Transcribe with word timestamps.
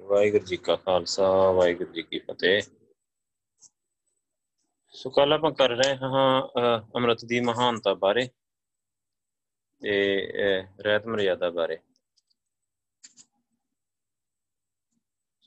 ਵਾਹਿਗੁਰੂ 0.00 0.44
ਜੀ 0.44 0.56
ਕਾ 0.56 0.76
ਖਾਲਸਾ, 0.76 1.28
ਵਾਹਿਗੁਰੂ 1.52 1.92
ਜੀ 1.92 2.02
ਕੀ 2.02 2.18
ਫਤਿਹ। 2.20 2.60
ਸੋ 4.94 5.10
ਕੱਲ 5.10 5.32
ਆਪਾਂ 5.32 5.50
ਕਰ 5.52 5.70
ਰਹੇ 5.70 5.94
ਹਾਂ 5.96 6.78
ਅੰਮ੍ਰਿਤ 6.96 7.24
ਦੀ 7.24 7.40
ਮਹਾਨਤਾ 7.40 7.94
ਬਾਰੇ 7.96 8.28
ਤੇ 9.82 9.96
ਰਹਿਤ 10.82 11.06
ਮਰਿਆਦਾ 11.06 11.50
ਬਾਰੇ। 11.50 11.78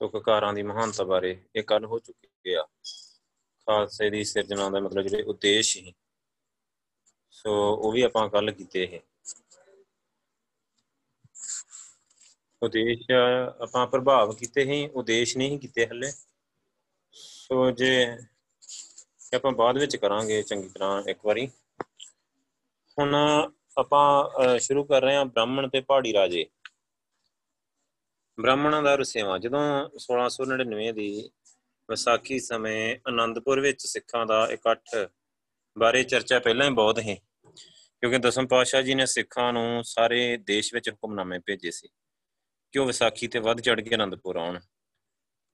ਸੋ 0.02 0.08
ਕਕਾਰਾਂ 0.10 0.54
ਦੀ 0.54 0.64
ਮਹਾਨਤਾ 0.64 1.04
ਬਾਰੇ 1.04 1.36
ਇਹ 1.56 1.64
ਕੱਲ 1.64 1.86
ਹੋ 1.86 2.00
ਚੁੱਕੀ 2.00 2.54
ਆ। 2.54 2.64
ਖਾਲਸੇ 3.68 4.10
ਦੀ 4.10 4.24
ਸਿਰਜਣਾ 4.24 4.70
ਦਾ 4.70 4.80
ਮਤਲਬ 4.80 5.08
ਜਿਹੜੇ 5.08 5.24
ਉਦੇਸ਼ 5.24 5.74
ਸੀ। 5.74 5.94
ਸੋ 7.32 7.54
ਉਹ 7.76 7.92
ਵੀ 7.92 8.02
ਆਪਾਂ 8.02 8.28
ਕੱਲ 8.30 8.52
ਕੀਤੇ 8.52 8.84
ਇਹ। 8.84 9.00
ਉਦੇਸ਼ 12.62 13.12
ਆਪਾਂ 13.62 13.86
ਪ੍ਰਭਾਵ 13.88 14.34
ਕੀਤੇ 14.34 14.64
ਹੀ, 14.64 14.88
ਉਦੇਸ਼ 14.88 15.38
ਨਹੀਂ 15.38 15.60
ਕੀਤੇ 15.60 15.86
ਹੱਲੇ। 15.88 16.12
ਸੋ 17.14 17.70
ਜੇ 17.72 17.94
ਆਪਾਂ 19.36 19.52
ਬਾਅਦ 19.52 19.78
ਵਿੱਚ 19.78 19.96
ਕਰਾਂਗੇ 19.96 20.42
ਚੰਗੀ 20.44 20.70
ਤਰ੍ਹਾਂ 20.70 21.02
ਇੱਕ 21.10 21.20
ਵਾਰੀ। 21.26 21.48
ਹੁਣ 22.98 23.16
ਆਪਾਂ 23.78 24.58
ਸ਼ੁਰੂ 24.60 24.84
ਕਰ 24.84 25.02
ਰਹੇ 25.02 25.16
ਹਾਂ 25.16 25.26
ਬ੍ਰਾਹਮਣ 25.26 25.68
ਤੇ 25.70 25.82
ਪਹਾੜੀ 25.82 26.14
ਰਾਜੇ। 26.14 26.46
ਬ੍ਰਾਹਮਣਾਂ 28.38 28.82
ਦਾ 28.84 28.96
ਰਸੇਵਾ। 28.96 29.38
ਜਦੋਂ 29.38 29.64
1699 30.00 30.92
ਦੀ 30.92 31.08
ਵਿਸਾਖੀ 31.90 32.40
ਸਮੇਂ 32.40 32.98
ਆਨੰਦਪੁਰ 33.08 33.60
ਵਿੱਚ 33.60 33.86
ਸਿੱਖਾਂ 33.86 34.26
ਦਾ 34.26 34.48
ਇਕੱਠ 34.52 34.96
ਬਾਰੇ 35.78 36.04
ਚਰਚਾ 36.04 36.40
ਪਹਿਲਾਂ 36.40 36.68
ਹੀ 36.70 36.74
ਬਹੁਤ 36.74 37.00
ਹੈ 37.00 37.16
ਕਿਉਂਕਿ 38.02 38.18
ਦਸਮ 38.18 38.48
ਪਾਤਸ਼ਾਹ 38.48 38.82
ਜੀ 38.82 38.96
ਨੇ 38.96 39.06
ਸਿੱਖਾਂ 39.06 39.52
ਨੂੰ 39.54 39.84
ਸਾਰੇ 39.84 40.38
ਦੇਸ਼ 40.38 40.74
ਵਿੱਚ 40.74 40.90
ਹੁਕਮਨਾਮੇ 40.90 41.40
ਭੇਜੇ 41.40 41.72
ਸੀ। 41.72 41.88
ਕਿ 42.72 42.80
ਉਹ 42.80 42.86
ਵਿਸਾਖੀ 42.86 43.28
ਤੇ 43.28 43.40
ਵੱਧ 43.40 43.62
ਚੜ 43.62 43.82
ਕੇ 43.82 43.96
ਆਨੰਦਪੁਰ 43.96 44.36
ਆਉਣ? 44.36 44.60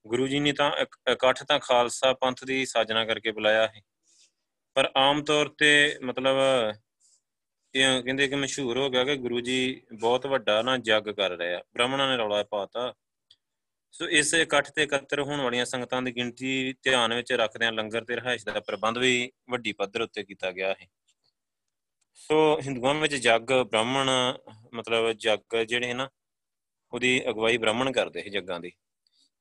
ਗੁਰੂ 0.07 0.27
ਜੀ 0.27 0.39
ਨੇ 0.39 0.51
ਤਾਂ 0.51 0.71
ਇਕੱਠ 1.11 1.43
ਤਾਂ 1.43 1.59
ਖਾਲਸਾ 1.59 2.13
ਪੰਥ 2.13 2.43
ਦੀ 2.43 2.65
ਸਾਜਨਾ 2.65 3.05
ਕਰਕੇ 3.05 3.31
ਬੁਲਾਇਆ 3.31 3.67
ਹੈ 3.67 3.81
ਪਰ 4.73 4.91
ਆਮ 4.97 5.23
ਤੌਰ 5.23 5.47
ਤੇ 5.57 5.99
ਮਤਲਬ 6.03 6.37
ਇਹ 7.75 8.03
ਕਹਿੰਦੇ 8.03 8.27
ਕਿ 8.27 8.35
ਮਸ਼ਹੂਰ 8.35 8.77
ਹੋ 8.77 8.89
ਗਿਆ 8.89 9.03
ਕਿ 9.03 9.15
ਗੁਰੂ 9.15 9.39
ਜੀ 9.39 9.81
ਬਹੁਤ 9.93 10.27
ਵੱਡਾ 10.27 10.61
ਨਾ 10.61 10.77
ਜੱਗ 10.77 11.03
ਕਰ 11.03 11.29
ਰਹੇ 11.29 11.53
ਆ। 11.53 11.63
ਬ੍ਰਾਹਮਣਾਂ 11.73 12.09
ਨੇ 12.09 12.17
ਰੌਲਾ 12.17 12.43
ਪਾਤਾ। 12.43 12.93
ਸੋ 13.91 14.09
ਇਸ 14.09 14.33
ਇਕੱਠ 14.33 14.71
ਤੇ 14.71 14.83
ਇਕੱਤਰ 14.83 15.21
ਹੋਣ 15.21 15.41
ਵਾਲੀਆਂ 15.41 15.65
ਸੰਗਤਾਂ 15.65 16.01
ਦੀ 16.01 16.15
ਗਿਣਤੀ 16.15 16.75
ਧਿਆਨ 16.83 17.13
ਵਿੱਚ 17.13 17.33
ਰੱਖਦਿਆਂ 17.33 17.71
ਲੰਗਰ 17.71 18.03
ਤੇ 18.03 18.15
ਰਹਾਇਸ਼ 18.15 18.45
ਦਾ 18.45 18.59
ਪ੍ਰਬੰਧ 18.59 18.97
ਵੀ 18.97 19.31
ਵੱਡੀ 19.49 19.71
ਪੱਧਰ 19.71 20.01
ਉੱਤੇ 20.01 20.23
ਕੀਤਾ 20.23 20.51
ਗਿਆ 20.51 20.75
ਹੈ 20.81 20.87
ਸੋ 22.13 22.59
ਹਿੰਦੂਆਂ 22.61 22.93
ਵਿੱਚ 22.93 23.15
ਜੱਗ, 23.15 23.41
ਬ੍ਰਾਹਮਣ 23.41 24.09
ਮਤਲਬ 24.73 25.11
ਜੱਗ 25.11 25.55
ਜਿਹੜੇ 25.55 25.93
ਨਾ 25.93 26.09
ਉਹਦੀ 26.93 27.21
ਅਗਵਾਈ 27.29 27.57
ਬ੍ਰਾਹਮਣ 27.57 27.91
ਕਰਦੇ 27.91 28.21
ਸੀ 28.23 28.29
ਜੱਗਾਂ 28.29 28.59
ਦੀ। 28.59 28.71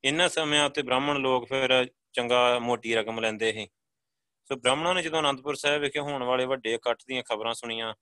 ਇਹਨਾਂ 0.04 0.28
ਸਮਿਆਂ 0.28 0.64
ਉੱਤੇ 0.66 0.82
ਬ੍ਰਾਹਮਣ 0.82 1.18
ਲੋਕ 1.18 1.48
ਫਿਰ 1.48 1.84
ਚੰਗਾ 2.12 2.58
ਮੋਟੀ 2.58 2.94
ਰਕਮ 2.94 3.20
ਲੈਂਦੇ 3.20 3.52
ਸੀ। 3.52 3.66
ਸੋ 4.50 4.56
ਬ੍ਰਾਹਮਣਾਂ 4.56 4.94
ਨੇ 4.94 5.02
ਜਦੋਂ 5.02 5.20
ਅਨੰਦਪੁਰ 5.20 5.54
ਸਾਹਿਬ 5.54 5.82
ਵਿਖੇ 5.82 6.00
ਹੋਣ 6.00 6.22
ਵਾਲੇ 6.22 6.44
ਵੱਡੇ 6.44 6.74
ਇਕੱਠ 6.74 7.02
ਦੀਆਂ 7.08 7.22
ਖਬਰਾਂ 7.22 7.54
ਸੁਣੀਆਂ, 7.54 7.94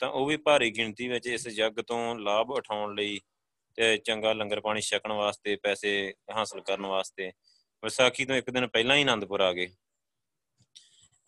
ਤਾਂ 0.00 0.08
ਉਹ 0.08 0.26
ਵੀ 0.26 0.36
ਭਾਰੀ 0.36 0.70
ਗਿਣਤੀ 0.70 1.08
ਵਿੱਚ 1.08 1.26
ਇਸ 1.26 1.48
ਜੱਗ 1.48 1.80
ਤੋਂ 1.80 2.18
ਲਾਭ 2.18 2.50
ਉਠਾਉਣ 2.50 2.94
ਲਈ 2.94 3.20
ਤੇ 3.78 3.96
ਚੰਗਾ 3.96 4.32
ਲੰਗਰ 4.32 4.60
ਪਾਣੀ 4.60 4.80
ਛਕਣ 4.80 5.12
ਵਾਸਤੇ, 5.12 5.56
ਪੈਸੇ 5.56 6.14
ਹਾਸਲ 6.34 6.60
ਕਰਨ 6.60 6.86
ਵਾਸਤੇ 6.86 7.30
ਵਿਸਾਖੀ 7.82 8.24
ਤੋਂ 8.24 8.36
ਇੱਕ 8.36 8.50
ਦਿਨ 8.50 8.66
ਪਹਿਲਾਂ 8.66 8.96
ਹੀ 8.96 9.02
ਅਨੰਦਪੁਰ 9.02 9.40
ਆ 9.40 9.52
ਗਏ। 9.52 9.68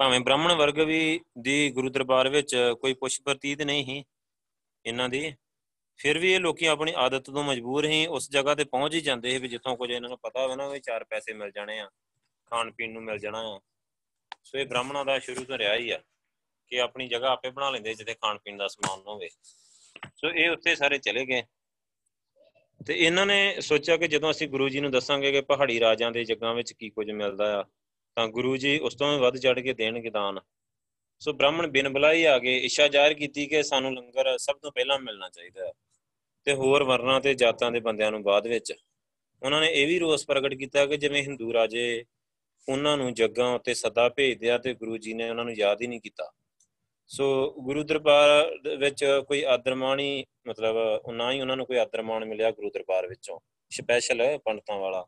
ਭਾਵੇਂ 0.01 0.21
ਬ੍ਰਾਹਮਣ 0.21 0.53
ਵਰਗ 0.55 0.79
ਵੀ 0.81 1.21
ਦੀ 1.39 1.71
ਗੁਰੂ 1.71 1.89
ਦਰਬਾਰ 1.89 2.29
ਵਿੱਚ 2.29 2.57
ਕੋਈ 2.81 2.95
ਪੁੱਛ 2.95 3.21
ਪ੍ਰਤੀਤ 3.21 3.63
ਨਹੀਂ 3.63 3.85
ਸੀ, 3.85 4.05
ਇਹਨਾਂ 4.85 5.09
ਦੀ 5.09 5.35
ਫਿਰ 5.99 6.19
ਵੀ 6.19 6.33
ਇਹ 6.33 6.41
ਲੋਕੀ 6.41 6.67
ਆਪਣੀ 6.67 6.93
ਆਦਤ 6.97 7.31
ਤੋਂ 7.31 7.45
ਮਜਬੂਰ 7.45 7.87
ਹੀ 7.87 8.07
ਉਸ 8.07 8.31
ਜਗ੍ਹਾ 8.31 8.55
ਤੇ 8.55 8.65
ਪਹੁੰਚ 8.65 8.95
ਹੀ 8.95 9.01
ਜਾਂਦੇ 9.01 9.31
ਸੀ 9.31 9.39
ਵੀ 9.39 9.49
ਜਿੱਥੋਂ 9.49 9.77
ਕੁਝ 9.77 9.91
ਇਹਨਾਂ 9.91 10.09
ਨੂੰ 10.09 10.19
ਪਤਾ 10.19 10.43
ਹੋਵੇ 10.43 10.57
ਨਾ 10.57 10.69
ਵੀ 10.69 10.81
ਚਾਰ 10.81 11.05
ਪੈਸੇ 11.05 11.33
ਮਿਲ 11.33 11.51
ਜਾਣੇ 11.51 11.81
ਆ, 11.81 11.91
ਖਾਣ 12.47 12.71
ਪੀਣ 12.71 12.93
ਨੂੰ 12.93 13.03
ਮਿਲ 13.03 13.19
ਜਾਣਾ 13.19 13.39
ਆ। 13.39 13.61
ਸੋ 14.45 14.59
ਇਹ 14.59 14.67
ਬ੍ਰਾਹਮਣਾਂ 14.67 15.05
ਦਾ 15.05 15.19
ਸ਼ੁਰੂ 15.19 15.45
ਤੋਂ 15.45 15.59
ਰਿਹਾ 15.59 15.77
ਹੀ 15.77 15.91
ਆ 15.91 16.01
ਕਿ 16.69 16.81
ਆਪਣੀ 16.81 17.09
ਜਗ੍ਹਾ 17.09 17.31
ਆਪੇ 17.31 17.51
ਬਣਾ 17.51 17.71
ਲੈਂਦੇ 17.71 17.95
ਜਿੱਥੇ 17.95 18.15
ਖਾਣ 18.15 18.39
ਪੀਣ 18.39 18.57
ਦਾ 18.57 18.69
ਸਮਾਨ 18.69 19.01
ਹੋਵੇ। 19.07 19.29
ਸੋ 20.17 20.31
ਇਹ 20.31 20.51
ਉੱਥੇ 20.51 20.75
ਸਾਰੇ 20.75 20.99
ਚਲੇ 20.99 21.27
ਗਏ। 21.27 21.43
ਤੇ 22.87 22.95
ਇਹਨਾਂ 22.95 23.27
ਨੇ 23.27 23.61
ਸੋਚਿਆ 23.61 23.97
ਕਿ 23.97 24.09
ਜਦੋਂ 24.09 24.31
ਅਸੀਂ 24.31 24.49
ਗੁਰੂ 24.49 24.69
ਜੀ 24.69 24.81
ਨੂੰ 24.81 24.91
ਦੱਸਾਂਗੇ 24.91 25.33
ਕਿ 25.33 25.41
ਪਹਾੜੀ 25.41 25.81
ਰਾਜਾਂ 25.81 26.11
ਦੇ 26.11 26.25
ਜੱਗਾਂ 26.25 26.55
ਵਿੱਚ 26.55 26.73
ਕੀ 26.73 26.91
ਕੁਝ 26.91 27.11
ਮਿਲਦਾ 27.11 27.61
ਆ, 27.61 27.65
ਤਾਂ 28.17 28.29
ਗੁਰੂ 28.29 28.57
ਜੀ 28.57 28.79
ਉਸ 28.79 28.95
ਤੋਂ 28.95 29.15
ਵੀ 29.15 29.21
ਵੱਧ 29.21 29.37
ਚੜ 29.37 29.61
ਕੇ 29.61 29.73
ਦੇਣਗੇ 29.73 30.11
ਦਾਨ। 30.11 30.41
ਸੋ 31.19 31.33
ਬ੍ਰਾਹਮਣ 31.33 31.67
ਬਿਨ 31.67 31.89
ਬੁਲਾਈ 31.89 32.25
ਆ 32.25 32.39
ਗਏ 32.39 32.59
ਇੱਛਾ 32.59 32.89
ਜ਼ਾਹਿਰ 32.89 33.15
ਕੀਤੀ 33.15 33.47
ਕਿ 33.47 33.63
ਸਾਨੂੰ 33.63 33.95
ਲੰਗਰ 33.95 34.39
ਸਭ 34.39 34.57
ਤੋਂ 34.63 34.73
ਪਹਿਲਾਂ 34.73 34.99
ਮਿਲਣਾ 34.99 35.29
ਚਾਹੀਦਾ। 35.29 35.67
ਹੈ 35.67 35.73
ਤੇ 36.47 36.55
ਹੋਰ 36.55 36.83
ਵਰਨਾਂ 36.83 37.21
ਤੇ 37.21 37.35
ਜਾਤਾਂ 37.35 37.73
ਦੇ 37.73 37.81
ਬੰਦਿਆਂ 37.81 38.11
ਨੂੰ 38.11 38.23
ਬਾਅਦ 38.23 38.47
ਵਿੱਚ 38.47 38.73
ਉਹਨਾਂ 39.43 39.61
ਨੇ 39.61 39.67
ਇਹ 39.67 39.87
ਵੀ 39.87 39.99
ਰੋਸ 39.99 40.27
ਪ੍ਰਗਟ 40.27 40.55
ਕੀਤਾ 40.55 40.87
ਕਿ 40.87 40.97
ਜਿਵੇਂ 40.97 41.23
ਹਿੰਦੂ 41.23 41.53
ਰਾਜੇ 41.53 42.05
ਉਹਨਾਂ 42.69 42.97
ਨੂੰ 42.97 43.15
ਜੱਗਾਂ 43.15 43.55
ਉੱਤੇ 43.55 43.75
ਸਦਾ 43.75 44.09
ਭੇਜਦੇ 44.09 44.51
ਆ 44.51 44.59
ਤੇ 44.59 44.75
ਗੁਰੂ 44.75 44.99
ਜੀ 44.99 45.15
ਨੇ 45.15 45.31
ਉਹਨਾਂ 45.31 45.45
ਨੂੰ 45.45 45.55
ਯਾਦ 45.55 45.83
ਹੀ 45.83 45.87
ਨਹੀਂ 45.87 46.01
ਕੀਤਾ। 46.01 46.33
ਸੋ 47.07 47.55
ਗੁਰੂ 47.61 47.85
ਦਰਬਾਰ 47.85 48.51
ਵਿੱਚ 48.79 49.23
ਕੋਈ 49.29 49.43
ਆਦਰਮਾਨ 49.43 50.01
ਹੀ 50.01 50.25
ਮਤਲਬ 50.49 50.77
ਨਾ 51.13 51.33
ਹੀ 51.33 51.41
ਉਹਨਾਂ 51.41 51.57
ਨੂੰ 51.57 51.67
ਕੋਈ 51.67 51.77
ਆਦਰਮਾਨ 51.77 52.25
ਮਿਲਿਆ 52.25 52.51
ਗੁਰੂ 52.51 52.71
ਦਰਬਾਰ 52.71 53.07
ਵਿੱਚੋਂ। 53.07 53.41
ਸਪੈਸ਼ਲ 53.71 54.39
ਪੰਡਤਾਂ 54.39 54.77
ਵਾਲਾ। 54.77 55.07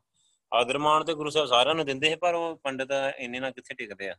ਆਦਰਮਾਨ 0.53 1.03
ਤੇ 1.03 1.13
ਗੁਰੂ 1.13 1.29
ਸਾਹਿਬ 1.29 1.47
ਸਾਰਿਆਂ 1.47 1.75
ਨੂੰ 1.75 1.85
ਦਿੰਦੇ 1.85 2.09
ਸੀ, 2.09 2.15
ਪਰ 2.15 2.33
ਉਹ 2.33 2.55
ਪੰਡਤ 2.63 2.87
ਇੰਨੇ 3.17 3.39
ਨਾਲ 3.39 3.51
ਕਿੱਥੇ 3.51 3.73
ਟਿਕਦੇ 3.73 4.09
ਆ? 4.09 4.15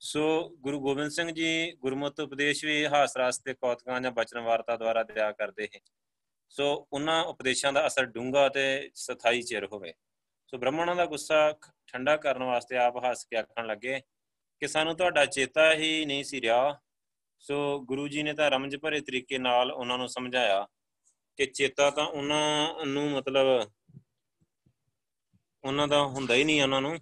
ਸੋ 0.00 0.48
ਗੁਰੂ 0.60 0.80
ਗੋਬਿੰਦ 0.80 1.10
ਸਿੰਘ 1.10 1.30
ਜੀ 1.30 1.72
ਗੁਰਮਤਿ 1.72 2.22
ਉਪਦੇਸ਼ 2.22 2.64
ਵੀ 2.64 2.86
ਹਾਸ 2.86 3.16
ਰਾਸ 3.16 3.38
ਤੇ 3.38 3.54
ਕੌਤਕਾਂ 3.54 4.00
ਜਾਂ 4.00 4.12
ਬਚਨ 4.12 4.40
ਵਾਰਤਾ 4.40 4.76
ਦੁਆਰਾ 4.76 5.02
ਦਿਆ 5.02 5.32
ਕਰਦੇ 5.32 5.64
ਹਨ 5.64 5.80
ਸੋ 6.48 6.88
ਉਹਨਾਂ 6.92 7.24
ਉਪਦੇਸ਼ਾਂ 7.24 7.72
ਦਾ 7.72 7.86
ਅਸਰ 7.86 8.04
ਡੂੰਗਾ 8.04 8.48
ਤੇ 8.48 8.90
ਸਥਾਈ 8.94 9.42
ਚਿਰ 9.42 9.66
ਹੋਵੇ। 9.66 9.92
ਸੋ 10.46 10.58
ਬ੍ਰਾਹਮਣਾਂ 10.58 10.96
ਦਾ 10.96 11.06
ਗੁੱਸਾ 11.06 11.58
ਠੰਡਾ 11.86 12.16
ਕਰਨ 12.16 12.42
ਵਾਸਤੇ 12.42 12.76
ਆਪ 12.76 12.96
ਹੱਸ 12.96 13.24
ਕੇ 13.24 13.36
ਆਖਣ 13.36 13.66
ਲੱਗੇ 13.66 14.00
ਕਿ 14.60 14.68
ਸਾਨੂੰ 14.68 14.96
ਤੁਹਾਡਾ 14.96 15.26
ਚੇਤਾ 15.26 15.74
ਹੀ 15.74 16.04
ਨਹੀਂ 16.04 16.24
ਸੀ 16.24 16.40
ਰਿਹਾ। 16.40 16.80
ਸੋ 17.38 17.80
ਗੁਰੂ 17.80 18.08
ਜੀ 18.08 18.22
ਨੇ 18.22 18.32
ਤਾਂ 18.32 18.50
ਰਮਜ 18.50 18.76
ਭਰੇ 18.76 19.00
ਤਰੀਕੇ 19.00 19.38
ਨਾਲ 19.38 19.72
ਉਹਨਾਂ 19.72 19.98
ਨੂੰ 19.98 20.08
ਸਮਝਾਇਆ 20.08 20.66
ਕਿ 21.36 21.46
ਚੇਤਾ 21.46 21.90
ਤਾਂ 21.90 22.06
ਉਹਨਾਂ 22.06 22.74
ਨੂੰ 22.86 23.10
ਮਤਲਬ 23.10 23.70
ਉਹਨਾਂ 25.64 25.88
ਦਾ 25.88 26.02
ਹੁੰਦਾ 26.02 26.34
ਹੀ 26.34 26.44
ਨਹੀਂ 26.44 26.62
ਉਹਨਾਂ 26.62 26.80
ਨੂੰ, 26.80 26.98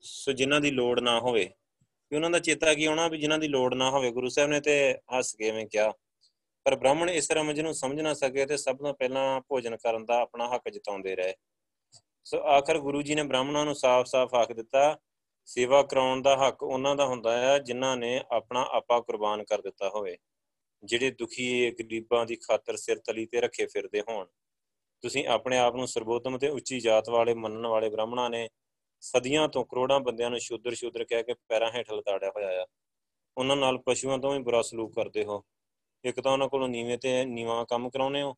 ਸੋ 0.00 0.32
ਜਿਨ੍ਹਾਂ 0.32 0.60
ਦੀ 0.60 0.70
ਲੋੜ 0.70 1.00
ਨਾ 1.00 1.20
ਹੋਵੇ। 1.20 1.44
ਕਿ 1.82 2.16
ਉਹਨਾਂ 2.16 2.30
ਦਾ 2.30 2.38
ਚੇਤਾ 2.38 2.74
ਕੀ 2.74 2.84
ਆਉਣਾ 2.84 3.08
ਵੀ 3.08 3.18
ਜਿਨ੍ਹਾਂ 3.18 3.38
ਦੀ 3.38 3.48
ਲੋੜ 3.48 3.74
ਨਾ 3.74 3.90
ਹੋਵੇ। 3.90 4.10
ਗੁਰੂ 4.10 4.28
ਸਾਹਿਬ 4.28 4.50
ਨੇ 4.50 4.60
ਤੇ 4.60 4.98
ਹੱਸ 5.18 5.34
ਕੇ 5.34 5.48
ਐਵੇਂ 5.48 5.66
ਕਿਹਾ। 5.66 5.92
ਪਰ 6.64 6.76
ਬ੍ਰਾਹਮਣ 6.76 7.10
ਇਸ 7.10 7.30
ਰਮਜ 7.30 7.60
ਨੂੰ 7.60 7.74
ਸਮਝ 7.74 8.00
ਨਾ 8.00 8.14
ਸਕੇ 8.14 8.46
ਤੇ 8.46 8.56
ਸਭ 8.56 8.76
ਤੋਂ 8.76 8.94
ਪਹਿਲਾਂ 8.94 9.40
ਭੋਜਨ 9.40 9.76
ਕਰਨ 9.76 10.04
ਦਾ 10.04 10.20
ਆਪਣਾ 10.20 10.48
ਹੱਕ 10.48 10.68
ਜਤਾਉਂਦੇ 10.68 11.16
ਰਹੇ। 11.16 11.34
ਸੋ 12.24 12.38
ਆਖਰ 12.38 12.78
ਗੁਰੂ 12.78 13.02
ਜੀ 13.02 13.14
ਨੇ 13.14 13.22
ਬ੍ਰਾਹਮਣਾਂ 13.22 13.64
ਨੂੰ 13.64 13.74
ਸਾਫ਼-ਸਾਫ਼ 13.74 14.34
ਆਖ 14.34 14.52
ਦਿੱਤਾ, 14.52 14.98
ਸੇਵਾ 15.44 15.82
ਕਰਾਉਣ 15.82 16.22
ਦਾ 16.22 16.36
ਹੱਕ 16.36 16.62
ਉਹਨਾਂ 16.62 16.96
ਦਾ 16.96 17.06
ਹੁੰਦਾ 17.06 17.38
ਹੈ 17.38 17.58
ਜਿਨ੍ਹਾਂ 17.58 17.96
ਨੇ 17.96 18.20
ਆਪਣਾ 18.30 18.66
ਆਪਾ 18.70 19.00
ਕੁਰਬਾਨ 19.00 19.44
ਕਰ 19.44 19.60
ਦਿੱਤਾ 19.60 19.88
ਹੋਵੇ, 19.88 20.16
ਜਿਹੜੇ 20.84 21.10
ਦੁਖੀ, 21.10 21.70
ਗਰੀਬਾਂ 21.70 22.26
ਦੀ 22.26 22.36
ਖਾਤਰ 22.36 22.76
ਸਿਰ 22.76 22.98
ਤਲੀ 22.98 23.26
ਤੇ 23.26 23.40
ਰੱਖੇ 23.40 23.66
ਫਿਰਦੇ 23.66 24.00
ਹੋਣ। 24.00 24.26
ਤੁਸੀਂ 25.00 25.26
ਆਪਣੇ 25.26 25.58
ਆਪ 25.58 25.76
ਨੂੰ 25.76 25.88
ਸਰਬੋਤਮ 25.88 26.38
ਤੇ 26.38 26.48
ਉੱਚੀ 26.48 26.80
ਜਾਤ 26.80 27.08
ਵਾਲੇ 27.10 27.34
ਮੰਨਣ 27.34 27.66
ਵਾਲੇ 27.66 27.88
ਬ੍ਰਾਹਮਣਾਂ 27.90 28.30
ਨੇ 28.30 28.48
ਸਦੀਆਂ 29.00 29.48
ਤੋਂ 29.48 29.64
ਕਰੋੜਾਂ 29.64 30.00
ਬੰਦਿਆਂ 30.00 30.30
ਨੂੰ 30.30 30.40
ਸ਼ੂਦਰ 30.40 30.74
ਸ਼ੂਦਰ 30.74 31.04
ਕਹਿ 31.04 31.22
ਕੇ 31.22 31.34
ਪੈਰਾਂ 31.48 31.70
ਹੇਠ 31.72 31.92
ਲਤਾੜਿਆ 31.92 32.30
ਹੋਇਆ 32.30 32.62
ਆ। 32.62 32.66
ਉਹਨਾਂ 33.38 33.56
ਨਾਲ 33.56 33.78
ਪਸ਼ੂਆਂ 33.78 34.18
ਤੋਂ 34.18 34.32
ਵੀ 34.32 34.38
ਬੁਰਾ 34.38 34.62
ਸਲੂਕ 34.62 34.94
ਕਰਦੇ 34.94 35.24
ਹੋ। 35.24 35.44
ਇੱਕ 36.04 36.20
ਤਾਂ 36.20 36.32
ਉਹਨਾਂ 36.32 36.48
ਕੋਲੋਂ 36.48 36.68
ਨੀਵੇਂ 36.68 36.98
ਤੇ 36.98 37.24
ਨੀਵਾ 37.24 37.64
ਕੰਮ 37.64 37.90
ਕਰਾਉਨੇ 37.90 38.22
ਹੋ, 38.22 38.34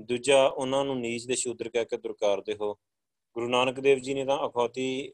ਦੂਜਾ 0.00 0.46
ਉਹਨਾਂ 0.46 0.84
ਨੂੰ 0.84 1.00
ਨੀਚ 1.00 1.26
ਦੇ 1.26 1.34
ਸ਼ੂਦਰ 1.34 1.68
ਕਹਿ 1.68 1.84
ਕੇ 1.84 1.96
ਦੁਰਕਾਰਦੇ 1.96 2.54
ਹੋ। 2.54 2.74
ਗੁਰੂ 3.34 3.48
ਨਾਨਕ 3.48 3.80
ਦੇਵ 3.80 3.98
ਜੀ 3.98 4.14
ਨੇ 4.14 4.24
ਤਾਂ 4.24 4.48
ਅਖੌਤੀ 4.48 5.12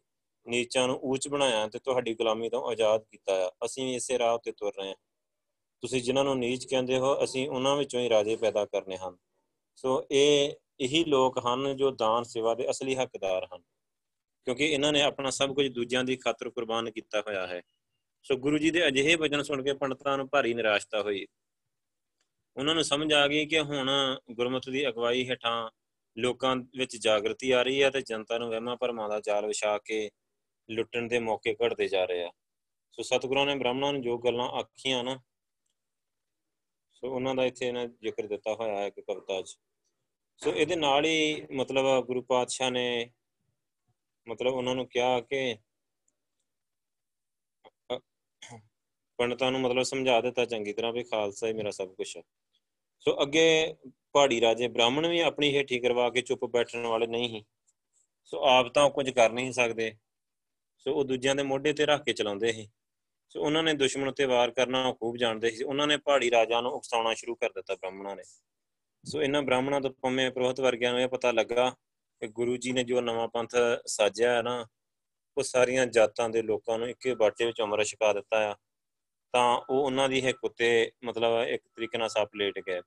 ਨੀਚਾਂ 0.49 0.87
ਨੂੰ 0.87 1.01
ਉੱਚ 1.03 1.29
ਬਣਾਇਆ 1.29 1.69
ਤੇ 1.69 1.79
ਤੁਹਾਡੀ 1.79 2.15
ਗੁਲਾਮੀ 2.15 2.49
ਤੋਂ 2.49 2.71
ਆਜ਼ਾਦ 2.71 3.05
ਕੀਤਾ 3.11 3.47
ਆ। 3.47 3.51
ਅਸੀਂ 3.65 3.85
ਵੀ 3.85 3.95
ਇਸੇ 3.95 4.19
ਰਾਹ 4.19 4.39
ਤੇ 4.39 4.53
ਤੁਰ 4.53 4.73
ਰਹੇ 4.79 4.89
ਹਾਂ। 4.89 4.95
ਤੁਸੀਂ 5.81 6.03
ਜਿਨ੍ਹਾਂ 6.03 6.25
ਨੂੰ 6.25 6.39
ਨੀਚ 6.39 6.67
ਕਹਿੰਦੇ 6.67 6.99
ਹੋ, 6.99 7.25
ਅਸੀਂ 7.25 7.49
ਉਹਨਾਂ 7.49 7.77
ਵਿੱਚੋਂ 7.77 8.01
ਹੀ 8.01 8.09
ਰਾਜੇ 8.09 8.37
ਪੈਦਾ 8.37 8.65
ਕਰਨੇ 8.65 8.97
ਹਨ। 8.97 9.17
ਸੋ 9.75 10.07
ਇਹ 10.11 10.53
ਇਹੀ 10.81 11.05
ਲੋਕ 11.05 11.39
ਹਨ 11.39 11.77
ਜੋ 11.77 11.91
ਦਾਨ 11.91 12.23
ਸੇਵਾ 12.23 12.55
ਦੇ 12.55 12.71
ਅਸਲੀ 12.71 12.97
ਹੱਕਦਾਰ 12.97 13.49
ਹਨ। 13.55 13.63
ਕਿਉਂਕਿ 14.45 14.67
ਇਹਨਾਂ 14.67 14.93
ਨੇ 14.93 15.03
ਆਪਣਾ 15.03 15.31
ਸਭ 15.31 15.55
ਕੁਝ 15.55 15.67
ਦੂਜਿਆਂ 15.67 16.05
ਦੀ 16.05 16.17
ਖਾਤਰ 16.17 16.51
ਕੁਰਬਾਨ 16.51 16.91
ਕੀਤਾ 16.91 17.21
ਹੋਇਆ 17.21 17.47
ਹੈ। 17.47 17.63
ਸੋ 18.23 18.37
ਗੁਰੂ 18.37 18.59
ਜੀ 18.59 18.71
ਦੇ 18.71 18.89
ਅਜਿਹੇ 18.89 19.15
ਵਚਨ 19.15 19.43
ਸੁਣ 19.43 19.63
ਕੇ 19.63 19.73
ਪੰਡਤਾਂ 19.73 20.17
ਨੂੰ 20.17 20.29
ਭਾਰੀ 20.33 20.55
ਨਿਰਾਸ਼ਤਾ 20.55 21.03
ਹੋਈ। 21.03 21.27
ਉਹਨਾਂ 22.57 22.75
ਨੂੰ 22.75 22.85
ਸਮਝ 22.85 23.13
ਆ 23.13 23.27
ਗਈ 23.29 23.47
ਕਿ 23.47 23.61
ਹੁਣ 23.61 23.91
ਗੁਰਮਤਿ 24.31 24.71
ਦੀ 24.71 24.87
ਅਗਵਾਈ 24.89 25.29
ਹੇਠਾਂ 25.29 25.71
ਲੋਕਾਂ 26.17 26.55
ਵਿੱਚ 26.77 26.97
ਜਾਗਰਤੀ 26.97 27.51
ਆ 27.51 27.63
ਰਹੀ 27.63 27.83
ਹੈ 27.83 27.91
ਤੇ 27.91 28.01
ਜਨਤਾ 28.03 28.39
ਨੂੰ 28.39 28.49
ਵਹਿਮਾਂ 28.51 28.77
ਭਰਮਾਂ 28.77 29.09
ਦਾ 29.09 29.21
ਜਾਲ 29.21 29.47
ਵਿਛਾ 29.47 29.77
ਕੇ 29.79 30.09
ਲੁੱਟਣ 30.69 31.07
ਦੇ 31.09 31.19
ਮੌਕੇ 31.19 31.55
ਘੜਦੇ 31.63 31.89
ਜਾ 31.89 32.05
ਰਹੇ 32.05 32.25
ਆ। 32.25 32.31
ਸੋ 32.93 33.03
ਸਤਿਗੁਰਾਂ 33.03 33.45
ਨੇ 33.47 33.55
ਬ੍ਰਾਹਮਣਾਂ 33.55 33.93
ਨੂੰ 33.93 34.03
ਜੋ 34.03 34.17
ਗੱਲਾਂ 34.19 34.49
ਆਖੀਆਂ 34.61 35.03
ਨਾ, 35.05 35.19
ਸੋ 36.93 37.15
ਉਹਨਾਂ 37.15 37.35
ਦਾ 37.35 37.45
ਇੱਥੇ 37.45 37.67
ਇਹਨਾਂ 37.67 37.87
ਜ਼ਿਕਰ 37.87 38.27
ਦਿੱਤਾ 38.27 38.55
ਹੋਇਆ 38.55 38.77
ਹੈ 38.79 38.91
ਕਿ 38.91 39.03
ਕਵਿਤਾ 39.03 39.41
'ਚ। 39.43 39.57
ਸੋ 40.41 40.53
ਇਹਦੇ 40.53 40.77
ਨਾਲ 40.77 41.05
ਹੀ 41.05 41.47
ਮਤਲਬ 41.53 42.05
ਗੁਰੂ 42.07 42.23
ਪਾਤਸ਼ਾਹ 42.23 42.71
ਨੇ 42.71 43.11
ਮਤਲਬ 44.27 44.55
ਉਹਨਾਂ 44.55 44.75
ਨੂੰ 44.75 44.87
ਕਿਹਾ 44.89 45.21
ਕਿ 45.21 45.57
ਪੰਡਤਾਂ 49.19 49.51
ਨੂੰ 49.53 49.61
ਮਤਲਬ 49.61 49.83
ਸਮਝਾ 49.83 50.21
ਦਿੱਤਾ 50.21 50.45
ਚੰਗੀ 50.45 50.73
ਤਰ੍ਹਾਂ 50.73 50.93
ਵੀ 50.93 51.03
ਖਾਲਸਾ 51.05 51.47
ਹੀ 51.47 51.53
ਮੇਰਾ 51.53 51.71
ਸਭ 51.71 51.95
ਕੁਝ 51.95 52.17
ਹੈ 52.17 52.23
ਸੋ 53.05 53.23
ਅੱਗੇ 53.23 53.75
ਪਹਾੜੀ 54.13 54.41
ਰਾਜੇ 54.41 54.69
ਬ੍ਰਾਹਮਣ 54.69 55.09
ਵੀ 55.09 55.21
ਆਪਣੀ 55.21 55.57
ਹੇਠੀ 55.57 55.79
ਕਰਵਾ 55.79 56.11
ਕੇ 56.11 56.21
ਚੁੱਪ 56.21 56.45
ਬੈਠਣ 56.45 56.87
ਵਾਲੇ 56.87 57.07
ਨਹੀਂ 57.07 57.29
ਸੀ। 57.29 57.45
ਸੋ 58.25 58.45
ਆਪ 58.45 58.69
ਤਾਂ 58.69 58.91
ਕੁਝ 58.91 59.11
ਕਰ 59.11 59.33
ਨਹੀਂ 59.33 59.53
ਸਕਦੇ। 59.53 59.97
ਸੋ 60.79 60.95
ਉਹ 60.95 61.05
ਦੂਜਿਆਂ 61.05 61.35
ਦੇ 61.35 61.43
ਮੋਢੇ 61.43 61.73
ਤੇ 61.73 61.87
ਰੱਖ 61.87 62.05
ਕੇ 62.05 62.13
ਚਲਾਉਂਦੇ 62.13 62.53
ਸੀ। 62.53 62.71
ਸੋ 63.29 63.41
ਉਹਨਾਂ 63.41 63.63
ਨੇ 63.63 63.75
ਦੁਸ਼ਮਣ 63.75 64.09
ਉੱਤੇ 64.09 64.25
ਵਾਰ 64.25 64.51
ਕਰਨਾ 64.51 64.93
ਖੂਬ 64.93 65.17
ਜਾਣਦੇ 65.17 65.51
ਸੀ। 65.51 65.65
ਉਹਨਾਂ 65.65 65.87
ਨੇ 65.87 65.97
ਪਹਾੜੀ 65.97 66.31
ਰਾਜਾ 66.31 66.61
ਨੂੰ 66.61 66.73
ਉਕਸਾਉਣਾ 66.73 67.15
ਸ਼ੁਰੂ 67.15 67.35
ਕਰ 67.35 67.51
ਦਿੱਤਾ 67.51 67.75
ਬ੍ਰਾਹਮਣਾਂ 67.75 68.17
ਨੇ। 68.17 68.23
ਸੋ 69.05 69.23
ਇਹਨਾਂ 69.23 69.43
ਬ੍ਰਾਹਮਣਾਂ 69.43 69.81
ਤੋਂ 69.81 69.91
ਪੰਮੇ 69.91 70.31
ਪ੍ਰੋਹਤ 70.31 70.61
ਵਰਗਿਆਂ 70.61 70.93
ਨੂੰ 70.93 71.01
ਇਹ 71.01 71.09
ਪਤਾ 71.09 71.31
ਲੱਗਾ 71.31 71.71
ਕਿ 72.21 72.27
ਗੁਰੂ 72.27 72.57
ਜੀ 72.57 72.73
ਨੇ 72.73 72.85
ਜੋ 72.85 73.01
ਨਵਾਂ 73.01 73.29
ਪੰਥ 73.29 73.51
ਸਾਜਿਆ 73.87 74.37
ਹੈ 74.37 74.43
ਨਾ, 74.43 74.67
ਉਹ 75.39 75.43
ਸਾਰੀਆਂ 75.43 75.87
ਜਾਤਾਂ 75.87 76.29
ਦੇ 76.29 76.43
ਲੋਕਾਂ 76.43 76.79
ਨੂੰ 76.79 76.89
ਇੱਕੇ 76.89 77.15
ਬਾਟੇ 77.15 77.47
ਵਿੱਚ 77.47 77.61
ਉਮਰ 77.61 77.85
ਛਕਾ 77.85 78.13
ਦਿੱਤਾ 78.13 78.53
ਆ। 78.53 78.57
ਤਾਂ 79.33 79.61
ਉਹ 79.71 79.85
ਉਹਨਾਂ 79.85 80.09
ਦੀ 80.09 80.19
ਇਹ 80.19 80.35
ਕੁੱਤੇ 80.35 80.91
ਮਤਲਬ 81.05 81.43
ਇੱਕ 81.43 81.63
ਤਰੀਕੇ 81.77 81.99
ਨਾਲ 81.99 82.09
ਸੱਪ 82.09 82.35
ਲੇਟ 82.37 82.59
ਗਏ 82.59 82.81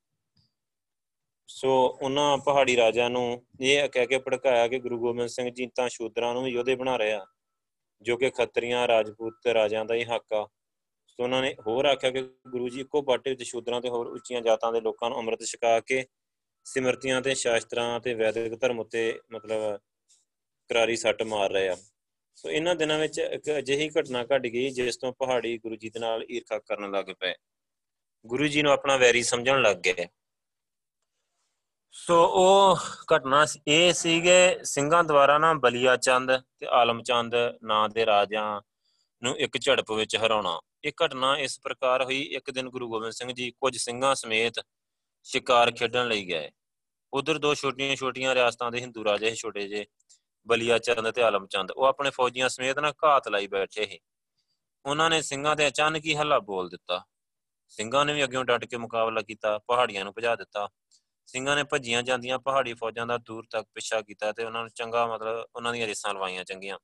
ਸੋ 1.47 1.97
ਉਹਨਾਂ 2.01 2.37
ਪਹਾੜੀ 2.37 2.77
ਰਾਜਿਆਂ 2.77 3.09
ਨੂੰ 3.09 3.45
ਇਹ 3.61 3.89
ਕਹਿ 3.89 4.05
ਕੇ 4.05 4.17
ਭੜਕਾਇਆ 4.17 4.67
ਕਿ 4.67 4.79
ਗੁਰੂ 4.79 4.99
ਗੋਬਿੰਦ 4.99 5.29
ਸਿੰਘ 5.29 5.49
ਜੀ 5.49 5.67
ਤਾਂ 5.67 5.89
ਸ਼ੂਦਰਾਂ 5.89 6.33
ਨੂੰ 6.33 6.43
ਵੀ 6.43 6.51
ਯੋਧੇ 6.51 6.75
ਬਣਾ 6.75 6.97
ਰਿਹਾ 6.97 7.25
ਜੋ 8.01 8.17
ਕਿ 8.17 8.29
ਖੱਤਰੀਆਂ, 8.29 8.87
ਰਾਜਪੂਤ 8.87 9.33
ਤੇ 9.43 9.53
ਰਾਜਿਆਂ 9.53 9.85
ਦਾ 9.85 9.95
ਹੀ 9.95 10.03
ਹੱਕ 10.03 10.33
ਆ। 10.33 10.47
ਸੋ 11.07 11.23
ਉਹਨਾਂ 11.23 11.41
ਨੇ 11.41 11.55
ਹੋਰ 11.67 11.85
ਆਖਿਆ 11.85 12.11
ਕਿ 12.11 12.21
ਗੁਰੂ 12.47 12.69
ਜੀ 12.69 12.79
ਇੱਕੋ 12.79 13.01
ਬਾਟੇ 13.01 13.29
ਵਿੱਚ 13.29 13.43
ਸ਼ੂਦਰਾਂ 13.43 13.81
ਤੇ 13.81 13.89
ਹੋਰ 13.89 14.07
ਉੱਚੀਆਂ 14.07 14.41
ਜਾਤਾਂ 14.41 14.71
ਦੇ 14.73 14.81
ਲੋਕਾਂ 14.81 15.09
ਨੂੰ 15.09 15.19
ਅੰਮ੍ਰਿਤ 15.19 15.43
ਛਕਾ 15.43 15.79
ਕੇ 15.79 16.05
ਸਿਮਰਤੀਆਂ 16.63 17.21
ਤੇ 17.21 17.35
ਸ਼ਾਸਤਰਾਂ 17.35 17.99
ਤੇ 17.99 18.13
ਵੈਦਿਕ 18.13 18.59
ਧਰਮ 18.59 18.79
ਉੱਤੇ 18.79 19.19
ਮਤਲਬ 19.31 19.79
ਕਰਾਰੀ 20.67 20.95
ਸੱਟ 20.95 21.23
ਮਾਰ 21.23 21.51
ਰਹੇ 21.51 21.69
ਆ। 21.69 21.77
ਸੋ 22.35 22.49
ਇਹਨਾਂ 22.49 22.75
ਦਿਨਾਂ 22.75 22.99
ਵਿੱਚ 22.99 23.19
ਇੱਕ 23.19 23.57
ਅਜਿਹੀ 23.57 23.89
ਘਟਨਾ 23.89 24.23
ਘਟ 24.23 24.41
ਗਈ, 24.41 24.69
ਜਿਸ 24.69 24.97
ਤੋਂ 24.97 25.13
ਪਹਾੜੀ 25.13 25.57
ਗੁਰੂ 25.57 25.75
ਜੀ 25.75 25.89
ਦੇ 25.89 25.99
ਨਾਲ 25.99 26.25
ਈਰਖਾ 26.31 26.59
ਕਰਨ 26.59 26.91
ਲੱਗ 26.91 27.05
ਪਏ। 27.19 27.33
ਗੁਰੂ 28.25 28.47
ਜੀ 28.47 28.61
ਨੂੰ 28.61 28.71
ਆਪਣਾ 28.71 28.97
ਵੈਰੀ 28.97 29.23
ਸਮਝਣ 29.23 29.61
ਲੱਗ 29.61 29.77
ਗਏ। 29.77 30.07
ਸੋ 31.91 32.27
ਉਹ 32.27 32.77
ਘਟਨਾ 33.15 33.45
ਇਹ 33.67 33.93
ਸੀਗੇ 33.93 34.59
ਸਿੰਘਾਂ 34.63 35.03
ਦੁਆਰਾ 35.03 35.37
ਨਾ 35.37 35.53
ਬਲੀਆ 35.53 35.97
ਚੰਦ 35.97 36.37
ਤੇ 36.37 36.67
ਆਲਮ 36.69 37.03
ਚੰਦ 37.03 37.35
ਨਾਂ 37.63 37.89
ਦੇ 37.89 38.05
ਰਾਜਿਆਂ 38.05 38.61
ਨੂੰ 39.23 39.37
ਇੱਕ 39.37 39.57
ਝੜਪ 39.57 39.91
ਵਿੱਚ 39.91 40.17
ਹਰਾਉਣਾ। 40.17 40.61
ਇਹ 40.83 40.91
ਘਟਨਾ 41.05 41.37
ਇਸ 41.37 41.59
ਪ੍ਰਕਾਰ 41.63 42.03
ਹੋਈ, 42.03 42.21
ਇੱਕ 42.21 42.51
ਦਿਨ 42.51 42.69
ਗੁਰੂ 42.69 42.89
ਗੋਬਿੰਦ 42.89 43.13
ਸਿੰਘ 43.13 43.31
ਜੀ 43.31 43.51
ਕੁਝ 43.51 43.77
ਸਿੰਘਾਂ 43.77 44.15
ਸਮੇਤ 44.15 44.53
ਸ਼ਿਕਾਰ 45.23 45.71
ਖੇਡਣ 45.71 46.07
ਲਈ 46.07 46.25
ਗਏ। 46.25 46.51
ਉਧਰ 47.13 47.37
ਦੋ 47.37 47.55
ਛੋਟੀਆਂ-ਛੋਟੀਆਂ 47.55 48.35
ਰਿਆਸਤਾਂ 48.35 48.71
ਦੇ 48.71 48.79
ਹਿੰਦੂ 48.79 49.05
ਰਾਜੇ 49.05 49.35
ਛੋਟੇ 49.35 49.67
ਜੇ 49.67 49.85
ਬਲੀਆ 50.47 50.77
ਚੰਦ 50.77 51.09
ਤੇ 51.11 51.21
ਆਲਮ 51.21 51.47
ਚੰਦ, 51.47 51.71
ਉਹ 51.71 51.85
ਆਪਣੇ 51.85 52.09
ਫੌਜੀਆਂ 52.09 52.49
ਸਮੇਤ 52.49 52.79
ਨਾ 52.79 52.93
ਘਾਤ 53.03 53.27
ਲਾਈ 53.27 53.47
ਬੈਠੇ 53.47 53.85
ਸੀ। 53.85 53.99
ਉਹਨਾਂ 54.85 55.09
ਨੇ 55.09 55.21
ਸਿੰਘਾਂ 55.21 55.55
ਤੇ 55.55 55.67
ਅਚਾਨਕ 55.67 56.05
ਹੀ 56.05 56.15
ਹੱਲਾ 56.15 56.39
ਬੋਲ 56.39 56.69
ਦਿੱਤਾ। 56.69 57.03
ਸਿੰਘਾਂ 57.69 58.05
ਨੇ 58.05 58.13
ਵੀ 58.13 58.23
ਅੱਗੇੋਂ 58.23 58.43
ਡਟ 58.45 58.65
ਕੇ 58.65 58.77
ਮੁਕਾਬਲਾ 58.77 59.21
ਕੀਤਾ, 59.21 59.57
ਪਹਾੜੀਆਂ 59.57 60.03
ਨੂੰ 60.05 60.13
ਭਜਾ 60.17 60.35
ਦਿੱਤਾ। 60.35 60.67
ਸਿੰਘਾਂ 61.27 61.55
ਨੇ 61.55 61.63
ਭੱਜੀਆਂ 61.63 62.03
ਜਾਂਦੀਆਂ 62.03 62.39
ਪਹਾੜੀ 62.39 62.73
ਫੌਜਾਂ 62.73 63.07
ਦਾ 63.07 63.17
ਦੂਰ 63.17 63.45
ਤੱਕ 63.51 63.67
ਪਿੱਛਾ 63.73 64.01
ਕੀਤਾ 64.01 64.31
ਤੇ 64.31 64.43
ਉਹਨਾਂ 64.43 64.61
ਨੂੰ 64.61 64.69
ਚੰਗਾ 64.75 65.05
ਮਤਲਬ 65.07 65.45
ਉਹਨਾਂ 65.55 65.73
ਦੀਆਂ 65.73 65.87
ਰੇਸਾਂ 65.87 66.13
ਲਵਾਈਆਂ 66.13 66.43
ਚੰਗੀਆਂ। 66.43 66.77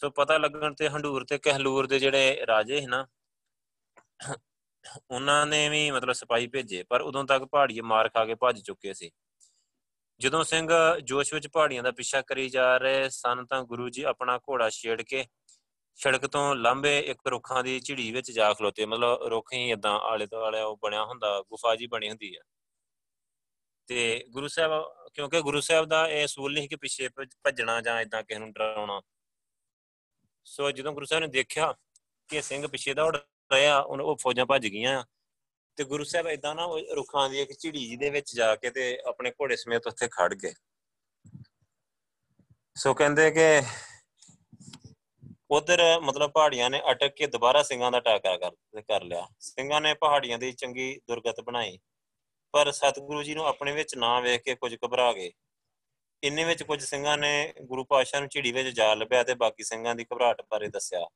ਸੋ 0.00 0.10
ਪਤਾ 0.10 0.38
ਲੱਗਣ 0.38 0.74
ਤੇ 0.74 0.88
ਹੰਡੂਰ 0.88 1.24
ਤੇ 1.24 1.38
ਕਹਿਲੂਰ 1.38 1.86
ਦੇ 1.86 1.98
ਜਿਹੜੇ 1.98 2.46
ਰਾਜੇ 2.46 2.80
ਸੀ 2.80 2.86
ਨਾ, 2.86 3.06
ਉਹਨਾਂ 5.10 5.46
ਨੇ 5.46 5.68
ਵੀ 5.68 5.90
ਮਤਲਬ 5.90 6.12
ਸਿਪਾਹੀ 6.12 6.46
ਭੇਜੇ, 6.46 6.82
ਪਰ 6.82 7.00
ਉਦੋਂ 7.00 7.24
ਤੱਕ 7.24 7.44
ਪਹਾੜੀਏ 7.44 7.80
ਮਾਰ 7.80 8.08
ਖਾ 8.08 8.24
ਕੇ 8.24 8.34
ਭੱਜ 8.34 8.60
ਚੁੱਕੇ 8.60 8.94
ਸੀ। 8.94 9.10
ਜਦੋਂ 10.20 10.44
ਸਿੰਘ 10.44 10.68
ਜੋਸ਼ 11.04 11.34
ਵਿੱਚ 11.34 11.48
ਪਹਾੜੀਆਂ 11.48 11.82
ਦਾ 11.82 11.90
ਪਿੱਛਾ 11.90 12.22
ਕਰੀ 12.22 12.48
ਜਾ 12.48 12.76
ਰਹੇ 12.76 13.08
ਸਨ 13.08 13.46
ਤਾਂ 13.46 13.62
ਗੁਰੂ 13.62 13.88
ਜੀ 13.88 14.02
ਆਪਣਾ 14.02 14.38
ਘੋੜਾ 14.38 14.70
ਛੇੜ 14.70 15.02
ਕੇ 15.02 15.26
ਸੜਕ 15.94 16.26
ਤੋਂ 16.26 16.54
ਲਾਂਬੇ 16.54 17.00
ਇੱਕ 17.00 17.26
ਰੁੱਖਾਂ 17.26 17.64
ਦੀ 17.64 17.80
ਝਿੜੀ 17.80 18.12
ਵਿੱਚ 18.12 18.30
ਜਾ 18.30 18.52
ਖਲੋਤੇ। 18.54 18.86
ਮਤਲਬ 18.86 19.22
ਰੁੱਖ 19.22 19.52
ਹੀ 19.52 19.70
ਇਦਾਂ 19.70 20.00
ਆਲੇ 20.00 20.26
ਦੁਆਲੇ 20.26 20.60
ਉਹ 20.60 20.76
ਬਣਿਆ 20.76 21.04
ਹੁੰਦਾ, 21.04 21.40
ਗੁਫਾ 21.40 21.76
ਜੀ 21.76 21.86
ਬਣੀ 21.86 22.08
ਹੁੰਦੀ 22.08 22.36
ਆ। 22.36 22.40
ਤੇ 23.86 24.24
ਗੁਰੂ 24.30 24.48
ਸਾਹਿਬ, 24.48 24.70
ਕਿਉਂਕਿ 25.14 25.40
ਗੁਰੂ 25.40 25.60
ਸਾਹਿਬ 25.60 25.86
ਦਾ 25.86 26.08
ਇਹ 26.08 26.26
ਸੂਲ 26.26 26.54
ਨਹੀਂ 26.54 26.68
ਕਿ 26.68 26.76
ਪਿੱਛੇ 26.76 27.08
ਭੱਜਣਾ 27.44 27.80
ਜਾਂ 27.80 28.00
ਇਦਾਂ 28.00 28.22
ਕਿਸੇ 28.22 28.38
ਨੂੰ 28.38 28.52
ਡਰਾਉਣਾ। 28.52 29.00
ਸੋ 30.44 30.70
ਜਦੋਂ 30.70 30.92
ਗੁਰੂ 30.92 31.06
ਸਾਹਿਬ 31.06 31.20
ਨੇ 31.20 31.28
ਦੇਖਿਆ 31.28 31.74
ਕਿ 32.28 32.42
ਸਿੰਘ 32.42 32.66
ਪਿੱਛੇ 32.66 32.94
ਦੌੜ 32.94 33.16
ਰਿਹਾ 33.52 33.78
ਉਹ 33.78 34.16
ਫੌਜਾਂ 34.16 34.46
ਭੱਜ 34.46 34.66
ਗਈਆਂ। 34.66 35.04
ਤੇ 35.78 35.84
ਗੁਰੂ 35.84 36.04
ਸਾਹਿਬ 36.04 36.26
ਇਦਾਂ 36.26 36.54
ਨਾ 36.54 36.66
ਰੁੱਖਾਂ 36.96 37.28
ਦੀ 37.30 37.40
ਇੱਕ 37.40 37.52
ਝਿੜੀ 37.58 37.86
ਜੀ 37.88 37.96
ਦੇ 37.96 38.10
ਵਿੱਚ 38.10 38.34
ਜਾ 38.34 38.54
ਕੇ 38.56 38.70
ਤੇ 38.70 38.98
ਆਪਣੇ 39.06 39.30
ਘੋੜੇ 39.30 39.56
ਸਮੇਤ 39.56 39.86
ਉੱਥੇ 39.86 40.08
ਖੜ 40.08 40.32
ਗਏ। 40.34 40.52
ਸੋ 42.76 42.94
ਕਹਿੰਦੇ 42.94 43.30
ਕਿ 43.30 43.62
ਉਧਰ 45.50 45.82
ਮਤਲਬ 46.00 46.30
ਪਹਾੜੀਆਂ 46.30 46.68
ਨੇ 46.70 46.80
ਅਟਕ 46.90 47.14
ਕੇ 47.16 47.26
ਦੁਬਾਰਾ 47.26 47.62
ਸਿੰਘਾਂ 47.62 47.90
ਦਾ 47.92 48.00
ਟਾਕਰਾ 48.00 48.36
ਕਰ 48.38 48.80
ਕਰ 48.82 49.02
ਲਿਆ। 49.02 49.26
ਸਿੰਘਾਂ 49.40 49.80
ਨੇ 49.80 49.92
ਪਹਾੜੀਆਂ 49.94 50.38
ਦੀ 50.38 50.52
ਚੰਗੀ 50.52 50.94
ਦੁਰਗਤ 51.08 51.40
ਬਣਾਈ, 51.40 51.78
ਪਰ 52.54 52.70
ਸਤਿਗੁਰੂ 52.72 53.22
ਜੀ 53.22 53.34
ਨੂੰ 53.34 53.46
ਆਪਣੇ 53.46 53.72
ਵਿੱਚ 53.72 53.94
ਨਾ 53.96 54.18
ਵੇਖ 54.20 54.42
ਕੇ 54.42 54.54
ਕੁਝ 54.54 54.74
ਘਬਰਾ 54.84 55.12
ਗਏ। 55.12 55.30
ਇੰਨੇ 56.22 56.44
ਵਿੱਚ 56.44 56.62
ਕੁਝ 56.62 56.82
ਸਿੰਘਾਂ 56.84 57.16
ਨੇ 57.18 57.52
ਗੁਰੂ 57.62 57.84
ਪਾਤਸ਼ਾਹ 57.84 58.20
ਨੂੰ 58.20 58.28
ਝਿੜੀ 58.28 58.52
ਵਿੱਚ 58.52 58.68
ਜਾ 58.68 58.92
ਲੱਭਿਆ 58.94 59.22
ਤੇ 59.22 59.34
ਬਾਕੀ 59.34 59.64
ਸਿੰਘਾਂ 59.64 59.94
ਦੀ 59.94 60.04
ਘਬਰਾਹਟ 60.04 60.42
ਬਾਰੇ 60.50 60.68
ਦੱਸਿਆ। 60.68 61.06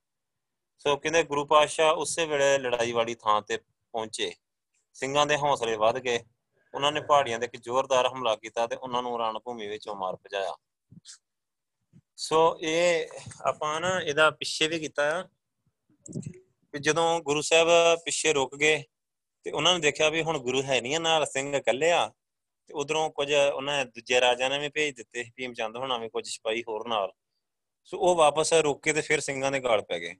ਸੋ 0.85 0.95
ਕਹਿੰਦੇ 0.97 1.23
ਗੁਰੂ 1.23 1.45
ਪਾਤਸ਼ਾਹ 1.45 1.93
ਉਸੇ 1.95 2.25
ਵੇਲੇ 2.25 2.57
ਲੜਾਈ 2.57 2.91
ਵਾਲੀ 2.91 3.15
ਥਾਂ 3.15 3.41
ਤੇ 3.41 3.57
ਪਹੁੰਚੇ। 3.57 4.33
ਸਿੰਘਾਂ 4.93 5.25
ਦੇ 5.25 5.37
ਹੌਸਲੇ 5.37 5.75
ਵੱਧ 5.75 5.99
ਗਏ। 5.99 6.19
ਉਹਨਾਂ 6.73 6.91
ਨੇ 6.91 7.01
ਪਹਾੜੀਆਂ 7.01 7.39
ਦੇ 7.39 7.45
ਇੱਕ 7.45 7.63
ਜ਼ੋਰਦਾਰ 7.63 8.07
ਹਮਲਾ 8.07 8.35
ਕੀਤਾ 8.35 8.67
ਤੇ 8.67 8.75
ਉਹਨਾਂ 8.75 9.03
ਨੂੰ 9.03 9.19
ਰਣ 9.19 9.39
ਭੂਮੀ 9.39 9.67
ਵਿੱਚੋਂ 9.67 9.95
ਮਾਰ 9.95 10.15
ਭਜਾਇਆ। 10.15 10.55
ਸੋ 12.15 12.59
ਇਹ 12.61 13.07
ਆਪਾਂ 13.45 13.81
ਨਾ 13.81 13.99
ਇਹਦਾ 14.01 14.29
ਪਿੱਛੇ 14.29 14.67
ਵੀ 14.67 14.79
ਕੀਤਾ 14.79 15.19
ਆ। 15.19 15.23
ਕਿ 16.73 16.79
ਜਦੋਂ 16.79 17.19
ਗੁਰੂ 17.19 17.41
ਸਾਹਿਬ 17.41 17.67
ਪਿੱਛੇ 18.05 18.33
ਰੁਕ 18.33 18.55
ਗਏ 18.55 18.83
ਤੇ 19.43 19.51
ਉਹਨਾਂ 19.51 19.73
ਨੇ 19.73 19.79
ਦੇਖਿਆ 19.79 20.09
ਵੀ 20.09 20.23
ਹੁਣ 20.23 20.39
ਗੁਰੂ 20.39 20.63
ਹੈ 20.63 20.81
ਨਹੀਂ 20.81 20.99
ਨਾਲ 20.99 21.25
ਸਿੰਘ 21.25 21.55
ਇਕੱਲੇ 21.55 21.91
ਆ। 21.91 22.07
ਤੇ 22.67 22.73
ਉਧਰੋਂ 22.73 23.09
ਕੁਝ 23.09 23.33
ਉਹਨਾਂ 23.33 23.85
ਦੂਜੇ 23.85 24.21
ਰਾਜਿਆਂ 24.21 24.49
ਨੇ 24.49 24.59
ਵੀ 24.59 24.69
ਭੇਜ 24.69 24.95
ਦਿੱਤੇ, 24.95 25.25
ਭੀਮ 25.35 25.53
ਚੰਦ 25.53 25.77
ਹੋਣਾ 25.77 25.97
ਵੀ 25.97 26.09
ਕੁਝ 26.09 26.27
ਸਿਪਾਹੀ 26.27 26.63
ਹੋਰ 26.67 26.87
ਨਾਲ। 26.87 27.11
ਸੋ 27.83 27.97
ਉਹ 27.97 28.15
ਵਾਪਸ 28.15 28.53
ਰੁਕ 28.53 28.83
ਕੇ 28.83 28.93
ਤੇ 28.93 29.01
ਫਿਰ 29.01 29.19
ਸਿੰਘਾਂ 29.19 29.51
ਦੇ 29.51 29.59
ਗਾਲ 29.59 29.81
ਪੈ 29.81 29.99
ਗਏ। 29.99 30.13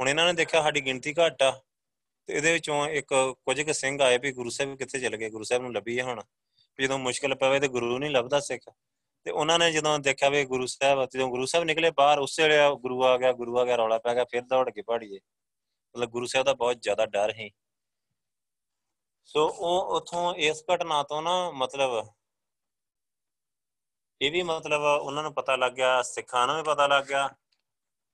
ਹੁਣ 0.00 0.08
ਇਹਨਾਂ 0.08 0.26
ਨੇ 0.26 0.32
ਦੇਖਿਆ 0.32 0.62
ਸਾਡੀ 0.62 0.80
ਗਿਣਤੀ 0.80 1.12
ਘੱਟ 1.12 1.42
ਆ। 1.42 1.60
ਤੇ 2.26 2.34
ਇਹਦੇ 2.34 2.52
ਵਿੱਚੋਂ 2.52 2.86
ਇੱਕ 2.86 3.34
ਕੁਝ 3.44 3.62
ਕੁ 3.62 3.72
ਸਿੰਘ 3.72 4.02
ਆਏ 4.02 4.18
ਵੀ 4.18 4.32
ਗੁਰੂ 4.32 4.50
ਸਾਹਿਬ 4.50 4.76
ਕਿੱਥੇ 4.76 5.00
ਚਲੇ 5.00 5.16
ਗਏ, 5.16 5.30
ਗੁਰੂ 5.30 5.44
ਸਾਹਿਬ 5.44 5.62
ਨੂੰ 5.62 5.72
ਲੱਭੀਏ 5.72 6.02
ਹੁਣ। 6.02 6.22
ਜਦੋਂ 6.80 6.98
ਮੁਸ਼ਕਲ 6.98 7.34
ਪਵੇ 7.34 7.60
ਤੇ 7.60 7.68
ਗੁਰੂ 7.68 7.98
ਨਹੀਂ 7.98 8.10
ਲੱਭਦਾ 8.10 8.40
ਸਿੱਖ। 8.40 8.62
ਤੇ 9.24 9.30
ਉਹਨਾਂ 9.30 9.58
ਨੇ 9.58 9.72
ਜਦੋਂ 9.72 9.98
ਦੇਖਿਆ 9.98 10.28
ਵੀ 10.28 10.44
ਗੁਰੂ 10.44 10.66
ਸਾਹਿਬ, 10.66 11.04
ਜਦੋਂ 11.04 11.28
ਗੁਰੂ 11.28 11.46
ਸਾਹਿਬ 11.46 11.64
ਨਿਕਲੇ 11.64 11.90
ਬਾਹਰ, 11.90 12.18
ਉਸੇ 12.18 12.42
ਵੇਲੇ 12.42 12.76
ਗੁਰੂ 12.76 13.04
ਆ 13.04 13.18
ਗਿਆ, 13.18 13.32
ਗੁਰੂ 13.32 13.58
ਆ 13.58 13.64
ਗਿਆ, 13.64 13.76
ਰੌਲਾ 13.76 13.98
ਪੈ 13.98 14.14
ਗਿਆ, 14.14 14.24
ਫਿਰ 14.24 14.42
ਦੌੜ 14.42 14.70
ਕੇ 14.70 14.82
ਪਹਾੜੀਏ। 14.82 15.18
ਮਤਲਬ 15.94 16.10
ਗੁਰੂ 16.10 16.26
ਸਾਹਿਬ 16.26 16.46
ਦਾ 16.46 16.54
ਬਹੁਤ 16.54 16.82
ਜ਼ਿਆਦਾ 16.82 17.06
ਡਰ 17.06 17.32
ਹੈ 17.32 17.48
ਸੋ 19.24 19.48
ਉਹ 19.48 19.96
ਉਥੋਂ 19.96 20.34
ਇਸ 20.34 20.64
ਘਟਨਾ 20.74 21.02
ਤੋਂ 21.02 21.22
ਨਾ 21.22 21.50
ਮਤਲਬ 21.50 22.14
ਇਹ 24.22 24.32
ਵੀ 24.32 24.42
ਮਤਲਬ 24.42 24.80
ਉਹਨਾਂ 24.80 25.22
ਨੂੰ 25.22 25.34
ਪਤਾ 25.34 25.56
ਲੱਗ 25.56 25.72
ਗਿਆ, 25.72 26.02
ਸਿੱਖਾਂ 26.02 26.46
ਨੂੰ 26.46 26.56
ਵੀ 26.56 26.62
ਪਤਾ 26.62 26.86
ਲੱਗ 26.86 27.04
ਗਿਆ 27.04 27.28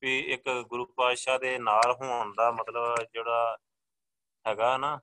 ਵੀ 0.02 0.18
ਇੱਕ 0.20 0.64
ਗੁਰੂ 0.68 0.86
ਪਾਤਸ਼ਾਹ 0.86 1.38
ਦੇ 1.38 1.58
ਨਾਲ 1.58 1.92
ਹੋਣ 1.92 2.34
ਦਾ 2.34 2.50
ਮਤਲਬ 2.50 2.96
ਜਿਹੜਾ 3.14 3.58
ਹੈਗਾ 4.46 4.76
ਨਾ, 4.76 4.98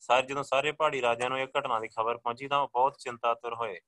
ਸਾਰੇ 0.00 0.26
ਜਦੋਂ 0.26 0.42
ਸਾਰੇ 0.42 0.72
ਪਹਾੜੀ 0.72 1.02
ਰਾਜਿਆਂ 1.02 1.30
ਨੂੰ 1.30 1.38
ਇਹ 1.38 1.46
ਘਟਨਾ 1.58 1.80
ਦੀ 1.80 1.88
ਖਬਰ 1.88 2.16
ਪਹੁੰਚੀ 2.16 2.48
ਤਾਂ 2.48 2.58
ਉਹ 2.58 2.68
ਬਹੁਤ 2.74 2.96
ਚਿੰਤਾਤੁਰ 2.98 3.54
ਹੋਏ 3.54 3.78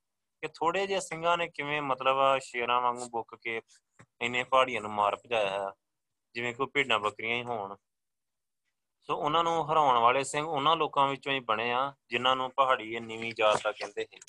ਕਿ 0.43 0.49
ਥੋੜੇ 0.49 0.87
ਜਿਹੇ 0.87 1.01
ਸਿੰਘਾਂ 1.01 1.37
ਨੇ 1.39 1.49
ਕਿਵੇਂ 1.49 1.83
ਮਤਲਬ 1.83 2.39
ਸ਼ੇਰਾਂ 2.39 2.81
ਵਾਂਗੂ 2.81 3.09
ਬੁੱਕ 3.09 3.35
ਕੇ 3.35 3.61
ਇੰਨੇ 4.21 4.45
ਪਹਾੜੀਆਂ 4.45 4.81
ਨੂੰ 4.81 4.91
ਮਾਰ 4.91 5.17
ਭਜਾਇਆ 5.17 5.65
ਹੈ 5.65 5.71
ਜਿਵੇਂ 6.35 6.55
ਕੋਈ 6.55 6.67
ਭੇਡਾਂ 6.67 6.99
ਬੱਕਰੀਆਂ 6.99 7.37
ਹੀ 7.37 7.43
ਹੋਣ। 7.43 7.77
ਸੋ 9.09 9.17
ਉਹਨਾਂ 9.17 9.43
ਨੂੰ 9.45 9.73
ਹਰਾਉਣ 9.73 9.99
ਵਾਲੇ 9.99 10.25
ਸਿੰਘ 10.25 10.47
ਉਹਨਾਂ 10.47 10.77
ਲੋਕਾਂ 10.77 11.07
ਵਿੱਚੋਂ 11.09 11.33
ਹੀ 11.33 11.41
ਬਣੇ 11.41 11.73
ਆ, 11.73 11.93
ਜਿਨ੍ਹਾਂ 12.11 12.37
ਨੂੰ 12.37 12.51
ਪਹਾੜੀ 12.51 13.01
ਨੀਵੀਂ 13.01 13.33
ਜਾਤ 13.33 13.63
ਦਾ 13.65 13.73
ਕਹਿੰਦੇ 13.73 14.07
ਸੀ। 14.11 14.21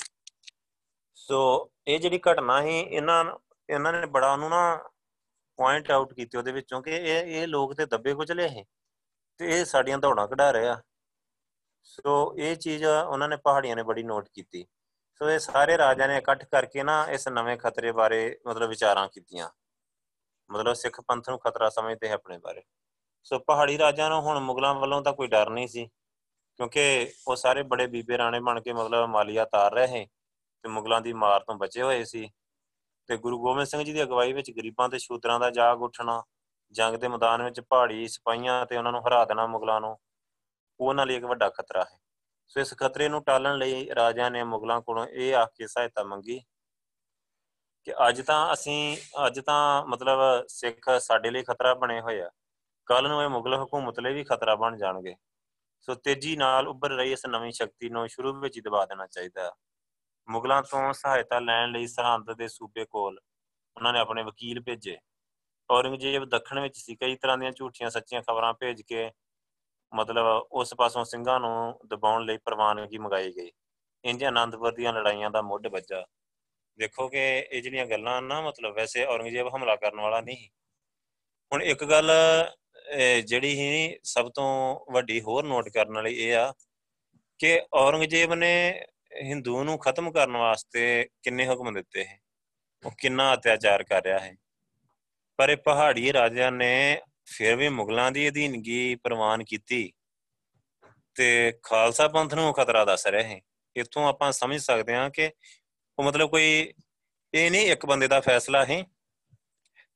ਸੋ 1.15 1.69
ਇਹ 1.87 1.99
ਜਿਹੜੀ 1.99 2.19
ਘਟਨਾ 2.31 2.61
ਸੀ, 2.61 2.79
ਇਹਨਾਂ 2.79 3.23
ਇਹਨਾਂ 3.69 3.93
ਨੇ 3.93 4.05
ਬੜਾ 4.05 4.31
ਉਹਨੂੰ 4.31 4.49
ਨਾ 4.49 4.89
ਪੁਆਇੰਟ 5.59 5.91
ਆਊਟ 5.91 6.13
ਕੀਤੀ 6.13 6.37
ਉਹਦੇ 6.37 6.51
ਵਿੱਚੋਂ 6.51 6.81
ਕਿ 6.81 6.91
ਇਹ 6.91 7.41
ਇਹ 7.41 7.47
ਲੋਕ 7.47 7.73
ਤੇ 7.73 7.85
ਦੱਬੇ 7.85 8.13
ਕੁਚਲੇ 8.13 8.47
ਸੀ। 8.49 8.63
ਤੇ 9.37 9.59
ਇਹ 9.59 9.65
ਸਾਡੀਆਂ 9.65 9.97
ਦੌੜਾਂ 9.97 10.27
ਕਢਾ 10.27 10.51
ਰਹੇ 10.51 10.67
ਆ। 10.67 10.81
ਸੋ 11.83 12.35
ਇਹ 12.37 12.55
ਚੀਜ਼ 12.55 12.85
ਉਹਨਾਂ 12.85 13.29
ਨੇ 13.29 13.35
ਪਹਾੜੀਆਂ 13.35 13.75
ਨੇ 13.75 13.83
ਬੜੀ 13.83 14.03
ਨੋਟ 14.03 14.29
ਕੀਤੀ। 14.33 14.65
ਸੋ 15.15 15.29
ਇਹ 15.29 15.39
ਸਾਰੇ 15.39 15.77
ਰਾਜਿਆਂ 15.77 16.07
ਨੇ 16.07 16.17
ਇਕੱਠ 16.17 16.45
ਕਰਕੇ 16.45 16.83
ਨਾ 16.83 17.05
ਇਸ 17.09 17.27
ਨਵੇਂ 17.27 17.57
ਖਤਰੇ 17.57 17.91
ਬਾਰੇ 17.91 18.39
ਮਤਲਬ 18.47 18.69
ਵਿਚਾਰਾਂ 18.69 19.07
ਕੀਤੀਆਂ। 19.07 19.49
ਮਤਲਬ 20.51 20.73
ਸਿੱਖ 20.73 21.01
ਪੰਥ 21.01 21.29
ਨੂੰ 21.29 21.39
ਖਤਰਾ 21.39 21.69
ਸਮਝਦੇ 21.69 22.11
ਆਪਣੇ 22.11 22.37
ਬਾਰੇ। 22.37 22.63
ਸੋ 23.23 23.39
ਪਹਾੜੀ 23.39 23.77
ਰਾਜਿਆਂ 23.77 24.09
ਨੂੰ 24.09 24.21
ਹੁਣ 24.21 24.39
ਮੁਗਲਾਂ 24.39 24.73
ਵੱਲੋਂ 24.75 25.01
ਤਾਂ 25.01 25.13
ਕੋਈ 25.13 25.27
ਡਰ 25.27 25.49
ਨਹੀਂ 25.49 25.67
ਸੀ। 25.67 25.85
ਕਿਉਂਕਿ 26.55 27.13
ਉਹ 27.27 27.35
ਸਾਰੇ 27.35 27.63
ਬੜੇ 27.63 27.87
ਬੀਬੇ 27.87 28.17
ਰਾਣੇ 28.17 28.39
ਬਣ 28.39 28.61
ਕੇ 28.61 28.73
ਮਤਲਬ 28.73 29.09
ਮਾਲੀਆ 29.09 29.45
ਤਾਰ 29.45 29.73
ਰਹੇ 29.73 30.07
ਤੇ 30.63 30.69
ਮੁਗਲਾਂ 30.69 31.01
ਦੀ 31.01 31.13
ਮਾਰ 31.13 31.39
ਤੋਂ 31.39 31.55
ਬਚੇ 31.55 31.81
ਹੋਏ 31.81 32.03
ਸੀ। 32.03 32.29
ਤੇ 33.07 33.17
ਗੁਰੂ 33.17 33.39
ਗੋਬਿੰਦ 33.39 33.67
ਸਿੰਘ 33.67 33.83
ਜੀ 33.83 33.93
ਦੀ 33.93 34.03
ਅਗਵਾਈ 34.03 34.33
ਵਿੱਚ 34.33 34.51
ਗਰੀਬਾਂ 34.51 34.89
ਤੇ 34.89 34.99
ਸ਼ੂਦਰਾਂ 34.99 35.39
ਦਾ 35.39 35.49
ਜਾਗ 35.49 35.81
ਉੱਠਣਾ 35.81 36.23
ਜੰਗ 36.71 36.95
ਦੇ 36.95 37.07
ਮੈਦਾਨ 37.07 37.43
ਵਿੱਚ 37.43 37.59
ਪਹਾੜੀ 37.59 38.07
ਸਿਪਾਹੀਆਂ 38.07 38.65
ਤੇ 38.65 38.77
ਉਹਨਾਂ 38.77 38.91
ਨੂੰ 38.91 39.07
ਹਰਾ 39.07 39.25
ਦੇਣਾ 39.25 39.47
ਮੁਗਲਾਂ 39.47 39.81
ਨੂੰ 39.81 39.99
ਉਹਨਾਂ 40.79 41.05
ਲਈ 41.05 41.15
ਇੱਕ 41.15 41.25
ਵੱਡਾ 41.25 41.49
ਖਤਰਾ 41.49 41.83
ਹੈ। 41.83 41.99
ਸੋ 42.47 42.59
ਇਸ 42.59 42.73
ਖਤਰੇ 42.77 43.09
ਨੂੰ 43.09 43.23
ਟਾਲਣ 43.23 43.57
ਲਈ 43.57 43.89
ਰਾਜਿਆਂ 43.95 44.31
ਨੇ 44.31 44.43
ਮੁਗਲਾਂ 44.43 44.81
ਕੋਲੋਂ 44.81 45.05
ਇਹ 45.05 45.35
ਆਖ 45.35 45.51
ਕੇ 45.55 45.67
ਸਹਾਇਤਾ 45.67 46.03
ਮੰਗੀ 46.03 46.39
ਕਿ 47.83 47.93
ਅੱਜ 48.07 48.21
ਤਾਂ 48.21 48.53
ਅਸੀਂ, 48.53 48.97
ਅੱਜ 49.27 49.39
ਤਾਂ 49.39 49.85
ਮਤਲਬ 49.85 50.19
ਸਿੱਖ 50.47 50.99
ਸਾਡੇ 50.99 51.31
ਲਈ 51.31 51.43
ਖਤਰਾ 51.43 51.73
ਬਣੇ 51.73 52.01
ਹੋਏ 52.01 52.21
ਆ। 52.21 52.31
ਕੱਲ 52.85 53.07
ਨੂੰ 53.07 53.23
ਇਹ 53.23 53.29
ਮੁਗਲ 53.29 53.63
ਹਕੂਮਤ 53.63 53.99
ਲਈ 53.99 54.13
ਵੀ 54.13 54.23
ਖਤਰਾ 54.23 54.55
ਬਣ 54.55 54.77
ਜਾਣਗੇ। 54.77 55.15
ਸੋ 55.79 55.95
ਤੇਜ਼ੀ 55.95 56.35
ਨਾਲ 56.35 56.67
ਉੱਭਰ 56.67 56.89
ਰਹੀ 56.89 57.11
ਇਸ 57.11 57.25
ਨਵੀਂ 57.25 57.51
ਸ਼ਕਤੀ 57.51 57.89
ਨੂੰ 57.89 58.07
ਸ਼ੁਰੂ 58.07 58.39
ਵਿੱਚ 58.39 58.57
ਹੀ 58.57 58.61
ਦਬਾ 58.61 58.85
ਦੇਣਾ 58.85 59.07
ਚਾਹੀਦਾ। 59.07 59.55
ਮੁਗਲਾਂ 60.29 60.63
ਤੋਂ 60.63 60.93
ਸਹਾਇਤਾ 60.93 61.39
ਲੈਣ 61.39 61.71
ਲਈ 61.71 61.87
ਸਰਹੰਦ 61.87 62.33
ਦੇ 62.33 62.47
ਸੂਬੇ 62.47 62.85
ਕੋਲ 62.85 63.19
ਉਹਨਾਂ 63.77 63.93
ਨੇ 63.93 63.99
ਆਪਣੇ 63.99 64.23
ਵਕੀਲ 64.23 64.61
ਭੇਜੇ। 64.61 64.97
ਔਰੰਗਜ਼ੇਬ 65.69 66.25
ਦੱਖਣ 66.25 66.59
ਵਿੱਚ 66.59 66.77
ਸੀ। 66.77 66.95
ਕਈ 66.95 67.15
ਤਰ੍ਹਾਂ 67.15 67.37
ਦੀਆਂ 67.37 67.51
ਝੂਠੀਆਂ 67.51 67.89
ਸੱਚੀਆਂ 67.89 68.21
ਖਬਰਾਂ 68.21 68.53
ਭੇਜ 68.53 68.81
ਕੇ 68.81 69.09
ਮਤਲਬ 69.91 70.25
ਉਸ 70.51 70.73
ਪਾਸੋਂ 70.77 71.03
ਸਿੰਘਾਂ 71.05 71.39
ਨੂੰ 71.39 71.79
ਦਬਾਉਣ 71.87 72.25
ਲਈ 72.25 72.37
ਪ੍ਰਵਾਨਗੀ 72.37 72.97
ਮੰਗਾਈ 72.97 73.31
ਗਈ। 73.37 73.51
ਇੰਜ 74.03 74.23
ਆਨੰਦਪੁਰ 74.23 74.73
ਦੀਆਂ 74.73 74.93
ਲੜਾਈਆਂ 74.93 75.29
ਦਾ 75.31 75.41
ਮੁੱਢ 75.41 75.67
ਵੱਜਾ। 75.67 76.05
ਦੇਖੋ 76.77 77.07
ਕਿ 77.09 77.19
ਇਹ 77.51 77.61
ਜਿਹੜੀਆਂ 77.61 77.85
ਗੱਲਾਂ 77.85 78.21
ਨਾ, 78.21 78.41
ਮਤਲਬ 78.41 78.75
ਵੈਸੇ 78.75 79.03
ਔਰੰਗਜ਼ੇਬ 79.05 79.47
ਹਮਲਾ 79.55 79.75
ਕਰਨ 79.75 79.99
ਵਾਲਾ 79.99 80.21
ਨਹੀਂ। 80.21 80.47
ਹੁਣ 81.51 81.63
ਇੱਕ 81.63 81.83
ਗੱਲ 81.83 82.11
ਜਿਹੜੀ 83.25 83.53
ਹੀ 83.59 83.97
ਸਭ 84.03 84.29
ਤੋਂ 84.29 84.49
ਵੱਡੀ 84.93 85.19
ਹੋਰ 85.21 85.43
ਨੋਟ 85.45 85.69
ਕਰਨ 85.69 85.93
ਵਾਲੀ 85.93 86.13
ਇਹ 86.15 86.35
ਆ 86.35 86.53
ਕਿ 87.39 87.59
ਔਰੰਗਜ਼ੇਬ 87.73 88.33
ਨੇ 88.33 88.51
ਹਿੰਦੂ 89.21 89.63
ਨੂੰ 89.63 89.77
ਖਤਮ 89.79 90.11
ਕਰਨ 90.11 90.37
ਵਾਸਤੇ 90.37 91.07
ਕਿੰਨੇ 91.23 91.47
ਹੁਕਮ 91.47 91.73
ਦਿੱਤੇ 91.73 92.05
ਹੈ? 92.05 92.19
ਉਹ 92.83 92.91
ਕਿੰਨਾ 92.99 93.33
ਅਤਿਆਚਾਰ 93.33 93.83
ਕਰ 93.83 94.03
ਰਿਹਾ 94.03 94.19
ਹੈ? 94.19 94.35
ਪਰ 95.37 95.49
ਇਹ 95.49 95.57
ਪਹਾੜੀ 95.57 96.13
ਰਾਜਿਆਂ 96.13 96.51
ਨੇ 96.51 97.01
ਫਿਰ 97.25 97.55
ਵੀ 97.55 97.69
ਮੁਗਲਾਂ 97.69 98.11
ਦੀ 98.11 98.29
ਅਧੀਨਗੀ 98.29 98.95
ਪ੍ਰਵਾਨ 98.95 99.43
ਕੀਤੀ 99.43 99.93
ਤੇ 101.15 101.59
ਖਾਲਸਾ 101.63 102.07
ਪੰਥ 102.07 102.33
ਨੂੰ 102.33 102.53
ਖਤਰਾ 102.53 102.85
ਦੱਸ 102.85 103.07
ਰਹੇ 103.07 103.23
ਹੈ 103.23 103.41
ਇਥੋਂ 103.75 104.07
ਆਪਾਂ 104.07 104.31
ਸਮਝ 104.31 104.61
ਸਕਦੇ 104.61 104.95
ਹਾਂ 104.95 105.09
ਕਿ 105.09 105.31
ਉਹ 105.99 106.03
ਮਤਲਬ 106.03 106.29
ਕੋਈ 106.29 106.73
ਇਹ 107.33 107.51
ਨਹੀਂ 107.51 107.71
ਇੱਕ 107.71 107.85
ਬੰਦੇ 107.85 108.07
ਦਾ 108.07 108.19
ਫੈਸਲਾ 108.19 108.65
ਹੈ। 108.65 108.85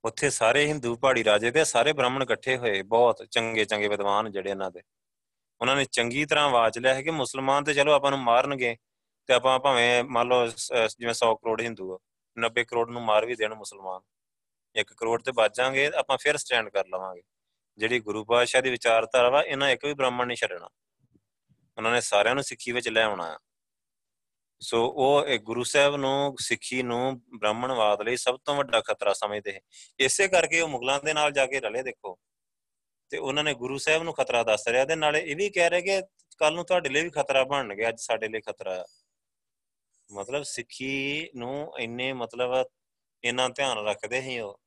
ਉੱਥੇ 0.05 0.29
ਸਾਰੇ 0.29 0.65
ਹਿੰਦੂ 0.67 0.95
ਪਹਾੜੀ 0.95 1.23
ਰਾਜੇ 1.23 1.51
ਤੇ 1.51 1.63
ਸਾਰੇ 1.65 1.93
ਬ੍ਰਾਹਮਣ 1.93 2.23
ਇਕੱਠੇ 2.23 2.57
ਹੋਏ, 2.57 2.81
ਬਹੁਤ 2.81 3.27
ਚੰਗੇ 3.31 3.65
ਚੰਗੇ 3.65 3.87
ਵਿਦਵਾਨ 3.87 4.31
ਜਿਹੜੇ 4.31 4.49
ਇਹਨਾਂ 4.49 4.71
ਦੇ। 4.71 4.81
ਉਹਨਾਂ 5.61 5.75
ਨੇ 5.75 5.85
ਚੰਗੀ 5.85 6.25
ਤਰ੍ਹਾਂ 6.25 6.45
ਆਵਾਜ਼ 6.45 6.77
ਲਿਆ 6.77 6.93
ਹੈ 6.93 7.01
ਕਿ 7.01 7.11
ਮੁਸਲਮਾਨ 7.11 7.63
ਤੇ 7.63 7.73
ਚਲੋ 7.73 7.91
ਆਪਾਂ 7.93 8.11
ਨੂੰ 8.11 8.19
ਮਾਰਨਗੇ 8.19 8.77
ਤੇ 9.27 9.33
ਆਪਾਂ 9.33 9.59
ਭਾਵੇਂ 9.59 10.03
ਮੰਨ 10.03 10.27
ਲਓ 10.27 10.47
ਜਿਵੇਂ 10.87 11.13
100 11.13 11.35
ਕਰੋੜ 11.35 11.61
ਹਿੰਦੂ 11.61 11.93
ਆ 11.93 11.99
90 12.37 12.63
ਕਰੋੜ 12.63 12.89
ਨੂੰ 12.89 13.01
ਮਾਰ 13.01 13.25
ਵੀ 13.25 13.35
ਦੇਣ 13.35 13.53
ਮੁਸਲਮਾਨ। 13.53 14.01
1 14.75 14.93
ਕਰੋੜ 14.97 15.21
ਤੇ 15.21 15.31
ਬਚਾਂਗੇ 15.31 15.91
ਆਪਾਂ 15.95 16.17
ਫਿਰ 16.17 16.37
ਸਟੈਂਡ 16.37 16.69
ਕਰ 16.69 16.87
ਲਵਾਂਗੇ। 16.87 17.21
ਜਿਹੜੀ 17.77 17.99
ਗੁਰੂ 17.99 18.25
ਪਾਤਸ਼ਾਹ 18.25 18.61
ਦੀ 18.61 18.69
ਵਿਚਾਰਧਾਰਾ 18.69 19.29
ਵਾ, 19.29 19.43
ਇਹਨਾਂ 19.43 19.69
ਇੱਕ 19.69 19.85
ਵੀ 19.85 19.93
ਬ੍ਰਾਹਮਣ 19.93 20.27
ਨਹੀਂ 20.27 20.37
ਛੱਡਣਾ। 20.37 20.69
ਉਹਨਾਂ 21.77 21.91
ਨੇ 21.91 22.01
ਸਾਰਿਆਂ 22.01 22.35
ਨੂੰ 22.35 22.43
ਸਿੱਖੀ 22.43 22.71
ਵਿੱਚ 22.71 22.89
ਲੈ 22.89 23.03
ਆਉਣਾ 23.03 23.39
ਸੋ 24.59 24.93
ਉਹ 24.95 25.25
ਇੱਕ 25.25 25.43
ਗੁਰੂ 25.43 25.63
ਸਾਹਿਬ 25.63 25.95
ਨੂੰ, 25.95 26.35
ਸਿੱਖੀ 26.39 26.83
ਨੂੰ 26.83 27.21
ਬ੍ਰਾਹਮਣਵਾਦ 27.37 28.01
ਲਈ 28.01 28.15
ਸਭ 28.15 28.37
ਤੋਂ 28.45 28.55
ਵੱਡਾ 28.55 28.81
ਖਤਰਾ 28.81 29.13
ਸਮਝਦੇ 29.13 29.53
ਹੈ 29.53 29.59
ਇਸੇ 29.99 30.27
ਕਰਕੇ 30.27 30.61
ਉਹ 30.61 30.67
ਮੁਗਲਾਂ 30.67 30.99
ਦੇ 30.99 31.13
ਨਾਲ 31.13 31.31
ਜਾ 31.31 31.45
ਕੇ 31.45 31.59
ਰਲੇ, 31.59 31.83
ਦੇਖੋ। 31.83 32.19
ਤੇ 33.09 33.17
ਉਹਨਾਂ 33.17 33.43
ਨੇ 33.43 33.53
ਗੁਰੂ 33.53 33.77
ਸਾਹਿਬ 33.77 34.03
ਨੂੰ 34.03 34.13
ਖਤਰਾ 34.13 34.43
ਦੱਸ 34.43 34.67
ਰਿਹਾ 34.67 34.85
ਤੇ 34.85 34.95
ਨਾਲੇ 34.95 35.19
ਇਹ 35.19 35.35
ਵੀ 35.35 35.49
ਕਹਿ 35.49 35.69
ਰਹੇ 35.69 35.81
ਕਿ 35.81 36.01
ਕੱਲ 36.37 36.53
ਨੂੰ 36.53 36.65
ਤੁਹਾਡੇ 36.65 36.89
ਲਈ 36.89 37.03
ਵੀ 37.03 37.09
ਖਤਰਾ 37.09 37.43
ਬਣ 37.43 37.75
ਗਿਆ 37.75 37.89
ਅੱਜ 37.89 37.99
ਸਾਡੇ 37.99 38.27
ਲਈ 38.27 38.41
ਖਤਰਾ 38.41 38.75
ਹੈ 38.75 38.83
ਮਤਲਬ 40.13 40.43
ਸਿੱਖੀ 40.43 41.29
ਨੂੰ 41.35 41.79
ਇੰਨੇ 41.79 42.13
ਮਤਲਬ 42.13 42.65
ਇੰਨਾ 43.23 43.49
ਧਿਆਨ 43.49 43.85
ਰੱਖਦੇ 43.85 44.21
ਸੀ 44.21 44.39
ਉਹ। 44.39 44.60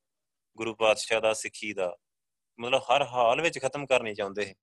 ਗੁਰੂ 0.57 0.75
ਪਾਤਸ਼ਾਹ 0.75 1.21
ਦਾ, 1.21 1.33
ਸਿੱਖੀ 1.35 1.73
ਦਾ, 1.73 1.95
ਮਤਲਬ 2.59 2.83
ਹਰ 2.83 3.03
ਹਾਲ 3.07 3.41
ਵਿੱਚ 3.41 3.59
ਖਤਮ 3.59 3.87
ਕਰਨੀ 3.87 4.15
ਚਾਹੁੰਦੇ 4.15 4.45
ਸੀ 4.45 4.55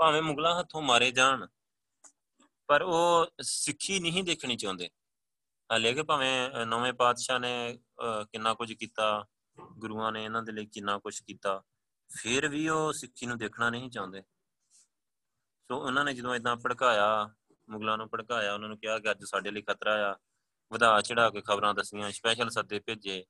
ਭਾਵੇਂ 0.00 0.22
ਮੁਗਲਾਂ 0.22 0.58
ਹੱਥੋਂ 0.58 0.82
ਮਾਰੇ 0.82 1.10
ਜਾਣ, 1.10 1.46
ਪਰ 2.68 2.82
ਉਹ 2.82 3.26
ਸਿੱਖੀ 3.42 3.98
ਨਹੀਂ 4.00 4.24
ਦੇਖਣੀ 4.24 4.56
ਚਾਹੁੰਦੇ। 4.56 4.88
ਹਲੇ 5.70 5.92
ਕਿ 5.94 6.02
ਭਾਵੇਂ 6.02 6.66
ਨਵੇਂ 6.66 6.92
ਪਾਤਸ਼ਾਹ 6.92 7.38
ਨੇ 7.38 7.78
ਕਿੰਨਾ 8.32 8.54
ਕੁਝ 8.54 8.72
ਕੀਤਾ, 8.72 9.24
ਗੁਰੂਆਂ 9.72 10.10
ਨੇ 10.12 10.24
ਇਹਨਾਂ 10.24 10.42
ਦੇ 10.42 10.52
ਲਈ 10.52 10.66
ਕਿੰਨਾ 10.66 10.98
ਕੁਝ 10.98 11.18
ਕੀਤਾ, 11.20 11.62
ਫਿਰ 12.10 12.48
ਵੀ 12.48 12.68
ਉਹ 12.68 12.92
ਸਿੱਖੀ 12.92 13.26
ਨੂੰ 13.26 13.38
ਦੇਖਣਾ 13.38 13.70
ਨਹੀਂ 13.70 13.90
ਚਾਹੁੰਦੇ। 13.90 14.22
ਸੋ 15.70 15.76
ਉਹਨਾਂ 15.76 16.04
ਨੇ 16.04 16.14
ਜਦੋਂ 16.14 16.34
ਇਦਾਂ 16.34 16.56
ਭੜਕਾਇਆ, 16.56 17.28
ਮੁਗਲਾਂ 17.68 17.96
ਨੂੰ 17.98 18.08
ਭੜਕਾਇਆ, 18.08 18.54
ਉਹਨਾਂ 18.54 18.68
ਨੂੰ 18.68 18.78
ਕਿਹਾ 18.78 18.98
ਕਿ 18.98 19.10
ਅੱਜ 19.10 19.24
ਸਾਡੇ 19.24 19.50
ਲਈ 19.50 19.62
ਖਤਰਾ 19.62 19.94
ਆ, 20.10 20.14
ਵਧਾ 20.72 21.00
ਚੜਾ 21.00 21.28
ਕੇ 21.30 21.40
ਖਬਰਾਂ 21.40 21.74
ਦਸੀਆਂ 21.74 22.10
ਸਪੈਸ਼ਲ 22.10 22.50
ਸੱਦੇ 22.50 22.78
ਭੇਜੇ 22.78 23.24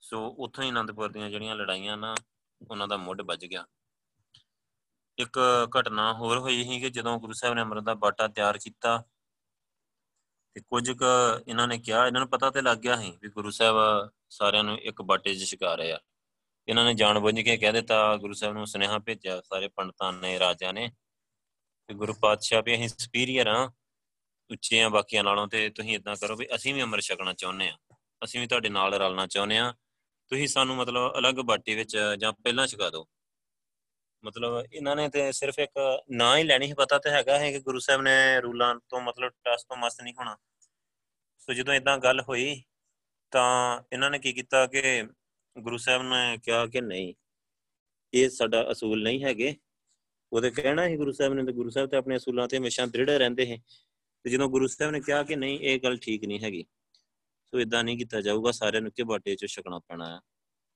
ਸੋ 0.00 0.28
ਉੱਥੋਂ 0.38 0.64
ਹੀ 0.64 0.70
ਅਨੰਦਪੁਰ 0.70 1.12
ਦੀਆਂ 1.12 1.30
ਜਿਹੜੀਆਂ 1.30 1.54
ਲੜਾਈਆਂ 1.54 1.96
ਨਾ, 1.96 2.14
ਉਹਨਾਂ 2.70 2.88
ਦਾ 2.88 2.96
ਮੁੱਢ 2.96 3.20
ਵੱਜ 3.20 3.46
ਗਿਆ। 3.46 3.66
ਇੱਕ 5.18 5.38
ਘਟਨਾ 5.78 6.12
ਹੋਰ 6.12 6.38
ਹੋਈ 6.38 6.64
ਸੀ 6.64 6.80
ਕਿ 6.80 6.90
ਜਦੋਂ 6.90 7.20
ਗੁਰੂ 7.20 7.32
ਸਾਹਿਬ 7.32 7.54
ਨੇ 7.54 7.62
ਅੰਮ੍ਰਿਤ 7.62 7.84
ਦਾ 7.84 7.94
ਬਾਟਾ 7.94 8.28
ਤਿਆਰ 8.28 8.58
ਕੀਤਾ 8.58 9.04
ਤੇ 10.54 10.60
ਕੁਝ 10.60 10.90
ਕ 10.90 11.02
ਇਹਨਾਂ 11.48 11.68
ਨੇ 11.68 11.78
ਕਿਹਾ, 11.78 12.06
ਇਹਨਾਂ 12.06 12.20
ਨੂੰ 12.20 12.28
ਪਤਾ 12.28 12.50
ਤੇ 12.50 12.62
ਲੱਗ 12.62 12.78
ਗਿਆ 12.78 12.96
ਸੀ 12.96 13.18
ਵੀ 13.22 13.28
ਗੁਰੂ 13.28 13.50
ਸਾਹਿਬ 13.50 13.76
ਸਾਰਿਆਂ 14.28 14.64
ਨੂੰ 14.64 14.78
ਇੱਕ 14.78 15.02
ਬਾਟੇ 15.02 15.34
'ਚ 15.34 15.44
ਛਕਾ 15.44 15.74
ਰਹੇ 15.74 15.92
ਆ। 15.92 15.98
ਇਹਨਾਂ 16.68 16.84
ਨੇ 16.84 16.94
ਜਾਣ 16.94 17.18
ਬੁੱਝ 17.18 17.40
ਕੇ 17.40 17.56
ਕਹਿ 17.56 17.72
ਦਿੱਤਾ, 17.72 18.16
ਗੁਰੂ 18.16 18.32
ਸਾਹਿਬ 18.32 18.54
ਨੂੰ 18.54 18.66
ਸੁਨੇਹਾ 18.66 18.98
ਭੇਜਿਆ, 18.98 19.40
ਸਾਰੇ 19.40 19.68
ਪੰਡਤਾਂ 19.68 20.12
ਨੇ, 20.12 20.38
ਰਾਜਿਆਂ 20.38 20.72
ਨੇ 20.72 20.88
ਕਿ 21.88 21.94
ਗੁਰੂ 21.94 22.14
ਪਾਤਸ਼ਾਹ 22.14 22.62
ਵੀ 22.62 22.74
ਅਸੀਂ 22.74 22.88
ਸੁਪੀਰੀਅਰ 22.88 23.46
ਆ 23.46 23.72
ਉੱਚੇ 24.50 24.82
ਆ 24.82 24.88
ਬਾਕੀਆਂ 24.88 25.24
ਨਾਲੋਂ 25.24 25.48
ਤੇ 25.48 25.70
ਤੁਸੀਂ 25.70 25.94
ਇਦਾਂ 25.94 26.16
ਕਰੋ 26.16 26.36
ਵੀ 26.36 26.48
ਅਸੀਂ 26.54 26.74
ਵੀ 26.74 26.82
ਅੰਮ੍ਰਿਤ 26.82 27.04
ਛਕਣਾ 27.04 27.32
ਚਾਹੁੰਦੇ 27.32 27.68
ਆ। 27.68 27.76
ਅਸੀਂ 28.24 28.40
ਵੀ 28.40 28.46
ਤੁਹਾਡੇ 28.46 28.68
ਨਾਲ 28.68 28.94
ਰਲਣਾ 28.94 29.26
ਚਾਹੁੰਦੇ 29.26 29.58
ਆ। 29.58 29.74
ਤੁਸੀਂ 30.30 30.46
ਸਾਨੂੰ 30.48 30.76
ਮਤਲਬ 30.76 31.18
ਅਲੱਗ 31.18 31.34
ਬਾਟੇ 31.34 31.74
ਵਿੱਚ 31.74 31.96
ਜਾਂ 32.18 32.32
ਪਹਿਲਾਂ 32.32 32.66
ਛਕਾ 32.66 32.90
ਦਿਓ। 32.90 33.06
ਮਤਲਬ 34.24 34.64
ਇਹਨਾਂ 34.72 34.96
ਨੇ 34.96 35.08
ਤੇ 35.08 35.30
ਸਿਰਫ 35.32 35.58
ਇੱਕ 35.58 36.02
ਨਾਂ 36.10 36.36
ਹੀ 36.38 36.42
ਲੈਣੀ 36.42 36.66
ਹੀ 36.66 36.74
ਪਤਾ 36.74 36.98
ਤੇ 36.98 37.10
ਹੈਗਾ 37.10 37.38
ਹੈ 37.38 37.50
ਕਿ 37.52 37.60
ਗੁਰੂ 37.60 37.78
ਸਾਹਿਬ 37.78 38.02
ਨੇ 38.02 38.40
ਰੂਲਾਂ 38.40 38.74
ਤੋਂ 38.88 39.00
ਮਤਲਬ 39.00 39.32
ਟਸ 39.44 39.64
ਤੋਂ 39.64 39.76
ਮਸਤ 39.76 40.02
ਨਹੀਂ 40.02 40.14
ਹੋਣਾ। 40.18 40.36
ਸੋ 41.38 41.52
ਜਦੋਂ 41.52 41.74
ਇਦਾਂ 41.74 41.98
ਗੱਲ 41.98 42.20
ਹੋਈ, 42.20 42.62
ਤਾਂ 43.32 43.82
ਇਹਨਾਂ 43.92 44.10
ਨੇ 44.10 44.18
ਕੀ 44.18 44.32
ਕੀਤਾ 44.32 44.66
ਕਿ 44.66 44.82
ਗੁਰੂ 45.56 45.76
ਸਾਹਿਬ 45.76 46.02
ਨੇ 46.02 46.38
ਕਿਹਾ 46.44 46.66
ਕਿ 46.66 46.80
ਨਹੀਂ, 46.80 47.14
ਇਹ 48.14 48.28
ਸਾਡਾ 48.28 48.70
ਅਸੂਲ 48.72 49.02
ਨਹੀਂ 49.02 49.24
ਹੈਗੇ। 49.24 49.54
ਉਹਦੇ 50.32 50.50
ਕਹਿਣਾ 50.50 50.86
ਹੀ 50.86 50.96
ਗੁਰੂ 50.96 51.12
ਸਾਹਿਬ 51.12 51.34
ਨੇ, 51.34 51.44
ਤੇ 51.44 51.52
ਗੁਰੂ 51.52 51.70
ਸਾਹਿਬ 51.70 51.88
ਤੇ 51.90 51.96
ਆਪਣੇ 51.96 52.16
ਅਸੂਲਾਂ 52.16 52.48
ਤੇ 52.48 52.58
ਹਮੇਸ਼ਾ 52.58 52.86
ਦ੍ਰਿੜ 52.86 53.10
ਰਹਿੰਦੇ 53.10 53.46
ਹੈ 53.50 53.56
ਤੇ 54.24 54.30
ਜਦੋਂ 54.30 54.48
ਗੁਰੂ 54.48 54.66
ਸਾਹਿਬ 54.66 54.92
ਨੇ 54.92 55.00
ਕਿਹਾ 55.00 55.22
ਕਿ 55.22 55.36
ਨਹੀਂ, 55.36 55.58
ਇਹ 55.60 55.80
ਗੱਲ 55.80 55.96
ਠੀਕ 55.96 56.24
ਨਹੀਂ 56.24 56.40
ਹੈਗੀ। 56.40 56.64
ਸੋ 57.54 57.60
ਇਦਾਂ 57.60 57.84
ਨਹੀਂ 57.84 57.98
ਕੀਤਾ 57.98 58.20
ਜਾਊਗਾ, 58.20 58.50
ਸਾਰਿਆਂ 58.52 58.82
ਨੂੰ 58.82 58.92
ਕਿ 58.92 59.02
ਬਾਟੇ 59.02 59.34
'ਚ 59.34 59.46
ਛਕਣਾ 59.46 59.78
ਪੈਣਾ 59.78 60.14
ਹੈ। 60.14 60.20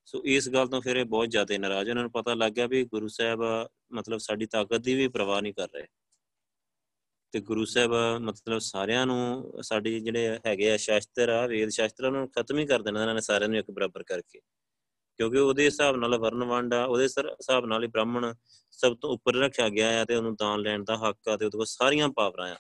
ਸੋ 0.05 0.23
ਇਸ 0.25 0.49
ਗੱਲ 0.49 0.67
ਤੋਂ 0.67 0.81
ਫਿਰ 0.83 0.97
ਇਹ 0.97 1.05
ਬਹੁਤ 1.05 1.31
ਜ਼ਿਆਦਾ 1.31 1.59
ਨਾਰਾਜ਼ 1.59 1.91
ਉਹਨਾਂ 1.91 2.03
ਨੂੰ 2.03 2.13
ਪਤਾ 2.13 2.35
ਲੱਗ 2.35 2.53
ਗਿਆ 2.53 2.67
ਵੀ 2.67 2.85
ਗੁਰੂ 2.85 3.09
ਸਾਹਿਬ 3.09 3.41
ਮਤਲਬ 3.93 4.19
ਸਾਡੀ 4.19 4.47
ਤਾਕਤ 4.47 4.81
ਦੀ 4.81 4.95
ਵੀ 4.95 5.09
ਪਰਵਾਹ 5.09 5.43
ਨਹੀਂ 5.43 5.55
ਕਰ 5.55 5.69
ਰਹੇ। 5.75 5.87
ਤੇ 7.33 7.41
ਗੁਰੂ 7.41 7.65
ਸਾਹਿਬ 7.65 7.95
ਮਤਲਬ 8.21 8.59
ਸਾਰਿਆਂ 8.59 9.07
ਨੂੰ, 9.07 9.53
ਸਾਡੀ 9.63 10.01
ਜਿਹੜੇ 10.01 10.39
ਹੈਗੇ 10.47 10.73
ਆ 10.73 10.77
ਸ਼ਾਸਤਰ 10.77 11.29
ਆ, 11.29 11.47
ਵੇਦ 11.47 11.69
ਸ਼ਾਸਤਰ 11.69 12.05
ਉਹਨਾਂ 12.05 12.21
ਨੂੰ 12.21 12.31
ਖਤਮ 12.31 12.59
ਹੀ 12.59 12.67
ਕਰ 12.67 12.83
ਦੇਣਾ 12.83 13.01
ਇਹਨਾਂ 13.01 13.15
ਨੇ 13.15 13.21
ਸਾਰਿਆਂ 13.21 13.49
ਨੂੰ 13.49 13.59
ਇੱਕ 13.59 13.71
ਬਰਾਬਰ 13.71 14.03
ਕਰਕੇ। 14.03 14.41
ਕਿਉਂਕਿ 15.17 15.39
ਉਹਦੇ 15.39 15.65
ਹਿਸਾਬ 15.65 15.97
ਨਾਲ 15.97 16.19
ਵਰਨਵੰਡ 16.19 16.75
ਆ, 16.75 16.85
ਉਹਦੇ 16.85 17.05
ਹਿਸਾਬ 17.05 17.67
ਨਾਲ 17.67 17.83
ਹੀ 17.83 17.89
ਬ੍ਰਾਹਮਣ 17.89 18.35
ਸਭ 18.71 18.97
ਤੋਂ 18.97 19.11
ਉੱਪਰ 19.11 19.35
ਰੱਖਿਆ 19.35 19.69
ਗਿਆ 19.69 20.01
ਆ 20.01 20.05
ਤੇ 20.05 20.15
ਉਹਨੂੰ 20.15 20.35
ਦਾਨ 20.35 20.61
ਲੈਣ 20.61 20.85
ਦਾ 20.85 20.97
ਹੱਕ 20.97 21.29
ਆ 21.29 21.37
ਤੇ 21.37 21.45
ਉਹਦੇ 21.45 21.59
ਕੋਲ 21.59 21.67
ਸਾਰੀਆਂ 21.67 22.09
ਪਾਵਰਾਂ 22.09 22.55
ਆ। 22.55 22.57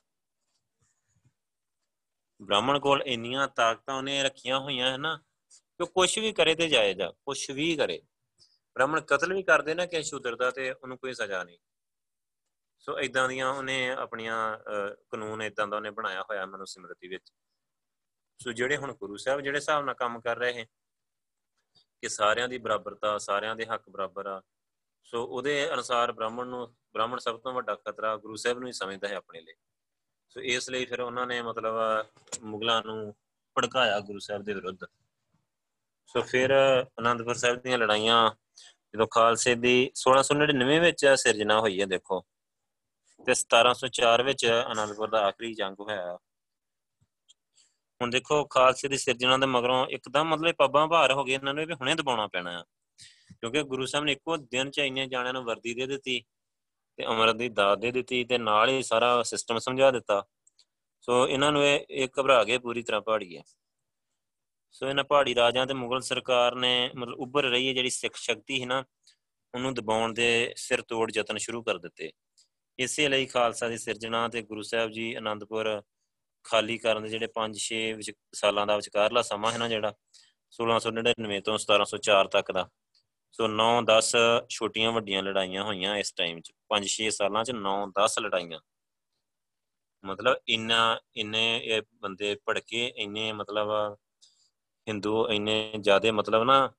ਬ੍ਰਾਹਮਣ 2.42 2.78
ਕੋਲ 2.78 3.02
ਇੰਨੀਆਂ 3.02 3.49
ਤਾਕਤਾਂ 3.49 3.94
ਉਹਨੇ 3.94 4.22
ਰੱਖੀਆਂ 4.22 4.58
ਹੋਈਆਂ 4.61 4.94
ਹਨ 4.94 5.16
ਕਿ 5.78 5.87
ਕੁਝ 5.87 6.18
ਵੀ 6.18 6.32
ਕਰੇ 6.32 6.54
ਤੇ 6.54 6.68
ਜਾਇਜ਼ 6.68 7.00
ਆ 7.00 7.11
ਕੁਝ 7.11 7.50
ਵੀ 7.50 7.76
ਕਰੇ। 7.76 8.00
ਬ੍ਰਾਹਮਣ 8.75 9.00
ਕਤਲ 9.00 9.34
ਵੀ 9.34 9.42
ਕਰਦੇ 9.42 9.75
ਨਾ 9.75 9.87
ਕਿ 9.87 10.02
ਸ਼ੂਦਰ 10.02 10.37
ਦਾ 10.37 10.50
ਤੇ 10.50 10.70
ਉਹਨੂੰ 10.70 10.99
ਕੋਈ 10.99 11.14
ਸਜ਼ਾ 11.14 11.44
ਨਹੀਂ। 11.44 11.58
ਸੋ 12.78 12.99
ਇਦਾਂ 13.00 13.28
ਦੀਆਂ 13.28 13.49
ਉਹਨੇ 13.52 13.90
ਆਪਣੀਆਂ 13.90 14.58
ਕਾਨੂੰਨ 15.11 15.42
ਇਦਾਂ 15.42 15.66
ਦਾ 15.68 15.76
ਉਹਨੇ 15.76 15.90
ਬਣਾਇਆ 15.90 16.22
ਹੋਇਆ 16.22 16.46
ਮਨੁ 16.46 16.64
ਸਿਮਰਤੀ 16.64 17.08
ਵਿੱਚ। 17.08 17.32
ਸੋ 18.38 18.52
ਜਿਹੜੇ 18.52 18.76
ਹੁਣ 18.76 18.94
ਗੁਰੂ 18.94 19.16
ਸਾਹਿਬ 19.16 19.40
ਜਿਹੜੇ 19.40 19.58
ਹਿਸਾਬ 19.58 19.84
ਨਾਲ 19.84 19.94
ਕੰਮ 19.94 20.20
ਕਰ 20.20 20.37
ਰਹੇ 20.37 20.52
ਹੈ 20.54 20.64
ਕਿ 22.02 22.08
ਸਾਰਿਆਂ 22.08 22.49
ਦੀ 22.49 22.58
ਬਰਾਬਰਤਾ, 22.58 23.18
ਸਾਰਿਆਂ 23.18 23.56
ਦੇ 23.56 23.66
ਹੱਕ 23.66 23.88
ਬਰਾਬਰ 23.90 24.26
ਆ, 24.26 24.42
ਸੋ 25.04 25.25
ਉਹਦੇ 25.25 25.72
ਅਨੁਸਾਰ 25.75 26.12
ਬ੍ਰਾਹਮਣ 26.12 26.46
ਨੂੰ, 26.46 26.66
ਬ੍ਰਾਹਮਣ 26.94 27.18
ਸਭ 27.18 27.40
ਤੋਂ 27.40 27.52
ਵੱਡਾ 27.52 27.75
ਖਤਰਾ 27.75 28.16
ਗੁਰੂ 28.16 28.37
ਸਾਹਿਬ 28.37 28.58
ਨੂੰ 28.58 28.68
ਹੀ 28.68 28.72
ਸਮਝਦਾ 28.72 29.08
ਹੈ 29.08 29.14
ਆਪਣੇ 29.14 29.40
ਲਈ। 29.40 29.54
ਸੋ 30.35 30.41
ਇਸ 30.41 30.71
ਲਈ 30.71 30.85
ਫਿਰ 30.85 31.01
ਉਹਨਾਂ 31.01 31.27
ਨੇ 31.27 31.43
ਮਤਲਬ 31.43 31.75
ਮੁਗਲਾਂ 32.43 32.83
ਨੂੰ 32.83 33.15
ਭੜਕਾਇਆ 33.59 34.01
ਗੁਰੂ 34.01 34.19
ਸਾਹਿਬ 34.19 34.43
ਦੇ 34.43 34.55
ਵਿਰੁੱਧ। 34.55 34.85
ਸੋ 36.07 36.23
ਫਿਰ 36.23 36.51
ਅਨੰਦਪੁਰ 36.99 37.35
ਸਾਹਿਬ 37.35 37.57
ਦੀਆਂ 37.57 37.79
ਲੜਾਈਆਂ, 37.79 38.31
ਜਦੋਂ 38.95 39.07
ਖਾਲਸੇ 39.07 39.55
ਦੀ 39.55 39.91
1699 39.95 40.81
ਵਿੱਚ 40.81 41.07
ਸਿਰਜਣਾ 41.17 41.61
ਹੋਈ 41.61 41.81
ਹੈ, 41.81 41.87
ਦੇਖੋ। 41.87 42.25
ਤੇ 43.27 43.35
1704 43.35 44.23
ਵਿੱਚ 44.23 44.47
ਅਨੰਦਪੁਰ 44.73 45.09
ਦਾ 45.09 45.27
ਆਖਰੀ 45.27 45.55
ਜੰਗ 45.55 45.77
ਹੋਇਆ। 45.81 46.19
ਹੁਣ 48.03 48.11
ਦੇਖੋ, 48.11 48.45
ਖਾਲਸੇ 48.45 48.89
ਦੀ 48.89 48.97
ਸਿਰਜਣਾ 48.97 49.37
ਦੇ 49.37 49.47
ਮਗਰੋਂ 49.47 49.87
ਇੱਕਦਮ 49.87 50.29
ਮਤਲਬ 50.29 50.55
ਪੱਬਾਂ 50.55 50.89
ਭਾਰ 50.89 51.12
ਹੋ 51.12 51.25
ਗਏ, 51.25 51.35
ਇਹਨਾਂ 51.35 51.55
ਨੂੰ 51.55 51.65
ਵੀ 51.67 51.75
ਹੁਣੇ 51.75 51.95
ਦਬਾਉਣਾ 51.95 52.27
ਪੈਣਾ। 52.27 52.61
ਆ 52.61 52.65
ਕਿਉਂਕਿ 53.41 53.62
ਗੁਰੂ 53.62 53.87
ਸਾਹਿਬ 53.87 54.05
ਨੇ 54.05 54.12
ਇੱਕੋ 54.12 54.37
ਦਿਨ 54.37 54.71
ਚ 54.71 54.79
ਇੰਨੇ 54.79 55.07
ਜਾਣਿਆਂ 55.07 55.33
ਨੂੰ 55.33 55.45
ਵਰਦੀ 55.45 55.75
ਦੇ 55.75 55.87
ਦਿੱਤੀ। 55.87 56.25
ਤੇ 56.96 57.04
ਅਮਰਤ 57.04 57.37
ਦੀ 57.37 57.49
ਦਾਤ 57.49 57.78
ਦੇ 57.78 57.90
ਦਿੱਤੀ 57.90 58.25
ਤੇ 58.25 58.38
ਨਾਲ 58.38 58.68
ਹੀ 58.68 58.82
ਸਾਰਾ 58.82 59.22
ਸਿਸਟਮ 59.22 59.58
ਸਮਝਾ 59.58 59.90
ਦਿੱਤਾ। 59.90 60.25
ਸੋ 61.00 61.28
ਇਹਨਾਂ 61.28 61.52
ਨੂੰ 61.52 61.66
ਇਹ 61.66 62.08
ਘਬਰਾ 62.20 62.44
ਗਏ 62.44 62.58
ਪੂਰੀ 62.58 62.82
ਤਰ੍ਹਾਂ 62.82 63.00
ਪਹਾੜੀ 63.00 63.37
ਹੈ। 63.37 63.42
ਸੋ 64.70 64.87
ਇਹਨਾਂ 64.87 65.04
ਪਹਾੜੀ 65.04 65.34
ਰਾਜਾਂ 65.34 65.66
ਤੇ 65.66 65.75
ਮੁਗਲ 65.75 66.00
ਸਰਕਾਰ 66.00 66.54
ਨੇ 66.54 66.90
ਮਤਲਬ 66.96 67.20
ਉੱਭਰ 67.20 67.44
ਰਹੀ 67.44 67.68
ਹੈ 67.68 67.72
ਜਿਹੜੀ 67.75 67.90
ਸਿੱਖ 67.90 68.16
ਸ਼ਕਤੀ 68.16 68.61
ਹੈ 68.61 68.66
ਨਾ, 68.66 68.84
ਉਹਨੂੰ 69.54 69.75
ਦਬਾਉਣ 69.75 70.12
ਦੇ 70.12 70.54
ਸਿਰ 70.56 70.82
ਤੋੜ 70.82 71.12
ਯਤਨ 71.16 71.38
ਸ਼ੁਰੂ 71.38 71.62
ਕਰ 71.62 71.78
ਦਿੱਤੇ। 71.78 72.12
ਇਸੇ 72.78 73.08
ਲਈ 73.08 73.26
ਖਾਲਸਾ 73.26 73.68
ਦੀ 73.68 73.78
ਸਿਰਜਣਾ 73.78 74.28
ਤੇ 74.28 74.42
ਗੁਰੂ 74.42 74.62
ਸਾਹਿਬ 74.62 74.90
ਜੀ 74.90 75.14
ਆਨੰਦਪੁਰ 75.14 75.82
ਖਾਲੀ 76.44 76.78
ਕਰਨ 76.78 77.02
ਦੇ 77.02 77.08
ਜਿਹੜੇ 77.08 77.28
5-6 77.34 78.14
ਸਾਲਾਂ 78.34 78.66
ਦਾ 78.66 78.76
ਵਿਚਕਾਰਲਾ 78.76 79.22
ਸਮਾਂ 79.22 79.52
ਹੈ 79.52 79.58
ਨਾ 79.58 79.68
ਜਿਹੜਾ 79.68 79.94
1699 80.52 81.40
ਤੋਂ 81.40 81.58
1704 81.58 82.28
ਤੱਕ 82.28 82.52
ਦਾ। 82.52 82.68
ਸੋ 83.33 83.47
9-10 83.47 84.17
ਛੋਟੀਆਂ 84.49 84.93
ਵੱਡੀਆਂ 84.93 85.23
ਲੜਾਈਆਂ 85.23 85.65
ਹੋਈਆਂ 85.65 85.97
ਇਸ 85.97 86.12
ਟਾਈਮ 86.12 86.41
'ਚ। 86.41 86.53
5-6 86.69 87.11
ਸਾਲਾਂ 87.11 87.45
'ਚ 87.45 87.51
9-10 87.51 88.19
ਲੜਾਈਆਂ। 88.19 88.61
ਮਤਲਬ 90.05 90.37
ਇੰਨਾ, 90.49 91.01
ਇੰਨੇ 91.17 91.61
ਇਹ 91.65 91.83
ਬੰਦੇ 91.95 92.37
ਭੜਕੇ, 92.49 92.93
ਇੰਨੇ 92.97 93.33
ਮਤਲਬ 93.33 93.97
ਹਿੰਦੂ, 94.89 95.29
ਇੰਨੇ 95.29 95.75
ਜ਼ਿਆਦੇ 95.81 96.11
ਮਤਲਬ 96.11 96.43
ਨਾ 96.43 96.73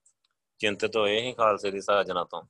ਚਿੰਤਤ 0.59 0.97
ਹੋਏ 0.97 1.21
ਸੀ 1.21 1.33
ਖਾਲਸੇ 1.33 1.71
ਦੀ 1.71 1.81
ਸਾਜਨਾ 1.81 2.23
ਤੋਂ। 2.23 2.43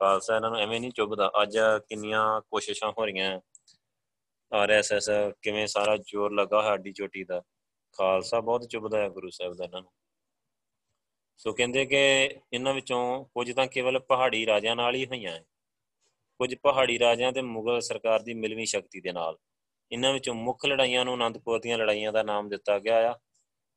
ਖਾਲਸਾ 0.00 0.36
ਇਹਨਾਂ 0.36 0.50
ਨੂੰ 0.50 0.58
ਐਵੇਂ 0.58 0.80
ਨਹੀਂ 0.80 0.90
ਚੁੱਭਦਾ। 0.90 1.32
ਅੱਜ 1.42 1.58
ਕਿੰਨੀਆਂ 1.88 2.40
ਕੋਸ਼ਿਸ਼ਾਂ 2.40 2.92
ਹੋ 2.98 3.06
ਰਹੀਆਂ। 3.06 3.40
ਆਰਐਸਐਸ 4.52 5.08
ਕਿਵੇਂ 5.42 5.66
ਸਾਰਾ 5.66 5.96
ਜ਼ੋਰ 5.96 6.32
ਲੱਗਾ 6.32 6.62
ਸਾਡੀ 6.62 6.92
ਚੋਟੀ 6.92 7.24
ਦਾ। 7.24 7.42
ਖਾਲਸਾ 7.98 8.40
ਬਹੁਤ 8.40 8.68
ਚੁੱਭਦਾ 8.68 8.98
ਹੈ 8.98 9.08
ਗੁਰੂ 9.08 9.30
ਸਾਹਿਬ 9.30 9.54
ਦਾ 9.54 9.64
ਇਹਨਾਂ 9.64 9.82
ਨੂੰ। 9.82 9.90
ਸੋ 11.36 11.52
ਕਹਿੰਦੇ 11.52 11.86
ਕਿ 11.86 12.30
ਇਹਨਾਂ 12.52 12.74
ਵਿੱਚੋਂ 12.74 13.24
ਕੁਝ 13.24 13.52
ਤਾਂ 13.52 13.66
ਕੇਵਲ 13.66 13.98
ਪਹਾੜੀ 13.98 14.46
ਰਾਜਿਆਂ 14.46 14.76
ਨਾਲ 14.76 14.94
ਹੀ 14.94 15.06
ਹੋਈਆਂ 15.06 15.32
ਹੈ 15.32 15.44
ਕੁਝ 16.38 16.54
ਪਹਾੜੀ 16.54 16.98
ਰਾਜਿਆਂ 16.98 17.32
ਤੇ 17.32 17.42
ਮੁਗਲ 17.42 17.80
ਸਰਕਾਰ 17.80 18.22
ਦੀ 18.22 18.34
ਮਿਲਵੀਂ 18.34 18.66
ਸ਼ਕਤੀ 18.66 19.00
ਦੇ 19.00 19.12
ਨਾਲ। 19.12 19.38
ਇਹਨਾਂ 19.92 20.12
ਵਿੱਚੋਂ 20.12 20.34
ਮੁੱਖ 20.34 20.66
ਲੜਾਈਆਂ 20.66 21.04
ਨੂੰ 21.04 21.14
ਅਨੰਦਪੁਰ 21.14 21.60
ਦੀਆਂ 21.60 21.78
ਲੜਾਈਆਂ 21.78 22.12
ਦਾ 22.12 22.22
ਨਾਮ 22.22 22.48
ਦਿੱਤਾ 22.48 22.78
ਗਿਆ 22.78 23.12
ਆ। 23.12 23.14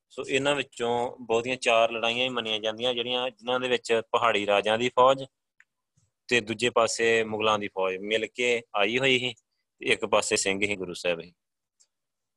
ਸੋ 0.09 0.23
ਇਹਨਾਂ 0.29 0.55
ਵਿੱਚੋਂ 0.55 1.17
ਬਹੁਤੀਆਂ 1.21 1.55
ਚਾਰ 1.55 1.91
ਲੜਾਈਆਂ 1.91 2.23
ਹੀ 2.23 2.29
ਮੰਨੀਆਂ 2.29 2.59
ਜਾਂਦੀਆਂ, 2.59 2.93
ਜਿਹੜੀਆਂ 2.93 3.29
ਜਿਨ੍ਹਾਂ 3.29 3.59
ਦੇ 3.59 3.67
ਵਿੱਚ 3.67 4.01
ਪਹਾੜੀ 4.11 4.45
ਰਾਜਿਆਂ 4.45 4.77
ਦੀ 4.77 4.89
ਫੌਜ 4.89 5.25
ਤੇ 6.27 6.41
ਦੂਜੇ 6.41 6.69
ਪਾਸੇ 6.69 7.23
ਮੁਗਲਾਂ 7.23 7.59
ਦੀ 7.59 7.67
ਫੌਜ 7.67 7.97
ਮਿਲ 7.97 8.27
ਕੇ 8.27 8.61
ਆਈ 8.75 8.99
ਹੋਈ 8.99 9.19
ਸੀ 9.19 9.33
ਤੇ 9.79 9.85
ਇੱਕ 9.85 10.05
ਪਾਸੇ 10.05 10.35
ਸਿੰਘ 10.35 10.61
ਹੀ 10.63 10.75
ਗੁਰੂ 10.75 10.93
ਸਾਹਿਬ 10.93 11.19
ਹੀ 11.19 11.33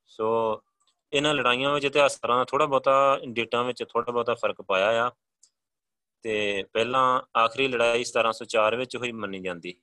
ਸੋ 0.07 0.57
ਇਹਨਾਂ 1.12 1.35
ਲੜਾਈਆਂ 1.35 1.75
ਵਿੱਚ 1.75 1.85
ਇਤਿਹਾਸਕਾਰਾਂ 1.85 2.37
ਦਾ 2.38 2.45
ਥੋੜਾ 2.45 2.66
ਬਹੁਤਾ, 2.66 3.21
ਡੇਟਾ 3.28 3.62
ਵਿੱਚ 3.62 3.85
ਥੋੜਾ 3.85 4.12
ਬਹੁਤਾ 4.12 4.35
ਫ਼ਰਕ 4.35 4.62
ਪਾਇਆ 4.62 5.09
ਆ। 5.09 5.11
ਤੇ 6.23 6.64
ਪਹਿਲਾਂ 6.73 7.23
ਆਖਰੀ 7.38 7.69
ਲੜਾਈ 7.69 8.04
1704 8.04 8.76
ਵਿੱਚ 8.76 8.97
ਹੋਈ 8.97 9.12
ਮੰਨੀ 9.12 9.40
ਜਾਂਦੀ। 9.40 9.75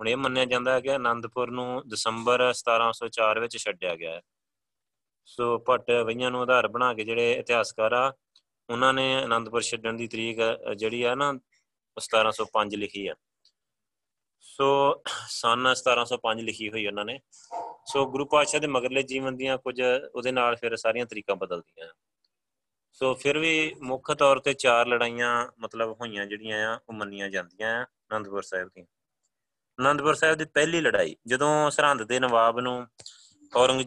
ਹੁਣ 0.00 0.08
ਇਹ 0.08 0.16
ਮੰਨਿਆ 0.16 0.44
ਜਾਂਦਾ 0.44 0.72
ਹੈ 0.72 0.80
ਕਿ 0.80 0.90
ਆਨੰਦਪੁਰ 0.90 1.50
ਨੂੰ 1.50 1.82
ਦਸੰਬਰ 1.88 2.50
1704 2.50 3.40
ਵਿੱਚ 3.40 3.56
ਛੱਡਿਆ 3.56 3.96
ਗਿਆ 3.96 4.12
ਹੈ। 4.12 4.22
ਸੋ 5.26 5.58
ਭੱਟ 5.58 5.90
ਵਈਆਂ 5.90 6.30
ਨੂੰ 6.30 6.42
ਆਧਾਰ 6.42 6.68
ਬਣਾ 6.68 6.94
ਕੇ 6.94 7.04
ਜਿਹੜੇ 7.04 7.32
ਇਤਿਹਾਸਕਾਰ 7.32 7.92
ਆ, 7.92 8.12
ਉਹਨਾਂ 8.70 8.92
ਨੇ 8.92 9.14
ਆਨੰਦਪੁਰ 9.14 9.62
ਛੱਡਣ 9.62 9.92
ਦੀ 9.92 10.08
ਤਰੀਕ 10.08 10.38
ਜਿਹੜੀ 10.76 11.02
ਆ 11.02 11.14
ਨਾ 11.14 11.40
1705 11.96 12.76
ਲਿਖੀ 12.76 13.06
ਆ। 13.06 13.14
ਸੋ 14.46 15.02
ਸਨ 15.28 15.68
1705 15.74 16.42
ਲਿਖੀ 16.42 16.68
ਹੋਈ 16.70 16.86
ਉਹਨਾਂ 16.86 17.04
ਨੇ। 17.04 17.20
ਸੋ 17.86 18.04
ਗੁਰੂ 18.10 18.24
ਪਾਤਸ਼ਾਹ 18.24 18.60
ਦੇ 18.60 18.66
ਮਗਰਲੇ 18.66 19.02
ਜੀਵਨ 19.02 19.36
ਦੀਆਂ 19.36 19.58
ਕੁਝ 19.58 19.80
ਉਹਦੇ 20.14 20.32
ਨਾਲ 20.32 20.56
ਫਿਰ 20.56 20.76
ਸਾਰੀਆਂ 20.76 21.06
ਤਰੀਕਾਂ 21.06 21.36
ਬਦਲਦੀਆਂ। 21.36 21.88
ਸੋ 22.92 23.14
ਫਿਰ 23.14 23.38
ਵੀ 23.38 23.74
ਮੁੱਖ 23.82 24.12
ਤੌਰ 24.12 24.38
ਤੇ 24.38 24.52
ਚਾਰ 24.54 24.86
ਲੜਾਈਆਂ 24.86 25.48
ਮਤਲਬ 25.58 25.96
ਹੋਈਆਂ 26.00 26.26
ਜਿਹੜੀਆਂ 26.26 26.74
ਆ, 26.74 26.80
ਉਹ 26.88 26.94
ਮੰਨੀਆਂ 26.94 27.28
ਜਾਂਦੀਆਂ 27.30 27.80
ਆ 27.80 27.82
ਆਨੰਦਪੁਰ 27.82 28.42
ਸਾਹਿਬ 28.42 28.68
ਦੀਆਂ। 28.68 28.86
ਆਨੰਦਪੁਰ 29.80 30.14
ਸਾਹਿਬ 30.14 30.38
ਦੀ 30.38 30.44
ਪਹਿਲੀ 30.44 30.80
ਲੜਾਈ, 30.80 31.16
ਜਦੋਂ 31.26 31.70
ਸਰਹੰਦ 31.70 32.02
ਦੇ 32.02 32.20
ਨਵਾਬ 32.20 32.60
ਨੂੰ 32.60 32.86
ਔਰੰਗ 33.56 33.80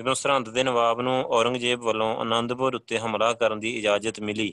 ਜਦੋਂ 0.00 0.14
ਸਰਹੰਦ 0.14 0.48
ਦੇ 0.48 0.62
ਨਵਾਬ 0.64 1.00
ਨੂੰ 1.00 1.24
ਔਰੰਗਜ਼ੇਬ 1.24 1.80
ਵੱਲੋਂ 1.80 2.16
ਆਨੰਦਪੁਰ 2.16 2.74
ਉੱਤੇ 2.74 2.98
ਹਮਲਾ 2.98 3.32
ਕਰਨ 3.32 3.60
ਦੀ 3.60 3.78
ਇਜਾਜ਼ਤ 3.78 4.20
ਮਿਲੀ 4.20 4.52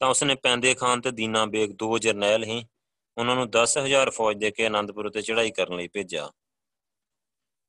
ਤਾਂ 0.00 0.08
ਉਸਨੇ 0.08 0.34
ਪੈਂਦੇ 0.34 0.74
ਖਾਨ 0.74 1.00
ਤੇ 1.00 1.10
ਦੀਨਾ 1.10 1.46
ਬੇਗ 1.46 1.70
ਦੋ 1.70 1.98
ਜਰਨੈਲ 1.98 2.44
ਹੀ 2.44 2.66
ਉਹਨਾਂ 3.18 3.36
ਨੂੰ 3.36 3.50
10000 3.50 4.10
ਫੌਜ 4.10 4.36
ਦੇ 4.36 4.50
ਕੇ 4.50 4.66
ਆਨੰਦਪੁਰ 4.66 5.06
ਉੱਤੇ 5.06 5.22
ਚੜ੍ਹਾਈ 5.22 5.50
ਕਰਨ 5.50 5.76
ਲਈ 5.76 5.88
ਭੇਜਿਆ। 5.88 6.32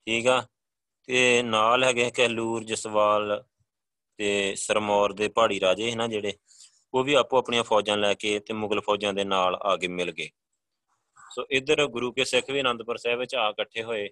ਠੀਕ 0.06 0.28
ਆ? 0.28 0.48
ਤੇ 1.04 1.44
ਨਾਲ 1.44 1.84
ਹੈਗੇ 1.84 2.12
ਕਹਿਲੂਰ 2.12 2.64
ਜਸਵਾਲ 2.64 3.44
ਤੇ 4.18 4.56
ਸਰਮੌਰ 4.56 5.14
ਦੇ 5.14 5.28
ਪਹਾੜੀ 5.28 5.60
ਰਾਜੇ 5.60 5.92
ਹਨ 5.92 6.10
ਜਿਹੜੇ, 6.10 6.34
ਉਹ 6.94 7.04
ਵੀ 7.04 7.14
ਆਪੋ 7.14 7.38
ਆਪਣੀਆਂ 7.38 7.64
ਫੌਜਾਂ 7.64 7.98
ਲੈ 7.98 8.14
ਕੇ 8.14 8.40
ਤੇ 8.40 8.54
ਮੁਗਲ 8.54 8.82
ਫੌਜਾਂ 8.82 9.14
ਦੇ 9.14 9.24
ਨਾਲ 9.24 9.56
ਆ 9.56 9.78
ਕੇ 9.78 9.88
ਮਿਲ 9.88 10.12
ਗਏ। 10.12 10.30
ਸੋ 11.32 11.46
ਇੱਧਰ 11.50 11.88
ਗੁਰੂ 11.88 12.12
ਕੇ 12.12 12.26
ਸਿੱਖ 12.26 12.50
ਵੀ 12.50 12.60
ਆਨੰਦਪੁਰ 12.60 12.98
ਸਾਹਿਬ 12.98 13.20
ਵਿੱਚ 13.20 13.36
ਆ 13.36 13.50
ਇਕੱਠੇ 13.50 13.84
ਹੋਏ। 13.84 14.10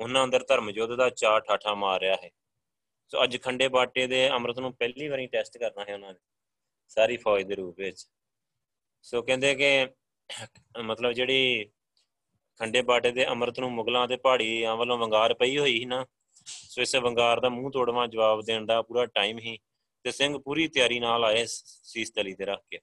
ਉਹਨਾਂ 0.00 0.24
ਅੰਦਰ 0.24 0.44
ਧਰਮ 0.48 0.70
ਯੁੱਧ 0.70 0.94
ਦਾ 0.94 1.10
ਚਾਰ 1.10 1.40
ਠਾਠਾ 1.40 1.74
ਮਾਰ 1.74 2.00
ਰਿਹਾ 2.00 2.16
ਹੈ। 2.24 2.30
ਸੋ 3.08 3.24
ਅੱਜ 3.24 3.36
ਖੰਡੇ 3.42 3.68
ਬਾਟੇ 3.68 4.06
ਦੇ 4.06 4.30
ਅੰਮ੍ਰਿਤ 4.30 4.58
ਨੂੰ 4.58 4.72
ਪਹਿਲੀ 4.72 5.08
ਵਾਰੀ 5.08 5.26
ਟੈਸਟ 5.26 5.58
ਕਰਨਾ 5.58 5.84
ਹੈ 5.88 5.94
ਉਹਨਾਂ 5.94 6.12
ਨੇ। 6.12 6.18
ਸਾਰੀ 6.88 7.16
ਫੌਜ 7.16 7.42
ਦੇ 7.42 7.54
ਰੂਪ 7.54 7.78
ਵਿੱਚ। 7.78 8.06
ਸੋ 9.04 9.22
ਕਹਿੰਦੇ 9.22 9.54
ਕਿ 9.54 9.86
ਮਤਲਬ 10.82 11.12
ਜਿਹੜੀ 11.12 11.70
ਖੰਡੇ 12.60 12.82
ਬਾਟੇ 12.82 13.10
ਦੇ 13.10 13.26
ਅੰਮ੍ਰਿਤ 13.26 13.60
ਨੂੰ 13.60 13.70
ਮੁਗਲਾਂ 13.72 14.06
ਦੇ 14.08 14.16
ਪਹਾੜੀਆਂ 14.16 14.76
ਵੱਲੋਂ 14.76 14.98
ਵੰਗਾਰ 14.98 15.34
ਪਈ 15.34 15.58
ਹੋਈ 15.58 15.78
ਸੀ 15.78 15.84
ਨਾ, 15.84 16.04
ਸੋ 16.46 16.82
ਇਸ 16.82 16.94
ਵੰਗਾਰ 16.96 17.40
ਦਾ 17.40 17.48
ਮੂੰਹ 17.48 17.70
ਤੋੜਵਾ 17.70 18.06
ਜਵਾਬ 18.06 18.40
ਦੇਣ 18.42 18.66
ਦਾ 18.66 18.80
ਪੂਰਾ 18.82 19.06
ਟਾਈਮ 19.06 19.38
ਹੀ 19.38 19.58
ਤੇ 20.04 20.10
ਸਿੰਘ 20.12 20.38
ਪੂਰੀ 20.38 20.66
ਤਿਆਰੀ 20.68 20.98
ਨਾਲ 21.00 21.24
ਆਏ 21.24 21.44
ਸੀਸ 21.46 22.10
ਤਲੀ 22.10 22.34
ਤੇ 22.34 22.44
ਰੱਖ 22.44 22.62
ਕੇ। 22.70 22.78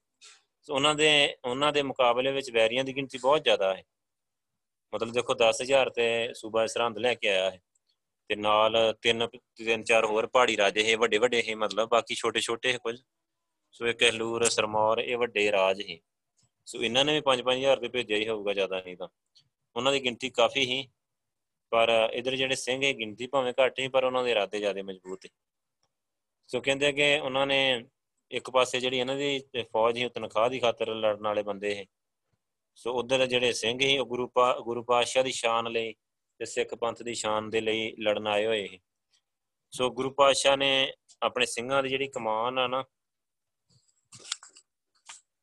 ਸੋ 0.62 0.74
ਉਹਨਾਂ 0.74 0.94
ਦੇ 0.94 1.36
ਉਹਨਾਂ 1.44 1.72
ਦੇ 1.72 1.82
ਮੁਕਾਬਲੇ 1.82 2.32
ਵਿੱਚ 2.32 2.50
ਵੈਰੀਆਂ 2.50 2.84
ਦੀ 2.84 2.96
ਗਿਣਤੀ 2.96 3.18
ਬਹੁਤ 3.18 3.44
ਜ਼ਿਆਦਾ 3.44 3.74
ਹੈ। 3.74 3.82
ਮਤਲਬ 4.92 5.12
ਦੇਖੋ 5.12 5.34
10000 5.34 5.90
ਤੇ 5.90 6.32
ਸੂਬਾ 6.34 6.66
ਸਰਹੰਦ 6.66 6.98
ਲੈ 6.98 7.14
ਕੇ 7.14 7.28
ਆਇਆ 7.28 7.50
ਹੈ। 7.50 7.60
ਤੇ 8.30 8.36
ਨਾਲ 8.36 8.94
ਤਿੰਨ 9.02 9.26
ਤਿੰਨ, 9.28 9.82
ਚਾਰ 9.84 10.04
ਹੋਰ 10.04 10.26
ਪਹਾੜੀ 10.26 10.56
ਰਾਜੇ 10.56 10.90
ਹੈ 10.90 10.96
ਵੱਡੇ 10.96 11.18
ਵੱਡੇ 11.18 11.42
ਹੈ 11.48 11.56
ਮਤਲਬ, 11.56 11.88
ਬਾਕੀ 11.88 12.14
ਛੋਟੇ 12.14 12.40
ਛੋਟੇ 12.40 12.72
ਹੈ 12.72 12.78
ਕੁਝ। 12.78 13.00
ਸੋ 13.74 13.86
ਇਹ 13.86 13.94
ਕਹਿਲੂਰ, 13.94 14.44
ਸਰਮੌਰ, 14.44 14.98
ਇਹ 14.98 15.16
ਵੱਡੇ 15.16 15.50
ਰਾਜ 15.52 15.80
ਹੀ 15.80 16.00
ਸੋ 16.66 16.82
ਇਹਨਾਂ 16.82 17.04
ਨੇ 17.04 17.12
ਵੀ 17.12 17.22
5-5000 17.26 17.80
ਤੇ 17.80 17.88
ਭੇਜਿਆ 17.88 18.16
ਹੀ 18.16 18.28
ਹੋਊਗਾ 18.28 18.52
ਜ਼ਿਆਦਾ 18.52 18.80
ਨਹੀਂ 18.80 18.96
ਤਾਂ। 18.96 19.08
ਉਹਨਾਂ 19.76 19.92
ਦੀ 19.92 20.04
ਗਿਣਤੀ 20.04 20.30
ਕਾਫੀ 20.30 20.64
ਹੀ 20.66 20.86
ਪਰ 21.72 21.90
ਇਧਰ 22.12 22.36
ਜਿਹੜੇ 22.36 22.54
ਸਿੰਘ 22.54 22.82
ਹੈ 22.84 22.92
ਗਿਣਤੀ 22.92 23.26
ਭਾਵੇਂ 23.26 23.52
ਘੱਟ 23.52 23.78
ਹੀ 23.78 23.88
ਪਰ 23.88 24.04
ਉਹਨਾਂ 24.04 24.24
ਦੇ 24.24 24.30
ਇਰਾਦੇ 24.30 24.58
ਜ਼ਿਆਦਾ 24.58 24.82
ਮਜ਼ਬੂਤ 24.82 25.24
ਹੈ 25.26 25.30
ਸੋ 26.46 26.60
ਕਹਿੰਦੇ 26.60 26.92
ਕਿ 26.92 27.18
ਉਹਨਾਂ 27.18 27.46
ਨੇ 27.46 27.58
ਇੱਕ 28.30 28.50
ਪਾਸੇ 28.50 28.80
ਜਿਹੜੀ 28.80 28.98
ਇਹਨਾਂ 28.98 29.16
ਦੀ 29.16 29.42
ਫੌਜ 29.72 29.96
ਹੀ 29.96 30.08
ਤਨਖਾਹ 30.08 30.48
ਦੀ 30.50 30.58
ਖਾਤਰ 30.60 30.94
ਲੜਨ 30.94 31.22
ਵਾਲੇ 31.22 31.42
ਬੰਦੇ 31.42 31.74
ਹੈ 31.76 31.84
ਸੋ 32.74 32.92
ਉਧਰ 32.92 33.26
ਜਿਹੜੇ 33.26 33.52
ਸਿੰਘ 33.52 33.80
ਹੀ 33.80 33.98
ਉਹ 33.98 34.06
ਗੁਰੂ 34.06 34.26
ਪਾ, 34.28 34.58
ਗੁਰੂ 34.58 34.82
ਪਾਤਸ਼ਾਹ 34.82 35.24
ਦੀ 35.24 35.32
ਸ਼ਾਨ 35.32 35.70
ਲਈ 35.72 35.92
ਤੇ 36.40 36.44
ਸਿੱਖ 36.44 36.74
ਪੰਥ 36.74 37.02
ਦੀ 37.02 37.14
ਸ਼ਾਨ 37.14 37.50
ਦੇ 37.50 37.60
ਲਈ 37.60 37.94
ਲੜਨ 37.98 38.26
ਆਏ 38.26 38.46
ਹੋਏ 38.46 38.68
ਹੈ 38.68 38.78
ਸੋ 39.72 39.90
ਗੁਰੂ 39.90 40.10
ਪਾਤਸ਼ਾਹ 40.10 40.56
ਨੇ 40.56 40.92
ਆਪਣੇ 41.22 41.46
ਸਿੰਘਾਂ 41.46 41.82
ਦੀ 41.82 41.88
ਜਿਹੜੀ 41.88 42.08
ਕਮਾਨ 42.08 42.58
ਆ 42.58 42.66
ਨਾ 42.66 42.84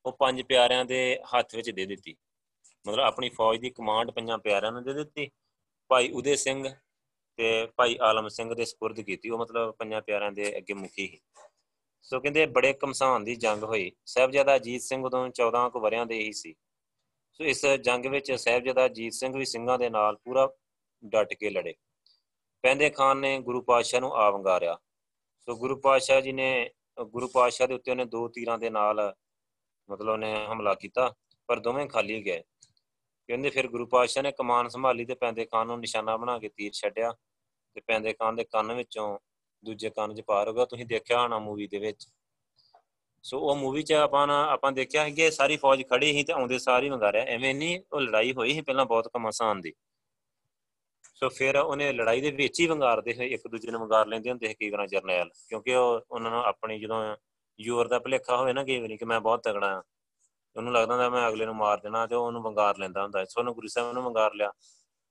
ਉਹ 0.06 0.12
ਪੰਜ 0.12 0.42
ਪਿਆਰਿਆਂ 0.42 0.84
ਦੇ 0.84 1.18
ਹੱਥ 1.22 1.54
ਵਿੱਚ 1.54 1.70
ਦੇ 1.70 1.86
ਦਿੱਤੀ। 1.86 2.16
ਮਤਲਬ 2.88 3.04
ਆਪਣੀ 3.04 3.28
ਫੌਜ 3.28 3.60
ਦੀ 3.60 3.70
ਕਮਾਂਡ 3.70 4.10
ਪੰਜਾਂ 4.10 4.38
ਪਿਆਰਿਆਂ 4.38 4.72
ਨੂੰ 4.72 4.82
ਦੇ 4.84 4.92
ਦਿੱਤੀ। 4.92 5.30
ਭਾਈ 5.88 6.10
ਉਦੇ 6.10 6.36
ਸਿੰਘ 6.36 6.74
ਤੇ 7.36 7.68
ਭਾਈ 7.76 7.98
ਆਲਮ 8.02 8.28
ਸਿੰਘ 8.28 8.54
ਦੇ 8.54 8.64
ਸਪੁਰਦ 8.64 9.00
ਕੀਤੀ। 9.00 9.30
ਉਹ 9.30 9.38
ਮਤਲਬ 9.38 9.70
ਪੰਜਾਂ 9.70 10.02
ਪਿਆਰਿਆਂ 10.02 10.32
ਦੇ 10.32 10.56
ਅੱਗੇ 10.56 10.74
ਮੁਖੀ 10.74 11.06
ਸੀ। 11.06 11.20
ਸੋ 12.02 12.20
ਕਹਿੰਦੇ 12.20 12.46
ਬੜੇ 12.46 12.72
ਕਮਸਾਨ 12.72 13.24
ਦੀ 13.24 13.36
ਜੰਗ 13.36 13.62
ਹੋਈ। 13.62 13.92
ਸਹਿਬਜ਼ਾਦਾ 14.06 14.56
ਅਜੀਤ 14.56 14.82
ਸਿੰਘ 14.82 15.04
ਉਦੋਂ 15.04 15.28
14 15.28 15.68
ਕੁ 15.68 15.80
ਵਰਿਆਂ 15.80 16.06
ਦੇ 16.06 16.14
ਹੀ 16.14 16.32
ਸੀ। 16.32 16.54
ਸੋ 17.32 17.44
ਇਸ 17.44 17.66
ਜੰਗ 17.66 18.06
ਵਿੱਚ 18.06 18.32
ਸਹਿਬਜ਼ਾਦਾ 18.32 18.86
ਅਜੀਤ 18.86 19.12
ਸਿੰਘ 19.12 19.36
ਵੀ 19.36 19.44
ਸਿੰਘਾਂ 19.44 19.78
ਦੇ 19.78 19.90
ਨਾਲ 19.90 20.16
ਪੂਰਾ 20.16 20.52
ਡਟ 21.04 21.34
ਕੇ 21.34 21.50
ਲੜੇ। 21.50 21.74
ਪੈਂਦੇ 22.62 22.90
ਖਾਨ 22.90 23.16
ਨੇ 23.16 23.38
ਗੁਰੂ 23.40 23.62
ਪਾਤਸ਼ਾਹ 23.62 24.00
ਨੂੰ 24.00 24.16
ਆਵੰਗਾਰਿਆ 24.16 24.78
ਸੋ 25.40 25.56
ਗੁਰੂ 25.56 25.76
ਪਾਤਸ਼ਾਹ 25.76 26.20
ਜੀ 26.20 26.32
ਨੇ, 26.32 26.70
ਗੁਰੂ 27.04 27.28
ਪਾਤਸ਼ਾਹ 27.28 27.66
ਦੇ 27.66 27.74
ਉੱਤੇ 27.74 27.90
ਉਹਨੇ 27.90 28.04
ਦੋ 28.04 28.28
ਤੀਰਾਂ 28.28 28.58
ਦੇ 28.58 28.70
ਨਾਲ 28.70 29.14
ਮਤਲਬ 29.88 30.12
ਉਹਨੇ 30.12 30.34
ਹਮਲਾ 30.46 30.74
ਕੀਤਾ, 30.74 31.12
ਪਰ 31.48 31.60
ਦੋਵੇਂ 31.60 31.86
ਖਾਲੀ 31.86 32.22
ਗਏ। 32.24 32.42
ਕਹਿੰਦੇ 33.28 33.50
ਫਿਰ 33.50 33.68
ਗੁਰੂ 33.68 33.86
ਪਾਤਸ਼ਾਹ 33.86 34.22
ਨੇ 34.22 34.32
ਕਮਾਨ 34.32 34.68
ਸੰਭਾਲੀ 34.68 35.04
ਤੇ 35.04 35.14
ਪੈਂਦੇ 35.14 35.44
ਖਾਨ 35.44 35.66
ਨੂੰ 35.66 35.78
ਨਿਸ਼ਾਨਾ 35.80 36.16
ਬਣਾ 36.16 36.38
ਕੇ 36.38 36.48
ਤੀਰ 36.48 36.72
ਛੱਡਿਆ 36.72 37.12
ਤੇ 37.76 37.80
ਪੈਂਦੇ 37.80 38.12
ਖਾਨ 38.12 38.36
ਦੇ 38.36 38.44
ਕੰਨ 38.44 38.72
ਵਿੱਚੋਂ 38.72 39.18
ਦੂਜੇ 39.64 39.90
ਕੰਨ 39.90 40.14
'ਚ 40.14 40.20
ਪਾਰ 40.20 40.48
ਹੋ 40.48 40.54
ਗਿਆ। 40.54 40.64
ਤੁਸੀਂ 40.64 40.86
ਦੇਖਿਆ 40.86 41.20
ਹੋਣਾ 41.20 41.38
ਮੂਵੀ 41.38 41.66
ਦੇ 41.66 41.78
ਵਿੱਚ। 41.78 42.06
ਸੋ 43.24 43.38
ਉਹ 43.40 43.56
ਮੂਵੀ 43.56 43.82
'ਚ 43.82 43.92
ਆਪਾਂ 43.92 44.26
ਆਪਾਂ 44.28 44.72
ਦੇਖਿਆ 44.72 45.08
ਕਿ 45.10 45.30
ਸਾਰੀ 45.30 45.56
ਫੌਜ 45.56 45.82
ਖੜੀ 45.90 46.12
ਸੀ 46.12 46.22
ਤੇ 46.24 46.32
ਆਉਂਦੇ 46.32 46.58
ਸਾਰੀ 46.58 46.90
ਮੰਗਾਰਿਆ 46.90 47.22
ਐਵੇਂ 47.24 47.54
ਨਹੀਂ 47.54 47.80
ਉਹ 47.92 48.00
ਲੜਾਈ 48.00 48.32
ਹੋਈ 48.32 48.54
ਸੀ 48.54 48.60
ਪਹਿਲਾਂ 48.60 48.86
ਬਹੁਤ 48.86 49.08
ਕਮਾਸਾਨ 49.14 49.60
ਦੀ। 49.60 49.72
ਸੋ 51.14 51.28
ਫਿਰ 51.28 51.56
ਉਹਨੇ 51.56 51.92
ਲੜਾਈ 51.92 52.20
ਦੇ 52.20 52.30
ਵਿੱਚ 52.30 52.60
ਹੀ 52.60 52.66
ਵੰਗਾਰਦੇ 52.66 53.14
ਹੋਏ 53.14 53.26
ਇੱਕ 53.28 53.46
ਦੂਜੇ 53.48 53.70
ਨੂੰ 53.70 53.80
ਵੰਗਾਰ 53.80 54.06
ਲੈਂਦੇ 54.06 54.30
ਹੁੰਦੇ 54.30 54.48
ਸੀ 54.48 54.54
ਕੀ 54.54 54.70
ਕਰਾਂ 54.70 54.86
ਜਰਨੈਲ, 54.86 55.30
ਕਿਉਂਕਿ 55.48 55.74
ਉਹ 55.74 56.00
ਉਹਨਾਂ 56.10 56.30
ਨੂੰ 56.30 56.42
ਆਪਣੀ 56.44 56.78
ਜਦੋਂ 56.80 57.16
ਜ਼ੋਰ 57.62 57.88
ਦਾ 57.88 57.98
ਭਲੇਖਾ 57.98 58.36
ਹੋਵੇ 58.36 58.52
ਨਾ 58.52 58.64
ਕਈ 58.64 58.78
ਵਾਰੀ 58.80 58.96
ਕਿ 58.96 59.04
ਮੈਂ 59.04 59.20
ਬਹੁਤ 59.20 59.42
ਤਗੜਾ 59.44 59.74
ਆ 59.76 59.82
ਉਹਨੂੰ 60.56 60.72
ਲੱਗਦਾ 60.72 60.94
ਹੁੰਦਾ 60.94 61.08
ਮੈਂ 61.10 61.28
ਅਗਲੇ 61.28 61.46
ਨੂੰ 61.46 61.54
ਮਾਰ 61.56 61.80
ਦੇਣਾ 61.80 62.06
ਤੇ 62.06 62.14
ਉਹਨੂੰ 62.14 62.42
ਵੰਗਾਰ 62.42 62.78
ਲੈਂਦਾ 62.78 63.02
ਹੁੰਦਾ। 63.02 63.24
ਸੋ 63.24 63.40
ਉਹਨੂੰ 63.40 63.54
ਗੁਰੂ 63.54 63.68
ਸਾਹਿਬ 63.68 63.92
ਨੂੰ 63.92 64.02
ਵੰਗਾਰ 64.04 64.34
ਲਿਆ। 64.34 64.50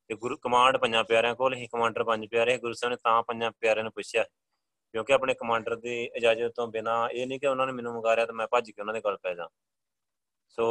ਤੇ 0.10 0.16
ਗੁਰੂ 0.16 0.38
ਕਮਾਂਡ 0.38 0.78
ਪੰਜਾਂ 0.78 1.04
ਪਿਆਰਿਆਂ 1.04 1.36
ਕੋਲ 1.36 1.54
ਹੀ 1.54 1.68
ਕਮਾਂਡਰ 1.68 2.04
ਪੰਜ 2.04 2.28
ਪਿਆਰੇ 2.32 2.58
ਗੁਰੂ 2.58 2.74
ਸਾਹਿਬ 2.74 2.92
ਨੇ 2.92 2.98
ਤਾਂ 3.04 3.22
ਪੰਜਾਂ 3.24 3.52
ਪਿਆਰਿਆਂ 3.52 3.84
ਨੂੰ 3.84 3.92
ਪੁੱਛਿਆ, 3.92 4.24
ਕਿਉਂਕਿ 4.24 5.14
ਆਪਣੇ 5.14 5.34
ਕਮਾਂਡਰ 5.34 5.76
ਦੀ 5.76 6.04
ਇਜਾਜ਼ਤ 6.16 6.52
ਤੋਂ 6.56 6.68
ਬਿਨਾ 6.68 7.08
ਇਹ 7.12 7.28
ਨਹੀਂ 7.28 7.40
ਕਿ 7.40 7.48
ਉਹਨਾਂ 7.48 7.68
ਨੇ 7.68 7.74
ਮੈਨੂੰ 7.74 7.94
ਵੰਗਾਰਿਆ 7.94 8.26
ਤੇ 8.26 8.34
ਮੈਂ 8.34 8.48
ਭੱਜ 8.48 8.72
ਕੇ 8.72 8.82
ਉਹਨਾਂ 8.82 8.94
ਦੇ 8.94 9.02
ਕੋਲ 9.02 9.18
ਪੈ 9.18 9.34
ਜਾ। 9.36 9.48
ਸੋ 10.50 10.66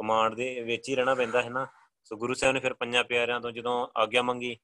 ਕਮਾਂਡ 0.00 0.34
ਦੇ 0.34 0.48
ਵਿੱਚ 0.60 0.88
ਹੀ 0.88 0.94
ਰਹਿਣਾ 0.96 1.14
ਪੈਂਦਾ 1.14 1.42
ਹੈ 1.42 1.50
ਨਾ। 1.50 1.66
ਸੋ 2.04 2.16
ਗੁਰੂ 2.16 2.34
ਸਾਹਿਬ 2.34 2.54
ਨੇ 2.54 2.60
ਫਿਰ 2.60 2.74
ਪੰਜਾਂ 2.74 3.04
ਪਿਆਰਿਆਂ 3.04 3.40
ਤੋਂ 3.40 3.50
ਜਦੋਂ 3.52 3.86
ਆਗਿਆ 3.96 4.22
ਮੰਗੀ, 4.22 4.54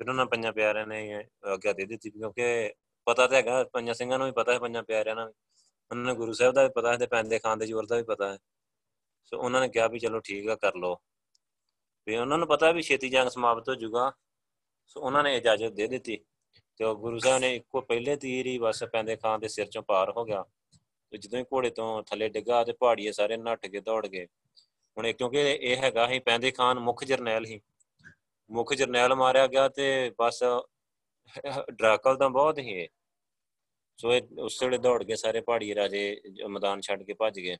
ਫਿਰ 0.00 0.08
ਉਹਨਾਂ 0.08 0.26
ਪੰਜਾਂ 0.26 0.52
ਪਿਆਰਿਆਂ 0.52 0.86
ਨੇ 0.86 1.24
ਆਗਿਆ 1.46 1.72
ਦੇ 1.72 1.86
ਦਿੱਤੀ, 1.86 2.10
ਕਿਉਂਕਿ 2.10 2.72
ਪਤਾ 3.04 3.26
ਤਾਂ 3.26 3.36
ਹੈਗਾ, 3.36 3.64
ਪੰਜਾਂ 3.64 3.94
ਸਿੰਘਾਂ 3.94 4.18
ਨੂੰ 4.18 4.26
ਵੀ 4.26 4.32
ਪਤਾ 4.32 4.52
ਹੈ, 4.52 4.58
ਪੰਜਾਂ 4.58 4.82
ਪਿਆਰਿਆਂ 4.82 5.14
ਨੂੰ 5.14 5.24
ਉਹਨਾਂ 5.24 6.04
ਨੂੰ 6.04 6.16
ਗੁਰੂ 6.16 6.32
ਸਾਹਿਬ 6.32 6.54
ਦਾ 6.54 6.62
ਵੀ 6.62 6.68
ਪਤਾ 6.68 6.92
ਹੈ 6.92 6.96
ਤੇ 6.96 7.06
ਪੈਂਦੇ 7.06 7.38
ਖਾਨ 7.38 7.58
ਦੇ 7.58 7.66
ਜ਼ੋਰ 7.66 7.86
ਦਾ 7.86 7.96
ਵੀ 7.96 8.02
ਪਤਾ 8.02 8.32
ਹੈ। 8.32 8.38
ਸੋ 9.24 9.38
ਉਹਨਾਂ 9.38 9.60
ਨੇ 9.60 9.68
ਕਿਹਾ 9.68 9.86
ਵੀ 9.86 9.98
ਚਲੋ 9.98 10.20
ਠੀਕ 10.20 10.48
ਆ, 10.48 10.54
ਕਰ 10.54 10.74
ਲਓ। 10.74 10.96
ਵੀ 12.06 12.16
ਉਹਨਾਂ 12.16 12.38
ਨੂੰ 12.38 12.48
ਪਤਾ 12.48 12.72
ਵੀ 12.72 12.82
ਛੇਤੀ 12.82 13.08
ਜੰਗ 13.08 13.28
ਸਮਾਪਤ 13.28 13.68
ਹੋ 13.68 13.74
ਜਾਊਗਾ। 13.74 14.12
ਸੋ 14.86 15.00
ਉਹਨਾਂ 15.00 15.22
ਨੇ 15.22 15.36
ਇਜਾਜ਼ਤ 15.36 15.72
ਦੇ 15.72 15.86
ਦਿੱਤੀ। 15.86 16.18
ਤੇ 16.76 16.84
ਉਹ 16.84 16.96
ਗੁਰੂ 16.96 17.18
ਸਾਹਿਬ 17.18 17.40
ਨੇ 17.40 17.56
ਇੱਕੋ 17.56 17.80
ਪਹਿਲੇ 17.80 18.16
ਤੀਰ 18.16 18.46
ਹੀ 18.46 18.58
ਬਸ 18.58 18.84
ਪੈਂਦੇ 18.84 19.16
ਖਾਨ 19.16 19.40
ਦੇ 19.40 19.48
ਸਿਰ 19.48 19.66
ਚੋਂ 19.66 19.82
ਪਾਰ 19.82 20.10
ਹੋ 20.10 20.24
ਗਿਆ। 20.24 20.44
ਤੇ 21.10 21.18
ਜਦੋਂ 21.18 21.38
ਹੀ 21.38 21.44
ਘੋੜੇ 21.44 21.70
ਤੋਂ 21.70 22.02
ਥੱਲੇ 22.02 22.28
ਡਿੱਗਾ 22.28 22.64
ਤੇ 22.64 22.72
ਪਹਾੜੀਏ 22.72 23.12
ਸਾਰੇ 23.12 23.36
ਨੱਠ 23.36 23.66
ਕੇ 23.66 23.80
ਦੌੜ 23.80 24.06
ਗਏ। 24.06 24.26
ਹੁਣ 24.98 25.06
ਇਹ 25.06 25.14
ਕਿਉਂਕਿ 25.14 25.38
ਇਹ 25.38 25.76
ਹੈਗਾ 25.76 26.08
ਹੀ 26.08 26.18
ਪੈਂਦੇ 26.18 26.50
ਖਾਨ 26.50 26.78
ਮੁੱਖ 26.78 27.04
ਜਰਨੈਲ 27.04 27.44
ਹੀ 27.44 27.60
ਮੁੱਖ 28.50 28.74
ਜਰਨੈਲ 28.74 29.14
ਮਾਰਿਆ 29.14 29.46
ਗਿਆ 29.46 29.68
ਤੇ 29.68 30.12
ਬਸ 30.18 30.42
ਡਰਾਕਲ 31.70 32.16
ਤਾਂ 32.16 32.30
ਬਹੁਤ 32.30 32.58
ਹੀ 32.58 32.82
ਹੈ 32.82 32.86
ਸੋ 33.98 34.14
ਇਹ 34.14 34.22
ਉਸ 34.38 34.62
ਵੇਲੇ 34.62 34.78
ਦੌੜ 34.78 35.04
ਕੇ 35.04 35.16
ਸਾਰੇ 35.16 35.40
ਪਹਾੜੀ 35.40 35.74
ਰਾਜੇ, 35.74 36.20
ਮੈਦਾਨ 36.48 36.80
ਛੱਡ 36.80 37.02
ਕੇ 37.02 37.12
ਭੱਜ 37.12 37.40
ਗਏ। 37.40 37.56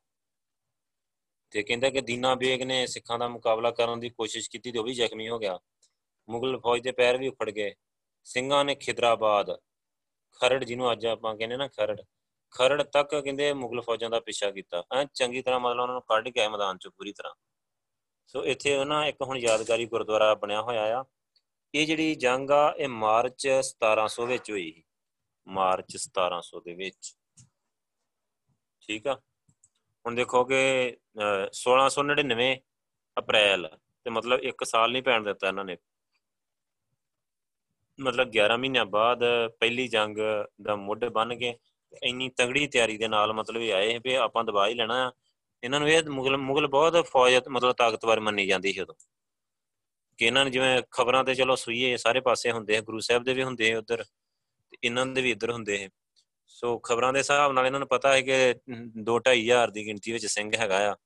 ਤੇ 1.51 1.63
ਕਹਿੰਦਾ 1.63 1.91
ਕਿ 1.91 2.01
ਦੀਨਾ 2.01 2.35
ਬੇਗ 2.35 2.63
ਨੇ 2.63 2.87
ਸਿੱਖਾਂ 2.87 3.19
ਦਾ 3.19 3.29
ਮੁਕਾਬਲਾ 3.29 3.71
ਕਰਨ 3.71 4.01
ਦੀ 4.01 4.09
ਕੋਸ਼ਿਸ਼ 4.09 4.51
ਕੀਤੀ 4.51 4.73
ਤੇ 4.73 4.79
ਉਹ 4.79 4.85
ਵੀ 4.85 4.95
ਜ਼ਖਮੀ 4.95 5.29
ਹੋ 5.29 5.39
ਗਿਆ। 5.39 5.59
ਮੁਗਲ 6.29 6.59
ਫੌਜ 6.59 6.81
ਦੇ 6.81 6.93
ਪੈਰ 6.93 7.19
ਵੀ 7.19 7.29
ਉਖੜ 7.29 7.51
ਗਏ। 7.51 7.75
ਸਿੰਘਾਂ 8.25 8.65
ਨੇ 8.65 8.75
ਖਿਦਰਾਬਾਦ, 8.75 9.51
ਖਰੜ 10.41 10.65
ਜਿਹਨੂੰ 10.65 10.93
ਅੱਜ 10.93 11.07
ਆਪਾਂ 11.07 11.37
ਕਹਿੰਦੇ 11.37 11.57
ਨਾ 11.57 11.69
ਖਰੜ 11.69 12.01
ਖਰੜ 12.51 12.83
ਤੱਕ 12.83 13.11
ਕਹਿੰਦੇ 13.21 13.53
ਮੁਗਲ 13.53 13.81
ਫੌਜਾਂ 13.81 14.11
ਦਾ 14.11 14.21
ਪਿੱਛਾ 14.21 14.51
ਕੀਤਾ। 14.51 14.85
ਐ 14.97 15.05
ਚੰਗੀ 15.15 15.43
ਤਰ੍ਹਾਂ 15.43 15.61
ਮਤਲਬ 15.61 15.81
ਉਹਨਾਂ 15.81 15.95
ਨੂੰ 15.95 16.03
ਕੱਢ 16.03 16.29
ਕੇ 16.29 16.41
ਆਏ 16.41 16.49
ਮੈਦਾਨ 16.49 16.79
ਚੋਂ 16.79 16.91
ਪੂਰੀ 16.91 17.13
ਤਰ੍ਹਾਂ। 17.13 17.35
ਸੋ 18.27 18.45
ਇੱਥੇ 18.45 18.77
ਉਹਨਾਂ 18.77 19.07
ਇੱਕ 19.07 19.17
ਹੁਣ 19.23 19.39
ਯਾਦਗਾਰੀ 19.39 19.87
ਗੁਰਦੁਆਰਾ 19.87 20.35
ਬਣਿਆ 20.35 20.63
ਹੋਇਆ 20.63 21.01
ਆ। 21.01 21.05
ਇਹ 21.75 21.87
ਜਿਹੜੀ 21.87 22.15
ਜੰਗ 22.15 22.51
ਆ, 22.51 22.75
ਇਹ 22.79 22.89
ਮਾਰਚ 22.89 23.49
1700 23.63 24.27
ਵਿੱਚ 24.27 24.51
ਹੋਈ 24.51 24.71
ਸੀ। 24.73 24.83
ਮਾਰਚ 25.47 25.97
1700 25.97 26.61
ਦੇ 26.61 26.75
ਵਿੱਚ। 26.75 27.15
ਠੀਕ 28.89 29.07
ਆ? 29.07 29.15
ਹੁਣ 30.07 30.15
ਦੇਖੋ 30.15 30.45
ਕਿ 30.45 30.61
1699 31.53 32.51
ਅਪ੍ਰੈਲ, 33.17 33.69
ਤੇ 34.05 34.11
ਮਤਲਬ 34.11 34.41
1 34.41 34.65
ਸਾਲ 34.65 34.93
ਨਹੀਂ 34.93 35.03
ਪੈਣ 35.03 35.25
ਦਿੱਤਾ 35.25 35.49
ਇਹਨਾਂ 35.49 35.65
ਨੇ। 35.65 35.77
ਮਤਲਬ 37.99 38.31
11 38.31 38.57
ਮਹੀਨਿਆਂ 38.57 38.85
ਬਾਅਦ 38.87 39.25
ਪਹਿਲੀ 39.61 39.87
ਜੰਗ 39.89 40.19
ਦਾ 40.63 40.77
ਮੁੱਢ 40.77 41.05
ਬਣ 41.05 41.37
ਕੇ 41.37 41.57
ਇੰਨੀ 42.03 42.29
ਤਗੜੀ 42.29 42.67
ਤਿਆਰੀ 42.67 42.97
ਦੇ 42.99 43.09
ਨਾਲ 43.09 43.33
ਮਤਲਬ 43.33 43.63
ਇਹ 43.63 43.73
ਆਏ 43.75 43.99
ਵੀ 43.99 44.15
ਆਪਾਂ 44.15 44.45
ਦਬਾ 44.45 44.67
ਹੀ 44.69 44.75
ਲੈਣਾ 44.75 45.07
ਆ। 45.09 45.13
ਇਹਨਾਂ 45.65 45.81
ਨੂੰ 45.81 45.89
ਇਹ 45.89 46.03
ਮੁਗਲ 46.09 46.37
ਮੁਗਲ 46.37 46.67
ਬਹੁਤ 46.67 47.07
ਫੌਜ 47.07 47.35
ਮਤਲਬ 47.49 47.73
ਤਾਕਤਵਰ 47.73 48.21
ਮੰਨੀ 48.21 48.47
ਜਾਂਦੀ 48.47 48.73
ਸੀ 48.73 48.81
ਉਦੋਂ। 48.81 48.95
ਕਿ 50.21 50.27
ਇਹਨਾਂ 50.27 50.45
ਨੇ 50.45 50.51
ਜਿਵੇਂ 50.51 50.83
ਖਬਰਾਂ 50.91 51.23
ਤੇ 51.25 51.35
ਚਲੋ 51.35 51.55
ਸੂਈਏ 51.57 51.97
ਸਾਰੇ 51.97 52.21
ਪਾਸੇ 52.21 52.51
ਹੁੰਦੇ 52.53 52.77
ਆ, 52.77 52.81
ਗੁਰੂ 52.81 52.99
ਸਾਹਿਬ 53.01 53.23
ਦੇ 53.25 53.35
ਵੀ 53.35 53.43
ਹੁੰਦੇ 53.43 53.73
ਆ 53.73 53.79
ਉਧਰ, 53.79 54.03
ਤੇ 54.73 54.79
ਇਹਨਾਂ 54.85 55.05
ਦੇ 55.07 55.23
ਵੀ 55.23 55.31
ਇੱਧਰ 55.31 55.51
ਹੁੰਦੇ 55.51 55.85
ਆ। 55.85 55.89
ਸੋ 56.49 56.79
ਖਬਰਾਂ 56.79 57.13
ਦੇ 57.13 57.19
ਹਿਸਾਬ 57.19 57.53
ਨਾਲ 57.53 57.67
ਇਹਨਾਂ 57.67 57.81
ਨੂੰ 57.81 57.89
ਪਤਾ 57.89 58.13
ਹੈ 58.13 58.21
ਕਿ 58.21 58.55
2-2.5 59.05 59.41
ਹਜ਼ਾਰ 59.41 59.71
ਦੀ 59.71 59.87
ਗਿਣਤੀ 59.87 60.13
ਵਿੱਚ 60.13 60.27
ਸਿੰਘ 60.27 60.51
ਹੈਗਾ 60.57 60.91
ਆ, 60.91 60.97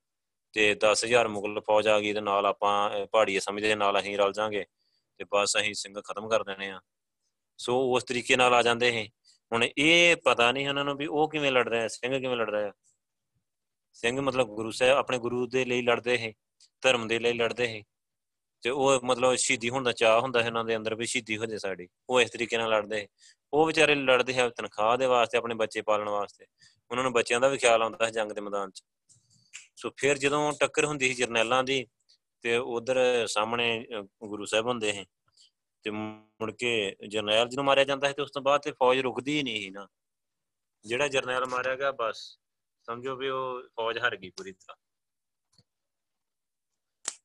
ਤੇ 0.54 0.74
10000 0.74 1.28
ਮੁਗਲ 1.28 1.60
ਫੌਜ 1.60 1.88
ਆ 1.88 1.98
ਗਈ, 2.00 2.12
ਤੇ 2.12 2.20
ਨਾਲ 2.20 2.46
ਆਪਾਂ 2.46 3.06
ਪਹਾੜੀਏ 3.06 3.40
ਸਮਝਦੇ 3.40 3.74
ਨਾਲ 3.74 4.00
ਅਸੀਂ 4.00 4.16
ਰਲ 4.18 4.32
ਜਾਾਂਗੇ, 4.32 4.64
ਤੇ 5.20 5.24
ਬਸ 5.32 5.56
ਅਸੀਂ 5.56 5.74
ਸਿੰਘ 5.74 6.00
ਖਤਮ 6.00 6.28
ਕਰ 6.28 6.44
ਦੇਣੇ 6.44 6.70
ਆ। 6.70 6.80
ਸੋ 7.58 7.80
ਉਸ 7.94 8.04
ਤਰੀਕੇ 8.04 8.36
ਨਾਲ 8.36 8.54
ਆ 8.54 8.62
ਜਾਂਦੇ 8.62 8.90
ਸੀ 8.90 9.08
ਹੁਣ 9.52 9.64
ਇਹ 9.64 10.16
ਪਤਾ 10.24 10.52
ਨਹੀਂ 10.52 10.68
ਉਹਨਾਂ 10.68 10.84
ਨੂੰ 10.84 10.96
ਵੀ 10.96 11.06
ਉਹ 11.06 11.28
ਕਿਵੇਂ 11.30 11.52
ਲੜ 11.52 11.68
ਰਿਹਾ, 11.68 11.88
ਸਿੰਘ 11.88 12.18
ਕਿਵੇਂ 12.18 12.36
ਲੜ 12.36 12.50
ਰਿਹਾ। 12.50 12.72
ਸਿੰਘ 13.96 14.20
ਮਤਲਬ 14.20 14.54
ਗੁਰੂ 14.54 14.70
ਸਾਹਿਬ, 14.72 14.96
ਆਪਣੇ 14.98 15.18
ਗੁਰੂ 15.18 15.46
ਦੇ 15.46 15.64
ਲਈ 15.64 15.82
ਲੜਦੇ 15.82 16.16
ਸੀ 16.18 16.34
ਧਰਮ 16.82 17.06
ਦੇ 17.08 17.18
ਲਈ 17.18 17.32
ਲੜਦੇ 17.32 17.66
ਸੀ 17.66 17.82
ਤੇ 18.64 18.70
ਉਹ 18.70 19.00
ਮਤਲਬ 19.04 19.34
ਸ਼ਹੀਦੀ 19.34 19.68
ਹੋਣ 19.68 19.82
ਦਾ 19.82 19.92
ਚਾਹ 19.92 20.20
ਹੁੰਦਾ 20.20 20.42
ਹੈ 20.42 20.46
ਉਹਨਾਂ 20.46 20.64
ਦੇ 20.64 20.76
ਅੰਦਰ 20.76 20.94
ਵੀ 20.94 21.06
ਸ਼ਹੀਦੀ 21.06 21.36
ਹੋ 21.36 21.46
ਜੇ 21.46 21.58
ਸਾਡੀ, 21.58 21.88
ਉਹ 22.08 22.20
ਇਸ 22.20 22.30
ਤਰੀਕੇ 22.30 22.56
ਨਾਲ 22.56 22.70
ਲੜਦੇ 22.70 23.08
ਉਹ 23.52 23.66
ਵਿਚਾਰੇ 23.66 23.94
ਲੜਦੇ 23.94 24.34
ਹੈ 24.34 24.48
ਤਨਖਾਹ 24.48 24.96
ਦੇ 24.96 25.06
ਵਾਸਤੇ, 25.06 25.38
ਆਪਣੇ 25.38 25.54
ਬੱਚੇ 25.54 25.82
ਪਾਲਣ 25.82 26.08
ਵਾਸਤੇ। 26.08 26.46
ਉਹਨਾਂ 26.90 27.04
ਨੂੰ 27.04 27.12
ਬੱਚਿਆਂ 27.12 27.40
ਦਾ 27.40 27.48
ਵੀ 27.48 27.58
ਖਿਆਲ 27.58 27.82
ਆਉਂਦਾ 27.82 28.06
ਹੈ 28.06 28.10
ਜੰਗ 28.10 28.32
ਦੇ 28.32 28.40
ਮੈਦਾਨ 28.40 28.70
'ਚ। 28.70 28.84
ਸੋ 29.76 29.90
ਫਿਰ 29.96 30.18
ਜਦੋਂ 30.18 30.52
ਟੱਕਰ 30.60 30.84
ਹੁੰਦੀ 30.84 31.08
ਸੀ 31.08 31.14
ਜਰਨੈਲਾਂ 31.14 31.64
ਦੀ, 31.64 31.86
ਤੇ 32.42 32.56
ਉਧਰ 32.56 33.26
ਸਾਹਮਣੇ 33.26 33.86
ਗੁਰੂ 34.24 34.44
ਸਾਹਿਬ 34.44 34.66
ਹੁੰਦੇ 34.66 34.92
ਸੀ। 34.92 35.06
ਤੇ 35.82 35.90
ਮੁੜ 35.90 36.52
ਕੇ 36.52 36.96
ਜਰਨੈਲ 37.08 37.48
ਜਿਹਨੂੰ 37.48 37.64
ਮਾਰਿਆ 37.64 37.84
ਜਾਂਦਾ 37.84 38.08
ਹੈ 38.08 38.12
ਤੇ 38.12 38.22
ਉਸ 38.22 38.30
ਤੋਂ 38.30 38.42
ਬਾਅਦ 38.42 38.60
ਤੇ 38.60 38.72
ਫੌਜ 38.72 38.98
ਰੁਕਦੀ 38.98 39.38
ਹੀ 39.38 39.42
ਨਹੀਂ 39.42 39.60
ਸੀ 39.60 39.70
ਨਾ। 39.70 39.88
ਜਿਹੜਾ 40.84 41.08
ਜਰਨੈਲ 41.08 41.46
ਮਾਰਿਆ 41.46 41.74
ਗਿਆ, 41.74 41.92
ਬਸ। 41.92 42.38
ਸਮਝੋ 42.82 43.16
ਵੀ 43.16 43.28
ਉਹ 43.28 43.62
ਫੌਜ 43.76 43.98
ਹਾਰ 43.98 44.16
ਗਈ 44.16 44.30
ਪੂਰੀ 44.30 44.52
ਤਰ੍ਹਾਂ। 44.52 44.83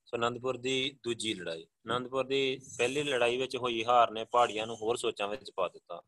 ਸੋ 0.10 0.18
ਅਨੰਦਪੁਰ 0.18 0.58
ਦੀ 0.58 1.00
ਦੂਜੀ 1.04 1.34
ਲੜਾਈ। 1.34 1.64
ਅਨੰਦਪੁਰ 1.64 2.24
ਦੀ 2.24 2.62
ਪਹਿਲੀ 2.78 3.04
ਲੜਾਈ 3.04 3.38
ਵਿੱਚ 3.38 3.58
ਹੋਈ 3.58 3.84
ਹਾਰ 3.86 4.12
ਨੇ 4.12 4.24
ਪਹਾੜੀਆਂ 4.26 4.68
ਨੂੰ 4.68 4.76
ਹੋਰ 4.76 4.96
ਸੋਚਾਂ 4.98 5.28
ਵਿੱਚ 5.28 5.52
ਪਾ 5.56 5.68
ਦਿੱਤਾ। 5.68 6.02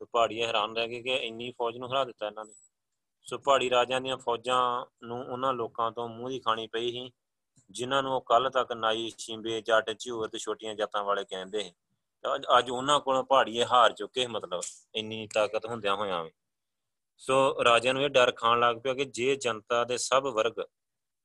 ਸੋ 0.00 0.06
ਪਹਾੜੀਆਂ 0.06 0.46
ਹੈਰਾਨ 0.48 0.76
ਰਹਿ 0.76 0.88
ਗਏ 0.88 1.02
ਕਿ 1.02 1.14
ਇੰਨੀ 1.16 1.50
ਫੌਜ 1.50 1.76
ਨੂੰ 1.76 1.90
ਹਰਾ 1.92 2.04
ਦਿੱਤਾ 2.04 2.26
ਇਹਨਾਂ 2.26 2.44
ਨੇ। 2.44 2.52
ਸੋ 3.22 3.38
ਪਹਾੜੀ 3.38 3.70
ਰਾਜਿਆਂ 3.70 4.00
ਦੀਆਂ 4.00 4.16
ਫੌਜਾਂ 4.16 4.86
ਨੂੰ 5.06 5.20
ਉਹਨਾਂ 5.32 5.52
ਲੋਕਾਂ 5.52 5.90
ਤੋਂ 5.92 6.08
ਮੂੰਹ 6.08 6.28
ਦੀ 6.28 6.38
ਖਾਣੀ 6.38 6.66
ਪਈ 6.66 6.90
ਸੀ 6.92 7.10
ਜਿਨ੍ਹਾਂ 7.70 8.02
ਨੂੰ 8.02 8.14
ਉਹ 8.14 8.20
ਕੱਲ 8.20 8.50
ਤੱਕ 8.50 8.72
ਨਾਈ 8.72 9.10
ਛਿੰਬੇ 9.18 9.60
ਜੱਟ 9.60 9.90
ਝੂਰ 9.98 10.28
ਤੇ 10.28 10.38
ਛੋਟੀਆਂ 10.38 10.74
ਜਾਤਾਂ 10.74 11.04
ਵਾਲੇ 11.04 11.24
ਕਹਿੰਦੇ 11.24 11.62
ਸੀ। 11.62 11.72
ਅੱਜ 12.58 12.70
ਉਹਨਾਂ 12.70 13.00
ਕੋਲ 13.00 13.22
ਪਹਾੜੀਏ 13.22 13.64
ਹਾਰ 13.64 13.92
ਚੁੱਕੇ 13.92 14.26
ਮਤਲਬ 14.26 14.60
ਇੰਨੀ 14.94 15.26
ਤਾਕਤ 15.34 15.66
ਹੁੰਦਿਆਂ 15.66 15.96
ਹੋਇਆਂ 15.96 16.30
ਸੋ 17.18 17.64
ਰਾਜਿਆਂ 17.64 17.94
ਨੂੰ 17.94 18.02
ਇਹ 18.02 18.08
ਡਰ 18.08 18.32
ਖਾਣ 18.32 18.60
ਲੱਗ 18.60 18.76
ਪਿਆ 18.76 18.94
ਕਿ 18.94 19.04
ਜੇ 19.04 19.36
ਜਨਤਾ 19.36 19.84
ਦੇ 19.84 19.98
ਸਭ 19.98 20.22
ਵਰਗ 20.22 20.60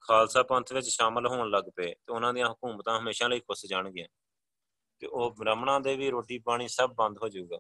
ਖਾਲਸਾ 0.07 0.43
ਪੰਥ 0.43 0.73
ਵਿੱਚ 0.73 0.87
ਸ਼ਾਮਲ 0.87 1.27
ਹੋਣ 1.27 1.49
ਲੱਗ 1.49 1.63
ਪਏ 1.75 1.85
ਤੇ 1.85 2.13
ਉਹਨਾਂ 2.13 2.33
ਦੀਆਂ 2.33 2.49
ਹਕੂਮਤਾਂ 2.49 2.99
ਹਮੇਸ਼ਾ 2.99 3.27
ਲਈ 3.27 3.39
ਖੁੱਸ 3.39 3.65
ਜਾਣਗੀਆਂ 3.65 4.07
ਤੇ 4.99 5.07
ਉਹ 5.07 5.31
ਬ੍ਰਾਹਮਣਾਂ 5.31 5.79
ਦੇ 5.79 5.95
ਵੀ 5.95 6.09
ਰੋਟੀ 6.09 6.39
ਪਾਣੀ 6.39 6.67
ਸਭ 6.67 6.93
ਬੰਦ 6.93 7.17
ਹੋ 7.23 7.29
ਜਾਊਗਾ। 7.29 7.59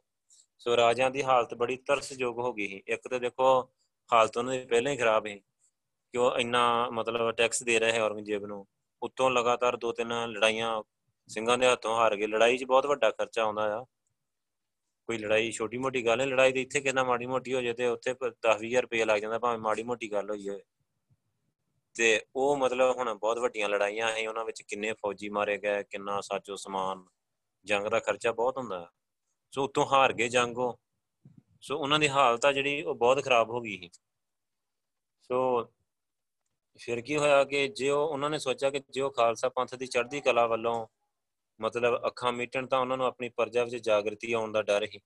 ਸੋ 0.59 0.77
ਰਾਜਿਆਂ 0.77 1.11
ਦੀ 1.11 1.23
ਹਾਲਤ 1.23 1.53
ਬੜੀ 1.53 1.77
ਤਰਸਯੋਗ 1.77 2.39
ਹੋ 2.39 2.53
ਗਈ 2.53 2.67
ਸੀ। 2.67 2.83
ਇੱਕ 2.87 3.07
ਤਾਂ 3.07 3.19
ਦੇਖੋ 3.19 3.69
ਹਾਲਤ 4.13 4.37
ਉਹਨਾਂ 4.37 4.53
ਦੀ 4.53 4.65
ਪਹਿਲਾਂ 4.65 4.91
ਹੀ 4.91 4.97
ਖਰਾਬ 4.97 5.27
ਸੀ। 5.27 5.39
ਕਿ 6.11 6.17
ਉਹ 6.17 6.37
ਇੰਨਾ 6.37 6.89
ਮਤਲਬ 6.89 7.31
ਟੈਕਸ 7.31 7.63
ਦੇ 7.63 7.79
ਰਹੇ 7.79 7.99
ਔਰੰਗਜ਼ੇਬ 7.99 8.45
ਨੂੰ। 8.45 8.67
ਉੱਤੋਂ 9.01 9.31
ਲਗਾਤਾਰ 9.31 9.77
ਦੋ 9.77 9.91
ਤਿੰਨ 9.91 10.13
ਲੜਾਈਆਂ 10.31 10.83
ਸਿੰਘਾਂ 11.27 11.57
ਦੇ 11.57 11.67
ਹੱਥੋਂ 11.67 11.95
ਹਾਰ 11.95 12.15
ਗਏ। 12.15 12.27
ਲੜਾਈ 12.27 12.57
'ਚ 12.57 12.63
ਬਹੁਤ 12.63 12.85
ਵੱਡਾ 12.85 13.11
ਖਰਚਾ 13.11 13.43
ਆਉਂਦਾ 13.43 13.79
ਆ। 13.79 13.83
ਕੋਈ 15.07 15.17
ਲੜਾਈ 15.17 15.51
ਛੋਟੀ 15.51 15.77
ਮੋਟੀ 15.77 16.05
ਗੱਲ 16.05 16.21
ਹੈ 16.21 16.25
ਲੜਾਈ 16.25 16.51
ਦੇ 16.51 16.61
ਇੱਥੇ 16.61 16.81
ਕਿੰਨਾ 16.81 17.03
ਮਾੜੀ 17.03 17.25
ਮੋਟੀ 17.25 17.53
ਹੋ 17.53 17.61
ਜੇ 17.61 17.73
ਤੇ 17.73 17.87
ਉੱਥੇ 17.87 18.13
10-20000 18.41 18.81
ਰੁਪਏ 18.81 19.05
ਲੱਗ 19.05 19.21
ਜਾਂਦਾ। 19.21 19.39
ਭਾਵੇਂ 19.39 19.59
ਮਾੜੀ 19.59 19.83
ਮੋਟੀ 19.83 20.11
ਗੱਲ 20.11 20.29
ਹੋਈ 20.29 20.49
ਹੋਵੇ। 20.49 20.61
ਤੇ 21.95 22.25
ਉਹ 22.35 22.57
ਮਤਲਬ 22.57 22.95
ਹੁਣ 22.95 23.13
ਬਹੁਤ 23.13 23.37
ਵੱਡੀਆਂ 23.37 23.69
ਲੜਾਈਆਂ 23.69 24.15
ਸੀ, 24.15 24.27
ਉਹਨਾਂ 24.27 24.45
ਵਿੱਚ 24.45 24.61
ਕਿੰਨੇ 24.61 24.93
ਫੌਜੀ 24.93 25.29
ਮਾਰੇ 25.29 25.57
ਗਏ, 25.57 25.83
ਕਿੰਨਾ 25.83 26.21
ਸਾਜੋ 26.21 26.55
ਸਮਾਨ, 26.55 27.05
ਜੰਗ 27.65 27.87
ਦਾ 27.87 27.99
ਖਰਚਾ 27.99 28.31
ਬਹੁਤ 28.31 28.57
ਹੁੰਦਾ। 28.57 28.91
ਸੋ 29.51 29.63
ਉਤੋਂ 29.63 29.85
ਹਾਰ 29.85 30.13
ਗਏ 30.13 30.27
ਜੰਗੋਂ। 30.27 30.73
ਸੋ 31.61 31.77
ਉਹਨਾਂ 31.77 31.99
ਦੀ 31.99 32.09
ਹਾਲਤ 32.09 32.45
ਆ 32.45 32.51
ਜਿਹੜੀ 32.51 32.81
ਉਹ 32.81 32.95
ਬਹੁਤ 32.95 33.23
ਖਰਾਬ 33.23 33.49
ਹੋ 33.49 33.61
ਗਈ 33.61 33.77
ਸੀ। 33.77 33.89
ਸੋ 35.21 35.67
ਫਿਰ 36.77 37.01
ਕੀ 37.01 37.17
ਹੋਇਆ 37.17 37.43
ਕਿ 37.43 37.67
ਜੇ 37.67 37.89
ਉਹ, 37.89 38.07
ਉਹਨਾਂ 38.07 38.29
ਨੇ 38.29 38.39
ਸੋਚਿਆ 38.39 38.69
ਕਿ 38.69 38.81
ਜੇ 38.89 39.01
ਉਹ 39.01 39.11
ਖਾਲਸਾ 39.11 39.49
ਪੰਥ 39.49 39.75
ਦੀ 39.75 39.87
ਚੜ੍ਹਦੀ 39.87 40.21
ਕਲਾ 40.21 40.47
ਵੱਲੋਂ 40.47 40.87
ਮਤਲਬ 41.61 42.07
ਅੱਖਾਂ 42.07 42.33
ਮੀਟਣ 42.33 42.67
ਤਾਂ 42.67 42.79
ਉਹਨਾਂ 42.79 42.97
ਨੂੰ 42.97 43.05
ਆਪਣੀ 43.05 43.29
ਪਰਜਾ 43.29 43.63
ਵਿੱਚ 43.63 43.75
ਜਾਗਰਤੀ 43.75 44.33
ਆਉਣ 44.33 44.51
ਦਾ 44.51 44.61
ਡਰ 44.61 44.87
ਸੀ। 44.87 44.99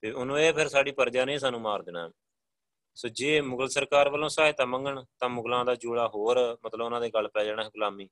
ਤੇ 0.00 0.10
ਉਹਨੂੰ 0.10 0.40
ਇਹ 0.40 0.52
ਫਿਰ 0.52 0.68
ਸਾਡੀ 0.68 0.92
ਪਰਜਾ 0.92 1.24
ਨੇ 1.24 1.38
ਸਾਨੂੰ 1.38 1.60
ਮਾਰ 1.60 1.82
ਦੇਣਾ। 1.82 2.10
ਸੋ 2.96 3.08
ਜੇ 3.08 3.40
ਮੁਗਲ 3.40 3.68
ਸਰਕਾਰ 3.68 4.08
ਵੱਲੋਂ 4.08 4.28
ਸਹਾਇਤਾ 4.28 4.64
ਮੰਗਣ, 4.64 5.04
ਤਾਂ 5.18 5.28
ਮੁਗਲਾਂ 5.28 5.64
ਦਾ 5.64 5.74
ਜੂੜਾ 5.74 6.08
ਹੋਰ, 6.08 6.58
ਮਤਲਬ 6.64 6.84
ਉਹਨਾਂ 6.84 7.00
ਦੇ 7.00 7.10
ਗਲ 7.10 7.28
ਪੈ 7.28 7.44
ਜਾਣਾ 7.44 7.64
ਗੁਲਾਮੀ। 7.64 8.08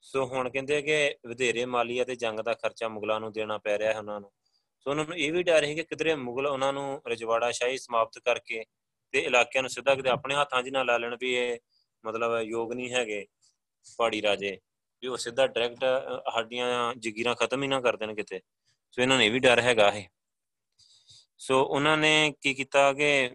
ਸੋ 0.00 0.24
ਹੁਣ 0.26 0.50
ਕਹਿੰਦੇ 0.50 0.82
ਕਿ 0.82 1.16
ਵਧੇਰੇ 1.26 1.64
ਮਾਲੀ 1.64 2.02
ਅਤੇ 2.02 2.16
ਜੰਗ 2.16 2.40
ਦਾ 2.40 2.54
ਖਰਚਾ 2.54 2.88
ਮੁਗਲਾਂ 2.88 3.20
ਨੂੰ 3.20 3.32
ਦੇਣਾ 3.32 3.58
ਪੈ 3.58 3.78
ਰਿਹਾ 3.78 3.92
ਹੈ 3.92 3.98
ਉਹਨਾਂ 3.98 4.20
ਨੂੰ। 4.20 4.32
ਸੋ 4.78 4.90
ਉਹਨਾਂ 4.90 5.04
ਨੂੰ 5.04 5.16
ਇਹ 5.16 5.32
ਵੀ 5.32 5.42
ਡਰ 5.42 5.64
ਹੈ 5.64 5.74
ਕਿ 5.74 5.84
ਕਿਧਰੇ 5.84 6.14
ਮੁਗਲ 6.14 6.46
ਉਹਨਾਂ 6.46 6.72
ਨੂੰ 6.72 7.02
ਰਜਵਾੜਾ 7.08 7.50
ਸ਼ਾਹੀ 7.50 7.78
ਸਮਾਪਤ 7.78 8.18
ਕਰਕੇ 8.18 8.64
ਤੇ 9.12 9.18
ਇਲਾਕਿਆਂ 9.18 9.62
ਨੂੰ 9.62 9.70
ਸਿੱਧਾ 9.70 9.94
ਕਿਤੇ 9.94 10.08
ਆਪਣੇ 10.08 10.34
ਹੱਥਾਂ 10.34 10.62
'ਚ 10.62 10.68
ਨਾ 10.68 10.82
ਲਾ 10.82 10.98
ਲੈਣ 10.98 11.16
ਵੀ 11.20 11.34
ਇਹ 11.34 11.58
ਮਤਲਬ 12.04 12.40
ਯੋਗ 12.40 12.72
ਨਹੀਂ 12.72 12.92
ਹੈਗੇ 12.92 13.26
ਪਹਾੜੀ 13.98 14.22
ਰਾਜੇ। 14.22 14.58
ਵੀ 15.02 15.08
ਉਹ 15.08 15.16
ਸਿੱਧਾ 15.16 15.46
ਡਾਇਰੈਕਟ 15.46 15.84
ਸਾਡੀਆਂ 16.34 16.94
ਜਗੀਰਾਂ 16.94 17.34
ਖਤਮ 17.34 17.62
ਹੀ 17.62 17.68
ਨਾ 17.68 17.80
ਕਰ 17.80 17.96
ਦੇਣ 17.96 18.14
ਕਿਤੇ। 18.14 18.40
ਸੋ 18.90 19.02
ਇਹਨਾਂ 19.02 19.18
ਨੇ 19.18 19.28
ਵੀ 19.28 19.38
ਡਰ 19.38 19.60
ਹੈਗਾ 19.60 19.88
ਇਹ। 19.88 20.04
ਸੋ 21.38 21.62
ਉਹਨਾਂ 21.64 21.96
ਨੇ 21.96 22.34
ਕੀ 22.40 22.54
ਕੀਤਾ 22.54 22.92
ਕਿ 22.92 23.30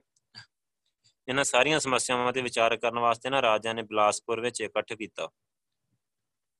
ਇਹਨਾਂ 1.29 1.43
ਸਾਰੀਆਂ 1.43 1.79
ਸਮੱਸਿਆਵਾਂ 1.79 2.33
ਤੇ 2.33 2.41
ਵਿਚਾਰ 2.41 2.77
ਕਰਨ 2.77 2.99
ਵਾਸਤੇ 2.99 3.29
ਨਾ 3.29 3.41
ਰਾਜਾ 3.41 3.73
ਨੇ 3.73 3.81
ਬਲਾਸਪੁਰ 3.81 4.41
ਵਿੱਚ 4.41 4.61
ਇਕੱਠ 4.61 4.93
ਕੀਤਾ। 4.93 5.29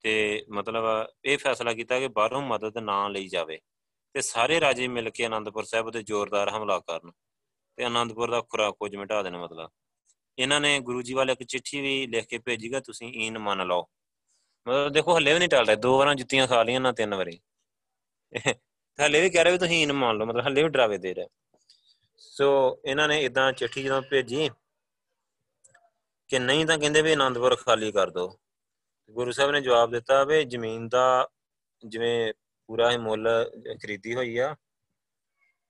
ਤੇ 0.01 0.45
ਮਤਲਬ 0.51 0.83
ਇਹ 1.25 1.37
ਫੈਸਲਾ 1.37 1.73
ਕੀਤਾ 1.73 1.99
ਕਿ 1.99 2.07
ਬਾਹਰੋਂ 2.07 2.41
ਮਦਦ 2.41 2.77
ਨਾ 2.77 3.07
ਲਈ 3.07 3.27
ਜਾਵੇ। 3.27 3.59
ਤੇ 4.13 4.21
ਸਾਰੇ 4.21 4.61
ਰਾਜੇ 4.61 4.87
ਮਿਲ 4.87 5.09
ਕੇ 5.09 5.25
ਆਨੰਦਪੁਰ 5.25 5.63
ਸਾਹਿਬ 5.63 5.89
ਤੇ 5.89 6.03
ਜ਼ੋਰਦਾਰ 6.03 6.49
ਹਮਲਾ 6.49 6.79
ਕਰਨ। 6.79 7.11
ਤੇ 7.75 7.83
ਆਨੰਦਪੁਰ 7.83 8.31
ਦਾ 8.31 8.41
ਖੁਰਾ 8.41 8.71
ਕੁਝ 8.71 8.95
ਮਿਟਾ 8.95 9.23
ਦੇਣਾ 9.23 9.43
ਮਤਲਬ। 9.43 9.69
ਇਹਨਾਂ 10.39 10.61
ਨੇ 10.61 10.79
ਗੁਰੂ 10.79 11.01
ਜੀ 11.01 11.13
ਵਾਲੇ 11.13 11.33
ਇੱਕ 11.33 11.43
ਚਿੱਠੀ 11.43 11.81
ਵੀ 11.81 12.07
ਲਿਖ 12.07 12.25
ਕੇ 12.25 12.37
ਭੇਜੀਗਾ 12.37 12.79
ਤੁਸੀਂ 12.79 13.13
ਈਨ 13.13 13.37
ਮੰਨ 13.37 13.67
ਲਓ। 13.67 13.85
ਮਤਲਬ 14.67 14.93
ਦੇਖੋ 14.93 15.15
ਹੱਲੇ 15.15 15.33
ਵੀ 15.33 15.39
ਨਹੀਂ 15.39 15.49
ਟਲਦਾ। 15.49 15.75
ਦੋ 15.75 15.97
ਵਾਰਾਂ 15.97 16.15
ਜੁੱਤੀਆਂ 16.15 16.47
ਖਾ 16.47 16.63
ਲੀਆਂ 16.63 16.79
ਨਾ 16.79 16.91
ਤਿੰਨ 16.91 17.15
ਵਾਰੀ। 17.15 17.39
ਹੱਲੇ 19.03 19.21
ਵੀ 19.21 19.29
ਕਹਿ 19.29 19.43
ਰਹੇ 19.43 19.51
ਵੀ 19.51 19.57
ਤੁਸੀਂ 19.57 19.83
ਈਨ 19.83 19.93
ਮੰਨ 19.93 20.17
ਲਓ। 20.17 20.25
ਮਤਲਬ 20.25 20.45
ਹੱਲੇ 20.45 20.63
ਵੀ 20.63 20.69
ਡਰਾਵੇ 20.69 20.97
ਦੇ 20.97 21.13
ਰਹੇ। 21.13 21.27
ਸੋ 22.17 22.79
ਇਹਨਾਂ 22.85 23.07
ਨੇ 23.07 23.21
ਇਦਾਂ 23.21 23.53
ਚਿੱਠੀ 23.53 23.83
ਜਦੋਂ 23.83 24.01
ਭੇਜੀ 24.01 24.49
ਕਿ 26.29 26.39
ਨਹੀਂ 26.39 26.65
ਤਾਂ 26.65 26.77
ਕਹਿੰਦੇ 26.77 27.01
ਵੀ 27.01 27.11
ਆਨੰਦਪੁਰ 27.11 27.55
ਖਾਲੀ 27.55 27.91
ਕਰ 27.91 28.09
ਦਿਓ 28.09 28.37
ਗੁਰੂ 29.11 29.31
ਸਾਹਿਬ 29.31 29.51
ਨੇ 29.51 29.61
ਜਵਾਬ 29.61 29.91
ਦਿੱਤਾ 29.91 30.23
ਵੀ 30.23 30.43
ਜ਼ਮੀਨ 30.45 30.87
ਦਾ 30.89 31.27
ਜਿਵੇਂ 31.83 32.33
ਪੂਰਾ 32.69 32.91
ਹੀ 32.91 32.97
ਮੁੱਲ 32.97 33.27
ਖਰੀਦੀ 33.81 34.13
ਹੋਈ 34.15 34.37
ਆ, 34.37 34.55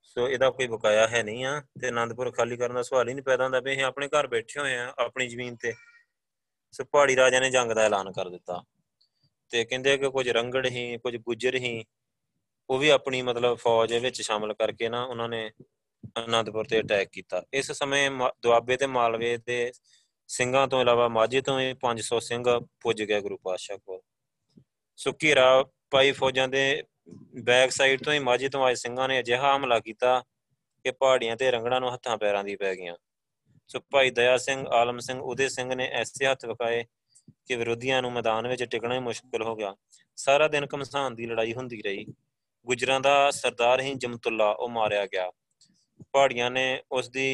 ਸੋ 0.04 0.28
ਇਹਦਾ 0.30 0.50
ਕੋਈ 0.50 0.67
ਬਕਾਇਆ 0.67 1.08
ਹੈ 1.08 1.22
ਨਹੀਂ 1.24 1.45
ਆ 1.45 1.62
ਤੇ 1.82 1.88
ਆਨੰਦਪੁਰ 1.88 2.32
ਖਾਲੀ 2.32 2.58
ਕਰਨ 2.58 2.76
ਦਾ 2.76 2.82
ਸਵਾਲ 2.82 3.10
ਹੀ 3.10 3.13
ਨਹੀਂ 3.13 3.24
ਪੈਦਾ 3.24 3.43
ਹੁੰਦਾ 3.43 3.60
ਵੀ 3.60 3.72
ਅਸੀਂ 3.72 3.84
ਆਪਣੇ 3.84 4.08
ਘਰ 4.08 4.28
ਬੈਠੇ 4.28 4.60
ਹੋਏ 4.60 4.76
ਆ, 4.78 4.93
ਆਪਣੀ 5.00 5.28
ਜ਼ਮੀਨ 5.28 5.56
ਤੇ। 5.56 5.74
ਸੋ 6.74 6.84
ਪਹਾੜੀ 6.84 7.15
ਰਾਜਾ 7.15 7.39
ਨੇ 7.39 7.50
ਜੰਗ 7.50 7.72
ਦਾ 7.72 7.82
ਐਲਾਨ 7.82 8.12
ਕਰ 8.12 8.30
ਦਿੱਤਾ। 8.30 8.63
ਤੇ 9.52 9.63
ਕਹਿੰਦੇ 9.65 9.98
ਕਿ 9.98 10.10
ਕੁਝ 10.10 10.30
ਰੰਗੜ 10.30 10.65
ਹੀ, 10.65 10.98
ਕੁਝ 10.98 11.15
ਗੁੱਜਰ 11.17 11.56
ਹੀ, 11.56 11.84
ਉਹ 12.69 12.78
ਵੀ 12.78 12.89
ਆਪਣੀ 12.89 13.22
ਮਤਲਬ 13.22 13.58
ਫੌਜ 13.58 13.93
ਵਿੱਚ 13.93 14.22
ਸ਼ਾਮਲ 14.22 14.54
ਕਰਕੇ 14.54 14.89
ਨਾ 14.89 15.04
ਉਹਨਾਂ 15.04 15.30
ਨੇ 15.30 15.50
ਅਨੰਦਪੁਰ 16.26 16.65
ਤੇ 16.65 16.80
ਅਟੈਕ 16.80 17.10
ਕੀਤਾ। 17.10 17.43
ਇਸ 17.54 17.72
ਸਮੇਂ 17.72 18.10
ਦੁਆਬੇ 18.41 18.78
ਤੇ 18.78 18.88
ਮਾਲਵੇ 18.88 19.38
ਦੇ 19.45 19.72
ਸਿੰਘਾਂ 20.30 20.68
ਤੋਂ 20.68 20.82
ਇਲਾਵਾ 20.82 21.08
ਮਾਝੇ 21.08 21.42
ਤੋਂ 21.42 21.58
ਵੀ 21.58 21.74
500 21.74 22.20
ਸਿੰਘ 22.20 22.60
ਪੁੱਜ 22.82 23.04
ਗਿਆ 23.04 23.20
ਗੁਰੂ 23.20 23.38
ਪਾਤਸ਼ਾਹ 23.38 23.78
ਕੋਲ। 23.78 24.00
ਸੁੱਕੀ 24.96 25.36
ਰਾ 25.36 25.65
ਪਾਈ 25.92 26.12
ਫੌਜਾਂ 26.12 26.48
ਦੇ 26.48 26.84
ਬੈਕ 27.44 27.72
ਸਾਈਡ 27.72 28.04
ਤੋਂ 28.04 28.13
ਹੀ 28.13 28.20
ਮਾਝੇ 28.20 28.50
ਤੋਂ 28.50 28.63
ਆਏ 28.63 28.76
ਸਿੰਘਾਂ 28.76 29.08
ਨੇ 29.08 29.20
ਅਜਿਹਾ 29.20 29.58
ਹਮਲਾ 29.58 29.80
ਕੀਤਾ 29.80 30.24
ਕਿ 30.84 30.92
ਪਹਾੜੀਆਂ 30.92 31.38
ਤੇ 31.38 31.52
ਰੰਗੜਾਂ 31.52 31.82
ਨੂੰ 31.82 31.94
ਹੱਥਾਂ 31.94 32.18
ਪੈਰਾਂ 32.18 32.44
ਦੀ 32.44 32.56
ਪੈ 32.56 32.76
ਗਈਆਂ। 32.76 32.96
ਸੋ 33.68 33.80
ਭਾਈ 33.80 34.10
ਦਇਆ 34.10 34.38
ਸਿੰਘ, 34.38 34.68
ਆਲਮ 34.68 35.00
ਸਿੰਘ, 35.00 35.22
ਉਦੇ 35.22 35.50
ਸਿੰਘ 35.50 35.76
ਨੇ 35.76 35.89
ਐਸੇ 35.92 36.26
ਹੱਥ 36.26 36.46
ਵਿਖਾਏ 36.46 36.86
ਕਿ 37.46 37.56
ਵਿਰੋਧੀਆਂ 37.56 38.02
ਨੂੰ 38.02 38.12
ਮੈਦਾਨ 38.12 38.48
ਵਿੱਚ 38.48 38.63
ਟਿਕਣਾ 38.63 38.96
ਹੀ 38.96 39.00
ਮੁਸ਼ਕਲ 39.00 39.44
ਹੋ 39.44 39.56
ਗਿਆ। 39.56 39.76
ਸਾਰਾ 40.15 40.48
ਦਿਨ 40.48 40.65
ਕਮਸਾਨ 40.65 41.15
ਦੀ 41.15 41.26
ਲੜਾਈ 41.26 41.54
ਹੁੰਦੀ 41.54 41.82
ਰਹੀ। 41.82 42.06
ਗੁਜਰਾਂ 42.65 43.02
ਦਾ 43.02 43.32
ਸਰਦਾਰ 43.32 43.82
ਹੀ 43.82 43.94
ਜਮਤੁੱਲਾ 43.94 44.50
ਉਹ 44.52 44.70
ਮਾਰਿਆ 44.70 45.06
ਗਿਆ। 45.06 45.32
ਪਹਾੜੀਆਂ 46.09 46.50
ਨੇ 46.50 46.83
ਉਸ 46.90 47.09
ਦੀ 47.11 47.27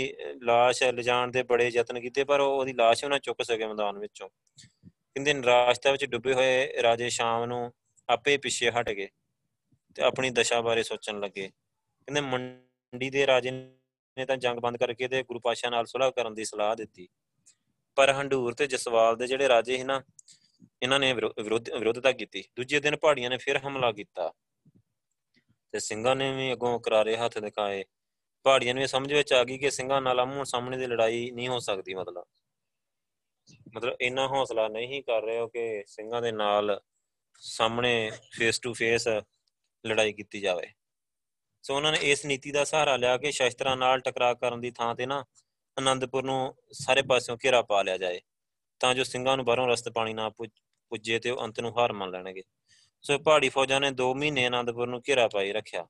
লাশ 0.44 0.92
ਲਿਜਾਣ 0.94 1.30
ਦੇ 1.30 1.42
ਬੜੇ 1.42 1.68
ਯਤਨ 1.68 2.00
ਕੀਤੇ 2.00 2.24
ਪਰ 2.24 2.40
ਉਹਦੀ 2.40 2.72
লাশ 2.72 3.04
ਉਹਨਾਂ 3.04 3.18
ਚੁੱਕ 3.18 3.42
ਸਕੇ 3.42 3.66
ਮੈਦਾਨ 3.66 3.98
ਵਿੱਚੋਂ 3.98 4.28
ਕਹਿੰਦੇ 4.28 5.34
ਨਿਰਾਸ਼ਤਾ 5.34 5.90
ਵਿੱਚ 5.90 6.04
ਡੁੱਬੇ 6.04 6.32
ਹੋਏ 6.32 6.82
ਰਾਜੇ 6.82 7.08
ਸ਼ਾਮ 7.08 7.44
ਨੂੰ 7.44 7.72
ਆਪੇ 8.08 8.36
ਪਿੱਛੇ 8.36 8.70
ਹਟ 8.70 8.90
ਗਏ 8.90 9.08
ਤੇ 9.96 10.02
ਆਪਣੀ 10.02 10.30
ਦਸ਼ਾ 10.30 10.60
ਬਾਰੇ 10.60 10.82
ਸੋਚਣ 10.82 11.20
ਲੱਗੇ 11.20 11.48
ਕਹਿੰਦੇ 11.48 12.20
ਮੰਡੀ 12.20 13.10
ਦੇ 13.10 13.26
ਰਾਜੇ 13.26 13.50
ਨੇ 13.50 14.26
ਤਾਂ 14.26 14.36
ਜੰਗ 14.36 14.58
ਬੰਦ 14.58 14.76
ਕਰਕੇ 14.76 15.08
ਤੇ 15.08 15.22
ਗੁਰੂ 15.22 15.40
ਪਾਸ਼ਾ 15.40 15.70
ਨਾਲ 15.70 15.86
ਸੁਲ੍ਹਾ 15.86 16.10
ਕਰਨ 16.10 16.34
ਦੀ 16.34 16.44
ਸਲਾਹ 16.44 16.74
ਦਿੱਤੀ 16.76 17.08
ਪਰ 17.96 18.12
ਹੰਡੂਰ 18.12 18.54
ਤੇ 18.54 18.66
ਜਸਵਾਲ 18.66 19.16
ਦੇ 19.16 19.26
ਜਿਹੜੇ 19.26 19.48
ਰਾਜੇ 19.48 19.76
ਸੀ 19.76 19.84
ਨਾ 19.84 20.02
ਇਹਨਾਂ 20.82 20.98
ਨੇ 21.00 21.12
ਵਿਰੋਧ 21.12 21.70
ਵਿਰੋਧਤਾ 21.70 22.12
ਕੀਤੀ 22.12 22.42
ਦੂਜੇ 22.56 22.80
ਦਿਨ 22.80 22.96
ਪਹਾੜੀਆਂ 22.96 23.30
ਨੇ 23.30 23.36
ਫਿਰ 23.36 23.58
ਹਮਲਾ 23.58 23.90
ਕੀਤਾ 23.92 24.32
ਤੇ 25.74 25.78
ਸਿੰਘਾਂ 25.78 26.14
ਨੇ 26.16 26.32
ਵੀ 26.32 26.52
ਅਗੋਂ 26.52 26.78
ਕਰਾਰੇ 26.80 27.16
ਹੱਥ 27.16 27.38
ਦਿਖਾਏ 27.38 27.84
ਪਹਾੜੀਆਂ 28.45 28.73
ਨੂੰ 28.73 28.83
ਇਹ 28.83 28.87
ਸਮਝ 28.87 29.13
ਵਿੱਚ 29.13 29.33
ਆ 29.33 29.43
ਗਈ 29.43 29.57
ਕਿ 29.57 29.69
ਸਿੰਘਾਂ 29.71 30.01
ਨਾਲ 30.01 30.19
ਆਮੋ 30.19 30.43
ਸਾਹਮਣੇ 30.43 30.77
ਦੀ 30.77 30.87
ਲੜਾਈ 30.87 31.29
ਨਹੀਂ 31.31 31.47
ਹੋ 31.47 31.59
ਸਕਦੀ, 31.59 31.93
ਮਤਲਬ। 31.93 32.23
ਮਤਲਬ 33.75 33.95
ਇੰਨਾ 34.01 34.27
ਹੌਸਲਾ 34.27 34.67
ਨਹੀਂ 34.67 35.01
ਕਰ 35.03 35.21
ਰਹੇ 35.21 35.39
ਹੋ 35.39 35.47
ਕਿ 35.47 35.83
ਸਿੰਘਾਂ 35.87 36.21
ਦੇ 36.21 36.31
ਨਾਲ 36.31 36.79
ਸਾਹਮਣੇ 37.39 38.11
ਫੇਸ 38.31 38.59
ਟੂ 38.59 38.73
ਫੇਸ 38.73 39.07
ਲੜਾਈ 39.83 40.13
ਕੀਤੀ 40.13 40.39
ਜਾਵੇ। 40.39 40.67
ਸੋ 41.63 41.75
ਉਹਨਾਂ 41.75 41.91
ਨੇ 41.91 41.97
ਇਸ 42.01 42.25
ਨੀਤੀ 42.25 42.51
ਦਾ 42.51 42.63
ਸਹਾਰਾ 42.63 42.95
ਲਿਆ 42.97 43.17
ਕਿ 43.17 43.31
ਸ਼ਸਤਰਾਂ 43.31 43.75
ਨਾਲ 43.77 43.99
ਟਕਰਾਅ 43.99 44.33
ਕਰਨ 44.33 44.61
ਦੀ 44.61 44.71
ਥਾਂ 44.71 44.93
ਤੇ 44.95 45.05
ਨਾ 45.05 45.23
ਆਨੰਦਪੁਰ 45.77 46.23
ਨੂੰ 46.23 46.55
ਸਾਰੇ 46.71 47.01
ਪਾਸਿਓਂ 47.01 47.37
ਘੇਰਾ 47.45 47.61
ਪਾ 47.61 47.81
ਲਿਆ 47.81 47.97
ਜਾਏ, 47.97 48.21
ਤਾਂ 48.81 48.93
ਜੋ 48.95 49.03
ਸਿੰਘਾਂ 49.03 49.35
ਨੂੰ 49.37 49.45
ਬਾਹਰੋਂ 49.45 49.67
ਰਸਤ 49.67 49.89
ਪਾਣੀ 49.89 50.13
ਨਾ 50.13 50.29
ਪੁੱਜੇ 50.29 51.19
ਤੇ 51.19 51.29
ਉਹ 51.29 51.43
ਅੰਤ 51.45 51.59
ਨੂੰ 51.59 51.77
ਹਾਰ 51.79 51.93
ਮੰਨ 51.93 52.11
ਲੈਣਗੇ। 52.11 52.43
ਸੋ 53.03 53.17
ਪਹਾੜੀ 53.19 53.49
ਫੌਜਾਂ 53.49 53.79
ਨੇ 53.81 53.91
2 53.91 54.13
ਮਹੀਨੇ 54.13 54.45
ਆਨੰਦਪੁਰ 54.45 54.87
ਨੂੰ 54.87 55.01
ਘੇਰਾ 55.09 55.27
ਪਾਈ 55.27 55.51
ਰੱਖਿਆ। 55.51 55.85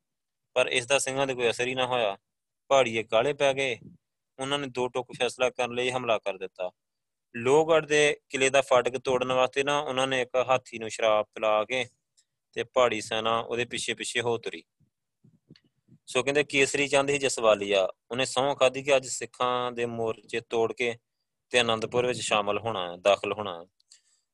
ਪਰ 0.55 0.67
ਇਸ 0.67 0.85
ਦਾ 0.85 0.99
ਸਿੰਘਾਂ 0.99 1.27
ਦੇ 1.27 1.33
ਕੋਈ 1.33 1.49
ਅਸਰ 1.49 1.67
ਹੀ 1.67 1.75
ਨਾ 1.75 1.85
ਹੋਇਆ। 1.87 2.17
ਪਹਾੜੀਏ 2.67 3.03
ਕਾਲੇ 3.03 3.33
ਪੈ 3.33 3.53
ਗਏ। 3.53 3.77
ਉਹਨਾਂ 4.39 4.59
ਨੇ 4.59 4.67
ਦੋ 4.67 4.87
ਟੁਕ 4.87 5.07
ਫੈਸਲਾ 5.19 5.49
ਕਰਨ 5.49 5.73
ਲਈ 5.73 5.91
ਹਮਲਾ 5.91 6.17
ਕਰ 6.17 6.37
ਦਿੱਤਾ। 6.37 6.71
ਲੋਹਗੜ੍ਹ 7.35 7.85
ਦੇ 7.85 8.17
ਕਿਲੇ 8.29 8.49
ਦਾ 8.49 8.61
ਫਾਟਕ 8.61 8.97
ਤੋੜਨ 8.97 9.31
ਵਾਸਤੇ 9.31 9.63
ਨਾ 9.63 9.79
ਉਹਨਾਂ 9.79 10.07
ਨੇ 10.07 10.21
ਇੱਕ 10.21 10.45
ਹਾਥੀ 10.49 10.79
ਨੂੰ 10.79 10.89
ਸ਼ਰਾਬ 10.89 11.25
ਪਿਲਾ 11.25 11.63
ਕੇ 11.63 11.85
ਤੇ 12.53 12.63
ਪਹਾੜੀ 12.63 13.01
ਸੈਨਾ 13.01 13.39
ਉਹਦੇ 13.39 13.65
ਪਿੱਛੇ 13.65 13.93
ਪਿੱਛੇ 13.93 14.21
ਹੋ 14.21 14.37
ਤੁਰੀ। 14.37 14.63
ਸੋ 16.05 16.23
ਕਹਿੰਦੇ 16.23 16.43
ਕੇਸਰੀ 16.43 16.87
ਚੰਦ 16.87 17.09
ਹੀ 17.09 17.17
ਜਸਵਾਲੀਆ। 17.17 17.87
ਉਹਨੇ 18.11 18.25
ਸੌਂ 18.25 18.55
ਖਾਦੀ 18.55 18.83
ਕਿ 18.83 18.95
ਅੱਜ 18.95 19.07
ਸਿੱਖਾਂ 19.07 19.71
ਦੇ 19.71 19.85
ਮੋਰਚੇ 19.85 20.39
ਤੋੜ 20.39 20.73
ਕੇ 20.73 20.97
ਤੇ 21.49 21.59
ਆਨੰਦਪੁਰ 21.59 22.05
ਵਿੱਚ 22.05 22.19
ਸ਼ਾਮਲ 22.19 22.59
ਹੋਣਾ 22.59 22.91
ਹੈ 22.91 22.97
ਦਾਖਲ 22.97 23.33
ਹੋਣਾ। 23.33 23.63
ਹੈ 23.63 23.65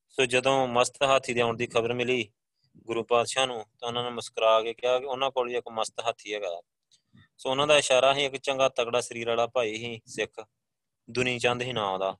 ਸੋ 0.09 0.25
ਜਦੋਂ 0.25 0.67
ਮਸਤ 0.67 1.03
ਹਾਥੀ 1.03 1.33
ਦੇ 1.33 1.41
ਆਉਣ 1.41 1.57
ਦੀ 1.57 1.67
ਖਬਰ 1.67 1.93
ਮਿਲੀ 1.93 2.31
ਗੁਰੂ 2.77 3.03
ਪਾਤਸ਼ਾਹ 3.03 3.47
ਨੂੰ 3.47 3.65
ਤਾਂ 3.79 3.87
ਉਹਨਾਂ 3.87 4.03
ਨੇ 4.03 4.09
ਮੁਸਕਰਾ 4.09 4.61
ਕੇ 4.61 4.73
ਕਿਹਾ 4.73 4.99
ਕਿ 4.99 5.05
ਉਹਨਾਂ 5.05 5.31
ਕੋਲ 5.31 5.51
ਇੱਕ 5.51 5.69
ਮਸਤ 5.71 5.99
ਹਾਥੀ 5.99 6.33
ਹੈਗਾ। 6.33 6.61
ਸੋ 7.41 7.49
ਉਹਨਾਂ 7.49 7.65
ਦਾ 7.67 7.77
ਇਸ਼ਾਰਾ 7.77 8.13
ਹੀ 8.13 8.25
ਇੱਕ 8.25 8.35
ਚੰਗਾ 8.37 8.67
ਤਗੜਾ 8.69 8.99
ਸਰੀਰ 9.01 9.27
ਵਾਲਾ 9.27 9.45
ਭਾਈ 9.47 9.75
ਹੀ 9.75 9.99
ਸਿੱਖ, 10.07 10.43
ਦੁਨੀ 11.09 11.37
ਚੰਦ 11.39 11.61
ਹੀ 11.61 11.73
ਨਾਮ 11.73 11.99
ਦਾ। 11.99 12.15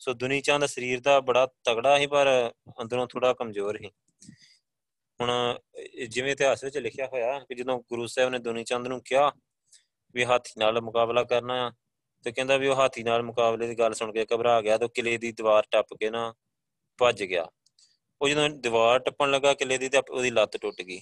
ਸੋ 0.00 0.12
ਦੁਨੀ 0.14 0.40
ਚੰਦ 0.40 0.64
ਸਰੀਰ 0.66 1.00
ਦਾ 1.00 1.18
ਬੜਾ 1.20 1.46
ਤਗੜਾ 1.64 1.96
ਹੀ 1.98 2.06
ਪਰ 2.06 2.28
ਅੰਦਰੋਂ 2.82 3.06
ਥੋੜਾ 3.06 3.32
ਕਮਜ਼ੋਰ 3.32 3.76
ਹੀ 3.76 3.90
ਹੁਣ 5.20 5.30
ਜਿਵੇਂ 6.08 6.32
ਇਤਿਹਾਸ 6.32 6.64
ਵਿੱਚ 6.64 6.76
ਲਿਖਿਆ 6.78 7.06
ਹੋਇਆ 7.06 7.38
ਕਿ 7.40 7.54
ਜਦੋਂ 7.54 7.78
ਗੁਰੂ 7.88 8.06
ਸਾਹਿਬ 8.06 8.30
ਨੇ 8.30 8.38
ਦੁਨੀ 8.38 8.64
ਚੰਦ 8.64 8.86
ਨੂੰ 8.86 9.00
ਕਿਹਾ 9.04 9.30
ਵੀ 10.14 10.24
ਹਾਥੀ 10.24 10.52
ਨਾਲ 10.58 10.80
ਮੁਕਾਬਲਾ 10.80 11.24
ਕਰਨਾ 11.24 11.54
ਆ, 11.66 11.70
ਤੇ 12.24 12.32
ਕਹਿੰਦਾ 12.32 12.56
ਵੀ 12.56 12.66
ਉਹ 12.68 12.76
ਹਾਥੀ 12.76 13.02
ਨਾਲ 13.02 13.22
ਮੁਕਾਬਲੇ 13.22 13.66
ਦੀ 13.66 13.74
ਗੱਲ 13.78 13.94
ਸੁਣ 13.94 14.12
ਕੇ 14.12 14.26
ਘਬਰਾ 14.34 14.60
ਗਿਆ 14.62 14.76
ਤੇ 14.78 14.88
ਕਿਲੇ 14.88 15.16
ਦੀ 15.18 15.32
ਦੀਵਾਰ 15.32 15.66
ਟੱਪ 15.70 15.94
ਕੇ 16.00 16.10
ਨਾ 16.10 16.32
ਭੱਜ 16.98 17.22
ਗਿਆ। 17.24 17.46
ਉਹ 18.20 18.28
ਜਦੋਂ 18.28 18.48
ਦੀਵਾਰ 18.50 18.98
ਟੱਪਣ 18.98 19.30
ਲੱਗਾ, 19.30 19.54
ਕਿਲੇ 19.54 19.78
ਦੀ 19.78 19.88
ਤੇ 19.88 20.02
ਉਹਦੀ 20.10 20.30
ਲੱਤ 20.30 20.56
ਟੁੱਟ 20.56 20.82
ਗਈ। 20.82 21.00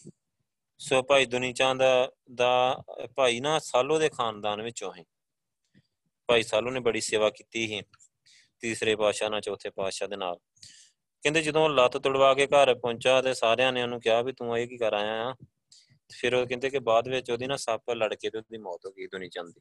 ਸੋ 0.78 1.02
ਭਾਈ 1.02 1.26
ਦੁਨੀ 1.26 1.52
ਚੰਦ 1.52 1.82
ਦਾ 2.34 2.82
ਭਾਈ 3.16 3.40
ਨਾ 3.40 3.58
ਸਾਲੋ 3.58 3.98
ਦੇ 3.98 4.08
ਖਾਨਦਾਨ 4.08 4.62
ਵਿੱਚੋਂ 4.62 4.92
ਹੈ 4.94 5.04
ਭਾਈ 6.26 6.42
ਸਾਲੋ 6.42 6.70
ਨੇ 6.70 6.80
ਬੜੀ 6.80 7.00
ਸੇਵਾ 7.00 7.30
ਕੀਤੀ 7.30 7.68
ਸੀ 7.68 7.82
ਤੀਸਰੇ 8.60 8.96
ਪਾਤਸ਼ਾਹ 8.96 9.30
ਨਾਲ, 9.30 9.40
ਚੌਥੇ 9.40 9.70
ਪਾਤਸ਼ਾਹ 9.70 10.08
ਦੇ 10.08 10.16
ਨਾਲ। 10.16 10.36
ਕਹਿੰਦੇ 11.22 11.42
ਜਦੋਂ 11.42 11.70
ਲੱਤ 11.70 11.96
ਤੁੜਵਾ 11.96 12.34
ਕੇ 12.34 12.46
ਘਰ 12.46 12.74
ਪਹੁੰਚਾ 12.74 13.22
ਤੇ 13.22 13.34
ਸਾਰਿਆਂ 13.34 13.72
ਨੇ 13.72 13.82
ਉਹਨੂੰ 13.82 14.00
ਕਿਹਾ 14.00 14.22
ਵੀ 14.22 14.32
ਤੂੰ 14.32 14.58
ਇਹ 14.58 14.68
ਕੀ 14.68 14.76
ਕਰ 14.76 14.92
ਆਇਆ 14.92 15.30
ਆ? 15.30 15.34
ਫਿਰ 16.12 16.34
ਉਹ 16.34 16.46
ਕਹਿੰਦੇ 16.46 16.70
ਕਿ 16.70 16.78
ਬਾਅਦ 16.78 17.08
ਵਿੱਚ 17.08 17.30
ਉਹਦੀ 17.30 17.46
ਨਾ 17.46 17.56
ਸੱਪ 17.56 17.90
ਲੜ 17.90 18.14
ਕੇ 18.14 18.30
ਤੇ 18.30 18.38
ਉਹਦੀ 18.38 18.58
ਮੌਤ 18.58 18.86
ਹੋ 18.86 18.90
ਗਈ 18.90 19.06
ਦੁਨੀ 19.06 19.28
ਚੰਦ 19.28 19.48
ਦੀ। 19.48 19.60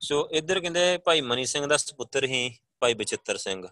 ਸੋ 0.00 0.28
ਇੱਧਰ 0.32 0.60
ਕਹਿੰਦੇ 0.60 0.98
ਭਾਈ 0.98 1.20
ਮਨੀ 1.20 1.46
ਸਿੰਘ 1.46 1.66
ਦਾ 1.66 1.76
ਸੁਪੁੱਤਰ 1.76 2.24
ਹੀ 2.24 2.58
ਭਾਈ 2.80 2.94
ਬਚਿੱਤਰ 2.94 3.36
ਸਿੰਘ। 3.36 3.66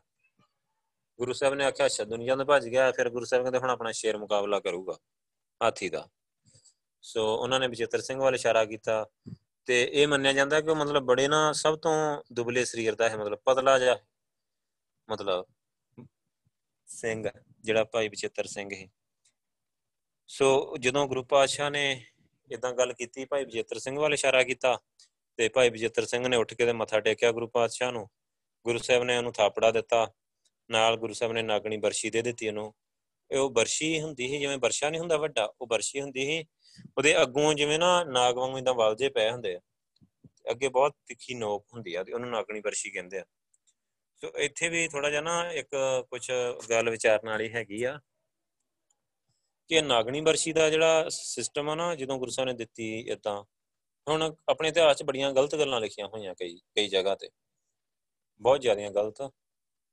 ਗੁਰੂ 1.18 1.32
ਸਾਹਿਬ 1.32 1.54
ਨੇ 1.54 1.64
ਆਖਿਆ, 1.64 1.86
ਅੱਛਾ 1.86 2.04
ਦੁਨੀਆ 2.04 2.36
ਤੋਂ 2.36 2.44
ਭੱਜ 2.44 2.68
ਗਿਆ, 2.68 2.92
ਫਿਰ 2.92 3.10
ਗੁਰੂ 3.10 3.24
ਸਾਹਿਬ 3.24 3.44
ਕਹਿੰਦੇ 3.44 3.58
ਹੁਣ 3.58 3.70
ਆਪਣਾ 3.70 3.92
ਸ਼ੇਰ 3.92 4.18
ਮੁਕਾਬਲਾ 4.18 4.60
ਕਰੂਗਾ। 4.60 4.98
ਹਾਥੀ 5.62 5.88
ਦਾ। 5.88 6.08
ਸੋ 7.02 7.36
ਉਹਨਾਂ 7.36 7.60
ਨੇ 7.60 7.68
ਬਚਿੱਤਰ 7.68 8.00
ਸਿੰਘ 8.00 8.20
ਵੱਲ 8.20 8.34
ਇਸ਼ਾਰਾ 8.34 8.64
ਕੀਤਾ 8.64 9.06
ਤੇ 9.66 9.90
ਇਹ 9.92 10.08
ਮੰਨਿਆ 10.08 10.32
ਜਾਂਦਾ 10.32 10.60
ਕਿ 10.60 10.70
ਉਹ 10.70 10.76
ਮਤਲਬ 10.76 11.02
ਬੜੇ 11.02 11.28
ਨਾ 11.28 11.52
ਸਭ 11.52 11.78
ਤੋਂ 11.78 12.22
ਦੁਬਲੇ 12.32 12.64
ਸਰੀਰ 12.64 12.94
ਦਾ 12.94 13.08
ਹੈ 13.08 13.16
ਮਤਲਬ 13.16 13.38
ਪਤਲਾ 13.44 13.78
ਜਿਹਾ 13.78 13.96
ਮਤਲਬ 15.10 15.46
ਸਿੰਘ, 16.86 17.28
ਜਿਹੜਾ 17.60 17.84
ਭਾਈ 17.84 18.08
ਬਚਿੱਤਰ 18.08 18.46
ਸਿੰਘ 18.46 18.70
ਹੈ 18.74 18.88
ਸੋ 20.26 20.76
ਜਦੋਂ 20.80 21.08
ਗੁਰੂ 21.08 21.24
ਪਾਤਸ਼ਾਹ 21.24 21.70
ਨੇ 21.70 22.06
ਇਦਾਂ 22.50 22.72
ਗੱਲ 22.72 22.92
ਕੀਤੀ, 22.92 23.24
ਭਾਈ 23.24 23.44
ਬਚਿੱਤਰ 23.44 23.78
ਸਿੰਘ 23.78 24.00
ਵੱਲ 24.00 24.14
ਇਸ਼ਾਰਾ 24.14 24.42
ਕੀਤਾ 24.42 24.80
ਤੇ 25.36 25.48
ਭਾਈ 25.48 25.70
ਬਚਿੱਤਰ 25.70 26.04
ਸਿੰਘ 26.04 26.28
ਨੇ 26.28 26.36
ਉੱਠ 26.36 26.54
ਕੇ 26.54 26.66
ਤੇ 26.66 26.72
ਮੱਥਾ 26.72 27.00
ਟੇਕਿਆ 27.00 27.32
ਗੁਰੂ 27.32 27.48
ਪਾਤਸ਼ਾਹ 27.48 27.92
ਨੂੰ। 27.92 28.08
ਗੁਰੂ 28.64 28.78
ਸਾਹਿਬ 28.78 29.04
ਨੇ 29.04 29.16
ਉਹਨੂੰ 29.16 29.32
ਥਾਪੜਾ 29.32 29.70
ਦਿੱਤਾ। 29.70 30.12
ਨਾਲ 30.70 30.96
ਗੁਰੂ 30.96 31.12
ਸਾਹਿਬ 31.12 31.32
ਨੇ 31.32 31.42
ਨਾਗਣੀ 31.42 31.76
ਬਰਸ਼ੀ 31.76 32.10
ਦੇ 32.10 32.22
ਦਿੱਤੀ 32.22 32.48
ਉਹਨੂੰ। 32.48 32.74
ਇਹ 32.74 32.83
ਉਹ 33.38 33.50
ਬਰਸ਼ੀ 33.50 34.00
ਹੁੰਦੀ 34.00 34.28
ਸੀ, 34.28 34.38
ਜਿਵੇਂ 34.38 34.58
ਵਰਸ਼ਾ 34.58 34.90
ਨਹੀਂ 34.90 35.00
ਹੁੰਦਾ 35.00 35.16
ਵੱਡਾ, 35.16 35.52
ਉਹ 35.60 35.66
ਬਰਸ਼ੀ 35.66 36.00
ਹੁੰਦੀ 36.00 36.24
ਸੀ। 36.24 36.44
ਉਹਦੇ 36.98 37.22
ਅੱਗੋਂ 37.22 37.54
ਜਿਵੇਂ 37.54 37.78
ਨਾ 37.78 38.04
ਨਾਗ 38.04 38.36
ਵਾਂਗੂ 38.36 38.58
ਇਦਾਂ 38.58 38.74
ਵਲਜੇ 38.74 39.08
ਪਏ 39.08 39.30
ਹੁੰਦੇ 39.30 39.56
ਆ। 39.56 39.60
ਅੱਗੇ 40.50 40.68
ਬਹੁਤ 40.68 40.92
ਤਿੱਖੀ 41.06 41.34
ਨੋਕ 41.34 41.66
ਹੁੰਦੀ 41.74 41.94
ਆ 41.94 42.04
ਤੇ 42.04 42.12
ਉਹਨੂੰ 42.12 42.30
ਨਾਗਣੀ 42.30 42.60
ਬਰਸ਼ੀ 42.60 42.90
ਕਹਿੰਦੇ 42.90 43.18
ਆ। 43.18 43.24
ਸੋ 44.16 44.32
ਇੱਥੇ 44.38 44.68
ਵੀ 44.68 44.88
ਥੋੜਾ 44.88 45.10
ਜਿਹਾ 45.10 45.20
ਨਾ 45.20 45.52
ਇੱਕ 45.52 45.68
ਕੁਝ 46.02 46.32
ਗੱਲ 46.70 46.90
ਵਿਚਾਰਨ 46.90 47.28
ਵਾਲੀ 47.28 47.52
ਹੈਗੀ 47.52 47.82
ਆ 47.82 48.00
ਕਿ 49.68 49.80
ਨਾਗਣੀ 49.80 50.20
ਬਰਸ਼ੀ 50.20 50.52
ਦਾ 50.52 50.70
ਜਿਹੜਾ 50.70 51.08
ਸਿਸਟਮ 51.08 51.70
ਆ 51.70 51.74
ਨਾ, 51.74 51.94
ਜਦੋਂ 51.94 52.18
ਗੁਰੂ 52.18 52.30
ਸਾਹਿਬ 52.30 52.48
ਨੇ 52.48 52.54
ਦਿੱਤੀ 52.54 53.00
ਇਦਾਂ 53.00 53.42
ਹੁਣ 54.08 54.34
ਆਪਣੇ 54.48 54.68
ਇਤਿਹਾਸ 54.68 54.96
'ਚ 54.96 55.02
ਬੜੀਆਂ 55.02 55.32
ਗਲਤ 55.32 55.56
ਗੱਲਾਂ 55.56 55.80
ਲਿਖੀਆਂ 55.80 56.08
ਹੋਈਆਂ 56.08 56.34
ਕਈ 56.34 56.56
ਕਈ 56.56 56.88
ਜਗ੍ਹਾ 56.88 57.14
ਤੇ। 57.14 57.28
ਬਹੁਤ 58.40 58.60
ਜ਼ਿਆਦੀਆਂ 58.60 58.90
ਗਲਤ। 58.90 59.30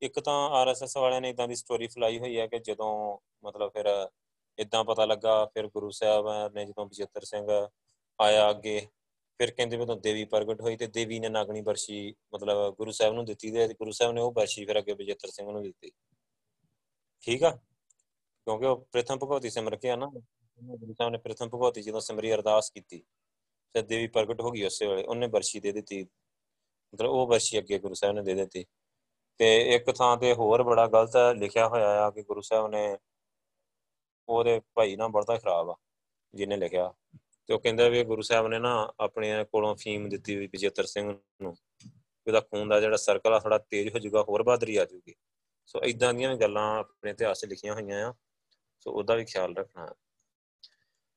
ਇੱਕ 0.01 0.19
ਤਾਂ 0.19 0.49
ਆਰਐਸਐਸ 0.49 0.97
ਵਾਲਿਆਂ 0.97 1.21
ਨੇ 1.21 1.29
ਇਦਾਂ 1.29 1.47
ਦੀ 1.47 1.55
ਸਟੋਰੀ 1.55 1.87
ਫਲਾਈ 1.87 2.19
ਹੋਈ 2.19 2.39
ਹੈ 2.39 2.47
ਕਿ 2.47 2.59
ਜਦੋਂ 2.59 3.17
ਮਤਲਬ 3.43 3.71
ਫਿਰ 3.71 4.09
ਇਦਾਂ 4.57 4.83
ਪਤਾ 4.83 5.05
ਲੱਗਾ, 5.05 5.45
ਫਿਰ 5.45 5.67
ਗੁਰੂ 5.67 5.89
ਸਾਹਿਬ 5.89 6.53
ਨੇ 6.53 6.65
ਜਦੋਂ 6.65 6.85
ਬਜਿੱਤਰ 6.85 7.23
ਸਿੰਘ 7.23 7.67
ਆਇਆ 8.19 8.49
ਅੱਗੇ, 8.49 8.87
ਫਿਰ 9.39 9.51
ਕਹਿੰਦੇ 9.51 9.77
ਵੀ 9.77 9.85
ਤਾਂ 9.85 9.95
ਦੇਵੀ 9.95 10.25
ਪ੍ਰਗਟ 10.25 10.61
ਹੋਈ 10.61 10.77
ਤੇ 10.77 10.87
ਦੇਵੀ 10.87 11.19
ਨੇ 11.19 11.29
ਨਾਗਣੀ 11.29 11.61
ਬਰਸ਼ੀ 11.61 12.15
ਮਤਲਬ 12.33 12.75
ਗੁਰੂ 12.75 12.91
ਸਾਹਿਬ 12.91 13.13
ਨੂੰ 13.13 13.25
ਦਿੱਤੀ 13.25 13.51
ਤੇ 13.51 13.67
ਗੁਰੂ 13.67 13.91
ਸਾਹਿਬ 13.91 14.13
ਨੇ 14.13 14.21
ਉਹ 14.21 14.31
ਬਰਸ਼ੀ 14.31 14.65
ਫਿਰ 14.65 14.79
ਅੱਗੇ 14.79 14.93
ਬਜਿੱਤਰ 14.93 15.27
ਸਿੰਘ 15.27 15.51
ਨੂੰ 15.51 15.63
ਦਿੱਤੀ। 15.63 15.91
ਠੀਕ 17.21 17.43
ਆ? 17.43 17.49
ਕਿਉਂਕਿ 18.47 18.65
ਉਹ 18.65 18.87
ਪ੍ਰਥਮ 18.91 19.17
ਭਗਵਤੀ 19.17 19.49
ਸਿਮਰ 19.49 19.75
ਕੇ 19.75 19.89
ਆ 19.89 19.95
ਨਾ, 19.95 20.05
ਗੁਰੂ 20.59 20.93
ਸਾਹਿਬ 20.93 21.11
ਨੇ 21.11 21.17
ਪ੍ਰਥਮ 21.17 21.49
ਭਗਵਤੀ 21.49 21.81
ਜਦੋਂ 21.81 21.99
ਸਿਮਰੀ 21.99 22.33
ਅਰਦਾਸ 22.33 22.69
ਕੀਤੀ 22.69 23.03
ਤੇ 23.73 23.81
ਦੇਵੀ 23.81 24.07
ਪ੍ਰਗਟ 24.07 24.41
ਹੋ 24.41 24.51
ਗਈ 24.51 24.63
ਉਸੇ 24.63 24.87
ਵੇਲੇ, 24.87 25.03
ਉਹਨੇ 25.03 25.27
ਬਰਸ਼ੀ 25.27 25.59
ਦੇ 25.59 25.71
ਦਿੱਤੀ। 25.71 26.03
ਮਤਲਬ 26.93 27.09
ਉਹ 27.09 27.27
ਬਰਸ਼ੀ 27.27 27.57
ਅੱਗੇ 27.59 27.79
ਗੁਰੂ 27.79 27.93
ਸਾਹਿਬ 27.93 28.15
ਨੇ 28.15 28.23
ਦੇ 28.23 28.33
ਦਿੱਤੀ। 28.33 28.65
ਤੇ 29.41 29.75
ਇੱਕ 29.75 29.91
ਥਾਂ 29.91 30.17
ਤੇ 30.17 30.33
ਹੋਰ 30.33 30.63
ਬੜਾ 30.63 30.87
ਗਲਤ 30.87 31.11
ਲਿਖਿਆ 31.35 31.67
ਹੋਇਆ 31.67 31.87
ਆ 31.87 32.11
ਕਿ 32.11 32.23
ਗੁਰੂ 32.23 32.41
ਸਾਹਿਬ 32.41 32.67
ਨੇ 32.67 32.97
ਉਹਦੇ 34.29 34.61
ਭਾਈ 34.73 34.95
ਨਾਲ 34.95 35.07
ਬੜਾ 35.07 35.37
ਖਰਾਬ 35.37 35.69
ਆ, 35.69 35.75
ਜਿਹਨੇ 36.33 36.57
ਲਿਖਿਆ। 36.57 36.93
ਤੇ 37.47 37.53
ਉਹ 37.53 37.59
ਕਹਿੰਦਾ 37.59 37.89
ਵੀ 37.89 38.03
ਗੁਰੂ 38.03 38.21
ਸਾਹਿਬ 38.21 38.47
ਨੇ 38.47 38.59
ਨਾ 38.59 38.93
ਆਪਣੇ 38.99 39.45
ਕੋਲੋਂ 39.45 39.75
ਫੀਮ 39.75 40.09
ਦਿੱਤੀ 40.09 40.35
ਵੀ 40.35 40.47
ਵਿਜੇਤਰ 40.47 40.85
ਸਿੰਘ 40.85 41.17
ਨੂੰ 41.41 41.55
ਉਹਦਾ 42.27 42.41
ਖੂਨ 42.41 42.69
ਦਾ 42.69 42.79
ਜਿਹੜਾ 42.79 42.97
ਸਰਕਲ 42.97 43.33
ਆ 43.33 43.39
ਥੋੜਾ 43.39 43.57
ਤੇਜ਼ 43.57 43.93
ਹੋ 43.93 43.99
ਜਾਊਗਾ, 43.99 44.21
ਹੋਰ 44.21 44.43
ਬਾਦਰੀ 44.43 44.75
ਆ 44.75 44.85
ਜਾਊਗੀ। 44.85 45.15
ਸੋ 45.65 45.81
ਇਦਾਂ 45.83 46.13
ਦੀਆਂ 46.13 46.29
ਵੀ 46.29 46.37
ਗੱਲਾਂ 46.37 46.79
ਆਪਣੇ 46.79 47.11
ਇਤਿਹਾਸ 47.11 47.41
'ਚ 47.41 47.45
ਲਿਖੀਆਂ 47.45 47.73
ਹੋਈਆਂ 47.73 48.09
ਆ, 48.09 48.13
ਸੋ 48.79 48.91
ਉਹਦਾ 48.91 49.15
ਵੀ 49.15 49.25
ਖਿਆਲ 49.25 49.55
ਰੱਖਣਾ। 49.55 49.93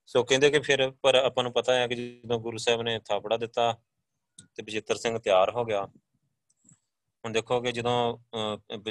ਸੋ 0.06 0.24
ਕਹਿੰਦੇ 0.24 0.50
ਕਿ 0.50 0.60
ਫਿਰ, 0.60 0.90
ਪਰ 0.90 1.14
ਆਪਾਂ 1.14 1.44
ਨੂੰ 1.44 1.52
ਪਤਾ 1.52 1.74
ਹੈ 1.74 1.88
ਕਿ 1.88 1.94
ਜਦੋਂ 1.94 2.40
ਗੁਰੂ 2.40 2.56
ਸਾਹਿਬ 2.56 2.82
ਨੇ 2.82 3.00
ਥਾਪੜਾ 3.08 3.36
ਦਿੱਤਾ 3.36 3.78
ਤੇ 4.54 4.62
ਵਿਜੇਤਰ 4.62 4.96
ਸਿੰਘ 4.96 5.18
ਤਿਆਰ 5.18 5.50
ਹੋ 5.50 5.64
ਗਿਆ 5.64 5.88
ਹੁਣ 7.24 7.32
ਦੇਖੋ 7.32 7.60
ਕਿ 7.60 7.72
ਜਦੋਂ 7.72 8.16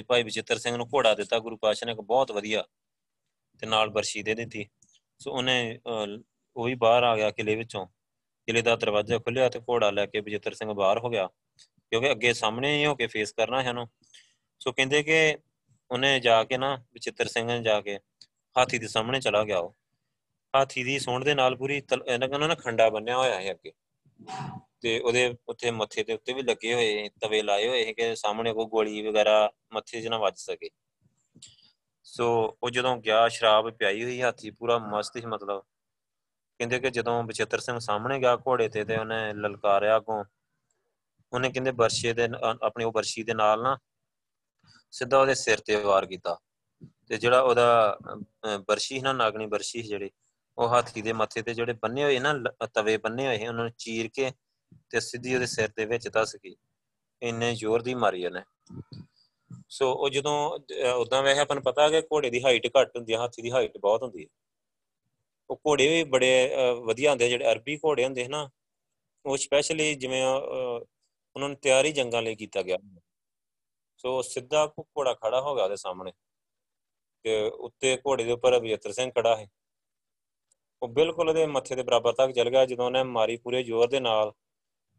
ਭਾਈ 0.08 0.24
ਵਿਜੇਤਰ 0.24 0.58
ਸਿੰਘ 0.58 0.76
ਨੂੰ 0.78 0.88
ਘੋੜਾ 0.94 1.14
ਦਿੱਤਾ, 1.14 1.40
ਗੁਰੂ 1.40 1.58
ਪਾਤਸ਼ਾਹ 1.58 1.88
ਨੇ 1.88 1.92
ਇੱਕ 1.94 2.02
ਬਹੁਤ 2.02 2.32
ਵਧੀਆ 2.32 2.64
ਤੇ 3.60 3.68
ਨਾਲ 3.68 3.90
ਬਰਸ਼ੀ 3.90 4.24
ਦੇ 4.24 4.36
ਦਿੱਤੀ। 4.36 4.66
ਸੋ 5.20 5.32
ਉਹਨੇ 5.32 5.80
ਉਹ 5.86 6.66
ਵੀ 6.66 6.74
ਬਾਹਰ 6.76 7.04
ਆ 7.04 7.16
ਗਿਆ 7.16 7.30
ਕਿਲੇ 7.32 7.56
ਵਿੱਚੋਂ। 7.56 7.86
ਕਿਲੇ 8.48 8.62
ਦਾ 8.62 8.76
ਦਰਵਾਜ਼ਾ 8.76 9.18
ਖੁੱਲਿਆ 9.18 9.50
ਤੇ 9.50 9.60
ਘੋੜਾ 9.60 9.90
ਲੈ 9.92 10.06
ਕੇ 10.06 10.22
ਬਜਿੱਤਰ 10.22 10.54
ਸਿੰਘ 10.54 10.72
ਬਾਹਰ 10.74 11.00
ਹੋ 11.00 11.10
ਗਿਆ। 11.10 11.28
ਕਿਉਂਕਿ 11.92 12.12
ਅੱਗੇ 12.12 12.34
ਸਾਹਮਣੇ 12.34 12.78
ਹੀ 12.78 12.86
ਹੋ 12.86 12.96
ਕੇ 12.96 13.08
ਫੇਸ 13.08 13.32
ਕਰਨਾ 13.32 13.62
ਹੈ 13.64 13.70
ਉਹਨੂੰ। 13.70 13.88
ਸੋ 14.62 14.72
ਕਹਿੰਦੇ 14.72 15.04
ਕਿ 15.04 15.38
ਉਹਨੇ 15.92 16.20
ਜਾ 16.20 16.44
ਕੇ 16.44 16.58
ਨਾ 16.58 16.76
ਬਚਿੱਤਰ 16.94 17.28
ਸਿੰਘ 17.28 17.48
ਨੇ 17.48 17.62
ਜਾ 17.64 17.80
ਕੇ 17.82 17.98
ਹਾਥੀ 18.56 18.78
ਦੇ 18.80 18.88
ਸਾਹਮਣੇ 18.88 19.20
ਚਲਾ 19.20 19.44
ਗਿਆ 19.44 19.60
ਉਹ। 19.60 19.76
ਹਾਥੀ 20.54 20.84
ਦੀ 20.84 20.98
ਸੌਣ 21.00 21.24
ਦੇ 21.24 21.34
ਨਾਲ 21.36 21.56
ਪੂਰੀ 21.56 21.78
ਇਹਨਾਂ 21.78 22.28
ਕਹਿੰਦਾ 22.30 22.48
ਨਾ 22.48 22.56
ਖੰਡਾ 22.56 22.90
ਬੰਨਿਆ 22.90 23.18
ਹੋਇਆ 23.18 23.40
ਹੈ 23.42 23.52
ਅੱਗੇ। 23.52 23.72
ਤੇ 24.84 25.00
ਉਹਦੇ 25.00 25.36
ਉੱਤੇ 25.48 25.72
ਮੱਥੇ 25.72 26.04
ਦੇ 26.04 26.14
ਉੱਤੇ 26.14 26.34
ਵੀ 26.34 26.42
ਲੱਗੇ 26.42 26.74
ਹੋਏ 26.74 27.10
ਤਵੇ 27.22 27.42
ਲਾਏ 27.42 27.68
ਹੋਏ 27.68 27.86
ਸੀ 27.86 27.94
ਕਿ 27.94 28.16
ਸਾਹਮਣੇ 28.16 28.54
ਕੋਈ 28.54 28.66
ਗੋਲੀ 28.66 29.02
ਵਗੈਰਾ 29.08 29.52
ਮੱਥੇ 29.74 30.02
'ਚ 30.02 30.08
ਨਾ 30.08 30.18
ਵੱਜ 30.18 30.38
ਸਕੇ। 30.38 30.70
ਸੋ 32.04 32.58
ਉਹ 32.64 32.70
ਜਦੋਂ 32.70 32.98
ਗਿਆ, 32.98 33.28
ਸ਼ਰਾਬ 33.30 33.70
ਪਿਆਈ 33.70 34.04
ਹੋਈ 34.04 34.22
ਹਾਥੀ, 34.22 34.52
ਪੂਰਾ 34.52 34.78
ਮਸਤ 34.78 35.18
ਸੀ 35.18 35.26
ਮਤਲਬ। 35.26 35.64
ਕਹਿੰਦੇ 36.60 36.80
ਕਿ 36.80 36.90
ਜਦੋਂ 36.90 37.24
ਬਚਿੱਤਰ 37.24 37.60
ਸਿੰਘ 37.60 37.80
ਸਾਹਮਣੇ 37.80 38.20
ਗਿਆ 38.20 38.36
ਘੋੜੇ 38.38 38.70
ਤੇ 38.70 38.84
ਤੇ 38.84 38.98
ਉਹਨੇ 38.98 39.34
ਲਲਕਾਰਿਆ 39.34 39.98
ਅੱਗੋਂ। 39.98 40.24
ਉਹਨੇ 41.34 41.50
ਕਹਿੰਦੇ 41.50 41.72
ਬਰਸ਼ੇ 41.72 42.14
ਦੇ 42.14 42.28
ਆਪਣੀ 42.64 42.84
ਉਹ 42.84 42.92
ਬਰਸ਼ੀ 42.92 43.24
ਦੇ 43.24 43.34
ਨਾਲ 43.34 43.64
ਨਾ 43.64 43.78
ਸਿੱਧਾ 44.92 45.20
ਉਹਦੇ 45.22 45.36
ਸਿਰ 45.36 45.60
ਤੇ 45.60 45.76
ਵਾਰ 45.76 46.06
ਕੀਤਾ। 46.06 46.38
ਤੇ 47.08 47.18
ਜਿਹੜਾ 47.18 47.42
ਉਹਦਾ 47.42 47.98
ਬਰਸ਼ੀ 48.68 49.00
ਨਾ, 49.00 49.14
ਨਾਗਣੀ 49.14 49.46
ਬਰਸ਼ੀ 49.46 49.82
ਜਿਹੜੀ, 49.82 50.12
ਉਹ 50.58 50.68
ਹਾਥੀ 50.68 51.02
ਦੇ 51.02 51.14
ਮੱਥੇ 51.14 51.42
ਤੇ 51.42 51.54
ਜਿਹੜੇ 51.54 51.74
ਬੰਨੇ 51.74 52.04
ਹੋਏ 52.04 52.20
ਨਾ 52.20 52.34
ਤਵੇ 52.74 52.98
ਬੰਨੇ 52.98 53.28
ਹੋਏ 53.28 53.48
ਉਹਨਾਂ 53.48 53.64
ਨੂੰ 53.64 53.72
ਚੀਰ 53.78 54.10
ਕੇ 54.14 54.32
ਤੇ 54.90 55.00
ਸਿੱਧੀ 55.00 55.34
ਉਹਦੇ 55.36 55.46
ਸਿਰ 55.46 55.70
ਦੇ 55.78 55.86
ਵਿੱਚ 55.86 56.08
ਧਸ 56.14 56.36
ਗਈ। 56.36 56.56
ਇੰਨੇ 57.22 57.54
ਜ਼ੋਰ 57.56 57.82
ਦੀ 57.82 57.94
ਮਾਰੀ 57.96 58.26
ਉਹਨੇ। 58.26 58.42
ਸੋ 59.70 59.92
ਉਹ 59.94 60.10
ਜਦੋਂ 60.10 60.36
ਉਦਾਂ 60.96 61.22
ਵੈਸੇ 61.24 61.40
ਆਪਾਂ 61.40 61.56
ਨੂੰ 61.56 61.64
ਪਤਾ 61.64 61.84
ਹੈ 61.84 61.90
ਕਿ 61.92 62.08
ਘੋੜੇ 62.14 62.30
ਦੀ 62.30 62.44
ਹਾਈਟ 62.44 62.68
ਘੱਟ 62.78 62.98
ਹੁੰਦੀ 62.98 63.14
ਹੈ 63.14 63.18
ਹਾਥੀ 63.20 63.42
ਦੀ 63.42 63.52
ਹਾਈਟ 63.52 63.78
ਬਹੁਤ 63.78 64.04
ਹੁੰਦੀ 64.04 64.24
ਹੈ 64.24 64.28
ਉਹ 65.50 65.60
ਘੋੜੇ 65.68 65.88
ਵੀ 65.88 66.04
ਬੜੇ 66.10 66.30
ਵਧੀਆ 66.86 67.10
ਹੁੰਦੇ 67.10 67.30
ਜਿਹੜੇ 67.30 67.52
ਅਰਬੀ 67.52 67.78
ਘੋੜੇ 67.78 68.04
ਹੁੰਦੇ 68.06 68.28
ਨਾ, 68.28 68.50
ਉਹ 69.26 69.38
ਸਪੈਸ਼ਲੀ 69.38 69.94
ਜਿਵੇਂ 69.96 70.24
ਉਹਨਾਂ 70.26 71.50
ਨੂੰ 71.50 71.58
ਤਿਆਰੀ 71.58 71.92
ਜੰਗਾਂ 71.92 72.22
ਲਈ 72.22 72.36
ਕੀਤਾ 72.36 72.62
ਗਿਆ। 72.62 72.78
ਸੋ 73.98 74.22
ਸਿੱਧਾ 74.22 74.66
ਘੋੜਾ 74.80 75.14
ਖੜਾ 75.14 75.42
ਹੋ 75.42 75.56
ਗਿਆ 75.56 75.64
ਉਹਦੇ 75.64 75.76
ਸਾਹਮਣੇ। 75.76 76.12
ਤੇ 77.26 77.42
ਉੱਤੇ 77.50 77.96
ਘੋੜੇ 78.08 78.24
ਦੇ 78.24 78.32
ਉੱਪਰ 78.32 78.58
ਅਭਿਯਤਰ 78.58 78.92
ਸਿੰਘ 78.92 79.12
ਖੜਾ 79.12 79.36
ਹੈ 79.38 79.48
ਉਹ 80.82 80.88
ਬਿਲਕੁਲ 80.90 81.30
ਉਹਦੇ 81.30 81.46
ਮੱਥੇ 81.48 81.76
ਦੇ 81.76 81.84
ਬਰਾਬਰ 81.84 82.14
ਤੱਕ 82.14 82.32
ਚਲ 82.32 82.50
ਗਿਆ, 82.50 82.66
ਜਦੋਂ 82.66 82.86
ਉਹਨੇ 82.86 83.04
ਮਾਰੀ 83.04 83.38
ਪੂਰੇ 83.38 83.64
ਜ਼ੋਰ 83.64 83.88
ਦੇ 83.90 84.00
ਨਾਲ। 84.00 84.32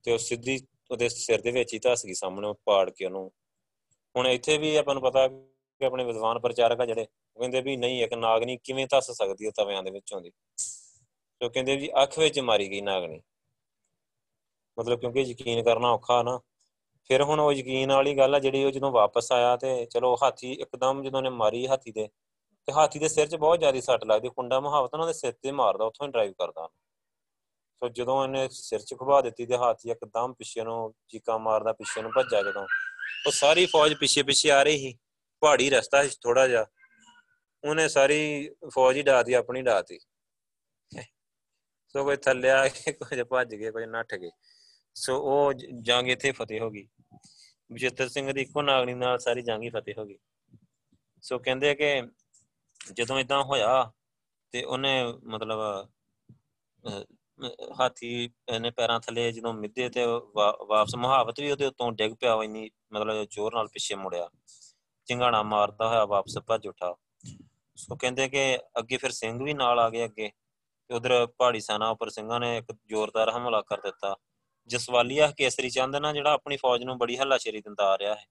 ਤੇ 0.04 0.12
ਉਹ 0.12 0.18
ਸਿੱਧੀ 0.18 0.58
ਉਹਦੇ 0.90 1.08
ਸਿਰ 1.08 1.40
ਦੇ 1.40 1.50
ਵਿੱਚ 1.50 1.72
ਹੀ 1.74 1.78
ਧਸ 1.78 2.04
ਗਈ, 2.06 2.14
ਸਾਹਮਣੇ 2.14 2.52
ਪਾੜ 2.64 2.90
ਕੇ 2.90 3.04
ਉਹਨੂੰ। 3.04 3.30
ਹੁਣ 4.14 4.26
ਇੱਥੇ 4.26 4.56
ਵੀ 4.58 4.74
ਆਪਾਂ 4.76 4.94
ਨੂੰ 4.94 5.02
ਪਤਾ 5.02 5.26
ਕਿ 5.28 5.86
ਆਪਣੇ 5.86 6.04
ਵਿਦਵਾਨ 6.04 6.38
ਪ੍ਰਚਾਰਕ 6.38 6.80
ਆ 6.80 6.86
ਜਿਹੜੇ, 6.86 7.06
ਉਹ 7.36 7.40
ਕਹਿੰਦੇ 7.40 7.60
ਵੀ 7.60 7.76
ਨਹੀਂ, 7.76 8.02
ਇੱਕ 8.04 8.14
ਨਾਗਣੀ 8.14 8.56
ਕਿਵੇਂ 8.56 8.86
ਧਸ 8.86 9.10
ਸਕਦੀ 9.10 9.46
ਹੈ 9.46 9.50
ਤਵਿਆਂ 9.56 9.82
ਦੇ 9.82 9.90
ਵਿੱਚੋਂ 9.90 10.20
ਦੀ। 10.20 10.32
ਸੋ 10.58 11.48
ਕਹਿੰਦੇ 11.48 11.76
ਵੀ 11.76 11.90
ਅੱਖ 12.02 12.18
ਵਿੱਚ 12.18 12.38
ਮਾਰੀ 12.40 12.68
ਗਈ 12.70 12.80
ਨਾਗਣੀ 12.80 13.20
ਮਤਲਬ 14.78 15.00
ਕਿਉਂਕਿ 15.00 15.20
ਯਕੀਨ 15.20 15.62
ਕਰਨਾ 15.62 15.90
ਔਖਾ 15.92 16.22
ਨਾ। 16.22 16.38
ਫਿਰ 17.10 17.22
ਹੁਣ 17.22 17.40
ਉਹ 17.40 17.52
ਯਕੀਨ 17.52 17.92
ਵਾਲੀ 17.92 18.16
ਗੱਲ 18.18 18.34
ਆ 18.34 18.38
ਜਿਹੜੀ 18.38 18.64
ਉਹ 18.64 18.70
ਜਦੋਂ 18.70 18.90
ਵਾਪਸ 18.92 19.30
ਆਇਆ 19.32 19.56
ਤੇ 19.56 19.84
ਚਲੋ 19.86 20.14
ਹਾਥੀ 20.22 20.52
ਇੱਕਦਮ 20.52 21.02
ਜਦੋਂ 21.02 21.22
ਨੇ 21.22 21.30
ਮਾਰੀ 21.30 21.66
ਹਾਥੀ 21.66 21.92
ਦੇ, 21.92 22.08
ਤੇ 22.68 22.72
ਹਾਥੀ 22.72 22.98
ਦੇ 22.98 23.08
ਸਿਰ 23.08 23.26
'ਚ 23.26 23.36
ਬਹੁਤ 23.36 23.58
ਜ਼ਿਆਦਾ 23.58 23.80
ਸੱਟ 23.80 24.04
ਲੱਗਦੀ 24.04 24.28
ਕੁੰਡਾ 24.28 24.60
ਮਹਾਵਤ 24.60 24.94
ਉਹਨਾਂ 24.94 25.06
ਦੇ 25.06 25.12
ਸਿਰ 25.12 25.32
ਤੇ 25.32 25.52
ਮਾਰਦਾ, 25.52 25.84
ਉੱਥੋਂ 25.84 26.06
ਹੀ 26.06 26.12
ਡਰਾਈਵ 26.12 26.32
ਕਰਦਾ। 26.32 26.68
ਸੋ 27.82 27.88
ਜਦੋਂ 27.88 28.22
ਇਹਨੇ 28.24 28.48
ਸਿਰ 28.48 28.80
'ਚ 28.80 28.94
ਖਵਾ 28.94 29.20
ਦਿੱਤੀ 29.20 29.46
ਤੇ 29.46 29.56
ਹਾਥੀ 29.56 29.90
ਇੱਕਦਮ 29.90 30.32
ਪਿੱਛੇ 30.32 30.62
ਨੂੰ 30.62 30.94
ਚੀਕਾਂ 31.08 31.38
ਮਾਰਦਾ, 31.38 31.72
ਪਿੱਛੇ 31.72 32.02
ਨੂੰ 32.02 32.10
ਭੱਜਾ 32.16 32.42
ਜਦੋਂ। 32.42 32.66
ਉਹ 33.26 33.32
ਸਾਰੀ 33.32 33.66
ਫੌਜ 33.66 33.94
ਪਿੱਛੇ 33.94 34.22
ਪਿੱਛੇ 34.22 34.50
ਆ 34.50 34.62
ਰਹੀ 34.62 34.78
ਸੀ। 34.78 34.98
ਪਹਾੜੀ 35.42 35.70
ਰਸਤਾ 35.70 36.02
ਸੀ 36.02 36.16
ਥੋੜਾ 36.22 36.46
ਜਿਹਾ। 36.48 36.64
ਉਹਨੇ 37.64 37.88
ਸਾਰੀ 37.88 38.50
ਫੌਜ 38.74 38.96
ਹੀ 38.96 39.02
ਡਾਤੀ 39.02 39.32
ਆਪਣੀ 39.32 39.62
ਡਾਤੀ 39.62 39.98
ਸੋ 41.94 42.04
ਕੋਈ 42.04 42.16
ਥੱਲੇ 42.16 42.50
ਆ 42.50 42.68
ਕੇ 42.68 42.92
ਕੁਝ 42.92 43.22
ਭੱਜ 43.22 43.54
ਗਏ, 43.54 43.70
ਕੁਝ 43.70 43.82
ਨੱਠ 43.84 44.14
ਗਏ। 44.14 44.30
ਸੋ 44.94 45.16
ਉਹ 45.18 45.52
ਜੰਗ 45.82 46.08
ਇੱਥੇ 46.08 46.32
ਫਤਿਹ 46.32 46.60
ਹੋ 46.60 46.70
ਗਈ। 46.70 46.88
ਬਜਿੱਤਰ 47.72 48.08
ਸਿੰਘ 48.08 48.32
ਦੀ 48.32 48.40
ਇੱਕੋ 48.40 48.62
ਨਾਗਣੀ 48.62 48.94
ਨਾਲ 48.94 49.18
ਸਾਰੀ 49.18 49.42
ਜੰਗ 49.42 49.62
ਹੀ 49.62 49.70
ਫਤਿਹ 49.70 49.94
ਹੋ 49.98 50.04
ਗਈ। 50.04 50.18
ਸੋ 51.22 51.38
ਕਹਿੰਦੇ 51.38 51.74
ਕਿ 51.74 52.02
ਜਦੋਂ 52.92 53.18
ਇਦਾਂ 53.18 53.42
ਹੋਇਆ 53.44 53.92
ਤੇ 54.52 54.62
ਉਹਨੇ 54.64 55.04
ਮਤਲਬ 55.24 55.58
ਹਾਥੀ 57.80 58.30
ਇਹਨੇ 58.48 58.70
ਪੈਰਾਂ 58.70 59.00
ਥੱਲੇ 59.00 59.32
ਜਦੋਂ 59.32 59.54
ਮਿੱਦੇ 59.54 59.88
ਤੇ 59.88 60.06
ਵਾਪਸ 60.68 60.94
ਮੁਹਾਵਤ 60.94 61.40
ਵੀ 61.40 61.50
ਉਹਦੇ 61.50 61.66
ਉੱਤੋਂ 61.66 61.92
ਡਿੱਗ 61.92 62.12
ਪਿਆ 62.12 62.38
ਇੰਨੀ, 62.44 62.70
ਮਤਲਬ 62.92 63.24
ਜ਼ੋਰ 63.30 63.54
ਨਾਲ 63.54 63.68
ਪਿੱਛੇ 63.68 63.94
ਮੁੜਿਆ। 63.94 64.30
ਚਿੰਗਾਣਾ 65.04 65.42
ਮਾਰਦਾ 65.42 65.88
ਹੋਇਆ 65.88 66.04
ਵਾਪਸ 66.04 66.38
ਭੱਜ 66.38 66.68
ਉੱਠਾ। 66.68 66.94
ਸੋ 67.76 67.96
ਕਹਿੰਦੇ 67.96 68.28
ਕਿ 68.28 68.58
ਅੱਗੇ 68.78 68.96
ਫਿਰ 68.96 69.10
ਸਿੰਘ 69.10 69.44
ਵੀ 69.44 69.54
ਨਾਲ 69.54 69.78
ਆ 69.78 69.90
ਗਏ 69.90 70.04
ਅੱਗੇ। 70.04 70.30
ਤੇ 70.88 70.94
ਉਧਰ 70.94 71.26
ਪਹਾੜੀ 71.26 71.60
ਸੈਨਾ 71.60 71.88
ਉੱਪਰ 71.88 72.08
ਸਿੰਘਾਂ 72.08 72.40
ਨੇ 72.40 72.56
ਇੱਕ 72.56 72.72
ਜ਼ੋਰਦਾਰ 72.86 73.30
ਹਮਲਾ 73.30 73.60
ਕਰ 73.60 73.80
ਦਿੱਤਾ। 73.80 74.16
ਜਸਵਾਲੀਆ 74.66 75.32
ਕੇਸਰੀ 75.38 75.70
ਚੰਦ 75.70 75.96
ਨਾ 75.96 76.12
ਜਿਹੜਾ 76.12 76.32
ਆਪਣੀ 76.32 76.56
ਫੌਜ 76.56 76.84
ਨੂੰ 76.84 76.98
ਬੜੀ 76.98 77.18
ਹੱਲਾਸ਼ੇਰੀ 77.18 77.60
ਦਿੰਦਾ 77.60 77.84
ਆ 77.84 77.98
ਰਿਹਾ 77.98 78.14
ਹੈ। 78.14 78.24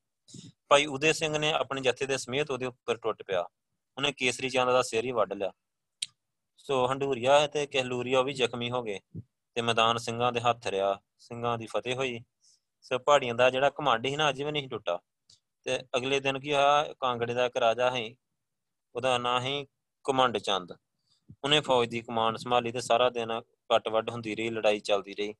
ਭਾਈ 0.69 0.85
ਉਦੇ 0.85 1.13
ਸਿੰਘ 1.13 1.37
ਨੇ 1.37 1.53
ਆਪਣੇ 1.53 1.81
ਜੱਥੇ 1.81 2.05
ਦੇ 2.05 2.17
ਸਮੇਤ 2.17 2.51
ਉਹਦੇ 2.51 2.65
ਉੱਪਰ 2.65 2.97
ਟੁੱਟ 2.97 3.23
ਪਿਆ। 3.23 3.41
ਉਹਨੇ 3.97 4.11
ਕੇਸਰੀ 4.11 4.49
ਚੰਦ 4.49 4.71
ਦਾ 4.71 4.81
ਸਿਰ 4.81 5.05
ਹੀ 5.05 5.11
ਵੱਢ 5.11 5.33
ਲਿਆ। 5.33 5.51
ਸੋ 6.63 6.87
ਹੰਡੂਰੀਆ 6.87 7.47
ਤੇ 7.47 7.65
ਕਹਿਲੂਰੀਆ 7.65 8.21
ਵੀ 8.21 8.33
ਜ਼ਖਮੀ 8.33 8.71
ਹੋ 8.71 8.83
ਗਏ 8.83 8.99
ਤੇ 9.55 9.61
ਮੈਦਾਨ 9.61 9.97
ਸਿੰਘਾਂ 9.97 10.31
ਦੇ 10.31 10.39
ਹੱਥ 10.39 10.67
ਰਿਆ, 10.67 10.99
ਸਿੰਘਾਂ 11.19 11.57
ਦੀ 11.57 11.67
ਫਤਿਹ 11.67 11.95
ਹੋਈ। 11.95 12.19
ਸੋ 12.81 12.99
ਪਹਾੜੀਆਂ 12.99 13.35
ਦਾ 13.35 13.49
ਜਿਹੜਾ 13.49 13.69
ਘਮੰਡ 13.69 14.07
ਸੀ 14.07 14.15
ਨਾ, 14.15 14.29
ਅੱਜ 14.29 14.43
ਵੀ 14.43 14.51
ਨਹੀਂ 14.51 14.69
ਟੁੱਟਾ। 14.69 14.99
ਤੇ 15.63 15.79
ਅਗਲੇ 15.97 16.19
ਦਿਨ 16.19 16.39
ਕੀ 16.39 16.53
ਹੋਇਆ, 16.53 16.93
ਕਾਂਗੜੇ 16.99 17.33
ਦਾ 17.33 17.45
ਇੱਕ 17.45 17.57
ਰਾਜਾ 17.57 17.91
ਹੈ 17.91 18.09
ਉਹਦਾ 18.95 19.17
ਨਾਂ 19.17 19.41
ਹੈ 19.41 19.65
ਕਮੰਡ 20.03 20.37
ਚੰਦ। 20.37 20.71
ਉਹਨੇ 21.43 21.59
ਫੌਜ 21.59 21.89
ਦੀ 21.89 22.01
ਕਮਾਂਡ 22.01 22.37
ਸੰਭਾਲੀ 22.37 22.71
ਤੇ 22.71 22.81
ਸਾਰਾ 22.81 23.09
ਦਿਨ 23.09 23.41
ਕੱਟ 23.41 23.87
ਵੱਡ 23.87 24.09
ਹੁੰਦੀ 24.09 24.35
ਰਹੀ, 24.35 24.49
ਲੜਾਈ 24.49 24.79
ਚੱਲਦੀ 24.79 25.13
ਰਹੀ। 25.13 25.33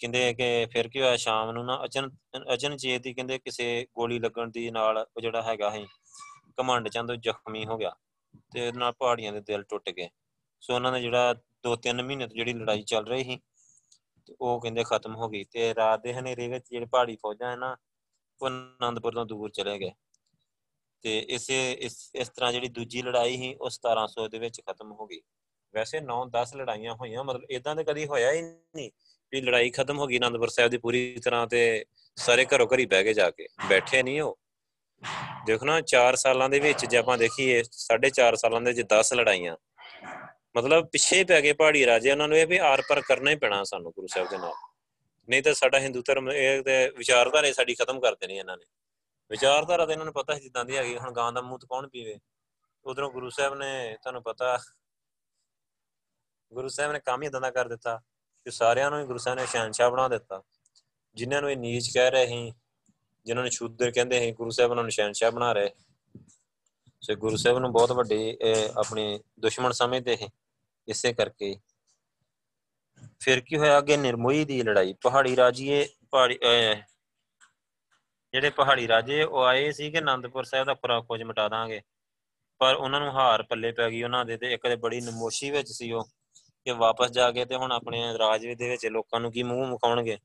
ਕਹਿੰਦੇ 0.00 0.34
ਕਿ 0.34 0.66
ਫਿਰ 0.66 0.88
ਕੀ 0.88 1.00
ਹੋਇਆ, 1.00 1.16
ਸ਼ਾਮ 1.16 1.50
ਨੂੰ 1.50 1.64
ਨਾ 1.66 1.84
ਅਚਨ 1.84 2.10
ਅਚਨਚੇਤ 2.54 3.06
ਹੀ 3.06 3.14
ਕਹਿੰਦੇ 3.14 3.38
ਕਿਸੇ 3.38 3.86
ਗੋਲੀ 3.96 4.18
ਲੱਗਣ 4.18 4.50
ਦੀ 4.50 4.70
ਨਾਲ 4.70 4.98
ਉਹ 4.98 5.20
ਜਿਹੜਾ 5.20 5.42
ਹੈਗਾ 5.42 5.70
ਹੈ 5.70 5.84
ਕਮੰਡ 6.56 6.88
ਚੰਦ 6.88 7.12
ਜ਼ਖਮੀ 7.12 7.66
ਹੋ 7.66 7.76
ਗਿਆ 7.76 7.94
ਤੇ 8.52 8.66
ਇਹਦੇ 8.66 8.78
ਨਾਲ 8.78 8.92
ਪਹਾੜੀਆਂ 8.92 9.32
ਦੇ 9.32 9.40
ਦਿਲ 9.40 9.62
ਟੁੱਟ 9.62 9.90
ਗਏ। 9.90 10.08
ਸੋ 10.60 10.74
ਉਹਨਾਂ 10.74 10.92
ਨੇ 10.92 11.00
ਜਿਹੜਾ 11.00 11.34
2-3 11.64 12.02
ਮਹੀਨੇ 12.02 12.26
ਤੋਂ 12.26 12.36
ਜਿਹੜੀ 12.36 12.52
ਲੜਾਈ 12.52 12.82
ਚੱਲ 12.82 13.06
ਰਹੀ 13.06 13.24
ਸੀ, 13.24 13.36
ਤੇ 14.26 14.34
ਉਹ 14.40 14.60
ਕਹਿੰਦੇ 14.60 14.84
ਖਤਮ 14.84 15.14
ਹੋ 15.16 15.28
ਗਈ 15.28 15.44
ਤੇ 15.44 15.74
ਰਾਤ 15.74 16.02
ਦੇ 16.02 16.14
ਹਨੇਰੇ 16.14 16.48
ਵਿੱਚ 16.48 16.64
ਜਿਹੜੇ 16.70 16.86
ਪਹਾੜੀ 16.86 17.16
ਫੌਜਾਂ 17.16 17.50
ਹੈ 17.50 17.56
ਨਾ, 17.56 17.76
ਉਹ 18.40 18.46
ਆਨੰਦਪੁਰ 18.46 19.14
ਤੋਂ 19.14 19.26
ਦੂਰ 19.26 19.50
ਚਲੇ 19.50 19.78
ਗਏ। 19.78 19.90
ਤੇ 21.04 21.18
ਇਸੇ, 21.28 21.72
ਇਸ 21.72 22.10
ਇਸ 22.14 22.28
ਤਰ੍ਹਾਂ 22.28 22.52
ਜਿਹੜੀ 22.52 22.68
ਦੂਜੀ 22.68 23.02
ਲੜਾਈ 23.02 23.36
ਸੀ, 23.36 23.54
ਉਹ 23.54 23.70
1700 23.70 24.28
ਦੇ 24.28 24.38
ਵਿੱਚ 24.38 24.60
ਖਤਮ 24.60 24.92
ਹੋ 24.92 25.06
ਗਈ। 25.06 25.20
ਵੈਸੇ 25.74 26.00
9-10 26.00 26.54
ਲੜਾਈਆਂ 26.56 26.94
ਹੋਈਆਂ, 26.94 27.24
ਮਤਲਬ 27.24 27.50
ਇਦਾਂ 27.50 27.74
ਤੇ 27.76 27.84
ਕਦੀ 27.84 28.06
ਹੋਇਆ 28.06 28.32
ਹੀ 28.32 28.42
ਨਹੀਂ 28.42 28.90
ਵੀ 29.32 29.40
ਲੜਾਈ 29.40 29.70
ਖਤਮ 29.70 29.98
ਹੋ 29.98 30.06
ਗਈ 30.06 30.16
ਆਨੰਦਪੁਰ 30.16 30.48
ਸਾਹਿਬ 30.48 30.70
ਦੀ 30.70 30.78
ਪੂਰੀ 30.78 31.20
ਤਰ੍ਹਾਂ 31.24 31.46
ਤੇ 31.46 31.84
ਸਾਰੇ 32.16 32.44
ਘਰੋਂ 32.44 32.66
ਘਰੀ 32.66 32.86
ਬਹਿ 32.86 33.04
ਕੇ 33.04 33.14
ਜਾ 33.14 33.30
ਕੇ, 33.30 33.46
ਬੈਠੇ 33.68 34.02
ਨਹੀਂ 34.02 34.20
ਉਹ। 34.20 34.38
ਦੇਖੋ 35.46 35.66
ਨਾ 35.66 35.80
4 35.82 36.16
ਸਾਲਾਂ 36.16 36.48
ਦੇ 36.48 36.58
ਵਿੱਚ 36.58 36.84
ਜੇ 36.84 36.96
ਆਪਾਂ 36.96 37.16
ਦੇਖੀਏ 37.18 37.62
4.5 37.62 38.36
ਸਾਲਾਂ 38.36 38.60
ਦੇ 38.60 38.72
ਵਿੱਚ 38.72 38.88
10 38.88 39.12
ਲੜਾਈਆਂ। 39.14 39.56
ਮਤਲਬ 40.54 40.86
ਪਿੱਛੇ 40.92 41.22
ਪੈ 41.24 41.40
ਗਏ 41.42 41.52
ਪਹਾੜੀ 41.52 41.84
ਰਾਜੇ, 41.86 42.10
ਉਹਨਾਂ 42.12 42.28
ਨੂੰ 42.28 42.36
ਇਹ 42.36 42.46
ਵੀ 42.46 42.58
ਆਰ 42.58 42.82
ਪਰ 42.88 43.00
ਕਰਨਾ 43.00 43.30
ਹੀ 43.30 43.36
ਪੈਣਾ 43.36 43.62
ਸਾਨੂੰ 43.64 43.92
ਗੁਰੂ 43.92 44.06
ਸਾਹਿਬ 44.06 44.28
ਦੇ 44.30 44.38
ਨਾਲ। 44.38 44.52
ਨਹੀਂ 45.28 45.42
ਤਾਂ 45.42 45.54
ਸਾਡਾ 45.54 45.78
ਹਿੰਦੂ 45.80 46.02
ਧਰਮ, 46.06 46.30
ਇਹ 46.30 46.62
ਤੇ 46.62 46.90
ਵਿਚਾਰਧਾਰੇ 46.96 47.52
ਸਾਡੀ 47.52 47.74
ਖਤਮ 47.74 48.00
ਕਰ 48.00 48.14
ਦੇਣੀ 48.14 48.36
ਇਹਨਾਂ 48.38 48.56
ਨੇ। 48.56 48.64
ਵਿਚਾਰਧਾਰਾ 49.30 49.86
ਤਾਂ 49.86 49.92
ਇਹਨਾਂ 49.92 50.04
ਨੂੰ 50.04 50.14
ਪਤਾ 50.14 50.34
ਹੈ 50.34 50.38
ਜਿੱਦਾਂ 50.38 50.64
ਦੀ 50.64 50.76
ਹੈਗੀ, 50.76 50.96
ਹੁਣ 50.98 51.12
ਗਾਂ 51.12 51.32
ਦਾ 51.32 51.40
ਮੂੰਹ 51.40 51.58
ਤੇ 51.58 51.66
ਕੌਣ 51.70 51.88
ਪੀਵੇ? 51.88 52.18
ਉਧਰੋਂ 52.84 53.10
ਗੁਰੂ 53.10 53.30
ਸਾਹਿਬ 53.30 53.54
ਨੇ 53.54 53.96
ਤੁਹਾਨੂੰ 54.02 54.22
ਪਤਾ, 54.22 54.58
ਗੁਰੂ 56.52 56.68
ਸਾਹਿਬ 56.68 56.92
ਨੇ 56.92 57.00
ਕੰਮ 57.00 57.22
ਹੀ 57.22 57.26
ਇਦਾਂ 57.26 57.40
ਦਾ 57.40 57.50
ਕਰ 57.50 57.68
ਦਿੱਤਾ 57.68 57.96
ਕਿ 58.46 58.50
ਸਾਰਿਆਂ 58.50 58.90
ਨੂੰ 58.90 59.00
ਹੀ 59.00 59.06
ਗੁਰੂ 59.06 59.18
ਸਾਹਿਬ 59.18 59.38
ਨੇ 59.38 59.46
ਸ਼ਾਨਸ਼ਾਹ 59.46 59.90
ਬਣਾ 59.90 60.08
ਦਿੱਤਾ। 60.08 60.42
ਜਿਨ੍ਹਾਂ 61.16 61.40
ਨੂੰ 61.42 61.50
ਇਹ 61.50 61.56
ਨੀਚ 61.56 61.88
ਕਹਿ 61.94 62.10
ਰਹੇ 62.10 62.26
ਸੀ, 62.26 62.52
ਜਿਨ੍ਹਾਂ 63.26 63.44
ਨੂੰ 63.44 63.50
ਸ਼ੂਦਰ 63.52 63.90
ਕਹਿੰਦੇ 63.90 64.20
ਸੀ, 64.20 64.32
ਗੁਰੂ 64.32 64.50
ਸਾਹਿਬ 64.50 64.70
ਉਹਨਾਂ 64.70 64.84
ਨੂੰ 64.84 64.90
ਸ਼ਾਨਸ਼ਾਹ 64.90 65.30
ਬਣਾ 65.30 65.52
ਰਹੇ। 65.52 65.70
ਸੋ 67.02 67.14
ਗੁਰੂ 67.14 67.36
ਸਾਹਿਬ 67.36 67.58
ਨੂੰ 67.58 67.72
ਬਹੁਤ 67.72 67.92
ਵੱਡੇ 67.92 68.36
ਆਪਣੀ 68.76 69.20
ਦੁਸ਼ਮਣ 69.40 69.72
ਸਮਝਦੇ 69.72 70.16
ਸੀ। 70.16 70.28
ਇਸੇ 70.90 71.12
ਕਰਕੇ। 71.12 71.56
ਫਿਰ 73.20 73.40
ਕੀ 73.40 73.56
ਹੋਇਆ 73.56 73.78
ਅੱਗੇ 73.78 73.96
ਨਿਰਮੋਹੀ 73.96 74.44
ਦੀ 74.44 74.62
ਲੜਾਈ। 74.62 74.92
ਪਹਾੜੀ 74.92 75.36
ਰਾਜੀਏ, 75.36 75.88
ਪਹਾੜੀ 76.10 76.38
ਜਿਹੜੇ 78.32 78.50
ਪਹਾੜੀ 78.50 78.88
ਰਾਜੇ, 78.88 79.22
ਉਹ 79.22 79.44
ਆਏ 79.44 79.72
ਸੀ 79.72 79.90
ਕਿ 79.90 79.98
ਆਨੰਦਪੁਰ 79.98 80.44
ਸਾਹਿਬ 80.44 80.66
ਦਾ 80.66 80.74
ਖੁਰਾ 80.74 81.00
ਖੋਜ 81.00 81.22
ਮਿਟਾ 81.22 81.48
ਦਾਂਗੇ। 81.48 81.80
ਪਰ 82.58 82.74
ਉਹਨਾਂ 82.74 83.00
ਨੂੰ 83.00 83.10
ਹਾਰ 83.10 83.42
ਪੱਲੇ 83.42 83.72
ਪੈ 83.72 83.90
ਗਈ 83.90 84.02
ਉਹਨਾਂ 84.02 84.24
ਦੇ 84.24 84.36
ਤੇ 84.36 84.52
ਇੱਕ 84.52 84.62
ਤੇ 84.62 84.76
ਬੜੀ 84.76 85.00
ਨਮੋਸ਼ੀ 85.00 85.50
ਵਿੱਚ 85.50 85.68
ਸੀ 85.68 85.92
ਉਹ 85.92 86.04
ਕਿ 86.64 86.70
ਵਾਪਸ 86.70 87.10
ਜਾ 87.10 87.32
ਕੇ 87.32 87.44
ਤੇ 87.44 87.56
ਹੁਣ 87.56 87.72
ਆਪਣੇ 87.72 88.18
ਰਾਜ 88.18 88.46
ਦੇ 88.46 88.68
ਵਿੱਚ 88.68 88.86
ਲੋਕਾਂ 88.86 89.20
ਨੂੰ 89.20 89.32
ਕੀ 89.32 89.42
ਮੂੰਹ 89.42 89.66
ਮੁਕਾਉਣਗੇ। 89.66 90.18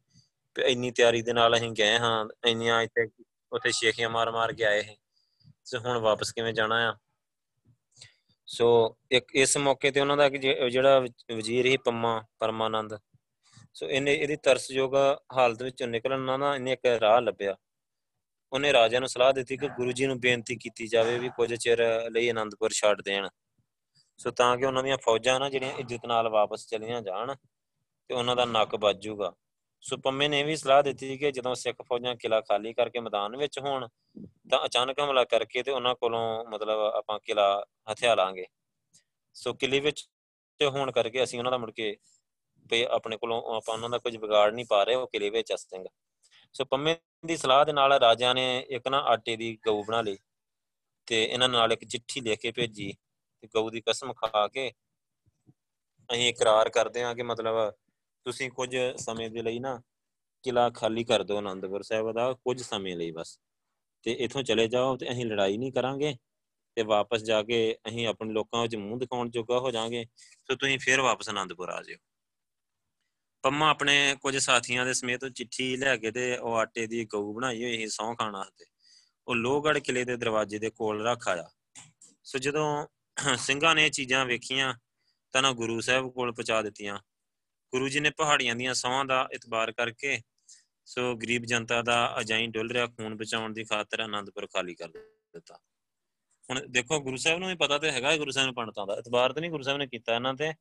ਇੰਨੀ 0.65 0.91
ਤਿਆਰੀ 0.91 1.21
ਦੇ 1.21 1.33
ਨਾਲ 1.33 1.55
ਅਸੀਂ 1.55 1.71
ਗਏ 1.71 1.97
ਹਾਂ, 1.97 2.27
ਇੰਨੀਆਂ 2.45 2.81
ਇੱਥੇ 2.81 3.07
ਉੱਥੇ 3.51 3.71
ਸ਼ੇਖੀਆਂ 3.71 4.09
ਮਾਰ 4.09 4.31
ਮਾਰ 4.31 4.53
ਕੇ 4.53 4.63
ਆਏ 4.63 4.81
ਸੀ। 4.81 4.97
ਸੋ 5.65 5.79
ਹੁਣ 5.79 5.97
ਵਾਪਸ 5.97 6.31
ਕਿਵੇਂ 6.31 6.53
ਜਾਣਾ 6.53 6.91
ਆ? 6.91 6.93
ਸੋ 8.47 8.95
ਇੱਕ 9.11 9.35
ਇਸ 9.35 9.57
ਮੌਕੇ 9.57 9.91
ਤੇ 9.91 9.99
ਉਹਨਾਂ 10.01 10.17
ਦਾ 10.17 10.27
ਜਿਹੜਾ 10.29 10.99
ਵਜ਼ੀਰ 10.99 11.65
ਹੀ 11.65 11.77
ਪੰਮਾ, 11.77 12.21
ਪਰਮਾਨੰਦ। 12.39 12.97
ਸੋ 13.73 13.89
ਇਹਨੇ 13.89 14.13
ਇਹਦੀ 14.13 14.35
ਤਰਸਯੋਗ 14.35 14.95
ਹਾਲਤ 15.37 15.63
ਵਿੱਚੋਂ 15.63 15.87
ਨਿਕਲਣ 15.87 16.37
ਦਾ 16.39 16.53
ਇਹਨੇ 16.55 16.71
ਇੱਕ 16.73 16.85
ਰਾਹ 17.01 17.21
ਲੱਭਿਆ। 17.21 17.55
ਉਹਨੇ 18.51 18.73
ਰਾਜਾ 18.73 18.99
ਨੂੰ 18.99 19.09
ਸਲਾਹ 19.09 19.31
ਦਿੱਤੀ 19.33 19.57
ਕਿ 19.57 19.67
ਗੁਰੂ 19.77 19.91
ਜੀ 19.91 20.05
ਨੂੰ 20.07 20.19
ਬੇਨਤੀ 20.19 20.55
ਕੀਤੀ 20.55 20.87
ਜਾਵੇ 20.87 21.17
ਵੀ 21.19 21.29
ਕੁਝ 21.37 21.53
ਚਿਰ 21.53 21.81
ਲਈ 22.11 22.29
ਆਨੰਦਪੁਰ 22.29 22.71
ਛੱਡ 22.73 23.01
ਦੇਣ। 23.01 23.27
ਸੋ 24.19 24.31
ਤਾਂ 24.31 24.55
ਕਿ 24.57 24.65
ਉਹਨਾਂ 24.65 24.83
ਦੀਆਂ 24.83 24.97
ਫੌਜਾਂ 25.05 25.39
ਨਾ 25.39 25.49
ਜਿਹੜੀਆਂ 25.49 25.73
ਇੱਜ਼ਤ 25.79 26.05
ਨਾਲ 26.05 26.29
ਵਾਪਸ 26.29 26.67
ਚਲੀਆਂ 26.67 27.01
ਜਾਣ 27.01 27.33
ਤੇ 28.09 28.13
ਉਹਨਾਂ 28.13 28.35
ਦਾ 28.35 28.45
ਨੱਕ 28.45 28.75
ਵੱਜੂਗਾ 28.75 29.33
ਸੋ 29.85 29.97
ਪੰਮੇ 29.97 30.27
ਨੇ 30.27 30.43
ਵੀ 30.43 30.55
ਸਲਾਹ 30.55 30.81
ਦਿੱਤੀ 30.83 31.17
ਕਿ 31.17 31.31
ਜਦੋਂ 31.31 31.53
ਸਿੱਖ 31.55 31.81
ਫੌਜਾਂ 31.81 32.15
ਕਿਲਾ 32.15 32.39
ਖਾਲੀ 32.41 32.73
ਕਰਕੇ 32.73 32.99
ਮੈਦਾਨ 32.99 33.35
ਵਿੱਚ 33.37 33.59
ਹੋਣ, 33.59 33.87
ਤਾਂ 34.49 34.65
ਅਚਾਨਕ 34.65 34.99
ਹਮਲਾ 34.99 35.23
ਕਰਕੇ 35.23 35.63
ਤੇ 35.63 35.71
ਉਹਨਾਂ 35.71 35.95
ਕੋਲੋਂ 35.95 36.45
ਮਤਲਬ 36.45 36.79
ਆਪਾਂ 36.95 37.19
ਕਿਲਾ 37.19 37.65
ਹਥਿਆ 37.91 38.15
ਲਾਂਗੇ। 38.15 38.45
ਸੋ 39.35 39.53
ਕਿਲੇ 39.53 39.79
ਵਿੱਚ 39.79 40.07
ਹੋਣ 40.61 40.91
ਕਰਕੇ 40.91 41.23
ਅਸੀਂ 41.23 41.39
ਉਹਨਾਂ 41.39 41.51
ਦਾ 41.51 41.57
ਮੁੜ 41.57 41.71
ਕੇ 41.71 41.95
ਤੇ 42.69 42.85
ਆਪਣੇ 42.91 43.17
ਕੋਲੋਂ 43.17 43.41
ਆਪਾਂ 43.55 43.73
ਉਹਨਾਂ 43.75 43.89
ਦਾ 43.89 43.97
ਕੁਝ 43.97 44.15
ਵਿਗਾੜ 44.17 44.51
ਨਹੀਂ 44.53 44.65
ਪਾ 44.65 44.83
ਰਹੇ, 44.83 44.95
ਉਹ 44.95 45.07
ਕਿਲੇ 45.07 45.29
ਵਿੱਚ 45.29 45.53
ਅਸਤਿੰਗ 45.53 45.85
ਸੋ 46.55 46.65
ਪੰਮੇ 46.65 46.95
ਦੀ 47.25 47.37
ਸਲਾਹ 47.37 47.65
ਦੇ 47.65 47.73
ਨਾਲ 47.73 47.93
ਰਾਜਾ 47.93 48.33
ਨੇ 48.33 48.65
ਇੱਕ 48.69 48.87
ਨਾ 48.87 48.99
ਆਟੇ 49.05 49.35
ਦੀ 49.35 49.57
ਗਊ 49.65 49.83
ਬਣਾ 49.83 50.01
ਲਈ 50.01 50.17
ਤੇ 51.07 51.23
ਇਹਨਾਂ 51.23 51.49
ਨਾਲ 51.49 51.71
ਇੱਕ 51.73 51.83
ਚਿੱਠੀ 51.85 52.21
ਲਿਖ 52.21 52.39
ਕੇ 52.39 52.51
ਭੇਜੀ 52.51 52.91
ਤੇ 53.43 53.47
ਗਊ 53.47 53.69
ਦੀ 53.69 53.81
ਕਸਮ 53.81 54.13
ਖਾ 54.13 54.47
ਕੇ 54.47 54.71
ਅਸੀਂ 56.09 56.29
ਇਕਰਾਰ 56.29 56.69
ਕਰਦੇ 56.69 57.03
ਹਾਂ 57.03 57.15
ਕਿ 57.15 57.23
ਮਤਲਬ 57.23 57.73
ਤੁਸੀਂ 58.25 58.49
ਕੁਝ 58.51 58.75
ਸਮੇਂ 58.97 59.29
ਦੇ 59.29 59.41
ਲਈ 59.41 59.59
ਨਾ 59.59 59.81
ਕਿਲਾ 60.43 60.69
ਖਾਲੀ 60.69 61.03
ਕਰ 61.03 61.23
ਦਿਓ 61.23 61.37
ਆਨੰਦਪੁਰ 61.37 61.83
ਸਾਹਿਬ 61.83 62.11
ਦਾ, 62.11 62.33
ਕੁਝ 62.33 62.61
ਸਮੇਂ 62.61 62.95
ਲਈ 62.95 63.11
ਬਸ। 63.11 63.39
ਤੇ 64.03 64.11
ਇਥੋਂ 64.11 64.43
ਚਲੇ 64.43 64.67
ਜਾਓ 64.67 64.97
ਤੇ 64.97 65.11
ਅਸੀਂ 65.11 65.25
ਲੜਾਈ 65.25 65.57
ਨਹੀਂ 65.57 65.71
ਕਰਾਂਗੇ 65.71 66.15
ਤੇ 66.75 66.83
ਵਾਪਸ 66.83 67.21
ਜਾ 67.21 67.43
ਕੇ 67.43 67.77
ਅਸੀਂ 67.87 68.07
ਆਪਣੇ 68.07 68.33
ਲੋਕਾਂ 68.33 68.61
ਵਿੱਚ 68.61 68.75
ਮੂੰਹ 68.75 68.99
ਦਿਖਾਉਣ 68.99 69.29
ਜੋਗਾ 69.29 69.59
ਹੋ 69.59 69.71
ਜਾਾਂਗੇ 69.71 70.05
ਸੋ 70.47 70.55
ਤੁਸੀਂ 70.55 70.79
ਫੇਰ 70.79 71.01
ਵਾਪਸ 71.01 71.29
ਆਨੰਦਪੁਰ 71.29 71.69
ਆ 71.69 71.81
ਜਿਓ। 71.83 71.97
ਪੰਮਾ 73.41 73.69
ਆਪਣੇ 73.69 74.15
ਕੁਝ 74.21 74.37
ਸਾਥੀਆਂ 74.37 74.85
ਦੇ 74.85 74.93
ਸਮੇਤ 74.93 75.25
ਚਿੱਠੀ 75.25 75.77
ਲੈ 75.77 75.97
ਕੇ 75.97 76.11
ਤੇ 76.11 76.37
ਉਹ 76.37 76.55
ਆਟੇ 76.55 76.87
ਦੀ 76.87 77.05
ਗਊ 77.05 77.33
ਬਣਾਈ 77.33 77.63
ਹੋਈ 77.63 77.77
ਸੀ 77.77 77.87
ਸੌਂ 77.87 78.15
ਖਾਣਾ 78.15 78.43
ਤੇ 78.57 78.65
ਉਹ 79.27 79.35
ਲੋਹਗੜ 79.35 79.77
ਕਿਲੇ 79.79 80.05
ਦੇ 80.05 80.17
ਦਰਵਾਜ਼ੇ 80.17 80.59
ਦੇ 80.59 80.69
ਕੋਲ 80.69 81.05
ਰੱਖ 81.07 81.27
ਆਇਆ। 81.27 81.49
ਸੋ 82.23 82.39
ਜਦੋਂ 82.39 82.87
ਸਿੰਘਾਂ 83.37 83.75
ਨੇ 83.75 83.89
ਚੀਜ਼ਾਂ 83.89 84.25
ਵੇਖੀਆਂ, 84.25 84.73
ਤਾਂ 85.31 85.41
ਨਾ 85.41 85.51
ਗੁਰੂ 85.51 85.81
ਸਾਹਿਬ 85.81 86.11
ਕੋਲ 86.11 86.31
ਪਹੁੰਚਾ 86.31 86.61
ਦਿੱਤੀਆਂ। 86.61 86.99
ਗੁਰੂ 87.75 87.87
ਜੀ 87.89 87.99
ਨੇ 87.99 88.09
ਪਹਾੜੀਆਂ 88.09 88.55
ਦੀਆਂ 88.55 88.73
ਸੌਹਾਂ 88.73 89.05
ਦਾ 89.05 89.27
ਇਤਬਾਰ 89.33 89.71
ਕਰਕੇ 89.71 90.19
ਸੋ 90.87 91.15
ਗਰੀਬ 91.15 91.45
ਜਨਤਾ 91.45 91.81
ਦਾ 91.81 91.95
ਅਜਾਈ 92.19 92.45
ਡੁੱਲ 92.47 92.69
ਰਿਹਾ, 92.71 92.85
ਖੂਨ 92.87 93.15
ਬਚਾਉਣ 93.17 93.53
ਦੀ 93.53 93.63
ਖਾਤਰ 93.63 93.99
ਆਨੰਦਪੁਰ 93.99 94.45
ਖਾਲੀ 94.47 94.75
ਕਰ 94.75 94.87
ਦਿੱਤਾ। 94.87 95.57
ਹੁਣ 96.49 96.61
ਦੇਖੋ, 96.67 96.99
ਗੁਰੂ 96.99 97.17
ਸਾਹਿਬ 97.17 97.39
ਨੂੰ 97.39 97.47
ਵੀ 97.49 97.55
ਪਤਾ 97.55 97.77
ਤੇ 97.77 97.91
ਹੈਗਾ 97.91 98.15
ਗੁਰੂ 98.17 98.31
ਸਾਹਿਬ 98.31 98.45
ਨੂੰ 98.45 98.55
ਪੰਡਤਾਂ 98.55 98.85
ਦਾ। 98.87 98.95
ਇਤਬਾਰ 98.99 99.33
ਤੇ 99.33 99.41
ਨਹੀਂ 99.41 99.51
ਗੁਰੂ 99.51 99.63
ਸਾਹਿਬ 99.63 99.79
ਨੇ 99.79 99.87
ਕੀਤਾ 99.87 100.15
ਇਹਨਾਂ 100.15 100.33
ਤੇ, 100.33 100.51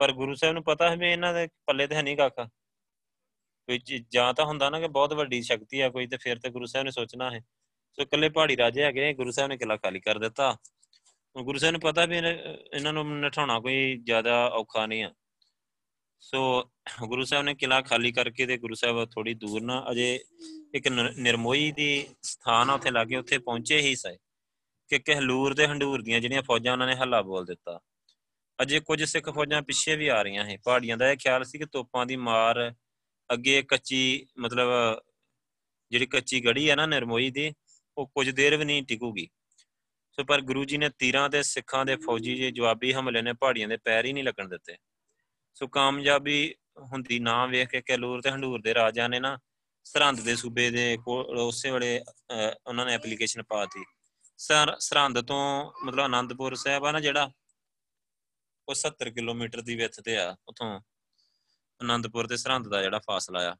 ਪਰ 0.00 0.12
ਗੁਰੂ 0.12 0.34
ਸਾਹਿਬ 0.34 0.54
ਨੂੰ 0.54 0.62
ਪਤਾ 0.64 0.90
ਹੈ 0.90 0.96
ਵੀ 0.96 1.10
ਇਹਨਾਂ 1.10 1.32
ਦੇ 1.34 1.48
ਪੱਲੇ 1.66 1.86
ਤੇ 1.86 1.94
ਹੈ 1.94 2.02
ਨਹੀਂ 2.02 2.16
ਕਾਕਾ 2.16 2.44
ਕੋਈ 3.68 3.78
ਜਾਂ 4.12 4.32
ਤਾਂ 4.34 4.44
ਹੁੰਦਾ 4.44 4.68
ਨਾ 4.70 4.80
ਕਿ 4.80 4.88
ਬਹੁਤ 4.88 5.12
ਵੱਡੀ 5.12 5.40
ਸ਼ਕਤੀ 5.42 5.80
ਆ 5.80 5.88
ਕੋਈ 5.88 6.06
ਤੇ 6.06 6.16
ਫਿਰ 6.16 6.38
ਤੇ 6.38 6.50
ਗੁਰੂ 6.50 6.66
ਸਾਹਿਬ 6.66 6.84
ਨੇ 6.84 6.90
ਸੋਚਣਾ 6.90 7.30
ਹੈ। 7.30 7.40
ਸੋ 7.98 8.02
ਇਕੱਲੇ 8.02 8.28
ਪਹਾੜੀ 8.28 8.56
ਰਾਜੇ 8.56 8.82
ਹੈਗੇ, 8.82 9.12
ਗੁਰੂ 9.14 9.30
ਸਾਹਿਬ 9.30 9.48
ਨੇ 9.50 9.56
ਕਿਲਾ 9.56 9.76
ਖਾਲੀ 9.76 10.00
ਕਰ 10.00 10.18
ਦਿੱਤਾ। 10.18 10.56
ਗੁਰੂ 11.36 11.58
ਸਾਹਿਬ 11.58 11.72
ਨੂੰ 11.72 11.80
ਪਤਾ 11.80 12.06
ਵੀ 12.06 12.16
ਇਹਨਾਂ 12.16 12.92
ਨੂੰ 12.92 13.20
ਨਠਾਉਣਾ 13.20 13.58
ਕੋਈ 13.60 13.96
ਜ਼ਿਆਦਾ 13.96 14.46
ਔਖਾ 14.48 14.86
ਨਹੀਂ 14.86 15.04
ਆ। 15.04 15.12
ਸੋ 16.22 16.40
ਗੁਰੂ 17.06 17.24
ਸਾਹਿਬ 17.24 17.44
ਨੇ 17.44 17.54
ਕਿਲਾ 17.54 17.80
ਖਾਲੀ 17.80 18.12
ਕਰਕੇ 18.12 18.46
ਤੇ 18.46 18.56
ਗੁਰੂ 18.58 18.74
ਸਾਹਿਬ 18.74 19.04
ਥੋੜੀ 19.04 19.32
ਦੂਰ 19.34 19.62
ਨਾ 19.62 19.84
ਅਜੇ 19.90 20.20
ਇੱਕ 20.74 20.86
ਨਿਰਮੋਈ 20.88 21.72
ਦੀ 21.72 22.06
ਸਥਾਨ 22.22 22.70
ਆ 22.70 22.74
ਉੱਥੇ 22.74 22.90
ਲਾਗੇ, 22.90 23.16
ਉੱਥੇ 23.16 23.38
ਪਹੁੰਚੇ 23.38 23.80
ਹੀ 23.80 23.94
ਸਏ 23.96 24.16
ਕਿ 24.90 24.98
ਕਹਿਲੂਰ 24.98 25.54
ਤੇ 25.54 25.66
ਹੰਡੂਰ 25.66 26.02
ਦੀਆਂ 26.02 26.20
ਜਿਹੜੀਆਂ 26.20 26.42
ਫੌਜਾਂ 26.42 26.72
ਉਹਨਾਂ 26.72 26.86
ਨੇ 26.86 26.94
ਹੱਲਾ 26.94 27.22
ਬੋਲ 27.22 27.44
ਦਿੱਤਾ। 27.44 27.78
ਅਜੇ 28.58 28.80
ਕੁਝ 28.80 29.02
ਸਿੱਖ 29.04 29.30
ਫੌਜਾਂ 29.30 29.62
ਪਿੱਛੇ 29.62 29.96
ਵੀ 29.96 30.08
ਆ 30.08 30.22
ਰਹੀਆਂ 30.22 30.44
ਹੈ 30.44 30.56
ਪਹਾੜੀਆਂ 30.64 30.96
ਦਾ 30.96 31.10
ਇਹ 31.10 31.16
ਖਿਆਲ 31.16 31.44
ਸੀ 31.44 31.58
ਕਿ 31.58 31.66
ਤੋਪਾਂ 31.66 32.06
ਦੀ 32.06 32.16
ਮਾਰ 32.16 32.72
ਅੱਗੇ 33.30 33.62
ਕੱਚੀ 33.62 34.26
ਮਤਲਬ 34.38 34.68
ਜਿਹੜੀ 35.90 36.06
ਕੱਚੀ 36.06 36.44
ਗੜੀ 36.44 36.70
ਹੈ 36.70 36.76
ਨਾ 36.76 36.86
ਨਿਰਮੋਈ 36.86 37.30
ਦੀ, 37.30 37.52
ਉਹ 37.96 38.06
ਕੁਝ 38.06 38.28
ਦੇਰ 38.30 38.56
ਵੀ 38.56 38.64
ਨਹੀਂ 38.64 38.82
ਟਿਕੂਗੀ। 38.82 39.28
ਸੋ 40.12 40.24
ਪਰ 40.24 40.40
ਗੁਰੂ 40.40 40.64
ਜੀ 40.64 40.78
ਨੇ 40.78 40.90
ਤੀਰਾਂ 40.98 41.28
ਤੇ 41.30 41.42
ਸਿੱਖਾਂ 41.42 41.84
ਦੇ 41.84 41.96
ਫੌਜੀ 41.96 42.34
ਜੇ 42.34 42.50
ਜਵਾਬੀ 42.50 42.92
ਹਮਲੇ 42.92 43.22
ਨੇ 43.22 43.32
ਪਹਾੜੀਆਂ 43.32 43.68
ਦੇ 43.68 43.76
ਪੈਰ 43.76 44.04
ਹੀ 44.04 44.12
ਨਹੀਂ 44.12 44.24
ਲੱਗਣ 44.24 44.48
ਦਿੱਤੇ। 44.48 44.76
ਸੋ 45.54 45.66
ਕਾਮਯਾਬੀ 45.68 46.54
ਹੁੰਦੀ 46.92 47.18
ਨਾ 47.18 47.44
ਵੇਖ 47.46 47.68
ਕੇ 47.70 47.80
ਕੈਲੂਰ 47.80 48.20
ਤੇ 48.22 48.30
ਹੰਡੂਰ 48.30 48.60
ਦੇ 48.62 48.74
ਰਾਜਾ 48.74 49.08
ਨੇ 49.08 49.20
ਨਾ 49.20 49.38
ਸਰਹੰਦ 49.86 50.20
ਦੇ 50.20 50.34
ਸੂਬੇ 50.36 50.70
ਦੇ 50.70 50.96
ਉਸੇ 51.06 51.70
ਵੇਲੇ 51.70 52.00
ਉਹਨਾਂ 52.66 52.86
ਨੇ 52.86 52.94
ਐਪਲੀਕੇਸ਼ਨ 52.94 53.42
ਪਾਤੀ 53.42 53.84
ਸਰਹੰਦ 54.38 55.20
ਤੋਂ 55.20 55.40
ਮਤਲਬ 55.84 56.00
ਆਨੰਦਪੁਰ 56.00 56.54
ਸਾਹਿਬ 56.54 56.84
ਆ 56.84 56.92
ਨਾ 56.92 57.00
ਜਿਹੜਾ, 57.00 57.30
ਉਹ 58.68 58.74
70 58.74 59.10
ਕਿਲੋਮੀਟਰ 59.10 59.60
ਦੀ 59.62 59.74
ਵਿੱਥ 59.76 60.00
ਤੇ 60.00 60.16
ਆ, 60.16 60.34
ਉਥੋਂ 60.48 60.80
ਆਨੰਦਪੁਰ 61.80 62.26
ਤੇ 62.26 62.36
ਸਰਹੰਦ 62.36 62.68
ਦਾ 62.68 62.82
ਜਿਹੜਾ 62.82 62.98
ਫਾਸਲਾ 63.06 63.40
ਆ। 63.50 63.56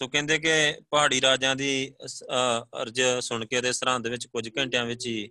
ਸੋ 0.00 0.08
ਕਹਿੰਦੇ 0.08 0.38
ਕਿ 0.38 0.50
ਪਹਾੜੀ 0.90 1.20
ਰਾਜਾਂ 1.20 1.54
ਦੀ 1.56 1.92
ਅਰਜ 2.82 3.00
ਸੁਣ 3.20 3.44
ਕੇ 3.46 3.60
ਤੇ 3.60 3.72
ਸਰਹੰਦ 3.72 4.06
ਵਿੱਚ 4.06 4.26
ਕੁਝ 4.26 4.48
ਘੰਟਿਆਂ 4.58 4.84
ਵਿੱਚ 4.86 5.06
ਹੀ 5.06 5.28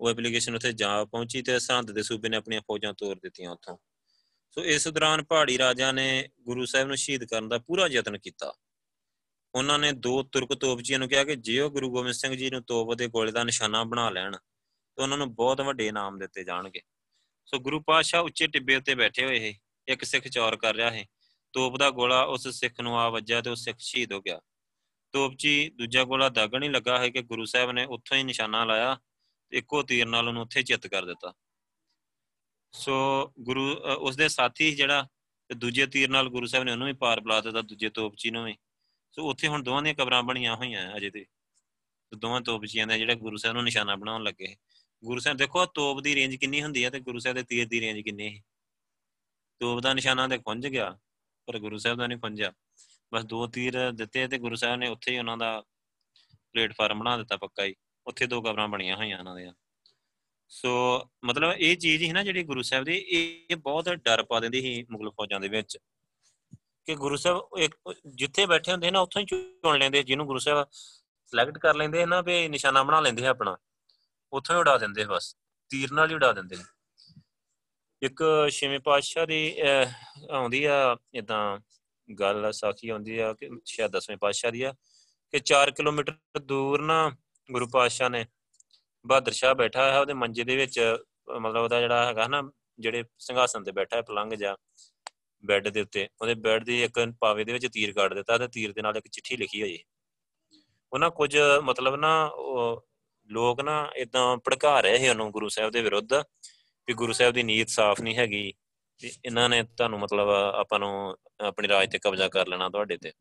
ਉਹ 0.00 0.10
ਐਪਲੀਕੇਸ਼ਨ 0.10 0.54
ਉੱਥੇ 0.54 0.72
ਜਾ 0.72 1.04
ਪਹੁੰਚੀ 1.04 1.42
ਤੇ 1.42 1.58
ਸਰਹੰਦ 1.58 1.90
ਦੇ 1.92 2.02
ਸੂਬੇ 2.02 2.28
ਨੇ 2.28 2.36
ਆਪਣੀਆਂ 2.36 2.60
ਫੌਜਾਂ 2.60 2.92
ਤੋਰ 2.94 3.18
ਦਿੱਤੀਆਂ 3.22 3.50
ਉੱਥੋਂ। 3.50 3.76
ਸੋ 4.56 4.64
ਇਸ 4.64 4.88
ਦੌਰਾਨ 4.88 5.22
ਪਹਾੜੀ 5.24 5.58
ਰਾਜਾ 5.58 5.92
ਨੇ 5.92 6.28
ਗੁਰੂ 6.40 6.64
ਸਾਹਿਬ 6.64 6.88
ਨੂੰ 6.88 6.96
ਸ਼ਹੀਦ 6.96 7.24
ਕਰਨ 7.24 7.48
ਦਾ 7.48 7.58
ਪੂਰਾ 7.58 7.86
ਯਤਨ 7.86 8.18
ਕੀਤਾ। 8.18 8.52
ਉਹਨਾਂ 9.54 9.78
ਨੇ 9.78 9.92
ਦੋ 9.92 10.22
ਤੁਰਕ 10.22 10.54
ਤੋਪਚੀਆਂ 10.54 10.98
ਨੂੰ 10.98 11.08
ਕਿਹਾ 11.08 11.24
ਕਿ 11.24 11.36
ਜੇ 11.36 11.60
ਉਹ 11.60 11.70
ਗੁਰੂ 11.70 11.90
ਗੋਬਿੰਦ 11.90 12.14
ਸਿੰਘ 12.14 12.34
ਜੀ 12.34 12.50
ਨੂੰ 12.50 12.62
ਤੋਪ 12.62 12.94
ਦੇ 12.94 13.08
ਗੋਲੇ 13.08 13.32
ਦਾ 13.32 13.44
ਨਿਸ਼ਾਨਾ 13.44 13.84
ਬਣਾ 13.84 14.10
ਲੈਣ, 14.10 14.32
ਤਾਂ 14.32 15.02
ਉਹਨਾਂ 15.04 15.18
ਨੂੰ 15.18 15.34
ਬਹੁਤ 15.34 15.60
ਵੱਡੇ 15.60 15.86
ਇਨਾਮ 15.86 16.18
ਦਿੱਤੇ 16.18 16.44
ਜਾਣਗੇ। 16.44 16.80
ਸੋ 17.46 17.58
ਗੁਰੂ 17.58 17.80
ਪਾਤਸ਼ਾਹ 17.80 18.22
ਉੱਚੇ 18.22 18.46
ਟਿੱਬੇ 18.46 18.76
ਉੱਤੇ 18.76 18.94
ਬੈਠੇ 18.94 19.24
ਹੋਏ 19.24 19.40
ਹੈ 19.40 19.52
ਇੱਕ 19.88 20.04
ਸਿੱਖ 20.04 20.28
ਚੌਰ 20.28 20.56
ਕਰ 20.56 20.74
ਰਿਹਾ 20.74 20.90
ਹੈ 20.90 21.04
ਤੋਪ 21.52 21.76
ਦਾ 21.76 21.90
ਗੋਲਾ 21.90 22.22
ਉਸ 22.22 22.48
ਸਿੱਖ 22.48 22.80
ਨੂੰ 22.80 22.98
ਆ 23.00 23.08
ਵੱਜਿਆ 23.08 23.40
ਤੇ 23.40 23.50
ਉਹ 23.50 23.56
ਸਿੱਖ 23.56 23.78
ਸ਼ਹੀਦ 23.78 24.12
ਹੋ 24.12 24.20
ਗਿਆ। 24.20 24.40
ਤੋਪਚੀ 25.12 25.70
ਦੂਜਾ 25.70 26.04
ਗੋਲਾ 26.04 26.28
ਦਾਗਣ 26.28 26.62
ਹੀ 26.62 26.68
ਲੱਗਾ 26.68 26.98
ਹੈ 26.98 27.08
ਕਿ 27.08 27.22
ਗੁਰੂ 27.22 27.44
ਸਾਹਿਬ 27.44 27.70
ਨੇ 27.70 27.84
ਉੱਥੋਂ 27.84 28.16
ਹੀ 28.16 28.22
ਨਿਸ਼ਾਨਾ 28.22 28.64
ਲਾਇਆ 28.64 28.98
ਤੇ 29.50 29.58
ਇੱਕੋ 29.58 29.82
ਤੀਰ 29.82 30.06
ਨਾਲ 30.06 30.28
ਉਹਨੂੰ 30.28 30.42
ਉੱਥੇ 30.42 30.62
ਚਿੱਤ 30.62 30.86
ਕਰ 30.86 31.04
ਦਿੱਤਾ। 31.04 31.32
ਸੋ 32.74 32.94
ਗੁਰੂ 33.40 33.70
ਉਸ 33.98 34.16
ਦੇ 34.16 34.28
ਸਾਥੀ 34.28 34.74
ਜਿਹੜਾ 34.74 35.06
ਤੇ 35.50 35.54
ਦੂਜੇ 35.54 35.86
ਤੀਰ 35.86 36.08
ਨਾਲ 36.10 36.28
ਗੁਰੂ 36.28 36.46
ਸਾਹਿਬ 36.46 36.64
ਨੇ 36.64 36.72
ਉਹਨੂੰ 36.72 36.86
ਵੀ 36.86 36.92
ਪਾਰ 36.92 37.20
ਬੁਲਾ 37.20 37.40
ਦਿੱਤਾ, 37.40 37.60
ਦੂਜੇ 37.62 37.88
ਤੋਪਚੀ 37.88 38.30
ਨੂੰ 38.30 38.44
ਵੀ। 38.44 38.56
ਸੋ 39.14 39.28
ਉੱਥੇ 39.30 39.48
ਹੁਣ 39.48 39.62
ਦੋਵਾਂ 39.62 39.82
ਦੀਆਂ 39.82 39.94
ਕਬਰਾਂ 39.94 40.22
ਬਣੀਆਂ 40.22 40.56
ਹੋਈਆਂ 40.56 40.96
ਅਜੇ 40.96 41.10
ਤੇ। 41.10 41.24
ਦੋਵਾਂ 42.12 42.40
ਤੋਪਚੀਆਂ 42.40 42.86
ਦੇ 42.86 42.98
ਜਿਹੜੇ 42.98 43.14
ਗੁਰੂ 43.14 43.36
ਸਾਹਿਬ 43.36 43.54
ਨੂੰ 43.54 43.64
ਨਿਸ਼ਾਨਾ 43.64 43.96
ਬਣਾਉਣ 43.96 44.22
ਲੱਗੇ। 44.22 44.54
ਗੁਰੂ 45.02 45.20
ਸਾਹਿਬ, 45.20 45.38
ਦੇਖੋ 45.38 45.64
ਤੋਪ 45.66 46.00
ਦੀ 46.00 46.14
ਰੇਂਜ 46.14 46.34
ਕਿੰਨੀ 46.36 46.62
ਹੁੰਦੀ 46.62 46.84
ਹੈ 46.84 46.90
ਤੇ 46.90 47.00
ਗੁਰੂ 47.00 47.18
ਸਾਹਿਬ 47.18 47.36
ਦੇ 47.36 47.42
ਤੀਰ 47.42 47.66
ਦੀ 47.68 47.80
ਰੇਂਜ 47.80 48.00
ਕਿੰਨੀ 48.00 48.36
ਹੈ 48.36 48.42
ਤੋਪ 49.60 49.80
ਦਾ 49.80 49.92
ਨਿਸ਼ਾਨਾ 49.94 50.26
ਤੇ 50.28 50.38
ਖੁੰਝ 50.38 50.66
ਗਿਆ, 50.66 50.90
ਪਰ 51.48 51.58
ਗੁਰੂ 51.58 51.78
ਸਾਹਿਬ 51.78 51.98
ਦਾ 51.98 52.06
ਨਹੀਂ 52.06 52.18
ਖੁੰਝਿਆ। 52.18 52.52
ਬਸ 53.12 53.24
ਦੋ 53.24 53.46
ਤੀਰ 53.46 53.90
ਦਿੱਤੇ 53.92 54.26
ਤੇ 54.28 54.38
ਗੁਰੂ 54.38 54.56
ਸਾਹਿਬ 54.56 54.78
ਨੇ 54.78 54.88
ਉੱਥੇ 54.88 55.12
ਹੀ 55.12 55.18
ਉਹਨਾਂ 55.18 55.36
ਦਾ 55.36 55.62
ਪਲੇਟਫਾਰਮ 56.52 56.98
ਬਣਾ 56.98 57.16
ਦਿੱਤਾ 57.16 57.36
ਪੱਕਾ 57.36 57.64
ਹੀ। 57.64 57.74
ਉੱਥੇ 58.06 58.26
ਦੋ 58.26 58.40
ਕਬਰਾਂ 58.42 58.68
ਬਣੀਆਂ 58.68 58.96
ਹੋਈਆਂ 58.96 59.18
ਉਹਨਾਂ 59.18 59.36
ਦੀਆਂ। 59.36 59.52
ਸੋ 60.54 60.70
ਮਤਲਬ 61.24 61.52
ਇਹ 61.52 61.76
ਚੀਜ਼ 61.76 62.02
ਹੀ 62.02 62.10
ਨਾ 62.12 62.22
ਜਿਹੜੀ 62.22 62.42
ਗੁਰੂ 62.42 62.62
ਸਾਹਿਬ 62.62 62.84
ਦੀ, 62.84 62.96
ਇਹ 62.96 63.56
ਬਹੁਤ 63.56 63.88
ਡਰ 64.04 64.22
ਪਾ 64.22 64.40
ਦਿੰਦੀ 64.40 64.60
ਸੀ 64.60 64.84
ਮੁਗਲ 64.90 65.10
ਫੌਜਾਂ 65.10 65.40
ਦੇ 65.40 65.48
ਵਿੱਚ। 65.48 65.76
ਕਿ 66.86 66.94
ਗੁਰੂ 66.94 67.16
ਸਾਹਿਬ 67.16 67.58
ਇੱਕ 67.58 67.74
ਜਿੱਥੇ 68.14 68.44
ਬੈਠੇ 68.46 68.72
ਹੁੰਦੇ 68.72 68.90
ਨਾ, 68.90 69.00
ਉੱਥੋਂ 69.00 69.20
ਹੀ 69.22 69.26
ਚੁਣ 69.26 69.78
ਲੈਂਦੇ, 69.78 70.02
ਜਿਹਨੂੰ 70.02 70.26
ਗੁਰੂ 70.26 70.38
ਸਾਹਿਬ 70.38 70.66
ਸਿਲੈਕਟ 70.72 71.58
ਕਰ 71.58 71.74
ਲੈਂਦੇ 71.74 72.04
ਨਾ 72.06 72.20
ਵੀ 72.20 72.36
ਨਿਸ਼ਾਨਾ 72.48 72.82
ਬਣਾ 72.82 73.00
ਲੈਂਦੇ 73.00 73.26
ਆਪਣਾ, 73.26 73.56
ਉੱਥੋਂ 74.32 74.54
ਹੀ 74.54 74.60
ਉਡਾ 74.60 74.76
ਦਿੰਦੇ 74.78 75.04
ਬਸ, 75.04 75.34
ਤੀਰ 75.70 75.92
ਨਾਲ 75.92 76.10
ਹੀ 76.10 76.14
ਉਡਾ 76.14 76.32
ਦਿੰਦੇ 76.32 76.56
ਇੱਕ 78.02 78.22
ਛੇਵੇਂ 78.50 78.80
ਪਾਤਸ਼ਾਹ 78.80 79.26
ਦੀ 79.26 79.56
ਆਉਂਦੀ 80.30 80.64
ਆ 80.64 80.96
ਇਦਾਂ 81.14 81.58
ਗੱਲ 82.08 82.50
ਸਾਖੀ 82.52 82.88
ਆਉਂਦੀ 82.88 83.18
ਆ, 83.18 83.32
ਕਿ 83.32 83.50
ਸ਼ਾਇਦ 83.64 83.90
ਦਸਵੇਂ 83.90 84.16
ਪਾਤਸ਼ਾਹ 84.16 84.50
ਦੀ 84.50 84.62
ਆ, 84.62 84.72
ਕਿ 85.34 85.40
4 85.44 85.70
ਕਿਲੋਮੀਟਰ 85.70 86.40
ਦੂਰ 86.40 86.82
ਨਾ 86.82 87.10
ਗੁਰੂ 87.48 87.68
ਪਾਤਸ਼ਾਹ 87.68 88.10
ਨੇ 88.10 88.24
ਬਹਾਦਰ 89.04 89.32
ਸ਼ਾਹ 89.32 89.54
ਬੈਠਾ 89.54 89.90
ਹੈ 89.92 89.98
ਉਹਦੇ 90.00 90.12
ਮੰਜੇ 90.12 90.44
ਦੇ 90.44 90.56
ਵਿੱਚ, 90.56 90.78
ਮਤਲਬ 91.40 91.62
ਉਹਦਾ 91.62 91.80
ਜਿਹੜਾ 91.80 92.06
ਹੈਗਾ 92.06 92.26
ਨਾ 92.28 92.42
ਜਿਹੜੇ 92.78 93.04
ਸਿੰਘਾਸਨ 93.18 93.64
ਤੇ 93.64 93.72
ਬੈਠਾ 93.72 93.96
ਹੈ 93.96 94.02
ਪਲੰਗ 94.02 94.32
ਜਾਂ 94.32 94.56
ਬੈੱਡ 95.44 95.68
ਦੇ 95.68 95.80
ਉੱਤੇ। 95.80 96.08
ਉਹਦੇ 96.20 96.34
ਬੈੱਡ 96.34 96.64
ਦੀ 96.64 96.82
ਇੱਕ 96.82 97.00
ਪਾਵੇ 97.20 97.44
ਦੇ 97.44 97.52
ਵਿੱਚ 97.52 97.66
ਤੀਰ 97.72 97.92
ਕੱਢ 97.92 98.14
ਦਿੱਤਾ 98.14 98.38
ਤੇ 98.38 98.48
ਤੀਰ 98.48 98.72
ਦੇ 98.72 98.82
ਨਾਲ 98.82 98.96
ਇੱਕ 98.96 99.08
ਚਿੱਠੀ 99.08 99.36
ਲਿਖੀ 99.36 99.62
ਹੋਈ। 99.62 99.78
ਉਹਨਾਂ 100.92 101.10
ਕੁਝ 101.10 101.36
ਮਤਲਬ 101.64 101.96
ਨਾ 101.96 102.30
ਲੋਕ 103.30 103.60
ਨਾ 103.60 103.76
ਇਦਾਂ 103.96 104.36
ਭੜਕਾ 104.36 104.80
ਰਹੇ 104.80 104.98
ਸੀ 104.98 105.08
ਉਹਨੂੰ 105.08 105.30
ਗੁਰੂ 105.30 105.48
ਸਾਹਿਬ 105.48 105.70
ਦੇ 105.70 105.82
ਵਿਰੁੱਧ, 105.82 106.12
ਵੀ 106.88 106.94
ਗੁਰੂ 106.94 107.12
ਸਾਹਿਬ 107.12 107.34
ਦੀ 107.34 107.42
ਨੀਤ 107.42 107.68
ਸਾਫ਼ 107.68 108.00
ਨਹੀਂ 108.00 108.16
ਹੈਗੀ 108.16 108.52
ਤੇ 109.00 109.12
ਇਹਨਾਂ 109.24 109.48
ਨੇ 109.48 109.62
ਤੁਹਾਨੂੰ 109.62 109.98
ਮਤਲਬ 110.00 110.28
ਆਪਾਂ 110.30 110.78
ਨੂੰ 110.78 111.16
ਆਪਣੀ 111.40 111.68
ਰਾਜ 111.68 111.90
ਤੇ 111.92 111.98
ਕਬਜ਼ਾ 111.98 112.28
ਕਰ 112.28 112.48
ਲੈਣਾ 112.48 112.68
ਤੁਹਾਡੇ 112.68 112.96
ਤੇ। 112.96 113.12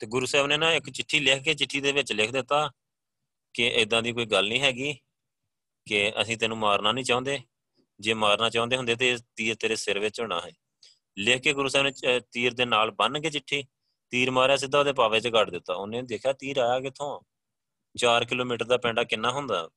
ਤੇ 0.00 0.06
ਗੁਰੂ 0.06 0.26
ਸਾਹਿਬ 0.26 0.46
ਨੇ 0.46 0.56
ਨਾ 0.56 0.72
ਇੱਕ 0.72 0.90
ਚਿੱਠੀ 0.90 1.20
ਲਿਖ 1.20 1.42
ਕੇ 1.42 1.54
ਚਿੱਠੀ 1.54 1.80
ਦੇ 1.80 1.92
ਵਿੱਚ 1.92 2.12
ਲਿਖ 2.12 2.32
ਦਿੱਤਾ 2.32 2.70
ਕਿ 3.56 3.66
ਇਦਾਂ 3.66 4.02
ਦੀ 4.02 4.12
ਕੋਈ 4.12 4.26
ਗੱਲ 4.26 4.48
ਨਹੀਂ 4.48 4.60
ਹੈਗੀ 4.60 4.92
ਕਿ 5.86 6.12
ਅਸੀਂ 6.20 6.36
ਤੈਨੂੰ 6.36 6.58
ਮਾਰਨਾ 6.58 6.92
ਨਹੀਂ 6.92 7.04
ਚਾਹੁੰਦੇ। 7.04 7.40
ਜੇ 8.00 8.14
ਮਾਰਨਾ 8.14 8.48
ਚਾਹੁੰਦੇ 8.50 8.76
ਹੁੰਦੇ 8.76 8.94
ਤੇ 8.96 9.16
ਤੀਰ 9.36 9.54
ਤੇਰੇ 9.54 9.76
ਸਿਰ 9.76 9.98
ਵਿੱਚ 9.98 10.20
ਹੋਣਾ 10.20 10.40
ਹੈ। 10.40 10.50
ਲਿਖ 11.18 11.42
ਕੇ 11.42 11.52
ਗੁਰੂ 11.52 11.68
ਸਾਹਿਬ 11.68 11.86
ਨੇ 11.86 12.20
ਤੀਰ 12.32 12.54
ਦੇ 12.54 12.64
ਨਾਲ 12.64 12.90
ਬੰਨ 12.90 13.20
ਕੇ 13.20 13.30
ਚਿੱਠੀ, 13.30 13.62
ਤੀਰ 14.10 14.30
ਮਾਰਿਆ, 14.30 14.56
ਸਿੱਧਾ 14.56 14.78
ਉਹਦੇ 14.78 14.92
ਪਾਵੇ 14.92 15.20
'ਚ 15.20 15.28
ਕੱਢ 15.28 15.50
ਦਿੱਤਾ। 15.50 15.74
ਉਹਨੇ 15.74 16.02
ਦੇਖਿਆ 16.02 16.32
ਤੀਰ 16.32 16.58
ਆਇਆ 16.58 16.80
ਕਿੱਥੋਂ? 16.80 17.20
4 17.98 18.24
ਕਿਲੋਮੀਟਰ 18.24 18.64
ਦਾ 18.64 18.76
ਪਿੰਡਾ 18.76 19.04
ਕਿੰਨਾ 19.04 19.30
ਹੁੰਦਾ? 19.30 19.70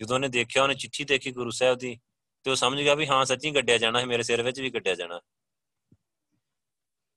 ਜਦੋਂ 0.00 0.16
ਉਹਨੇ 0.16 0.28
ਦੇਖਿਆ, 0.28 0.62
ਉਹਨੇ 0.62 0.74
ਚਿੱਠੀ 0.74 1.04
ਦੇਖੀ 1.04 1.30
ਗੁਰੂ 1.30 1.50
ਸਾਹਿਬ 1.50 1.78
ਦੀ, 1.78 2.00
ਤੇ 2.44 2.50
ਉਹ 2.50 2.56
ਸਮਝ 2.56 2.80
ਗਿਆ 2.80 2.94
ਵੀ 2.94 3.06
ਹਾਂ, 3.06 3.24
ਸੱਚੀ 3.24 3.50
ਗੱਡਿਆ 3.50 3.78
ਜਾਣਾ 3.78 4.00
ਹੈ, 4.00 4.06
ਮੇਰੇ 4.06 4.22
ਸਿਰ 4.22 4.42
ਵਿੱਚ 4.42 4.60
ਵੀ 4.60 4.70
ਗੱਡਿਆ 4.70 4.94
ਜਾਣਾ। 4.94 5.20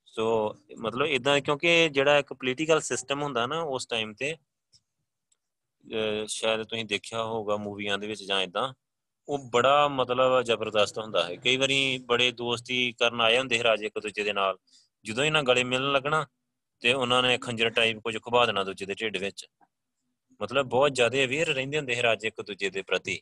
ਸੋ 0.06 0.56
ਮਤਲਬ 0.78 1.08
ਇਦਾਂ 1.08 1.42
ਕਿਉਂਕਿ 1.42 1.90
ਜਿਹੜਾ 1.90 2.18
ਇੱਕ 2.18 2.34
ਪੋਲੀਟੀਕਲ 2.34 2.82
ਸਿਸਟਮ 2.82 3.22
ਹੁੰਦਾ 3.22 3.48
ਨਾ, 3.48 3.62
ਉਸ 3.62 3.88
ਟਾਈਮ 3.88 4.14
ਤੇ 4.14 4.36
ਸ਼ਾਇਦ 6.28 6.64
ਤੁਸੀਂ 6.64 6.86
ਦੇਖਿਆ 6.86 7.24
ਹੋਊਗਾ 7.24 7.58
ਮੂਵੀਆਂ 7.58 7.98
ਦੇ 7.98 8.08
ਵਿੱਚ 8.08 8.24
ਜਾਂ 8.24 8.42
ਇਦਾਂ 8.42 8.74
ਉਹ 9.28 9.50
ਬੜਾ 9.52 9.88
ਮਤਲਬ 9.88 10.42
ਜ਼ਬਰਦਸਤ 10.42 10.98
ਹੁੰਦਾ 10.98 11.24
ਹੈ। 11.24 11.36
ਕਈ 11.36 11.58
ਵਾਰੀ 11.58 11.98
ਬੜੇ 12.08 12.32
ਦੋਸਤੀ 12.32 12.92
ਕਰਨ 13.00 13.22
ਆਏ 13.22 13.38
ਹੁੰਦੇ 13.38 13.62
ਰਾਜੇ 13.64 13.86
ਇੱਕ 13.86 14.00
ਦੂਜੇ 14.00 14.24
ਦੇ 14.24 14.34
ਨਾਲ, 14.34 14.58
ਜਦੋਂ 15.06 15.26
ਇਹਨਾਂ 15.26 15.44
ਗਲੇ 15.44 15.64
ਮਿਲਣ 15.64 15.92
ਲੱਗਣਾ 15.92 16.26
ਤੇ 16.82 16.94
ਉਹਨਾਂ 16.94 17.22
ਨੇ 17.24 17.38
ਖੰਜਰ 17.38 17.70
ਟਾਈਪ 17.70 18.00
ਕੁਝ 18.00 18.18
ਖੁਬਾ 18.18 18.46
ਦੇਣਾ 18.46 18.64
ਦੂਜੇ 18.64 18.86
ਦੇ 18.86 18.96
ਢਿੱਡ 18.96 19.18
ਵਿੱਚ। 19.18 19.46
ਮਤਲਬ 20.42 20.68
ਬਹੁਤ 20.68 20.94
ਜ਼ਿਆਦਾ 20.94 21.24
ਅਵੇਅਰ 21.24 21.48
ਰਹਿੰਦੇ 21.48 21.78
ਹੁੰਦੇ 21.78 22.02
ਰਾਜੇ 22.04 22.28
ਇੱਕ 22.28 22.42
ਦੂਜੇ 22.42 22.70
ਦੇ 22.70 22.82
ਪ੍ਰਤੀ। 22.82 23.20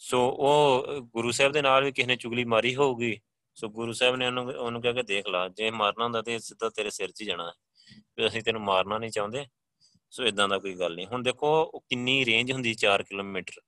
ਸੋ 0.00 0.26
ਉਹ 0.30 1.00
ਗੁਰੂ 1.14 1.30
ਸਾਹਿਬ 1.30 1.52
ਦੇ 1.52 1.62
ਨਾਲ 1.62 1.84
ਵੀ 1.84 1.92
ਕਿਸੇ 1.92 2.06
ਨੇ 2.06 2.16
ਚੁਗਲੀ 2.16 2.44
ਮਾਰੀ 2.44 2.74
ਹੋਊਗੀ, 2.74 3.18
ਸੋ 3.56 3.68
ਗੁਰੂ 3.68 3.92
ਸਾਹਿਬ 3.92 4.16
ਨੇ 4.16 4.26
ਉਹਨੂੰ 4.26 4.46
ਉਹਨੂੰ 4.48 4.82
ਕਿਹਾ 4.82 4.92
ਕਿ 4.92 5.02
ਦੇਖ 5.02 5.28
ਲਾ, 5.28 5.48
ਜੇ 5.48 5.70
ਮਾਰਨਾ 5.70 6.04
ਹੁੰਦਾ 6.04 6.22
ਤੇ 6.22 6.38
ਸਿੱਧਾ 6.38 6.68
ਤੇਰੇ 6.68 6.90
ਸਿਰ 6.90 7.10
'ਚ 7.10 7.20
ਹੀ 7.20 7.26
ਜਾਣਾ 7.26 7.52
ਵੀ 8.16 8.26
ਅਸੀਂ 8.26 8.42
ਤੈਨੂੰ 8.42 8.62
ਮਾਰਨਾ 8.62 8.98
ਨਹੀਂ 8.98 9.10
ਚਾਹੁੰਦੇ। 9.10 9.46
ਸੋ 10.12 10.24
ਇਦਾਂ 10.26 10.48
ਦਾ 10.48 10.58
ਕੋਈ 10.58 10.74
ਗੱਲ 10.74 10.94
ਨਹੀਂ। 10.94 11.06
ਹੁਣ 11.06 11.22
ਦੇਖੋ 11.22 11.80
ਕਿੰਨੀ 11.80 12.24
ਰੇਂਜ 12.26 12.52
ਹੁੰਦੀ 12.52 12.74
4 12.74 13.02
ਕਿਲੋਮੀਟਰ। 13.02 13.60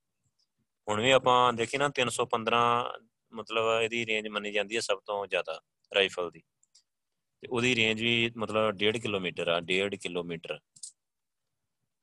ਹੁਣ 0.88 1.01
ਵੀ 1.01 1.11
ਆਪਾਂ 1.11 1.53
ਦੇਖੀ 1.53 1.78
ਨਾ 1.78 1.88
315 1.90 2.62
ਮਤਲਬ 3.32 3.82
ਇਹਦੀ 3.82 4.05
ਰੇਂਜ 4.07 4.28
ਮੰਨੀ 4.28 4.53
ਜਾਂਦੀ 4.53 4.76
ਹੈ 4.76 4.80
ਸਭ 4.80 5.01
ਤੋਂ 5.07 5.26
ਜ਼ਿਆਦਾ 5.26 5.61
ਰਾਈਫਲ 5.93 6.30
ਦੀ। 6.30 6.43
ਤੇ 7.43 7.49
ਉਹਦੀ 7.49 7.74
ਰੇਂਜ 7.76 8.03
ਵੀ 8.03 8.30
ਮਤਲਬ 8.36 8.74
1.5 8.74 8.99
ਕਿਲੋਮੀਟਰ 8.99 9.49
ਆ 9.49 9.61
1.5 9.62 9.97
ਕਿਲੋਮੀਟਰ। 9.97 10.59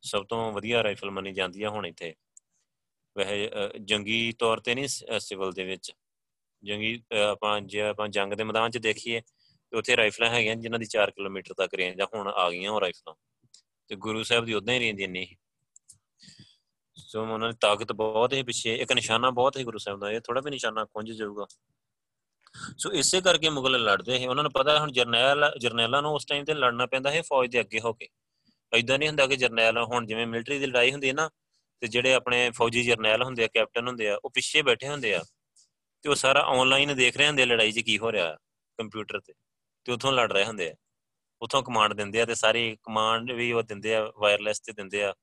ਸਭ 0.04 0.26
ਤੋਂ 0.26 0.52
ਵਧੀਆ 0.54 0.84
ਰਾਈਫਲ 0.84 1.12
ਮੰਨੀ 1.12 1.32
ਜਾਂਦੀ 1.34 1.64
ਆ 1.64 1.70
ਹੁਣ 1.70 1.86
ਇੱਥੇ। 1.86 2.14
ਵੈਸੇ 3.16 3.50
ਜੰਗੀ 3.82 4.32
ਤੌਰ 4.40 4.60
ਤੇ 4.60 4.76
ਨਹੀਂ 4.76 5.20
ਸਿਵਲ 5.20 5.52
ਦੇ 5.54 5.64
ਵਿੱਚ। 5.64 5.92
ਜੰਗੀ 6.64 7.02
ਆਪਾਂ 7.22 7.60
ਜੇ 7.62 7.82
ਆਪਾਂ 7.82 8.08
ਜੰਗ 8.10 8.34
ਦੇ 8.34 8.44
ਮੈਦਾਨ 8.44 8.72
'ਚ 8.72 8.78
ਦੇਖੀਏ, 8.78 9.22
ਤੇ 9.22 9.78
ਉੱਥੇ 9.78 9.98
ਰਾਈਫਲਾਂ 9.98 10.30
ਹੈਗੀਆਂ 10.30 10.56
ਜਿਨ੍ਹਾਂ 10.56 10.80
ਦੀ 10.80 10.86
4 10.86 11.12
ਕਿਲੋਮੀਟਰ 11.12 11.54
ਤੱਕ 11.54 11.74
ਰੇਂਜ 11.74 12.02
ਆ, 12.02 12.06
ਹੁਣ 12.14 12.28
ਆ 12.28 12.50
ਗਈਆਂ 12.50 12.72
ਉਹ 12.72 12.80
ਰਾਈਫਲਾਂ 12.82 13.14
ਤੇ 13.90 13.96
ਗੁਰੂ 13.96 14.24
ਸਾਹਿਬ 14.24 14.46
ਦੀ 14.46 14.54
ਉਦਾਂ 14.54 14.74
ਹੀ 14.74 14.80
ਰੇਂਜ 14.80 15.02
ਇੰਨੀ 15.02 15.36
ਸੋ। 16.98 17.22
ਉਹਨਾਂ 17.22 17.50
ਦੀ 17.50 17.58
ਤਾਕਤ 17.62 17.92
ਬਹੁਤ 17.92 18.34
ਹੈ 18.34 18.44
ਪਿੱਛੇ, 18.44 18.76
ਇੱਕ 18.76 18.92
ਨਿਸ਼ਾਨਾ 18.92 19.30
ਬਹੁਤ 19.30 19.58
ਹੈ 19.58 19.64
ਗੁਰੂ 19.64 19.78
ਸਾਹਿਬ 19.78 20.00
ਦਾ, 20.00 20.12
ਇਹ 20.12 20.22
ਥੋੜਾ 20.22 20.42
ਵੀ 20.42 20.52
ਨਿਸ਼ਾਨਾ 20.52 20.86
ਖੁੰਝ 20.86 21.12
ਜਾਊਗਾ। 21.12 21.48
ਸੋ 22.78 22.92
ਇਸੇ 22.92 23.22
ਕਰਕੇ 23.22 23.50
ਮੁਗਲ 23.50 23.84
ਲੜਦੇ 23.84 24.20
ਹੈ 24.20 24.30
ਉਹਨਾਂ 24.30 24.44
ਨੂੰ 24.44 24.52
ਪਤਾ 24.52 24.80
ਹੁਣ 24.80 24.92
ਜਰਨੈਲ, 24.92 25.52
ਜਰਨੈਲਾਂ 25.60 26.02
ਨੂੰ 26.02 26.14
ਉਸ 26.14 26.26
ਟਾਈਮ 26.26 26.46
ਤੇ 26.46 26.54
ਲੜਨਾ 26.54 26.86
ਪੈਂਦਾ 26.86 27.12
ਹੈ 27.12 27.22
ਫੌਜ 27.22 27.52
ਦੇ 27.52 27.60
ਅੱਗੇ 27.60 27.80
ਹੋ 27.80 27.94
ਕੇ। 27.94 28.08
ਐਦਾਂ 28.74 29.00
ਨਹੀਂ 29.00 29.10
ਹੁੰਦਾ 29.10 29.28
ਕਿ 29.28 29.36
ਜਰਨੈਲ 29.36 29.78
ਹੁਣ 29.78 30.06
ਜਿਵੇਂ 30.06 30.28
ਮਿਲਟਰੀ 30.28 30.60
ਦੀ 30.60 30.66
ਲੜਾਈ 30.66 30.92
ਹੁੰਦੀ 30.92 31.08
ਹੈ 31.08 31.14
ਨਾ, 31.14 31.30
ਤੇ 31.80 31.88
ਜਿਹੜੇ 31.88 32.14
ਆਪਣੇ 32.14 32.52
ਫੌਜੀ 32.52 32.84
ਜਰਨੈਲ 32.84 33.24
ਹੁੰਦੇ 33.24 33.44
ਆ, 33.44 33.48
ਕੈਪਟਨ 33.48 33.88
ਹੁੰਦੇ 33.88 34.10
ਆ, 34.10 34.20
ਉਹ 34.26 34.30
ਪਿੱਛੇ 34.30 34.62
ਬੈਠੇ 34.62 34.88
ਹੁੰਦੇ 34.88 35.16
ਆ, 35.16 35.24
ਤੇ 36.02 36.10
ਉਹ 36.10 36.16
ਸਾਰਾ 36.16 36.42
ਆਨਲਾਈਨ 36.42 36.96
ਦੇਖ 36.96 37.18
ਰਹੇ 37.18 37.28
ਹੁੰਦੇ 37.28 37.46
ਲੜਾਈ 37.46 37.72
'ਚ 37.72 37.80
ਕੀ 37.80 37.98
ਹੋ 37.98 38.12
ਰਿਹਾ, 38.12 38.38
ਕੰਪਿਊਟਰ 38.78 39.20
ਤੇ 39.20 39.34
ਤੇ 39.86 39.92
ਉਥੋਂ 39.92 40.12
ਲੜ 40.12 40.34
ਰਹੇ 40.34 40.46
ਹੁੰਦੇ 40.46 40.72
ਆ। 40.72 40.76
ਉਥੋਂ 41.42 41.64
ਕਮਾਂਡ 41.64 41.94
ਦਿੰਦੇ 41.94 42.22
ਆ 42.22 42.26
ਤੇ 42.26 42.36
ਸਾਰੀ 42.36 42.78
ਕਮਾਂਡ 42.84 43.32
ਵੀ 43.32 43.52
ਉਹ 43.52 43.64
ਦਿੰਦੇ 43.64 43.96
ਆ 43.96 44.12
ਵਾਇਰਲੈਸ 44.18 44.60
ਤੇ 44.60 44.74
ਦਿੰਦੇ 44.74 45.04
ਆ 45.04 45.14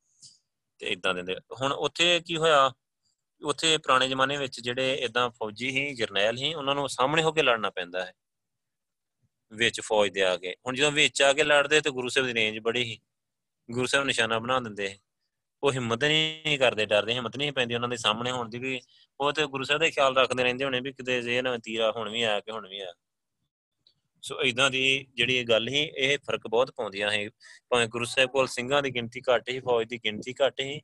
ਤੇ 0.78 0.86
ਇਦਾਂ 0.86 1.14
ਦਿੰਦੇ 1.14 1.36
ਹੁਣ 1.60 1.72
ਉੱਥੇ 1.72 2.20
ਕੀ 2.26 2.36
ਹੋਇਆ, 2.36 2.72
ਉੱਥੇ 3.44 3.78
ਪੁਰਾਣੇ 3.78 4.08
ਜ਼ਮਾਨੇ 4.08 4.36
ਵਿੱਚ 4.36 4.60
ਜਿਹੜੇ 4.60 4.94
ਇਦਾਂ 4.94 5.30
ਫੌਜੀ 5.30 5.70
ਹੀ 5.70 5.94
ਜਰਨੈਲ 5.94 6.36
ਹੀ 6.36 6.54
ਉਹਨਾਂ 6.54 6.74
ਨੂੰ 6.74 6.88
ਸਾਹਮਣੇ 6.88 7.22
ਹੋ 7.22 7.32
ਕੇ 7.32 7.42
ਲੜਨਾ 7.42 7.70
ਪੈਂਦਾ 7.70 8.06
ਹੈ। 8.06 8.12
ਵਿੱਚ 9.52 9.80
ਫੌਜ 9.80 10.10
ਦੇ 10.10 10.22
ਆ 10.22 10.36
ਕੇ। 10.36 10.56
ਹੁਣ 10.66 10.74
ਜਦੋਂ 10.74 10.92
ਵਿੱਚ 10.92 11.22
ਆ 11.22 11.32
ਕੇ 11.32 11.44
ਲੜਦੇ 11.44 11.80
ਤੇ 11.80 11.90
ਗੁਰੂ 11.90 12.08
ਸਾਹਿਬ 12.08 12.26
ਦੀ 12.26 12.34
ਰੇਂਜ 12.34 12.58
ਬੜੀ 12.58 12.84
ਹੀ 12.84 12.98
ਗੁਰੂ 13.70 13.86
ਸਾਹਿਬ 13.86 14.06
ਨਿਸ਼ਾਨਾ 14.06 14.38
ਬਣਾ 14.38 14.60
ਦਿੰਦੇ 14.60 14.98
ਉਹ 15.62 15.72
ਹਿੰਮਤ 15.72 16.04
ਨਹੀਂ 16.04 16.58
ਕਰਦੇ, 16.58 16.86
ਡਰਦੇ, 16.86 17.14
ਹਿੰਮਤ 17.14 17.36
ਨਹੀਂ 17.36 17.52
ਪੈਂਦੀ 17.52 17.74
ਉਹਨਾਂ 17.74 17.88
ਦੇ 17.88 17.96
ਸਾਹਮਣੇ 17.96 18.30
ਹੋਣ 18.30 18.48
ਦੀ 18.48 18.58
ਵੀ। 18.58 18.80
ਉਹ 19.20 19.32
ਤੇ 19.32 19.46
ਗੁਰੂ 19.46 19.64
ਸਾਹਿਬ 19.64 19.80
ਦਾ 19.80 19.90
ਖਿਆਲ 19.90 20.16
ਰੱਖਦੇ 20.16 20.42
ਰਹਿੰਦੇ 20.42 20.64
ਹੋਣੇ 20.64 20.80
ਵੀ 20.80 20.92
ਕਿਤੇ 20.92 21.22
ਜੇ 21.22 21.42
ਨਾ 21.42 21.58
ਤੀਰਾ 21.58 21.92
ਹੁਣ 21.96 22.10
ਵੀ 22.10 22.22
ਆਇਆ 22.22 22.40
ਕਿ 22.40 22.50
ਹੁਣ 22.50 22.68
ਵੀ 22.68 22.80
ਆਇਆ 22.80 22.92
ਸੋ 24.26 24.42
ਇਦਾਂ 24.42 24.70
ਦੀ 24.70 25.06
ਜਿਹੜੀ 25.14 25.44
ਗੱਲ 25.44 25.68
ਹੀ 25.68 25.82
ਇਹ 25.96 26.18
ਫ਼ਰਕ 26.18 26.46
ਬਹੁਤ 26.46 26.70
ਪਾਉਂਦੀਆਂ 26.70 27.10
ਹੈ 27.10 27.28
ਭਾਵੇਂ 27.68 27.88
ਗੁਰੂ 27.88 28.04
ਸਾਹਿਬ 28.04 28.30
ਕੋਲ 28.30 28.46
ਸਿੰਘਾਂ 28.46 28.82
ਦੀ 28.82 28.90
ਗਿਣਤੀ 28.90 29.20
ਘੱਟ 29.20 29.48
ਹੀ 29.48 29.60
ਫੌਜ 29.60 29.88
ਦੀ 29.88 29.98
ਗਿਣਤੀ 30.04 30.34
ਘੱਟ 30.46 30.60
ਹੀ 30.60 30.80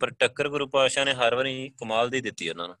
ਪਰ 0.00 0.10
ਟੱਕਰ 0.10 0.48
ਗੁਰੂ 0.48 0.68
ਪਾਸ਼ਾ 0.68 1.04
ਨੇ 1.04 1.14
ਹਰ 1.14 1.34
ਵਾਰੀ 1.34 1.68
ਕਮਾਲ 1.68 2.10
ਦੀ 2.10 2.20
ਦਿੱਤੀ 2.20 2.48
ਉਹਨਾਂ 2.48 2.68
ਨੂੰ। 2.68 2.76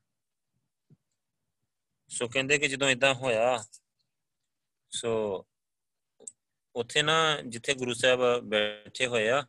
ਸੋ 2.08 2.28
ਕਹਿੰਦੇ 2.28 2.58
ਕਿ 2.58 2.68
ਜਦੋਂ 2.68 2.88
ਇਦਾਂ 2.88 3.14
ਹੋਇਆ, 3.14 3.64
ਸੋ 4.90 5.44
ਉੱਥੇ 6.74 7.02
ਨਾ 7.02 7.40
ਜਿੱਥੇ 7.46 7.74
ਗੁਰੂ 7.74 7.94
ਸਾਹਿਬ 7.94 8.40
ਬੈਠੇ 8.40 9.06
ਹੋਏ 9.06 9.28
ਆ, 9.28 9.46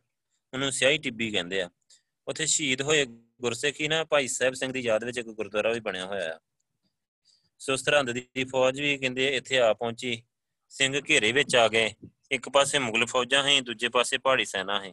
ਉਹਨੂੰ 0.54 0.72
ਸਿਆਹੀ 0.72 0.98
ਟਿੱਬੀ 0.98 1.30
ਕਹਿੰਦੇ 1.30 1.62
ਆ। 1.62 1.70
ਉੱਥੇ 2.28 2.46
ਸ਼ਹੀਦ 2.46 2.82
ਹੋਏ 2.82 3.06
ਗੁਰਸਿੱਖੀ 3.40 3.88
ਨਾ, 3.88 4.04
ਭਾਈ 4.04 4.28
ਸਾਹਿਬ 4.28 4.54
ਸਿੰਘ 4.54 4.72
ਦੀ 4.72 4.80
ਯਾਦ 4.80 5.04
ਵਿੱਚ 5.04 5.18
ਇੱਕ 5.18 5.28
ਗੁਰਦੁਆਰਾ 5.28 5.72
ਵੀ 5.72 5.80
ਬਣਿਆ 5.80 6.06
ਹੋਇਆ 6.06 6.34
ਆ। 6.34 6.40
ਸੋ 7.62 7.76
ਸਰਹੰਦ 7.76 8.10
ਦੀ 8.10 8.44
ਫੌਜ 8.44 8.80
ਵੀ 8.80 8.96
ਕਹਿੰਦੇ 8.98 9.26
ਇੱਥੇ 9.36 9.58
ਆ 9.58 9.72
ਪਹੁੰਚੀ। 9.74 10.22
ਸਿੰਘ 10.68 11.00
ਘੇਰੇ 11.08 11.30
ਵਿੱਚ 11.32 11.54
ਆ 11.56 11.68
ਗਏ। 11.68 11.90
ਇੱਕ 12.30 12.48
ਪਾਸੇ 12.48 12.78
ਮੁਗਲ 12.78 13.04
ਫੌਜਾਂ 13.06 13.42
ਹੈ 13.44 13.60
ਦੂਜੇ 13.60 13.88
ਪਾਸੇ 13.88 14.18
ਪਹਾੜੀ 14.18 14.44
ਸੈਨਾ 14.44 14.80
ਹੈ 14.84 14.92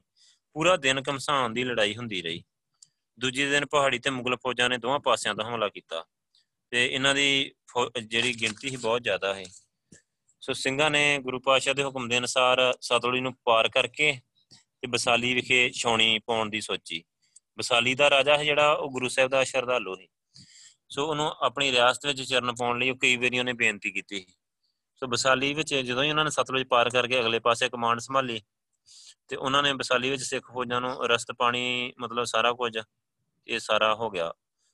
ਪੂਰਾ 0.55 0.75
ਦਿਨ 0.77 1.01
ਕਮਸਾਨ 1.01 1.53
ਦੀ 1.53 1.63
ਲੜਾਈ 1.63 1.95
ਹੁੰਦੀ 1.95 2.21
ਰਹੀ। 2.21 2.43
ਦੂਜੇ 3.19 3.49
ਦਿਨ 3.49 3.65
ਪਹਾੜੀ 3.65 3.99
ਤੇ 3.99 4.09
ਮੁਗਲ 4.09 4.35
ਫੌਜਾਂ 4.35 4.69
ਨੇ 4.69 4.77
ਦੋਵਾਂ 4.77 4.99
ਪਾਸਿਆਂ 4.99 5.33
ਤੋਂ 5.35 5.45
ਹਮਲਾ 5.45 5.69
ਕੀਤਾ 5.69 6.03
ਤੇ 6.71 6.85
ਇਹਨਾਂ 6.93 7.15
ਦੀ 7.15 7.51
ਜਿਹੜੀ 8.03 8.33
ਗਿਣਤੀ 8.41 8.69
ਸੀ 8.69 8.75
ਬਹੁਤ 8.75 9.03
ਜ਼ਿਆਦਾ 9.03 9.33
ਹੈ 9.33 9.45
ਸੋ 10.41 10.53
ਸਿੰਘਾਂ 10.53 10.91
ਨੇ 10.91 11.17
ਗੁਰੂ 11.21 11.39
ਪਾਤਸ਼ਾਹ 11.39 11.73
ਦੇ 11.73 11.83
ਹੁਕਮ 11.83 12.07
ਦੇ 12.09 12.17
ਅਨੁਸਾਰ 12.17 12.61
ਸਤਲੁਜ 12.81 13.19
ਨੂੰ 13.19 13.33
ਪਾਰ 13.43 13.69
ਕਰਕੇ 13.69 14.19
ਤੇ 14.81 14.87
ਬਸਾਲੀ 14.87 15.33
ਵਿਖੇ 15.33 15.69
ਛਾਉਣੀ 15.69 16.19
ਪਾਉਣ 16.19 16.49
ਦੀ 16.49 16.61
ਸੋਚੀ। 16.61 17.03
ਬਸਾਲੀ 17.57 17.95
ਦਾ 17.95 18.09
ਰਾਜਾ 18.09 18.37
ਹੈ 18.37 18.43
ਜਿਹੜਾ, 18.43 18.71
ਉਹ 18.71 18.91
ਗੁਰੂ 18.91 19.09
ਸਾਹਿਬ 19.09 19.29
ਦਾ 19.31 19.43
ਸ਼ਰਧਾਲੂ 19.43 19.95
ਸੀ। 19.95 20.07
ਸੋ 20.89 21.05
ਉਹਨੂੰ 21.05 21.31
ਆਪਣੀ 21.41 21.71
ਰਿਆਸਤ 21.71 22.05
ਵਿੱਚ 22.05 22.21
ਚਰਨ 22.21 22.55
ਪਾਉਣ 22.55 22.79
ਲਈ 22.79 22.89
ਉਹ 22.89 22.95
ਕਈ 22.95 23.15
ਵਾਰੀ 23.15 23.39
ਉਹਨੇ 23.39 23.53
ਬੇਨਤੀ 23.53 23.91
ਕੀਤੀ 23.91 24.25
ਸੋ। 24.95 25.07
ਬਸਾਲੀ 25.07 25.53
ਵਿੱਚ 25.53 25.75
ਜਦੋਂ 25.75 26.03
ਹੀ 26.03 26.09
ਉਹਨਾਂ 26.09 26.23
ਨੇ 26.23 26.29
ਸਤਲੁਜ 26.29 26.63
ਪਾਰ 26.63 26.89
ਕਰਕੇ 26.89 27.19
ਅਗਲੇ 27.19 27.39
ਪਾਸੇ 27.39 27.69
ਕਮਾਂਡ 27.69 27.99
ਸੰਭਾਲੀ 27.99 28.41
ਤੇ 29.27 29.35
ਉਹਨਾਂ 29.35 29.63
ਨੇ 29.63 29.73
ਬਸਾਲੀ 29.73 30.09
ਵਿੱਚ 30.09 30.21
ਸਿੱਖ 30.21 30.51
ਫੌਜਾਂ 30.51 30.81
ਨੂੰ 30.81 31.07
ਰਸਤ 31.07 31.31
ਪਾਣੀ 31.31 31.93
ਮਤਲਬ 31.99 32.23
ਸਾਰਾ 32.23 32.53
ਕੁਝ 32.53 32.77
ਇਹ 33.47 33.59
ਸਾਰਾ 33.59 33.93
ਹੋ 33.95 34.09
ਗਿਆ। 34.09 34.33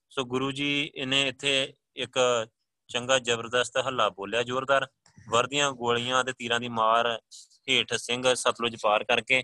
ਸੋ 0.10 0.24
ਗੁਰੂ 0.24 0.52
ਜੀ 0.52 0.92
ਇਹਨੇ 0.96 1.28
ਇੱਥੇ 1.28 1.74
ਇੱਕ 1.96 2.48
ਚੰਗਾ 2.88 3.20
ਜ਼ਬਰਦਸਤ 3.20 3.78
ਹੱਲਾ 3.78 4.10
ਬੋਲਿਆ 4.10 4.44
ਜ਼ੋਰਦਾਰ। 4.44 4.88
ਵਰਦੀਆਂ, 5.30 5.72
ਗੋਲੀਆਂ 5.72 6.24
ਤੇ 6.24 6.34
ਤੀਰਾਂ 6.34 6.60
ਦੀ 6.60 6.70
ਮਾਰ 6.70 7.20
ਹੇਠ 7.70 7.94
ਸਿੰਘ 7.94 8.34
ਸਤਲੁਜ 8.34 8.76
ਪਾਰ 8.82 9.04
ਕਰਕੇ 9.04 9.44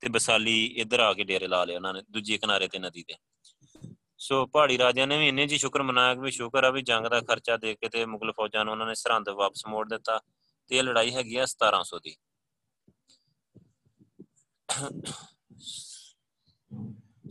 ਤੇ 0.00 0.08
ਬਸਾਲੀ 0.08 0.64
ਇੱਧਰ 0.64 1.00
ਆ 1.00 1.12
ਕੇ 1.14 1.24
ਡੇਰੇ 1.24 1.46
ਲਾ 1.46 1.64
ਲਿਆ 1.64 1.76
ਉਹਨਾਂ 1.76 1.94
ਨੇ, 1.94 2.02
ਦੂਜੇ 2.10 2.38
ਕਿਨਾਰੇ 2.38 2.68
ਤੇ 2.68 2.78
ਨਦੀ 2.78 3.04
ਦੇ 3.08 3.14
ਸੋ 4.20 4.46
ਪਹਾੜੀ 4.46 4.78
ਰਾਜਿਆਂ 4.78 5.06
ਨੇ 5.06 5.18
ਵੀ 5.18 5.28
ਇੰਨੇ 5.28 5.46
ਜੀ 5.46 5.58
ਸ਼ੁਕਰ 5.58 5.82
ਮਨਾਇਆ 5.82 6.14
ਕਿ 6.14 6.20
ਵੀ 6.20 6.30
ਸ਼ੁਕਰ 6.30 6.64
ਆ 6.64 6.70
ਵੀ 6.70 6.82
ਜੰਗ 6.82 7.06
ਦਾ 7.06 7.20
ਖਰਚਾ 7.20 7.56
ਦੇ 7.56 7.74
ਕੇ 7.74 7.88
ਤੇ 7.88 8.04
ਮੁਗਲ 8.04 8.32
ਫੌਜਾਂ 8.32 8.64
ਨੂੰ 8.64 8.72
ਉਹਨਾਂ 8.72 8.86
ਨੇ 8.86 8.94
ਸਰਹੰਦ 8.94 9.28
ਵਾਪਸ 9.28 9.66
ਮੋੜ 9.66 9.88
ਦਿੱਤਾ 9.88 10.20
ਤੇ 10.68 10.76
ਇਹ 10.76 10.82
ਲੜਾਈ 10.82 11.14
ਹੈਗੀ 11.14 11.36
ਆ 11.36 11.46
1700 11.46 11.98
ਦੀ। 12.02 12.16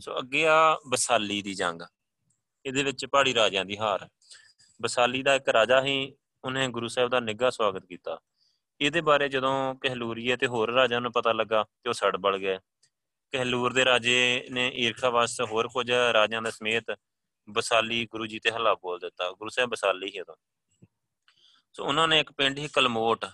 ਸੋ 0.00 0.18
ਅੱਗੇ 0.18 0.46
ਆ 0.46 0.80
ਬਸਾਲੀ 0.88 1.42
ਦੀ 1.42 1.54
ਜੰਗ। 1.54 1.82
ਇਹਦੇ 2.66 2.82
ਵਿੱਚ 2.82 3.06
ਪਹਾੜੀ 3.06 3.34
ਰਾਜਿਆਂ 3.34 3.64
ਦੀ 3.64 3.78
ਹਾਰ। 3.78 4.08
ਬਸਾਲੀ 4.82 5.22
ਦਾ 5.22 5.34
ਇੱਕ 5.34 5.48
ਰਾਜਾ 5.48 5.82
ਹੀ 5.82 6.14
ਉਹਨੇ 6.44 6.68
ਗੁਰੂ 6.68 6.88
ਸਾਹਿਬ 6.88 7.10
ਦਾ 7.10 7.20
ਨਿੱਘਾ 7.20 7.50
ਸਵਾਗਤ 7.50 7.86
ਕੀਤਾ। 7.86 8.18
ਇਹਦੇ 8.80 9.00
ਬਾਰੇ 9.00 9.28
ਜਦੋਂ 9.28 9.74
ਕਹਿਲੂਰੀਏ 9.74 10.36
ਤੇ 10.36 10.46
ਹੋਰ 10.46 10.70
ਰਾਜਿਆਂ 10.70 11.00
ਨੂੰ 11.00 11.12
ਪਤਾ 11.12 11.32
ਲੱਗਾ 11.32 11.64
ਤੇ 11.64 11.88
ਉਹ 11.88 11.94
ਸੜ 11.94 12.16
ਬਲ 12.16 12.38
ਗਏ। 12.38 12.58
ਕਹਿਲੂਰ 13.32 13.72
ਦੇ 13.72 13.84
ਰਾਜੇ 13.84 14.46
ਨੇ 14.50 14.72
ਈਰਖਾ 14.74 15.10
ਵਾਸਤੇ 15.10 15.44
ਹੋਰ 15.44 15.68
ਕੁਝ 15.68 15.90
ਰਾਜਿਆਂ 15.90 16.42
ਦੇ 16.42 16.50
ਸਮੇਤ 16.50 16.98
ਬਸਾਲੀ 17.50 18.08
ਗੁਰੂ 18.10 18.26
ਜੀ 18.26 18.38
ਤੇ 18.38 18.50
ਹੱਲਾ 18.50 18.74
ਬੋਲ 18.74 18.98
ਦਿੱਤਾ। 18.98 19.30
ਗੁਰੂ 19.30 19.50
ਸਾਹਿਬ 19.50 19.70
ਬਸਾਲੀ 19.70 20.10
ਹੀ 20.14 20.20
ਉਦੋਂ। 20.20 20.34
ਸੋ 21.72 21.84
ਉਹਨਾਂ 21.84 22.08
ਨੇ 22.08 22.20
ਇੱਕ 22.20 22.32
ਪਿੰਡ 22.32 22.58
ਹੀ 22.58 22.68
ਕਲਮੋਟ, 22.68 23.24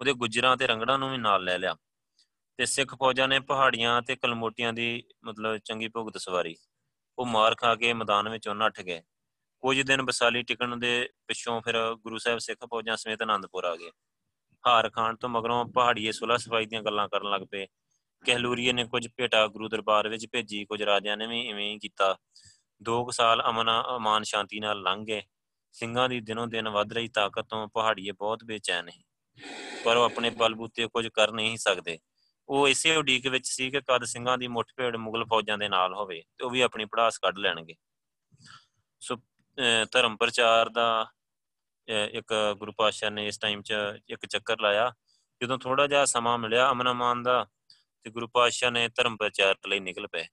ਉਹਦੇ 0.00 0.12
ਗੁਜਰਾਂ 0.12 0.56
ਤੇ 0.56 0.66
ਰੰਗੜਾਂ 0.66 0.98
ਨੂੰ 0.98 1.10
ਵੀ 1.10 1.18
ਨਾਲ 1.18 1.44
ਲੈ 1.44 1.58
ਲਿਆ। 1.58 1.76
ਤੇ 2.56 2.66
ਸਿੱਖ 2.66 2.94
ਫੌਜਾਂ 2.94 3.28
ਨੇ 3.28 3.40
ਪਹਾੜੀਆਂ 3.40 4.02
ਤੇ 4.02 4.16
ਕਲਮੋਟੀਆਂ 4.16 4.72
ਦੀ 4.72 5.04
ਮਤਲਬ 5.24 5.56
ਚੰਗੀ 5.56 5.88
ਭੁਗਤ 5.88 6.18
ਸਵਾਰੀ। 6.18 6.56
ਉਹ 7.18 7.26
ਮਾਰ 7.26 7.54
ਖਾ 7.54 7.74
ਕੇ 7.74 7.92
ਮੈਦਾਨ 7.92 8.28
ਵਿੱਚੋਂ 8.28 8.54
ਨੱਠ 8.54 8.80
ਗਏ। 8.80 9.02
ਕੁਝ 9.60 9.80
ਦਿਨ 9.80 10.02
ਬਸਾਲੀ 10.02 10.42
ਟਿਕਣ 10.42 10.76
ਦੇ 10.76 11.10
ਪਿੱਛੋਂ 11.26 11.62
ਫਿਰ 11.62 11.94
ਗੁਰੂ 11.94 12.18
ਸਾਹਿਬ 12.18 12.38
ਸਿੱਖ 12.38 12.66
ਫੌਜਾਂ 12.66 12.96
ਸਮੇਤ 12.96 13.22
ਆਨੰਦਪੁਰ 13.22 13.64
ਆ 13.64 13.76
ਗਏ। 13.76 13.90
ਹਾਰ 14.66 14.90
ਖਾਨ 14.90 15.16
ਤੋਂ 15.16 15.28
ਮਗਰੋਂ 15.28 15.64
ਪਹਾੜੀਏ 15.64 16.12
ਸੁਲਾ 16.12 16.36
ਸਫ਼ਾਈ 16.36 16.66
ਦੀਆਂ 16.66 16.82
ਗੱਲਾਂ 16.82 17.08
ਕਰਨ 17.08 17.30
ਲੱਗ 17.30 17.42
ਪਏ। 17.50 17.66
ਕਹਿਲੂਰੀਏ 18.24 18.72
ਨੇ 18.72 18.84
ਕੁਝ 18.84 19.06
ਭੇਟਾ 19.16 19.46
ਗੁਰੂ 19.46 19.68
ਦਰਬਾਰ 19.68 20.08
ਵਿੱਚ 20.08 20.26
ਭੇਜੀ, 20.32 20.64
ਕੁਝ 20.64 20.82
ਰਾਜਿਆਂ 20.82 21.16
ਨੇ 21.16 21.26
ਵੀ 21.26 21.40
ਇਵੇਂ 21.40 21.70
ਹੀ 21.72 21.78
ਕੀਤਾ। 21.78 22.16
ਦੋ 22.80 23.04
ਕੁ 23.04 23.10
ਸਾਲ 23.10 23.42
ਅਮਨ 23.50 23.70
ਅਮਾਨ 23.96 24.22
ਸ਼ਾਂਤੀ 24.22 24.60
ਨਾਲ 24.60 24.80
ਲੰਘ 24.82 25.04
ਗਏ। 25.06 25.22
ਸਿੰਘਾਂ 25.74 26.08
ਦੀ 26.08 26.20
ਦਿਨੋਂ 26.20 26.46
ਦਿਨ 26.46 26.68
ਵੱਧ 26.68 26.92
ਰਹੀ 26.92 27.08
ਤਾਕਤ 27.08 27.46
ਤੋਂ 27.48 27.66
ਪਹਾੜੀਏ 27.68 28.12
ਬਹੁਤ 28.12 28.44
ਬੇਚੈਨ 28.44 28.88
ਹੈ 28.88 28.94
ਪਰ 29.84 29.96
ਉਹ 29.96 30.04
ਆਪਣੇ 30.04 30.30
ਬਲਬੂਤੇ 30.30 30.86
ਕੁਝ 30.86 31.06
ਕਰ 31.08 31.32
ਨਹੀਂ 31.32 31.56
ਸਕਦੇ। 31.56 31.98
ਉਹ 32.48 32.68
ਇਸੇ 32.68 32.94
ਉਡੀਕ 32.96 33.26
ਵਿੱਚ 33.26 33.46
ਸੀ 33.46 33.70
ਕਿ 33.70 33.80
ਕਦ 33.80 34.04
ਸਿੰਘਾਂ 34.04 34.36
ਦੀ 34.38 34.48
ਮੁੱਠਭੇੜ 34.48 34.96
ਮੁਗਲ 34.96 35.24
ਫੌਜਾਂ 35.24 35.58
ਦੇ 35.58 35.68
ਨਾਲ 35.68 35.94
ਹੋਵੇ 35.94 36.22
ਤੇ 36.38 36.44
ਉਹ 36.44 36.50
ਵੀ 36.50 36.60
ਆਪਣੀ 36.60 36.84
ਪੜਾਸ 36.84 37.18
ਕੱਢ 37.18 37.38
ਲੈਣਗੇ। 37.38 37.74
ਸੋ 39.02 39.16
ਧਰਮ 39.92 40.16
ਪ੍ਰਚਾਰ 40.16 40.68
ਦਾ 40.68 41.06
ਇੱਕ 41.88 42.34
ਗੁਰੂ 42.58 42.72
ਪਾਤਸ਼ਾਹ 42.72 43.10
ਨੇ 43.10 43.26
ਇਸ 43.26 43.38
ਟਾਈਮ 43.38 43.62
'ਚ 43.62 43.74
ਇੱਕ 44.08 44.26
ਚੱਕਰ 44.26 44.60
ਲਾਇਆ। 44.60 44.92
ਜਦੋਂ 45.40 45.58
ਥੋੜਾ 45.58 45.86
ਜਿਹਾ 45.86 46.04
ਸਮਾਂ 46.04 46.36
ਮਿਲਿਆ 46.38 46.70
ਅਮਨ 46.70 46.90
ਅਮਾਨ 46.90 47.22
ਦਾ 47.22 47.46
ਤੇ 48.04 48.10
ਗੁਰੂ 48.10 48.28
ਪਾਤਸ਼ਾਹ 48.28 48.70
ਨੇ 48.70 48.88
ਧਰਮ 48.88 49.16
ਪ੍ਰਚਾਰ 49.16 49.56
ਲਈ 49.68 49.80
ਨਿਕਲ 49.80 50.06
ਪਏ। 50.06 50.24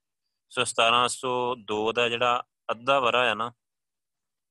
ਸੋ 0.49 0.61
1702 0.61 1.91
ਦਾ 1.93 2.09
ਜਿਹੜਾ 2.09 2.43
ਅੱਧਾ 2.71 2.99
ਵਰਾ 2.99 3.31
ਆ 3.31 3.33
ਨਾ 3.33 3.51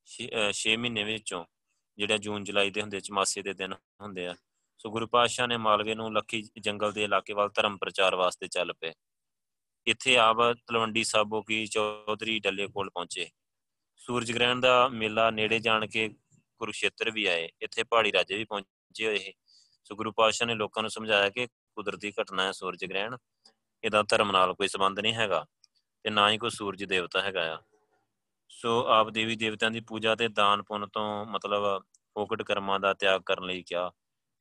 6 0.07 0.75
ਮਹੀਨੇ 0.77 1.03
ਵਿੱਚੋਂ 1.03 1.45
ਜਿਹੜਾ 1.97 2.17
ਜੂਨ, 2.17 2.43
ਜੁਲਾਈ 2.43 2.69
ਦੇ 2.69 2.81
ਹੁੰਦੇ, 2.81 2.99
ਚਮਾਸੇ 2.99 3.41
ਦੇ 3.41 3.53
ਦਿਨ 3.53 3.73
ਹੁੰਦੇ 3.73 4.27
ਆ, 4.27 4.35
ਸੋ 4.77 4.89
ਗੁਰੂ 4.89 5.07
ਪਾਤਸ਼ਾਹ 5.07 5.47
ਨੇ 5.47 5.57
ਮਾਲਵੇ 5.57 5.95
ਨੂੰ 5.95 6.13
ਲੱਖੀ 6.13 6.41
ਜੰਗਲ 6.59 6.91
ਦੇ 6.91 7.03
ਇਲਾਕੇ 7.03 7.33
ਵੱਲ 7.33 7.49
ਧਰਮ 7.49 7.77
ਪ੍ਰਚਾਰ 7.77 8.15
ਵਾਸਤੇ 8.15 8.47
ਚੱਲ 8.47 8.73
ਪਏ। 8.73 8.93
ਇੱਥੇ 9.87 10.17
ਆਪ 10.17 10.37
ਤਲਵੰਡੀ 10.67 11.03
ਸਾਬੋ 11.03 11.41
ਕੀ 11.41 11.65
ਚੌਧਰੀ 11.65 12.39
ਡੱਲੇ 12.39 12.67
ਕੋਲ 12.67 12.89
ਪਹੁੰਚੇ। 12.89 13.29
ਸੂਰਜ 13.95 14.31
ਗ੍ਰਹਿਣ 14.31 14.59
ਦਾ 14.59 14.87
ਮੇਲਾ 14.87 15.29
ਨੇੜੇ 15.31 15.59
ਜਾਣ 15.59 15.87
ਕੇ 15.87 16.09
ਕੁਰੂਸ਼ੇਤਰ 16.59 17.11
ਵੀ 17.11 17.25
ਆਏ। 17.25 17.49
ਇੱਥੇ 17.61 17.83
ਪਹਾੜੀ 17.83 18.11
ਰਾਜੇ 18.11 18.37
ਵੀ 18.37 18.43
ਪਹੁੰਚੇ 18.43 19.05
ਹੋਏ 19.05 19.17
ਸੀ। 19.17 19.33
ਸੋ 19.83 19.95
ਗੁਰੂ 19.95 20.11
ਪਾਤਸ਼ਾਹ 20.11 20.47
ਨੇ 20.47 20.55
ਲੋਕਾਂ 20.55 20.83
ਨੂੰ 20.83 20.89
ਸਮਝਾਇਆ 20.91 21.29
ਕਿ 21.29 21.47
ਕੁਦਰਤੀ 21.77 22.11
ਘਟਨਾ 22.11 22.43
ਹੈ 22.43 22.51
ਸੂਰਜ 22.51 22.85
ਗ੍ਰਹਿਣ, 22.85 23.17
ਇਹਦਾ 23.83 24.03
ਧਰਮ 24.03 24.31
ਨਾਲ 24.31 24.53
ਕੋਈ 24.53 24.67
ਸੰਬੰਧ 24.67 24.99
ਨਹੀਂ 24.99 25.13
ਹੈਗਾ 25.13 25.45
ਤੇ 26.05 26.09
ਨਾ 26.09 26.29
ਹੀ 26.29 26.37
ਕੋਈ 26.37 26.49
ਸੂਰਜ 26.49 26.83
ਦੇਵਤਾ 26.83 27.21
ਹੈਗਾ 27.21 27.53
ਆ। 27.55 27.57
ਸੋ 28.49 28.85
ਆਪ 28.87 29.09
ਦੇਵੀ 29.09 29.35
ਦੇਵਤਿਆਂ 29.35 29.71
ਦੀ 29.71 29.79
ਪੂਜਾ 29.79 30.15
ਤੇ 30.15 30.27
ਦਾਨ 30.27 30.63
ਪੁੰਨ 30.63 30.87
ਤੋਂ 30.87 31.25
ਮਤਲਬ 31.25 31.63
ਫੋਕਟ 32.15 32.41
ਕਰਮਾਂ 32.41 32.79
ਦਾ 32.79 32.93
ਤਿਆਗ 32.93 33.21
ਕਰਨ 33.21 33.45
ਲਈ 33.45 33.63
ਕਿਹਾ। 33.63 33.91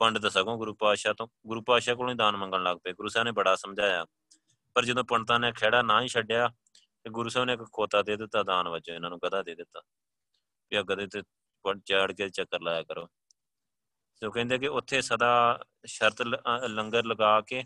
ਪੰਡਤ 0.01 0.27
ਸਗੋਂ 0.33 0.57
ਗੁਰੂ 0.59 0.75
ਪਾਤਸ਼ਾਹ 0.75 1.15
ਤੋਂ, 1.15 1.27
ਗੁਰੂ 1.47 1.63
ਪਾਤਸ਼ਾਹ 1.63 1.95
ਕੋਲੋਂ 1.95 2.11
ਹੀ 2.11 2.17
ਦਾਨ 2.17 2.37
ਮੰਗਣ 2.37 2.63
ਲੱਗ 2.63 2.77
ਪਏ। 2.85 2.93
ਗੁਰੂ 2.93 3.09
ਸਾਹਿਬ 3.09 3.25
ਨੇ 3.25 3.33
ਬੜਾ 3.33 3.55
ਸਮਝਾਇਆ। 3.57 4.05
ਪਰ 4.75 4.85
ਜਦੋਂ 4.85 5.05
ਪੰਡਤਾਂ 5.05 5.41
ਨੇ 5.41 5.53
ਖਿਹੜਾ 5.53 5.83
ਨਾ 5.83 6.01
ਹੀ 6.03 6.09
ਛੱਡਿਆ, 6.09 6.49
ਤੇ 7.05 7.11
ਗੁਰੂ 7.11 7.29
ਸਾਹਿਬ 7.29 7.47
ਨੇ 7.47 7.53
ਇੱਕ 7.53 7.63
ਖੋਤਾ 7.73 8.03
ਦੇ 8.03 8.17
ਦਿੱਤਾ, 8.17 8.43
ਦਾਨ 8.43 8.69
ਵਜੋਂ 8.69 8.95
ਇਹਨਾਂ 8.95 9.11
ਨੂੰ 9.11 9.19
ਗਧਾ 9.27 9.43
ਦੇ 9.43 9.55
ਦਿੱਤਾ। 9.55 9.81
ਵੀ 10.71 10.77
ਆ 10.77 10.83
ਗਧੇ 10.83 11.07
ਤੇ 11.07 11.23
ਚਾੜ 11.87 12.13
ਕੇ 12.13 12.29
ਚੱਕਰ 12.29 12.61
ਲਾਇਆ 12.61 12.83
ਕਰੋ। 12.83 13.09
ਸੋ 14.17 14.31
ਕਹਿੰਦੇ 14.31 14.59
ਕਿ 14.59 14.67
ਉੱਥੇ 14.67 15.03
ਸਦਾ 15.03 15.65
ਸ਼ਰਤ 15.87 16.23
ਲੰਗਰ 16.69 17.05
ਲਗਾ 17.05 17.41
ਕੇ 17.41 17.65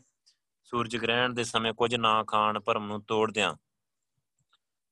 ਸੂਰਜ 0.64 0.96
ਗ੍ਰਹਿਣ 0.96 1.32
ਦੇ 1.32 1.44
ਸਮੇਂ 1.44 1.72
ਕੁਝ 1.72 1.94
ਨਾ 1.94 2.24
ਖਾਣ 2.24 2.60
ਭਰਮ 2.60 2.86
ਨੂੰ 2.86 3.02
ਤੋੜਦਿਆਂ 3.02 3.54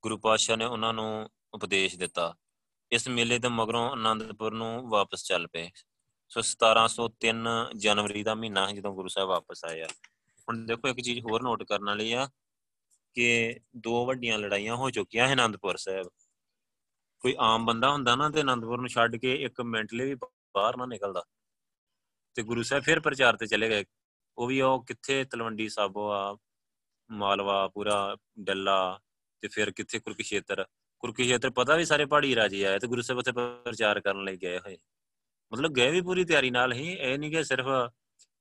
ਗੁਰੂ 0.02 0.18
ਪਾਤਸ਼ਾਹ 0.18 0.56
ਨੇ 0.56 0.64
ਉਹਨਾਂ 0.64 0.94
ਨੂੰ 0.94 1.30
ਉਪਦੇਸ਼ 1.54 1.96
ਦਿੱਤਾ। 1.96 2.36
ਇਸ 2.92 3.08
ਮੇਲੇ 3.08 3.38
ਤੋਂ 3.38 3.50
ਮਗਰੋਂ 3.50 3.90
ਆਨੰਦਪੁਰ 3.90 4.54
ਨੂੰ 4.54 4.88
ਵਾਪਸ 4.88 5.22
ਚੱਲ 5.22 5.46
ਪਏ। 5.46 5.70
ਸੋ 6.28 6.42
1703 6.42 7.46
ਜਨਵਰੀ 7.76 8.22
ਦਾ 8.22 8.34
ਮਹੀਨਾ 8.34 8.68
ਹੈ 8.68 8.72
ਜਦੋਂ 8.72 8.94
ਗੁਰੂ 8.94 9.08
ਸਾਹਿਬ 9.08 9.28
ਵਾਪਸ 9.28 9.64
ਆਏ 9.64 9.80
ਆ। 9.80 9.88
ਹੁਣ 10.48 10.66
ਦੇਖੋ 10.66 10.88
ਇੱਕ 10.88 11.00
ਚੀਜ਼ 11.00 11.20
ਹੋਰ 11.20 11.42
ਨੋਟ 11.42 11.62
ਕਰਨ 11.62 11.84
ਵਾਲੀ 11.84 12.12
ਆ 12.12 12.28
ਕਿ 13.14 13.58
ਦੋ 13.76 14.06
ਵੱਡੀਆਂ 14.06 14.38
ਲੜਾਈਆਂ 14.38 14.76
ਹੋ 14.76 14.90
ਚੁੱਕੀਆਂ 14.90 15.26
ਹੈ 15.26 15.32
ਆਨੰਦਪੁਰ 15.32 15.76
ਸਾਹਿਬ। 15.76 16.08
ਕੋਈ 17.20 17.36
ਆਮ 17.38 17.66
ਬੰਦਾ 17.66 17.90
ਹੁੰਦਾ 17.90 18.16
ਨਾ 18.16 18.30
ਤੇ 18.30 18.40
ਆਨੰਦਪੁਰ 18.40 18.80
ਨੂੰ 18.80 18.88
ਛੱਡ 18.88 19.16
ਕੇ 19.16 19.34
ਇੱਕ 19.34 19.60
ਮਿੰਟ 19.60 19.94
ਲਈ 19.94 20.04
ਵੀ 20.04 20.14
ਬਾਹਰ 20.54 20.76
ਨਾ 20.76 20.86
ਨਿਕਲਦਾ। 20.86 21.22
ਤੇ 22.38 22.42
ਗੁਰੂ 22.42 22.62
ਸਾਹਿਬ 22.62 22.84
ਫਿਰ 22.84 23.00
ਪ੍ਰਚਾਰ 23.00 23.36
ਤੇ 23.36 23.46
ਚਲੇ 23.46 23.68
ਗਏ। 23.68 23.84
ਉਹ 24.38 24.46
ਵੀ 24.46 24.60
ਉਹ 24.60 24.84
ਕਿੱਥੇ 24.84 25.24
ਤਲਵੰਡੀ 25.24 25.68
ਸਾਬੋ 25.68 26.10
ਆ, 26.10 26.36
ਮਾਲਵਾ, 27.10 27.68
ਪੂਰਾ 27.68 28.16
ਡੱਲਾ 28.40 29.00
ਤੇ 29.40 29.48
ਫਿਰ 29.48 29.70
ਕਿੱਥੇ 29.70 29.98
ਕੁਰਕਸ਼ੇਤਰ। 29.98 30.66
ਕੁਰਕਸ਼ੇਤਰ 30.98 31.50
ਪਤਾ 31.50 31.76
ਵੀ 31.76 31.84
ਸਾਰੇ 31.84 32.06
ਪਹਾੜੀ 32.06 32.36
ਰਾਜੇ 32.36 32.66
ਆਏ 32.66 32.78
ਤੇ 32.78 32.86
ਗੁਰੂ 32.86 33.02
ਸਾਹਿਬ 33.02 33.18
ਉੱਥੇ 33.18 33.32
ਪ੍ਰਚਾਰ 33.32 34.00
ਕਰਨ 34.00 34.24
ਲਈ 34.24 34.36
ਗਏ 34.36 34.58
ਹੋਏ। 34.58 34.78
ਮਤਲਬ 35.52 35.72
ਗਏ 35.72 35.90
ਵੀ 35.90 36.00
ਪੂਰੀ 36.00 36.24
ਤਿਆਰੀ 36.24 36.50
ਨਾਲ 36.50 36.72
ਹੀ, 36.72 36.92
ਇਹ 36.92 37.18
ਨਹੀਂ 37.18 37.30
ਕਿ 37.30 37.44
ਸਿਰਫ 37.44 37.66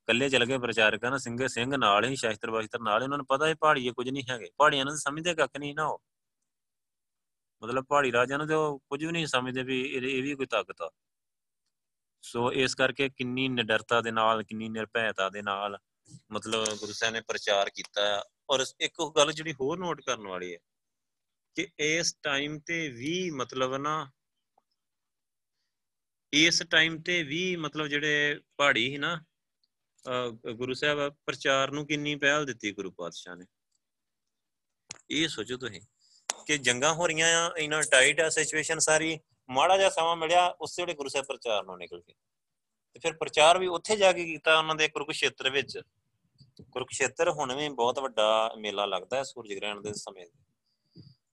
ਕੱਲੇ 0.07 0.29
ਚਲ 0.29 0.45
ਗਏ 0.45 0.57
ਪ੍ਰਚਾਰਕ 0.57 1.05
ਨਾ 1.05 1.17
ਸਿੰਘ 1.17 1.47
ਸਿੰਘ 1.47 1.77
ਨਾਲ 1.77 2.05
ਹੀ, 2.05 2.15
ਸ਼ਾਸਤਰ 2.15 2.49
ਵਾਸਤਰ 2.49 2.79
ਨਾਲ 2.79 3.03
ਉਹਨਾਂ 3.03 3.17
ਨੂੰ 3.17 3.25
ਪਤਾ 3.25 3.47
ਹੈ 3.47 3.55
ਪਹਾੜੀਏ 3.55 3.91
ਕੁਝ 3.91 4.09
ਨਹੀਂ 4.09 4.23
ਹੈਗੇ। 4.29 4.49
ਪਹਾੜੀਆਂ 4.57 4.85
ਨੂੰ 4.85 4.97
ਸਮਝਦੇ 4.97 5.35
ਕੱਖ 5.35 5.49
ਨਹੀਂ 5.59 5.75
ਨਾ 5.75 5.85
ਉਹ। 5.85 6.01
ਮਤਲਬ 7.63 7.85
ਪਹਾੜੀ 7.85 8.11
ਰਾਜਿਆਂ 8.11 8.37
ਨੂੰ 8.37 8.47
ਤੇ 8.47 8.53
ਉਹ 8.53 8.79
ਕੁਝ 8.79 9.05
ਵੀ 9.05 9.11
ਨਹੀਂ 9.11 9.27
ਸਮਝਦੇ 9.27 9.63
ਵੀ 9.63 9.81
ਇਹ 9.81 10.23
ਵੀ 10.23 10.35
ਕੋਈ 10.35 10.45
ਤਾਕਤ 10.45 10.81
ਆ। 10.81 10.91
ਸੋ 12.27 12.51
ਇਸ 12.53 12.75
ਕਰਕੇ 12.75 13.09
ਕਿੰਨੀ 13.09 13.47
ਨਿਡਰਤਾ 13.47 14.01
ਦੇ 14.01 14.11
ਨਾਲ, 14.11 14.43
ਕਿੰਨੀ 14.43 14.69
ਨਿਰਭੈਤਾ 14.69 15.29
ਦੇ 15.29 15.41
ਨਾਲ 15.41 15.77
ਮਤਲਬ 16.31 16.65
ਗੁਰੂ 16.77 16.93
ਸਾਹਿਬ 16.93 17.13
ਨੇ 17.13 17.21
ਪ੍ਰਚਾਰ 17.21 17.69
ਕੀਤਾ 17.69 18.01
ਔਰ 18.49 18.65
ਇੱਕ 18.79 19.01
ਗੱਲ 19.15 19.31
ਜਿਹੜੀ 19.31 19.53
ਹੋਰ 19.53 19.77
ਨੋਟ 19.79 20.01
ਕਰਨ 20.01 20.27
ਵਾਲੀ 20.27 20.53
ਹੈ 20.53 20.57
ਕਿ 21.55 21.67
ਇਸ 21.79 22.13
ਟਾਈਮ 22.23 22.59
ਤੇ 22.59 22.87
ਵੀ 22.89 23.29
ਮਤਲਬ 23.31 23.75
ਨਾ 23.75 23.95
ਇਸ 26.33 26.61
ਟਾਈਮ 26.69 27.01
ਤੇ 27.01 27.21
ਵੀ 27.23 27.55
ਮਤਲਬ 27.55 27.87
ਜਿਹੜੇ 27.87 28.39
ਪਹਾੜੀ 28.57 28.89
ਸੀ 28.89 28.97
ਨਾ 28.97 29.15
ਗੁਰੂ 30.51 30.73
ਸਾਹਿਬ 30.73 31.13
ਪ੍ਰਚਾਰ 31.25 31.71
ਨੂੰ 31.71 31.85
ਕਿੰਨੀ 31.87 32.15
ਪਹਿਲ 32.15 32.45
ਦਿੱਤੀ 32.45 32.71
ਗੁਰੂ 32.71 32.91
ਪਾਤਸ਼ਾਹ 32.91 33.35
ਨੇ। 33.35 33.45
ਇਹ 35.11 35.27
ਸੋਚੋ 35.27 35.57
ਤੁਸੀਂ 35.57 35.81
ਕਿ 36.47 36.57
ਜੰਗਾਂ 36.57 36.93
ਹੋ 36.93 37.07
ਰਹੀਆਂ 37.07 37.27
ਆ 37.37 37.53
ਇਨਾ 37.57 37.81
ਟਾਈਟ 37.91 38.19
ਆ 38.19 38.29
ਸਿਚੁਏਸ਼ਨ 38.29 38.79
ਸਾਰੀ। 38.79 39.19
ਮਾੜਾ 39.49 39.77
ਜਿਹਾ 39.77 39.89
ਸਮਾਂ 39.89 40.15
ਮਿਲਿਆ, 40.15 40.55
ਉਸੇ 40.61 40.81
ਵੇਲੇ 40.81 40.93
ਗੁਰੂ 40.93 41.09
ਸਾਹਿਬ 41.09 41.25
ਪ੍ਰਚਾਰ 41.25 41.63
ਨੂੰ 41.63 41.77
ਨਿਕਲ 41.77 42.01
ਗਏ। 42.07 42.13
ਤੇ 42.93 42.99
ਫਿਰ 42.99 43.13
ਪ੍ਰਚਾਰ 43.13 43.57
ਵੀ 43.57 43.67
ਉੱਥੇ 43.67 43.95
ਜਾ 43.95 44.11
ਕੇ 44.11 44.25
ਕੀਤਾ 44.25 44.57
ਉਹਨਾਂ 44.57 44.75
ਦੇ 44.75 44.87
ਕੁਰੂਕਸ਼ੇਤਰ 44.87 45.49
ਵਿੱਚ। 45.49 45.79
ਕੁਰੂਕਸ਼ੇਤਰ 46.71 47.29
ਹੁਣ 47.29 47.55
ਵੀ 47.55 47.69
ਬਹੁਤ 47.69 47.99
ਵੱਡਾ 47.99 48.51
ਮੇਲਾ 48.57 48.85
ਲੱਗਦਾ 48.85 49.17
ਹੈ 49.17 49.23
ਸੂਰਜ 49.23 49.53
ਗ੍ਰਹਿਣ 49.53 49.81
ਦੇ 49.81 49.93
ਸਮੇਂ 49.93 50.25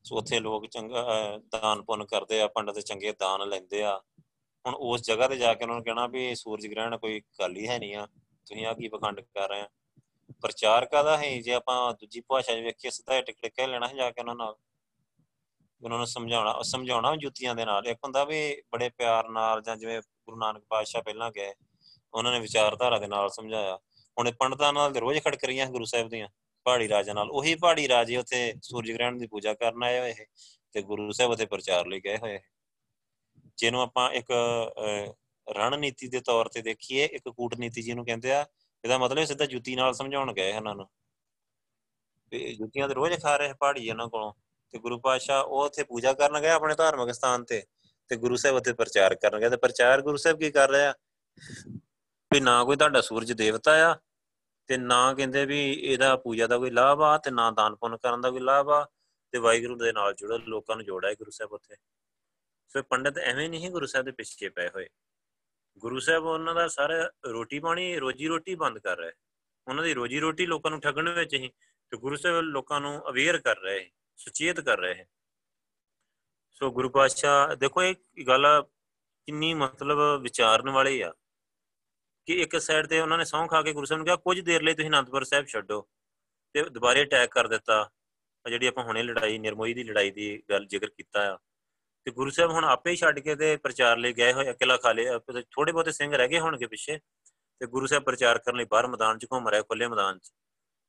ਸੋ 0.05 0.17
ਉੱਥੇ 0.17 0.41
ਲੋਕ 0.41 0.67
ਚੰਗਾ 0.67 1.05
ਦਾਨ 1.39 1.83
ਪੁੰਨ 1.83 2.05
ਕਰਦੇ 2.05 2.41
ਆ, 2.41 2.49
ਪੰਡਤ 2.49 2.81
ਚੰਗੇ 2.81 3.13
ਦਾਨ 3.13 3.49
ਲੈਂਦੇ 3.49 3.83
ਆ। 3.83 4.03
ਹੁਣ 4.67 4.75
ਉਸ 4.75 5.03
ਜਗ੍ਹਾ 5.03 5.29
ਤੇ 5.29 5.37
ਜਾ 5.37 5.55
ਕੇ 5.55 5.65
ਉਹਨਾਂ 5.65 5.77
ਨੂੰ 5.77 5.85
ਕਹਿਣਾ 5.85 6.07
ਵੀ 6.07 6.35
ਸੂਰਜ 6.35 6.67
ਗ੍ਰਹਿਣ 6.67 6.97
ਕੋਈ 6.97 7.23
ਗੱਲ 7.41 7.57
ਹੀ 7.57 7.69
ਹੈ 7.69 7.79
ਨਹੀਂ 7.79 7.95
ਆ। 7.95 8.07
ਤੁਸੀਂ 8.47 8.67
ਆ 8.67 8.73
ਕੀ 8.73 8.89
ਪਖੰਡ 8.89 9.21
ਕਰ 9.21 9.49
ਰਹੇ 9.49 9.61
ਆ? 9.61 9.69
ਪ੍ਰਚਾਰ 10.43 10.87
ਕਾਦਾ 10.87 11.19
ਹੈ? 11.19 11.41
ਜੇ 11.41 11.53
ਆਪਾਂ 11.53 11.95
ਦੂਜੀ 11.95 12.21
ਭਾਸ਼ਾ 12.21 12.55
ਵਿੱਚ 12.55 12.65
ਵੇਖੀਏ 12.65 12.91
ਸਿੱਧਾ 12.91 13.21
ਟਿਕਟ 13.21 13.47
ਕਹਿ 13.47 13.67
ਲੈਣਾ 13.67 13.89
ਹੈ 13.89 13.95
ਜਾ 13.95 14.11
ਕੇ 14.11 14.21
ਉਹਨਾਂ 14.21 14.35
ਨਾਲ। 14.35 14.57
ਉਹਨਾਂ 15.85 15.99
ਨੂੰ 15.99 16.07
ਸਮਝਾਉਣਾ 16.07 16.63
ਸਮਝਾਉਣਾ 16.63 17.15
ਜੁੱਤੀਆਂ 17.17 17.55
ਦੇ 17.55 17.65
ਨਾਲ। 17.65 17.87
ਇੱਕ 17.87 17.99
ਹੁੰਦਾ 18.05 18.25
ਵੀ 18.25 18.63
ਬੜੇ 18.73 18.89
ਪਿਆਰ 18.89 19.29
ਨਾਲ 19.29 19.63
ਜਾਂ 19.63 19.77
ਜਿਵੇਂ 19.77 20.01
ਗੁਰੂ 20.01 20.37
ਨਾਨਕ 20.37 20.65
ਪਾਤਸ਼ਾਹ 20.69 21.03
ਪਹਿਲਾਂ 21.03 21.31
ਗਏ, 21.31 21.53
ਉਹਨਾਂ 22.15 22.33
ਨੇ 22.33 22.41
ਵਿਚਾਰਧਾਰਾ 22.41 22.99
ਦੇ 22.99 23.07
ਨਾਲ 23.07 23.29
ਸਮਝਾਇਆ। 23.31 23.79
ਹੁਣ 24.17 24.31
ਪੰਡਤਾਂ 24.31 24.73
ਨਾਲ 24.73 24.95
ਰੋਜ਼ 24.97 25.19
ਖੜਕ 25.19 25.45
ਰਹੀਆਂ 25.45 25.67
ਗੁਰੂ 25.67 25.85
ਸਾਹਿਬ 25.85 26.09
ਦੀਆਂ, 26.09 26.29
ਪਹਾੜੀ 26.67 26.89
ਰਾਜਾ 26.89 27.13
ਨਾਲ। 27.13 27.31
ਉਹੀ 27.31 27.55
ਪਹਾੜੀ 27.55 27.89
ਰਾਜੇ 27.89 28.17
ਉੱਥੇ 28.17 28.55
ਸੂਰਜ 28.63 28.93
ਗ੍ਰਹਿਣ 28.93 29.19
ਦੀ 29.19 29.27
ਪੂਜਾ 29.27 29.55
ਕਰਨ 29.55 29.83
ਆਏ 29.85 29.99
ਹੋਏ 30.01 30.15
ਤੇ 30.73 30.83
ਗੁਰੂ 30.83 31.13
ਸਾਹਿਬ 31.13 31.33
ਉੱਥੇ 31.33 31.47
ਪ੍ਰਚਾਰ 31.47 31.87
ਲਈ 31.87 32.01
ਗਏ 32.01 32.17
ਹੋਏ 32.17 32.39
ਜਿਹਨੂੰ 33.57 33.81
ਆਪਾਂ 33.81 34.11
ਇੱਕ 34.11 34.31
ਰਣਨੀਤੀ 35.47 36.09
ਦੇ 36.09 36.21
ਤੌਰ 36.21 36.49
ਤੇ 36.49 36.63
ਦੇਖੀਏ, 36.63 37.05
ਇੱਕ 37.05 37.29
ਕੂਟਨੀਤੀ 37.29 37.83
ਜਿਹਨੂੰ 37.83 38.05
ਕਹਿੰਦੇ 38.05 38.33
ਆ, 38.33 38.47
ਇਹਦਾ 38.85 38.99
ਮਤਲਬ 38.99 39.25
ਸਿੱਧਾ 39.25 39.47
ਜੁੱਤੀ 39.47 39.75
ਨਾਲ 39.77 39.95
ਸਮਝਾਉਣ 39.95 40.33
ਗਏ 40.33 40.53
ਉਹਨਾਂ 40.53 40.75
ਨੂੰ। 40.75 40.87
ਤੇ 42.33 42.55
ਜੁੱਤੀਆਂ 42.55 42.89
ਤੇ 42.89 42.95
ਰੋਜ਼ 42.95 43.21
ਖਾ 43.23 43.37
ਰਹੇ 43.37 43.53
ਪਹਾੜੀ 43.53 43.87
ਇਹਨਾਂ 43.89 44.09
ਕੋਲੋਂ। 44.09 44.33
ਤੇ 44.75 44.79
ਗੁਰੂ 44.79 44.99
ਪਾਤਸ਼ਾਹ 44.99 45.45
ਉਹ 45.45 45.65
ਉੱਥੇ 45.65 45.83
ਪੂਜਾ 45.85 46.13
ਕਰਨ 46.13 46.41
ਗਏ 46.41 46.49
ਆਪਣੇ 46.49 46.75
ਧਾਰਮਿਕ 46.75 47.15
ਸਥਾਨ 47.15 47.45
ਤੇ 47.45 47.63
ਤੇ 48.09 48.17
ਗੁਰੂ 48.17 48.37
ਸਾਹਿਬ 48.37 48.57
ਉੱਥੇ 48.57 48.73
ਪ੍ਰਚਾਰ 48.73 49.15
ਕਰਨ 49.15 49.41
ਗਏ 49.41 49.51
ਤੇ 49.51 49.57
ਪ੍ਰਚਾਰ 49.57 50.03
ਗੁਰੂ 50.03 50.17
ਸਾਹਿਬ 50.17 50.39
ਕੀ 50.39 50.51
ਕਰ 50.51 50.71
ਰਿਹਾ? 50.71 50.95
ਵੀ 52.33 52.41
ਨਾ 52.41 52.65
ਕੋਈ 52.65 52.77
ਤੁਹਾਡਾ 52.77 53.01
ਸੂਰਜ 53.01 53.33
ਦੇਵਤਾ 53.33 53.93
ਆ 53.93 53.97
ਤੇ 54.67 54.77
ਨਾ 54.77 55.15
ਕਹਿੰਦੇ 55.15 55.47
ਵੀ 55.47 55.73
ਇਹਦਾ 55.73 56.17
ਪੂਜਾ 56.17 56.47
ਦਾ 56.47 56.59
ਕੋਈ 56.59 56.71
ਲਾਭ 56.71 57.03
ਆ 57.03 57.19
ਤੇ 57.19 57.31
ਨਾ 57.31 57.51
ਦਾਨ 57.51 57.77
ਪੁੰਨ 57.77 57.97
ਕਰਨ 57.97 58.21
ਦਾ 58.21 58.31
ਕੋਈ 58.31 58.41
ਲਾਭ 58.41 58.71
ਆ 58.71 58.89
ਤੇ 59.33 59.39
ਵਾਹਿਗੁਰੂ 59.39 59.77
ਦੇ 59.77 59.93
ਨਾਲ 59.93 60.15
ਜੁੜੋ, 60.15 60.39
ਲੋਕਾਂ 60.39 60.77
ਨੂੰ 60.77 60.85
ਜੋੜਾ 60.85 61.09
ਹੈ 61.09 61.15
ਗੁਰੂ 61.15 61.31
ਸਾਹਿਬ 61.31 61.53
ਉੱਥੇ। 61.53 61.77
ਸੋ 62.69 62.83
ਪੰਡਤ 62.83 63.19
ਐਵੇਂ 63.19 63.49
ਨਹੀਂ 63.49 63.71
ਗੁਰੂ 63.71 63.87
ਸਾਹਿਬ 63.87 64.07
ਦੇ 64.07 64.13
ਪਿੱਛੇ 64.13 64.49
ਪਏ 64.49 64.69
ਹੋਏ। 64.69 64.89
ਗੁਰੂ 65.79 65.99
ਸਾਹਿਬ 65.99 66.25
ਉਹਨਾਂ 66.25 66.55
ਦਾ 66.55 66.69
ਸਾਰਾ 66.69 67.11
ਰੋਟੀ 67.27 67.59
ਪਾਣੀ 67.59 67.97
ਰੋਜੀ 67.97 68.29
ਰੋਟੀ 68.29 68.55
ਬੰਦ 68.55 68.79
ਕਰ 68.79 68.97
ਰਹੇ। 68.97 69.13
ਉਹਨਾਂ 69.69 69.85
ਦੀ 69.85 69.95
ਰੋਜੀ 69.95 70.21
ਰੋਟੀ 70.21 70.47
ਲੋਕਾਂ 70.47 70.71
ਨੂੰ 70.71 70.81
ਠੱਗਣ 70.81 71.09
ਵਿੱਚ 71.09 71.35
ਹੀ 71.35 71.51
ਤੇ 71.91 71.97
ਗੁਰੂ 71.97 72.17
ਸਾਹਿਬ 72.17 72.41
ਲੋਕਾਂ 72.41 72.81
ਨੂੰ 72.81 73.09
ਅਵੇਅਰ 73.09 73.39
ਕਰ 73.39 73.57
ਰਹੇ 73.57 73.91
ਸੁਚੇਤ 74.17 74.61
ਕਰ 74.61 74.79
ਰਹੇ 74.79 75.05
ਸੋ 76.53 76.71
ਗੁਰੂ 76.71 76.89
ਪਾਤਸ਼ਾਹ, 76.89 77.55
ਦੇਖੋ 77.57 77.83
ਇਹ 77.83 77.95
ਗੱਲ 78.27 78.47
ਕਿੰਨੀ 79.29 79.53
ਮਤਲਬ 79.55 79.99
ਵਿਚਾਰਨ 80.23 80.71
ਵਾਲੀ 80.71 81.01
ਆ 81.01 81.13
ਕਿ 82.27 82.41
ਇੱਕ 82.43 82.61
ਸਾਈਡ 82.61 82.87
ਤੇ 82.87 83.01
ਉਹਨਾਂ 83.01 83.19
ਨੇ 83.19 83.25
ਸੌਂ 83.25 83.47
ਖਾ 83.49 83.63
ਕੇ 83.63 83.73
ਗੁਰੂ 83.73 83.87
ਸਾਹਿਬ 83.87 83.99
ਨੂੰ 83.99 84.07
ਕਿਹਾ, 84.07 84.17
ਕੁਝ 84.17 84.41
ਦੇਰ 84.41 84.63
ਲਈ 84.63 84.75
ਤੁਸੀਂ 84.75 84.91
ਅਨੰਦਪੁਰ 84.91 85.25
ਸਾਹਿਬ 85.25 85.47
ਛੱਡੋ 85.47 85.81
ਤੇ 86.55 86.63
ਦੁਬਾਰੇ 86.63 87.03
ਅਟੈਕ 87.03 87.31
ਕਰ 87.31 87.49
ਦਿੱਤਾ। 87.49 87.91
ਜਿਹੜੀ 88.45 88.67
ਆਪਾਂ 88.67 88.85
ਹੁਣੇ 88.85 89.03
ਲੜਾਈ 89.03 89.39
ਨਿਰਮੋਈ 89.39 89.75
ਦੀ 89.75 89.85
ਲੜਾਈ 89.85 90.11
ਦੀ 90.11 90.43
ਗੱਲ 90.51 90.67
ਜ਼ਿਕਰ 90.67 90.91
ਕੀਤਾ 90.91 91.21
ਆ। 91.35 91.39
ਤੇ 92.07 92.11
ਗੁਰੂ 92.11 92.31
ਸਾਹਿਬ 92.31 92.51
ਹੁਣ 92.51 92.65
ਆਪੇ 92.65 92.91
ਹੀ 92.91 92.97
ਛੱਡ 92.97 93.19
ਕੇ 93.19 93.35
ਤੇ 93.37 93.57
ਪ੍ਰਚਾਰ 93.57 93.97
ਲਈ 93.97 94.13
ਗਏ 94.13 94.33
ਹੋਏ 94.33 94.51
ਅਕੇਲਾ 94.51 94.77
ਖਾਲੇ 94.77 95.07
ਥੋੜੇ 95.51 95.73
ਬਹੁਤੇ 95.73 95.93
ਸਿੰਘ 95.93 96.15
ਰਹਿ 96.17 96.29
ਗਏ 96.29 96.39
ਹੋਣਗੇ 96.39 96.67
ਪਿੱਛੇ। 96.67 96.99
ਤੇ 97.61 97.67
ਗੁਰੂ 97.67 97.87
ਸਾਹਿਬ 97.87 98.05
ਪ੍ਰਚਾਰ 98.05 98.39
ਕਰਨ 98.39 98.57
ਲਈ 98.57 98.65
ਬਾਹਰ 98.65 98.87
ਮੈਦਾਨ 98.87 99.19
'ਚ 99.19 99.27
ਘੁੰਮ 99.33 99.49
ਰਿਹਾ 99.49 99.63
ਖੁੱਲੇ 99.63 99.87
ਮੈਦਾਨ 99.87 100.19
'ਚ। 100.19 100.33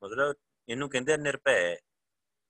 ਮਤਲਬ 0.02 0.34
ਇਹਨੂੰ 0.68 0.88
ਕਹਿੰਦੇ 0.90 1.16
ਨਿਰਭੈ। 1.16 1.76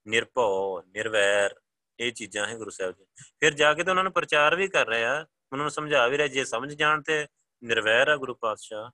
ਨਿਰਭਉ, 0.07 0.83
ਨਿਰਵੈਰ, 0.87 1.55
ਇਹ 1.99 2.13
ਚੀਜ਼ਾਂ 2.13 2.47
ਹੈ 2.47 2.57
ਗੁਰੂ 2.57 2.71
ਸਾਹਿਬ 2.71 2.95
ਜੀ। 2.97 3.05
ਫਿਰ 3.41 3.55
ਜਾ 3.55 3.73
ਕੇ 3.75 3.85
ਤੇ 3.85 3.91
ਉਹਨਾਂ 3.91 4.05
ਨੂੰ 4.05 4.13
ਪ੍ਰਚਾਰ 4.13 4.57
ਵੀ 4.57 4.69
ਕਰ 4.69 4.87
ਰਹੇ 4.87 5.05
ਆ, 5.05 5.15
ਉਹਨਾਂ 5.53 5.65
ਨੂੰ 5.65 5.71
ਸਮਝਾ 5.71 6.07
ਵੀ 6.09 6.17
ਰਹੇ, 6.17 6.29
ਜੇ 6.29 6.45
ਸਮਝ 6.45 6.73
ਜਾਣ 6.75 7.03
ਤੇ 7.03 7.27
ਨਿਰਵੈਰ 7.63 8.09
ਆ 8.09 8.17
ਗੁਰੂ 8.17 8.35
ਪਾਤਸ਼ਾਹ। 8.35 8.91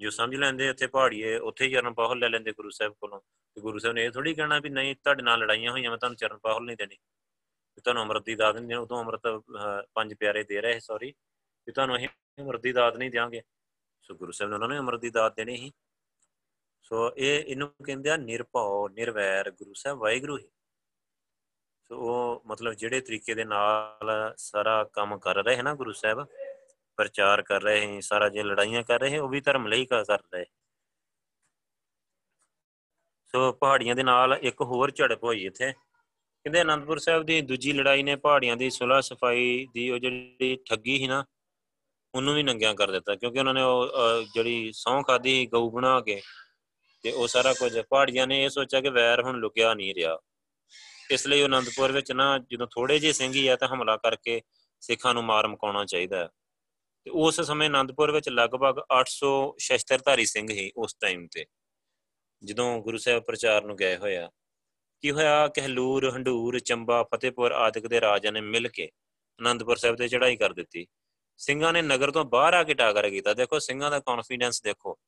ਜੋ 0.00 0.10
ਸਮਝ 0.10 0.36
ਲੈਂਦੇ 0.36 0.68
ਉੱਥੇ 0.70 0.86
ਪਹਾੜੀਏ, 0.86 1.36
ਉੱਥੇ 1.38 1.64
ਹੀ 1.64 1.72
ਚਰਨ 1.72 1.94
ਪਾਹੁਲ 1.94 2.18
ਲੈ 2.18 2.28
ਲੈਂਦੇ 2.28 2.52
ਗੁਰੂ 2.52 2.70
ਸਾਹਿਬ 2.70 2.92
ਕੋਲੋਂ। 2.92 3.20
ਤੇ 3.56 3.60
ਗੁਰੂ 3.60 3.78
ਸਾਹਿਬ 3.78 3.94
ਨੇ 3.94 4.04
ਇਹ 4.04 4.10
ਥੋੜੀ 4.10 4.34
ਕਹਿਣਾ 4.34 4.58
ਵੀ 4.58 4.68
ਨਹੀਂ, 4.68 4.94
ਤੁਹਾਡੇ 4.94 5.22
ਨਾਲ 5.22 5.38
ਲੜਾਈਆਂ 5.38 5.70
ਹੋਈਆਂ, 5.72 5.90
ਮੈਂ 5.90 5.98
ਤੁਹਾਨੂੰ 5.98 6.16
ਚਰਨ 6.16 6.38
ਪਾਹੁਲ 6.38 6.64
ਨਹੀਂ 6.64 6.76
ਦੇਣੀ। 6.76 6.96
ਤੁਹਾਨੂੰ 7.84 8.02
ਅੰਮ੍ਰਿਤ 8.02 8.24
ਦੀ 8.24 8.34
ਦਾਤ 8.34 8.54
ਨਹੀਂ 8.54 8.66
ਦੇਣੀ 8.68 8.80
ਉਦੋਂ 8.80 9.00
ਅੰਮ੍ਰਿਤ 9.00 9.26
ਪੰਜ 9.94 10.14
ਪਿਆਰੇ 10.14 10.42
ਦੇ 10.44 10.60
ਰਹੇ 10.60 10.80
ਸੌਰੀ 10.80 11.12
ਵੀ 11.66 11.72
ਤੁਹਾਨੂੰ 11.72 11.96
ਅਸੀਂ 11.96 12.08
ਅੰਮ੍ਰਿਤ 12.38 12.62
ਦੀ 12.62 12.72
ਦਾਤ 12.72 12.96
ਨਹੀਂ 12.96 13.10
ਦਿਆਂਗੇ। 13.10 13.42
ਸੋ 14.02 14.14
ਗੁਰੂ 14.14 14.32
ਸਾਹਿਬ 14.32 14.50
ਨੇ 14.50 14.54
ਉਹਨਾਂ 14.54 14.68
ਨੂੰ 14.68 14.78
ਅੰਮ੍ਰਿਤ 14.78 15.00
ਦੀ 15.00 15.10
ਦਾਤ 15.10 15.36
ਦੇਣੀ 15.36 15.56
ਸੀ। 15.56 15.72
ਸੋ 16.90 17.10
ਇਹ 17.16 17.44
ਇਹਨੂੰ 17.44 17.68
ਕਹਿੰਦੇ 17.84 18.10
ਆ 18.10 18.16
ਨਿਰਭਉ, 18.16 18.88
ਨਿਰਵੈਰ 18.88 19.50
ਗੁਰੂ 19.50 19.74
ਸਾਹਿਬ, 19.74 19.98
ਵਾਹਿਗੁਰੂ 19.98 20.36
ਹੀ। 20.38 20.44
ਸੋ 21.90 21.96
ਉਹ 22.02 22.42
ਮਤਲਬ 22.46 22.72
ਜਿਹੜੇ 22.74 23.00
ਤਰੀਕੇ 23.00 23.34
ਦੇ 23.34 23.44
ਨਾਲ 23.44 24.34
ਸਾਰਾ 24.38 24.82
ਕੰਮ 24.92 25.16
ਕਰ 25.18 25.42
ਰਹੇ 25.44 25.56
ਹੈ 25.56 25.62
ਨਾ 25.62 25.74
ਗੁਰੂ 25.74 25.92
ਸਾਹਿਬ, 25.92 26.24
ਪ੍ਰਚਾਰ 26.98 27.42
ਕਰ 27.42 27.62
ਰਹੇ 27.62 27.86
ਹੈ, 27.86 28.00
ਸਾਰਾ 28.00 28.28
ਜੇ 28.28 28.42
ਲੜਾਈਆਂ 28.42 28.82
ਕਰ 28.82 29.00
ਰਹੇ 29.00 29.18
ਉਹ 29.18 29.28
ਵੀ 29.28 29.40
ਧਰਮ 29.40 29.66
ਲਈ 29.66 29.84
ਕਰ 29.86 30.04
ਰਹੇ 30.08 30.44
ਸੋ 33.34 33.52
ਪਹਾੜੀਆਂ 33.52 33.94
ਦੇ 33.94 34.02
ਨਾਲ 34.02 34.38
ਇੱਕ 34.40 34.60
ਹੋਰ 34.62 34.90
ਝੜਪ 34.90 35.24
ਹੋਈ 35.24 35.44
ਇੱਥੇ। 35.46 35.72
ਕਹਿੰਦੇ 35.72 36.60
ਅਨੰਦਪੁਰ 36.62 36.98
ਸਾਹਿਬ 36.98 37.22
ਦੀ 37.26 37.40
ਦੂਜੀ 37.40 37.72
ਲੜਾਈ 37.72 38.02
ਨੇ 38.02 38.16
ਪਹਾੜੀਆਂ 38.16 38.56
ਦੀ 38.56 38.70
ਸੁਲਾ 38.70 39.00
ਸਫ਼ਾਈ 39.00 39.66
ਦੀ 39.74 39.88
ਉਹ 39.90 39.98
ਜਿਹੜੀ 39.98 40.56
ਠੱਗੀ 40.66 40.98
ਸੀ 40.98 41.06
ਨਾ, 41.06 41.24
ਉਹਨੂੰ 42.14 42.34
ਵੀ 42.34 42.42
ਨੰਗਿਆਂ 42.42 42.74
ਕਰ 42.74 42.90
ਦਿੱਤਾ, 42.90 43.14
ਕਿਉਂਕਿ 43.14 43.38
ਉਹਨਾਂ 43.38 43.54
ਨੇ 43.54 43.62
ਉਹ 43.62 44.22
ਜਿਹੜੀ 44.34 44.72
ਸੌਂ 44.74 45.02
ਖਾਦੀ 45.02 45.46
ਗਊ 45.46 45.70
ਬਣਾ 45.70 46.00
ਕੇ 46.00 46.20
ਤੇ 47.02 47.10
ਉਹ 47.10 47.28
ਸਾਰਾ 47.28 47.52
ਕੁਝ 47.52 47.78
ਪਹਾੜੀਆਂ 47.78 48.26
ਨੇ 48.26 48.44
ਇਹ 48.44 48.48
ਸੋਚਿਆ 48.48 48.80
ਕਿ 48.80 48.90
ਵੈਰ 48.90 49.22
ਹੁਣ 49.22 49.38
ਲੁਕਿਆ 49.38 49.74
ਨਹੀਂ 49.74 49.94
ਰਿਹਾ। 49.94 50.18
ਇਸ 51.10 51.26
ਲਈ 51.26 51.44
ਅਨੰਦਪੁਰ 51.44 51.92
ਵਿੱਚ 51.92 52.12
ਨਾ 52.12 52.38
ਜਦੋਂ 52.38 52.66
ਥੋੜੇ 52.66 52.98
ਜਿਹੇ 52.98 53.12
ਸਿੰਘ 53.12 53.32
ਹੀ 53.32 53.46
ਆ 53.48 53.56
ਤਾਂ 53.56 53.68
ਹਮਲਾ 53.68 53.96
ਕਰਕੇ 53.96 54.40
ਸਿੱਖਾਂ 54.80 55.14
ਨੂੰ 55.14 55.24
ਮਾਰ 55.24 55.46
ਮਕਾਉਣਾ 55.48 55.84
ਚਾਹੀਦਾ 55.84 56.30
ਤੇ 57.04 57.10
ਉਸ 57.10 57.40
ਸਮੇਂ 57.40 57.68
ਅਨੰਦਪੁਰ 57.68 58.10
ਵਿੱਚ 58.10 58.28
ਲਗਭਗ 58.28 58.82
800 58.90 59.54
ਸ਼ਸਤਰਧਾਰੀ 59.58 60.26
ਸਿੰਘ 60.26 60.50
ਹੀ 60.50 60.72
ਉਸ 60.76 60.94
ਟਾਈਮ 60.94 61.26
ਤੇ, 61.26 61.46
ਜਦੋਂ 62.44 62.82
ਗੁਰੂ 62.82 62.98
ਸਾਹਿਬ 62.98 63.22
ਪ੍ਰਚਾਰ 63.22 63.64
ਨੂੰ 63.64 63.76
ਗਏ 63.76 63.96
ਹੋਇਆ 63.96 64.30
ਕੀ 65.00 65.10
ਹੋਇਆ? 65.10 65.48
ਕਹਿਲੂਰ, 65.48 66.10
ਹੰਡੂਰ, 66.10 66.58
ਚੰਬਾ, 66.58 67.02
ਫਤਿਹਪੁਰ 67.02 67.52
ਆਦਿਕ 67.52 67.86
ਦੇ 67.86 68.00
ਰਾਜਿਆਂ 68.00 68.32
ਨੇ 68.32 68.40
ਮਿਲ 68.40 68.68
ਕੇ 68.68 68.90
ਅਨੰਦਪੁਰ 69.40 69.76
ਸਾਹਿਬ 69.76 69.96
ਤੇ 69.96 70.08
ਚੜ੍ਹਾਈ 70.08 70.36
ਕਰ 70.36 70.52
ਦਿੱਤੀ। 70.52 70.86
ਸਿੰਘਾਂ 71.36 71.72
ਨੇ 71.72 71.82
ਨਗਰ 71.82 72.10
ਤੋਂ 72.10 72.24
ਬਾਹਰ 72.24 72.54
ਆ 72.54 72.62
ਕੇ 72.62 72.74
ਟਾਕਰਾ 72.74 73.08
ਕੀਤਾ। 73.08 73.34
ਦੇਖੋ, 73.34 73.58
ਸਿੰਘਾਂ 73.58 73.90
ਦਾ 73.90 74.00
ਕੌਨਫੀਡੈਂਸ 74.00 74.62
ਦੇਖੋ। 74.62 74.98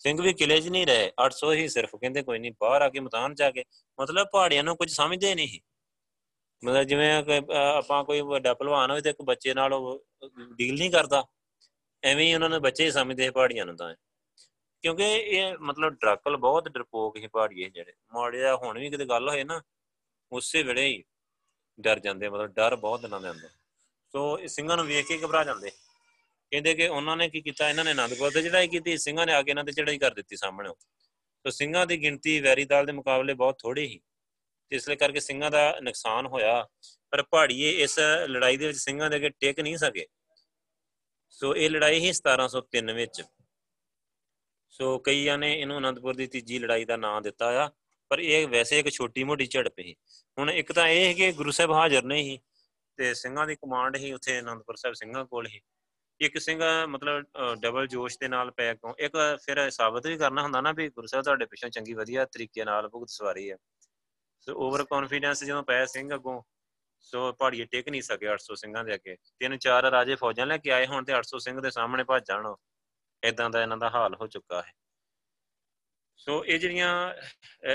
ਸਿੰਘ 0.00 0.20
ਵੀ 0.22 0.32
ਕਿਲੇ 0.34 0.60
'ਚ 0.60 0.68
ਨਹੀਂ 0.68 0.86
ਰਹੇ 0.86 1.10
800 1.20 1.52
ਹੀ 1.52 1.68
ਸਿਰਫ, 1.68 1.94
ਕਹਿੰਦੇ 1.96 2.22
ਕੋਈ 2.22 2.38
ਨਹੀਂ, 2.38 2.52
ਬਾਹਰ 2.60 2.82
ਆ 2.82 2.88
ਕੇ 2.88 3.00
ਮਤਾਨ 3.00 3.34
ਜਾ 3.34 3.50
ਕੇ, 3.50 3.64
ਮਤਲਬ 3.98 4.26
ਪਹਾੜੀਆਂ 4.32 4.64
ਨੂੰ 4.64 4.76
ਕੁਝ 4.76 4.90
ਸਮਝਦੇ 4.92 5.34
ਨਹੀਂ 5.34 5.60
ਮਤਲਬ 6.62 6.82
ਜਿਵੇਂ 6.84 7.10
ਆਪਾਂ 7.52 8.02
ਕੋਈ 8.04 8.20
ਵੱਡਾ 8.22 8.52
ਪਹਿਲਵਾਨ 8.54 8.90
ਹੋਵੇ 8.90 9.00
ਤੇ 9.02 9.10
ਇੱਕ 9.10 9.22
ਬੱਚੇ 9.22 9.54
ਨਾਲ 9.54 9.70
ਡੀਲ 10.56 10.74
ਨਹੀਂ 10.74 10.90
ਕਰਦਾ, 10.90 11.24
ਐਵੇਂ 12.02 12.26
ਹੀ 12.26 12.34
ਉਹਨਾਂ 12.34 12.48
ਨੇ 12.50 12.58
ਬੱਚੇ 12.58 12.90
ਸਮਝਦੇ 12.90 13.30
ਪਹਾੜੀਆਂ 13.30 13.66
ਨੂੰ 13.66 13.76
ਤਾਂ। 13.76 13.94
ਕਿਉਂਕਿ 14.84 15.04
ਇਹ 15.16 15.56
ਮਤਲਬ 15.60 15.94
ਡਰਕਲ 15.94 16.36
ਬਹੁਤ 16.36 16.68
ਡਰਪੋਕ 16.68 17.16
ਹੀ 17.16 17.26
ਪਹਾੜੀਏ 17.26 17.68
ਜਿਹੜੇ। 17.70 17.92
ਮਾੜਿਆ 18.14 18.54
ਹੁਣ 18.56 18.78
ਵੀ 18.78 18.90
ਕਿਤੇ 18.90 19.04
ਗੱਲ 19.04 19.28
ਹੋਏ 19.28 19.44
ਨਾ, 19.44 19.60
ਉਸੇ 20.32 20.62
ਵੇਲੇ 20.62 20.86
ਹੀ 20.86 21.02
ਡਰ 21.78 21.98
ਜਾਂਦੇ 21.98 22.28
ਮਤਲਬ 22.28 22.54
ਡਰ 22.54 22.76
ਬਹੁਤ 22.76 23.00
ਦਿਨਾਂ 23.00 23.20
ਦੇ 23.20 23.30
ਅੰਦਰ। 23.30 23.48
ਸੋ 24.14 24.38
ਇਹ 24.38 24.48
ਸਿੰਘਾਂ 24.48 24.76
ਨੂੰ 24.76 24.86
ਵੇਖ 24.86 25.06
ਕੇ 25.08 25.18
ਘਬਰਾ 25.18 25.44
ਜਾਂਦੇ। 25.44 25.70
ਕਹਿੰਦੇ 26.50 26.74
ਕਿ 26.74 26.88
ਉਹਨਾਂ 26.88 27.16
ਨੇ 27.16 27.28
ਕੀ 27.28 27.40
ਕੀਤਾ? 27.40 27.70
ਇਹਨਾਂ 27.70 27.84
ਨੇ 27.84 27.92
ਅਨੰਦਪੁਰ 27.92 28.30
ਤੇ 28.30 28.42
ਚੜਾਈ 28.42 28.68
ਕੀਤੀ। 28.68 28.98
ਸਿੰਘਾਂ 28.98 29.26
ਨੇ 29.26 29.32
ਆ 29.32 29.42
ਕੇ 29.42 29.50
ਇਹਨਾਂ 29.50 29.64
ਤੇ 29.64 29.72
ਚੜਾਈ 29.72 29.98
ਕਰ 29.98 30.14
ਦਿੱਤੀ 30.14 30.36
ਸਾਹਮਣੇ। 30.36 30.68
ਸੋ 31.42 31.50
ਸਿੰਘਾਂ 31.50 31.86
ਦੀ 31.86 32.02
ਗਿਣਤੀ 32.02 32.40
ਵੈਰੀ 32.40 32.64
ਦਲ 32.64 32.86
ਦੇ 32.86 32.92
ਮੁਕਾਬਲੇ 32.92 33.34
ਬਹੁਤ 33.34 33.58
ਥੋੜੀ 33.62 33.88
ਸੀ। 33.88 34.00
ਤੇ 34.68 34.76
ਇਸ 34.76 34.88
ਲਈ 34.88 34.96
ਕਰਕੇ 34.96 35.20
ਸਿੰਘਾਂ 35.20 35.50
ਦਾ 35.50 35.78
ਨੁਕਸਾਨ 35.80 36.26
ਹੋਇਆ। 36.26 36.68
ਪਰ 37.10 37.22
ਪਹਾੜੀਏ 37.22 37.82
ਇਸ 37.82 37.98
ਲੜਾਈ 38.26 38.56
ਦੇ 38.56 38.66
ਵਿੱਚ 38.66 38.78
ਸਿੰਘਾਂ 38.78 39.10
ਦੇ 39.10 39.16
ਅੱਗੇ 39.16 39.28
ਟਿਕ 39.28 39.60
ਨਹੀਂ 39.60 39.76
ਸਕੇ। 39.76 40.06
ਸੋ 41.30 41.56
ਇਹ 41.56 41.70
ਲੜਾਈ 41.70 41.98
ਹੀ 41.98 42.12
1703 42.12 42.92
ਵਿੱਚ। 42.94 43.22
ਸੋ 44.68 44.98
ਕਈਆਂ 44.98 45.38
ਨੇ 45.38 45.60
ਇਹਨੂੰ 45.60 45.78
ਅਨੰਦਪੁਰ 45.78 46.14
ਦੀ 46.14 46.26
ਤੀਜੀ 46.26 46.58
ਲੜਾਈ 46.58 46.84
ਦਾ 46.84 46.96
ਨਾਮ 46.96 47.22
ਦਿੱਤਾ 47.22 47.66
ਆ। 47.66 47.70
ਪਰ 48.08 48.18
ਇਹ 48.18 48.48
ਵੈਸੇ 48.48 48.78
ਇੱਕ 48.78 48.88
ਛੋਟੀ 48.88 49.24
ਮੋਟੀ 49.24 49.46
ਝੜਪ 49.46 49.74
ਸੀ। 49.80 49.96
ਹੁਣ 50.38 50.50
ਇੱਕ 50.50 50.72
ਤਾਂ 50.72 50.88
ਇਹ 50.88 51.06
ਹੈ 51.06 51.12
ਕਿ 51.12 51.32
ਗੁਰੂ 51.32 51.50
ਸਾਹਿਬ 51.50 51.72
ਹਾਜ਼ਰ 51.72 52.02
ਨਹੀਂ 52.02 52.24
ਸੀ। 52.24 52.38
ਤੇ 52.96 53.14
ਸਿੰਘਾਂ 53.14 53.46
ਦੀ 53.46 53.56
ਕਮਾਂਡ 53.56 53.96
ਹੀ 53.96 54.12
ਉੱਥੇ 54.12 54.40
ਅਨੰਦਪੁਰ 54.40 54.76
ਸਾਹਿਬ 54.76 54.94
ਸਿੰਘਾਂ 54.94 55.24
ਕੋਲ 55.24 55.46
ਹੀ 55.46 55.60
ਇੱਕ 56.20 56.38
ਸਿੰਘ, 56.38 56.60
ਮਤਲਬ 56.88 57.24
ਡਬਲ 57.60 57.86
ਜੋਸ਼ 57.86 58.18
ਦੇ 58.20 58.28
ਨਾਲ 58.28 58.50
ਪੈ 58.50 58.72
ਕਿਉਂ, 58.74 58.94
ਇੱਕ 58.98 59.16
ਫਿਰ 59.44 59.68
ਸਾਬਤ 59.70 60.06
ਵੀ 60.06 60.16
ਕਰਨਾ 60.18 60.42
ਹੁੰਦਾ 60.42 60.60
ਨਾ 60.60 60.72
ਵੀ 60.72 60.88
ਗੁਰੂ 60.88 61.06
ਸਾਹਿਬ 61.06 61.24
ਤੁਹਾਡੇ 61.24 61.46
ਪਿੱਛੋਂ 61.46 61.68
ਚੰਗੀ 61.70 61.94
ਵਧੀਆ 61.94 62.24
ਤਰੀਕੇ 62.26 62.64
ਨਾਲ 62.64 62.88
ਭੁਗਤ 62.88 63.08
ਸਵਾਰੀ 63.10 63.50
ਹੈ 63.50 63.56
ਸੋ 64.46 64.54
ਓਵਰ 64.66 64.84
ਕੌਨਫੀਡੈਂਸ 64.84 65.42
ਜਦੋਂ 65.44 65.62
ਪੈ 65.62 65.84
ਸਿੰਘ 65.86 66.14
ਅੱਗੋਂ, 66.14 66.42
ਸੋ 67.00 67.32
ਪਹਾੜੀਏ 67.32 67.64
ਟਿਕ 67.64 67.88
ਨਹੀਂ 67.88 68.02
ਸਕੇ 68.02 68.28
800 68.32 68.54
ਸਿੰਘਾਂ 68.56 68.84
ਦੇ 68.84 68.94
ਅੱਗੇ। 68.94 69.16
ਤਿੰਨ 69.40 69.56
ਚਾਰ 69.58 69.90
ਰਾਜੇ 69.90 70.14
ਫੌਜਾਂ 70.16 70.46
ਲੈ 70.46 70.56
ਕੇ 70.58 70.70
ਆਏ 70.72 70.86
ਹੁਣ 70.86 71.04
ਤੇ 71.04 71.12
800 71.14 71.38
ਸਿੰਘ 71.38 71.60
ਦੇ 71.60 71.70
ਸਾਹਮਣੇ 71.70 72.04
ਭੱਜ 72.04 72.24
ਜਾਣ 72.28 72.54
ਇਦਾਂ 73.22 73.48
ਦਾ 73.50 73.62
ਇਹਨਾਂ 73.62 73.76
ਦਾ 73.76 73.88
ਹਾਲ 73.90 74.14
ਹੋ 74.20 74.26
ਚੁੱਕਾ 74.26 74.62
ਹੈ। 74.62 74.72
ਸੋ 76.20 76.44
ਇਹ 76.44 76.58
ਜਿਹੜੀਆਂ 76.58 76.90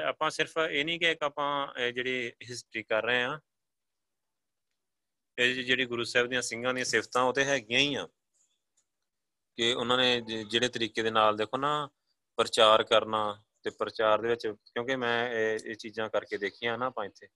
ਆਪਾਂ 0.07 0.29
ਸਿਰਫ 0.29 0.57
ਇਹ 0.59 0.83
ਨਹੀਂ 0.85 0.99
ਕਿ 0.99 1.11
ਇੱਕ 1.11 1.23
ਆਪਾਂ 1.23 1.91
ਜਿਹੜੀ 1.91 2.31
ਹਿਸਟਰੀ 2.49 2.83
ਕਰ 2.83 3.03
ਰਹੇ 3.05 3.23
ਆ 3.23 3.39
ਇਹ 5.37 5.63
ਜਿਹੜੀ 5.63 5.85
ਗੁਰੂ 5.85 6.03
ਸਾਹਿਬ 6.03 6.27
ਦੀਆਂ 6.29 6.41
ਸਿੰਘਾਂ 6.41 6.73
ਦੀਆਂ 6.73 6.85
ਸਿਫਤਾਂ 6.85 7.23
ਉਹ 7.23 7.33
ਤੇ 7.33 7.43
ਹੈਗੀਆਂ 7.45 7.79
ਹੀ 7.79 7.95
ਆ। 7.95 8.07
ਕਿ 9.57 9.73
ਉਹਨਾਂ 9.73 9.97
ਨੇ 9.97 10.19
ਜਿਹੜੇ 10.21 10.67
ਤਰੀਕੇ 10.67 11.03
ਦੇ 11.03 11.11
ਨਾਲ 11.11 11.37
ਦੇਖੋ 11.37 11.57
ਨਾ 11.57 11.89
ਪ੍ਰਚਾਰ 12.37 12.83
ਕਰਨਾ 12.83 13.21
ਤੇ 13.63 13.69
ਪ੍ਰਚਾਰ 13.69 14.21
ਦੇ 14.21 14.27
ਵਿੱਚ, 14.27 14.47
ਕਿਉਂਕਿ 14.47 14.95
ਮੈਂ 14.95 15.29
ਇਹ 15.29 15.75
ਚੀਜ਼ਾਂ 15.75 16.09
ਕਰਕੇ 16.09 16.37
ਦੇਖੀਆਂ 16.37 16.77
ਨਾ 16.77 16.85
ਆਪਾਂ 16.85 17.05
ਇੱਥੇ, 17.05 17.27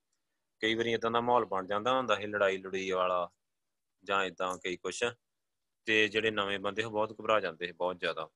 ਕਈ 0.62 0.74
ਵਾਰੀ 0.74 0.92
ਇਦਾਂ 0.92 1.10
ਦਾ 1.10 1.20
ਮਾਹੌਲ 1.20 1.44
ਬਣ 1.44 1.66
ਜਾਂਦਾ 1.66 1.96
ਹੁੰਦਾ 1.96 2.16
ਹੈ 2.16 2.26
ਲੜਾਈ 2.26 2.56
ਲੜੂਈ 2.58 2.90
ਵਾਲਾ 2.90 3.28
ਜਾਂ 4.04 4.22
ਇਦਾਂ 4.24 4.56
ਕਈ 4.58 4.76
ਕੁਛ, 4.76 5.02
ਤੇ 5.86 6.06
ਜਿਹੜੇ 6.08 6.30
ਨਵੇਂ 6.30 6.58
ਬੰਦੇ 6.58 6.82
ਉਹ 6.82 6.90
ਬਹੁਤ 6.90 7.12
ਘਬਰਾ 7.20 7.40
ਜਾਂਦੇ 7.40 7.66
ਹੈ 7.66 7.72
ਬਹੁਤ 7.72 7.98
ਜ਼ਿਆਦਾ। 8.00 8.28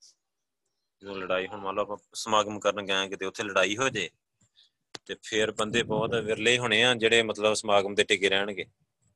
ਜਦੋਂ 1.02 1.14
ਲੜਾਈ 1.16 1.46
ਹੁਣ 1.46 1.60
ਮੰਨ 1.60 1.74
ਲਓ 1.74 1.82
ਆਪਾਂ 1.82 1.96
ਸਮਾਗਮ 2.14 2.58
ਕਰਨ 2.60 2.86
ਗਏ 2.86 3.08
ਕਿਤੇ, 3.08 3.26
ਉੱਥੇ 3.26 3.42
ਲੜਾਈ 3.42 3.76
ਹੋ 3.76 3.88
ਜੇ, 3.88 4.08
ਤੇ 5.06 5.16
ਫਿਰ 5.22 5.50
ਬੰਦੇ 5.52 5.82
ਬਹੁਤ 5.82 6.14
ਵਿਰਲੇ 6.24 6.56
ਹੋਣੇ 6.58 6.82
ਆ 6.84 6.94
ਜਿਹੜੇ 6.94 7.22
ਮਤਲਬ 7.22 7.54
ਸਮਾਗਮ 7.54 7.94
ਤੇ 7.94 8.04
ਟਿਕੇ 8.04 8.28
ਰਹਿਣਗੇ। 8.28 8.66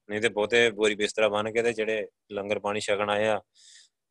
ਨਹੀਂ 0.09 0.21
ਤੇ 0.21 0.29
ਬਹੁਤੇ 0.29 0.71
ਬੋਰੀ 0.71 0.95
ਬਿਸਤਰਾ 0.95 1.29
ਬਣ 1.29 1.51
ਕੇ 1.53 1.63
ਤੇ 1.63 1.73
ਜਿਹੜੇ 1.73 2.07
ਲੰਗਰ 2.33 2.59
ਪਾਣੀ 2.59 2.81
ਛਕਣ 2.81 3.11
ਆਏ 3.11 3.27
ਆ 3.29 3.41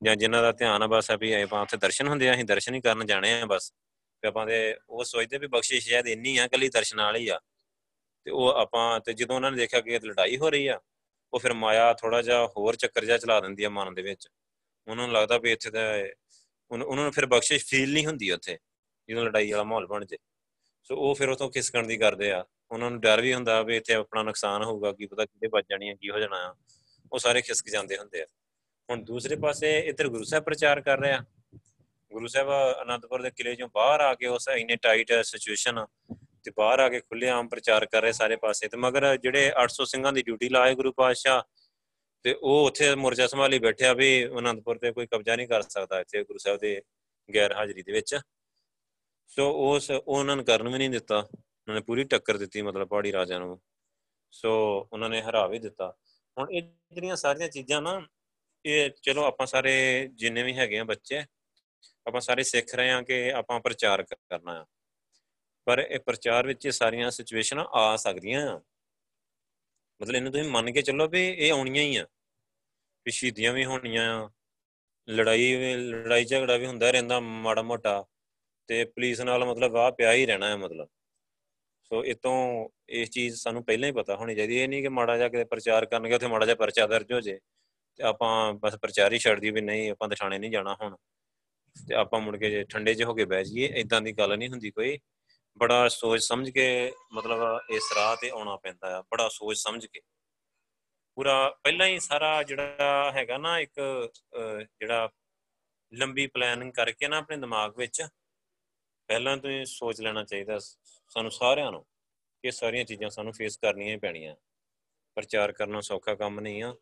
ਜਾਂ 0.04 0.16
ਜਿਨ੍ਹਾਂ 0.16 0.42
ਦਾ 0.42 0.52
ਧਿਆਨ 0.52 0.84
ਆ 0.84 0.88
ਬਸ 0.88 1.12
ਆ 1.12 1.16
ਵੀ 1.16 1.32
ਆਪਾਂ 1.34 1.62
ਉੱਥੇ 1.62 1.78
ਦਰਸ਼ਨ 1.78 2.08
ਹੁੰਦੇ 2.08 2.30
ਆ, 2.30 2.34
ਅਸੀਂ 2.34 2.46
ਦਰਸ਼ਨ 2.46 2.76
ਹੀ 2.76 2.82
ਕਰਨ 2.82 3.06
ਜਾਣੇ 3.06 3.34
ਆ 3.42 3.46
ਬਸ। 3.46 3.72
ਤੇ 4.24 4.28
ਆਪਾਂ 4.28 4.46
ਦੇ 4.46 4.78
ਉਹ 4.90 5.04
ਸੋਚਦੇ 5.04 5.38
ਵੀ 5.38 5.48
ਬਖਸ਼ਿਸ਼ 5.48 5.88
ਸ਼ਾਇਦ 5.90 6.08
ਇੰਨੀ 6.08 6.38
ਆ 6.38 6.48
ਕੱਲੀ 6.48 6.70
ਦਰਸ਼ਨ 6.70 7.02
ਵਾਲੀ 7.02 7.20
ਹੀ 7.20 7.28
ਆ। 7.30 7.40
ਤੇ 8.26 8.32
ਉਹ 8.32 8.48
ਆਪਾਂ 8.48 9.00
ਤੇ 9.00 9.14
ਜਦੋਂ 9.14 9.36
ਉਹਨਾਂ 9.36 9.52
ਨੇ 9.52 9.58
ਦੇਖਿਆ 9.58 9.82
ਕਿ 9.82 10.00
ਲੜਾਈ 10.00 10.38
ਹੋ 10.38 10.50
ਰਹੀ 10.50 10.68
ਆ, 10.68 10.80
ਉਹ 11.34 11.40
ਫਿਰ 11.40 11.54
ਮਾਇਆ 11.54 11.94
ਥੋੜਾ 11.94 12.22
ਜਿਹਾ 12.22 12.46
ਹੋਰ 12.48 12.76
ਚੱਕਰ 12.76 13.06
ਜਿਹਾ 13.06 13.18
ਚਲਾ 13.18 13.40
ਦਿੰਦੀ 13.40 13.64
ਆ 13.64 13.70
ਮਨ 13.70 13.94
ਦੇ 13.94 14.02
ਵਿੱਚ। 14.02 14.28
ਉਹਨਾਂ 14.88 15.08
ਨੂੰ 15.08 15.16
ਲੱਗਦਾ 15.16 15.38
ਵੀ 15.38 15.52
ਇੱਥੇ 15.52 15.72
ਤਾਂ 15.72 15.84
ਉਹਨਾਂ 16.72 17.04
ਨੂੰ 17.04 17.12
ਫਿਰ 17.12 17.26
ਬਖਸ਼ਿਸ਼ 17.26 17.66
ਫੀਲ 17.66 17.94
ਨਹੀਂ 17.94 18.06
ਹੁੰਦੀ 18.06 18.32
ਉੱਥੇ, 18.32 18.58
ਜਦੋਂ 19.10 19.24
ਲੜਾਈ 19.26 19.52
ਵਾਲਾ 19.52 19.64
ਮਾਹੌਲ 19.64 19.88
ਬਣ 19.88 20.06
ਜੇ। 20.06 20.18
ਸੋ 20.84 20.96
ਉਹ 20.96 21.16
ਫਿਰ 21.16 21.30
ਉਥੋਂ 21.30 21.50
ਖਿਸਕਣ 21.52 21.88
ਦੀ 21.88 21.98
ਕਰਦੇ 21.98 22.32
ਆ। 22.32 22.46
ਉਹਨਾਂ 22.72 22.92
ਨੂੰ 22.92 23.00
ਡਰ 23.00 23.22
ਵੀ 23.22 23.34
ਹੁੰਦਾ 23.34 23.62
ਵੀ 23.62 23.78
ਇੱਥੇ 23.78 23.94
ਆਪਣਾ 23.94 24.24
ਨੁਕਸਾਨ 24.24 24.64
ਹੋਊਗਾ, 24.64 24.92
ਕੀ 24.92 25.06
ਪਤਾ 25.06 25.26
ਕਿਤੇ 25.26 25.48
ਵੱਜ 25.48 25.66
ਜਾਣੀ 25.70 25.96
ਕੀ 25.96 26.10
ਹੋ 26.10 26.20
ਜਾਣਾ 26.20 26.38
ਆ। 26.50 26.56
ਉਹ 27.12 27.20
ਸਾਰੇ 27.20 27.42
ਖਿਸਕ 27.42 27.70
ਜਾਂਦੇ 27.70 27.98
ਹੁੰਦੇ 27.98 28.22
ਆ। 28.22 28.26
ਹੁਣ 28.90 29.04
ਦੂਸਰੇ 29.04 29.36
ਪਾਸੇ 29.36 29.80
ਇੱਧਰ 29.80 30.08
ਗੁਰੂ 30.08 30.24
ਸਾਹਿਬ 30.24 30.44
ਪ੍ਰਚਾਰ 30.44 30.82
ਕਰ 30.82 31.00
ਰਹੇ 31.00 31.12
ਆ। 31.12 31.26
ਗੁਰੂ 32.12 32.28
ਸਾਹਿਬ 32.28 32.48
ਅਨੰਦਪੁਰ 32.82 33.22
ਦੇ 33.22 33.32
ਕਿਲੇ 33.32 33.56
ਚੋਂ 33.56 33.70
ਬਾਹਰ 33.76 34.02
ਆ 34.02 34.16
ਕੇ 34.16 34.28
ਉਸ 34.28 34.48
ਇੰਨੇ 34.48 34.76
ਟਾਈਟ 34.76 35.14
ਸਿਚੁਏਸ਼ਨ 35.24 35.86
ਤੇ 36.44 36.52
ਬਾਹਰ 36.58 36.80
ਆ 36.80 36.90
ਕੇ 36.90 37.00
ਖੁੱਲੇ 37.00 37.30
ਆਮ 37.30 37.48
ਪ੍ਰਚਾਰ 37.48 37.86
ਕਰ 37.86 38.02
ਰਹੇ 38.02 38.12
ਸਾਰੇ 38.12 38.36
ਪਾਸੇ। 38.36 38.68
ਤੇ 38.68 38.78
ਮਗਰ 38.78 39.18
ਜਿਹੜੇ 39.18 39.52
800 39.64 39.86
ਸਿੰਘਾਂ 39.86 40.14
ਦੀ 40.14 40.22
ਡਿਊਟੀ 40.22 40.50
ਲਾਏ 40.50 40.76
ਗੁਰੂ 40.76 40.92
ਪਾਤਸ਼ਾਹ, 40.92 41.42
ਤੇ 42.24 42.34
ਉਹ 42.34 42.66
ਉੱਥੇ 42.68 42.96
ਮੋਰਚਾ 42.96 43.28
ਸੰਭਾਲੀ 43.28 43.60
ਬੈਠਿਆ 43.60 43.94
ਵੀ 43.94 44.26
ਅਨੰਦਪੁਰ 44.26 44.78
ਤੇ 44.78 44.92
ਕੋਈ 44.92 45.08
ਕਬਜ਼ਾ 45.08 45.36
ਨਹੀਂ 45.36 45.48
ਕਰ 45.48 45.62
ਸਕਦਾ 45.62 46.00
ਇੱਥੇ 46.00 46.24
ਗੁਰੂ 46.24 46.38
ਸਾਹਿਬ 46.38 46.60
ਦੇ 46.60 46.82
ਗੈਰ 47.36 47.54
ਹਾਜ਼ਰੀ 47.54 47.84
ਦੇ 47.84 47.92
ਵਿੱਚ। 47.92 48.20
ਸੋ 49.28 49.74
ਉਸ 49.76 49.92
ਉਹਨਾਂ 49.92 50.36
ਨੂੰ 50.36 50.46
ਕਰਨ 50.46 50.70
ਵੀ 50.70 50.78
ਨਹੀਂ 50.78 50.90
ਦਿੱਤਾ। 50.90 51.18
ਉਹਨਾਂ 51.18 51.76
ਨੇ 51.76 51.82
ਪੂਰੀ 51.82 52.04
ਟੱਕਰ 52.04 52.38
ਦਿੱਤੀ 52.38 52.62
ਮਤਲਬ 52.62 52.88
ਪਹਾੜੀ 52.88 53.12
ਰਾਜਾ 53.12 53.40
ਨੂੰ। 53.40 53.62
ਸੋ 54.32 54.52
ਉਹਨਾਂ 54.94 55.10
ਨੇ 55.10 55.22
ਹਰਾ 55.22 55.48
ਵੀ 55.48 55.60
ਦਿੱਤਾ। 55.60 55.96
ਹੁਣ 56.38 56.52
ਇਹ 56.52 56.62
ਜਿਹੜੀਆਂ 56.92 57.16
ਸਾਰੀਆਂ 57.16 57.50
ਚੀਜ਼ਾਂ 57.50 57.82
ਨਾ 57.82 58.08
ਇਹ 58.66 58.90
ਚਲੋ 59.02 59.24
ਆਪਾਂ 59.24 59.48
ਸਾਰੇ 59.48 60.10
ਜਿੰਨੇ 60.14 60.44
ਵੀ 60.44 60.58
ਹੈਗੇ 60.58 60.80
ਆ 60.80 60.84
ਬੱਚੇ, 60.84 61.24
ਆਪਾਂ 62.08 62.22
ਸਾਰੇ 62.22 62.44
ਸਿੱਖ 62.44 62.76
ਰਹੇ 62.76 62.92
ਆ 62.92 63.02
ਕਿ 63.02 63.32
ਆਪਾਂ 63.32 63.60
ਪ੍ਰਚਾਰ 63.60 64.04
ਕਰਨਾ 64.04 64.62
ਆ। 64.62 64.66
ਪਰ 65.66 65.80
ਇਹ 65.80 66.00
ਪ੍ਰਚਾਰ 66.00 66.48
ਵਿੱਚ 66.48 66.66
ਇਹ 66.66 66.72
ਸਾਰੀਆਂ 66.72 67.12
ਸਿਚੁਏਸ਼ਨਾਂ 67.12 67.66
ਆ 67.66 67.96
ਸਕਦੀਆਂ 67.96 68.50
ਆ। 68.50 68.62
ਮਤਲਬ 70.02 70.16
ਇਹਨੂੰ 70.16 70.32
ਤੁਸੀਂ 70.32 70.50
ਮੰਨ 70.50 70.72
ਕੇ 70.72 70.82
ਚੱਲੋ 70.82 71.08
ਵੀ 71.08 71.28
ਇਹ 71.28 71.52
ਆਉਣੀਆਂ 71.52 71.84
ਹੀ 71.84 71.98
ਆ। 71.98 72.08
ਵੀ 73.06 73.12
ਸ਼ਹੀਦੀਆਂ 73.12 73.54
ਵੀ 73.54 73.66
ਹੋਣੀਆਂ 73.66 74.24
ਆ, 74.24 74.32
ਲੜਾਈ 75.10 75.76
ਲੜਾਈ 75.76 76.26
ਝਗੜਾ 76.26 76.58
ਵੀ 76.58 76.66
ਹੁੰਦਾ 76.66 76.92
ਰਹਿੰਦਾ 76.92 77.20
ਮਾੜਾ 77.20 77.62
ਮੋਟਾ 77.62 78.06
ਤੇ 78.68 78.86
ਪੁਲਿਸ 78.86 79.22
ਨਾਲ 79.22 79.46
ਮਤਲਬ 79.46 79.78
ਆ 79.78 79.92
ਪਿਆ 79.92 80.14
ਹੀ 80.14 80.26
ਰਹਿਣਾ 80.26 80.50
ਹੈ 80.50 80.56
ਮਤਲਬ। 80.56 80.90
ਸੋ 81.84 82.06
ਇਤੋਂ 82.06 82.70
ਇਸ 82.90 83.10
ਚੀਜ਼ 83.10 83.36
ਸਾਨੂੰ 83.36 83.66
ਪਹਿਲਾਂ 83.66 83.88
ਹੀ 83.88 83.94
ਪਤਾ 83.94 84.16
ਹੋਣੀ 84.16 84.36
ਚਾਹੀਦੀ 84.36 84.58
ਇਹ 84.58 84.70
ਨਹੀਂ 84.70 84.82
ਕਿ 84.82 84.88
ਮਾੜਾ 84.88 85.18
ਜਾ 85.18 85.30
ਕੇ 85.30 85.44
ਪ੍ਰਚਾਰ 85.44 85.86
ਕਰਨਗੇ, 85.86 86.16
ਉੱਥੇ 86.16 86.28
ਮਾੜਾ 86.28 86.46
ਜਾ 86.46 86.56
ਪਰਚਾ 86.56 86.88
ਦਰਜ 86.88 87.14
ਹੋ 87.14 87.22
ਜੇ। 87.22 87.34
ਤੇ 87.34 87.63
ਆਪਾਂ 88.00 88.54
ਬਸ 88.54 88.76
ਪ੍ਰਚਾਰ 88.76 89.14
ਹੀ 89.14 89.18
ਛੱਡ 89.20 89.40
ਦਈਏ 89.40 89.52
ਵੀ 89.52 89.62
ਨਹੀਂ, 89.62 89.90
ਆਪਾਂ 89.92 90.10
ਤੇ 90.10 90.16
ਥਾਣੇ 90.16 90.38
ਨਹੀਂ 90.40 90.52
ਜਾਣਾ 90.52 90.76
ਹੁਣ। 90.82 90.96
ਤੇ 91.78 91.96
ਆਪਾਂ 91.96 92.20
ਮੁੜ 92.22 92.36
ਕੇ 92.38 92.50
ਜੇ 92.50 92.64
ਠੰਡੇ 92.64 92.94
'ਚ 92.96 93.04
ਹੋ 93.04 93.14
ਕੇ 93.14 93.26
ਬਹਿ 93.26 93.44
ਜਾਈਏ 93.46 93.68
ਇਦਾਂ 93.80 94.02
ਦੀ 94.02 94.12
ਗੱਲ 94.12 94.38
ਨਹੀਂ 94.38 94.50
ਹੁੰਦੀ 94.50 94.72
ਕੋਈ। 94.72 94.98
ਬੜਾ 95.58 95.88
ਸੋਚ 95.90 96.22
ਸਮਝ 96.22 96.50
ਕੇ 96.50 96.66
ਮਤਲਬ 97.14 97.72
ਇਸ 97.72 97.92
ਰਾਹ 97.96 98.16
ਤੇ 98.16 98.30
ਆਉਣਾ 98.30 98.56
ਪੈਂਦਾ 98.56 98.98
ਆ, 98.98 99.02
ਬੜਾ 99.02 99.28
ਸੋਚ 99.30 99.58
ਸਮਝ 99.58 99.86
ਕੇ। 99.86 100.02
ਪੂਰਾ 101.18 101.50
ਪਹਿਲਾਂ 101.64 101.88
ਹੀ 101.88 102.00
ਸਾਰਾ 102.00 102.42
ਜਿਹੜਾ 102.44 103.12
ਹੈਗਾ 103.12 103.38
ਨਾ 103.38 103.58
ਇੱਕ 103.60 103.80
ਜਿਹੜਾ 104.22 105.10
ਲੰਬੀ 105.94 106.26
ਪਲੈਨਿੰਗ 106.28 106.72
ਕਰਕੇ 106.74 107.08
ਨਾ 107.08 107.18
ਆਪਣੇ 107.18 107.38
ਦਿਮਾਗ 107.38 107.78
ਵਿੱਚ, 107.78 108.02
ਪਹਿਲਾਂ 109.10 109.36
ਤੋਂ 109.38 109.50
ਹੀ 109.50 109.66
ਸੋਚ 109.66 110.02
ਲੈਣਾ 110.02 110.24
ਚਾਹੀਦਾ 110.24 110.58
ਸਾਨੂੰ 110.60 111.32
ਸਾਰਿਆਂ 111.32 111.72
ਨੂੰ 111.72 111.86
ਇਹ 112.44 112.52
ਸਾਰੀਆਂ 112.52 112.86
ਚੀਜ਼ਾਂ 112.86 113.10
ਸਾਨੂੰ 113.10 113.34
ਫੇਸ 113.34 113.58
ਕਰਨੀਆਂ 113.58 113.94
ਹੀ 113.94 114.00
ਪੈਣੀਆਂ। 114.00 114.36
ਪ੍ਰਚਾਰ 115.18 115.52
ਕਰਨਾ 115.52 115.82
ਸੌਖਾ 115.82 116.16
ਕੰਮ 116.16 116.40
ਨਹੀਂ 116.40 116.64
ਆ। 116.64 116.74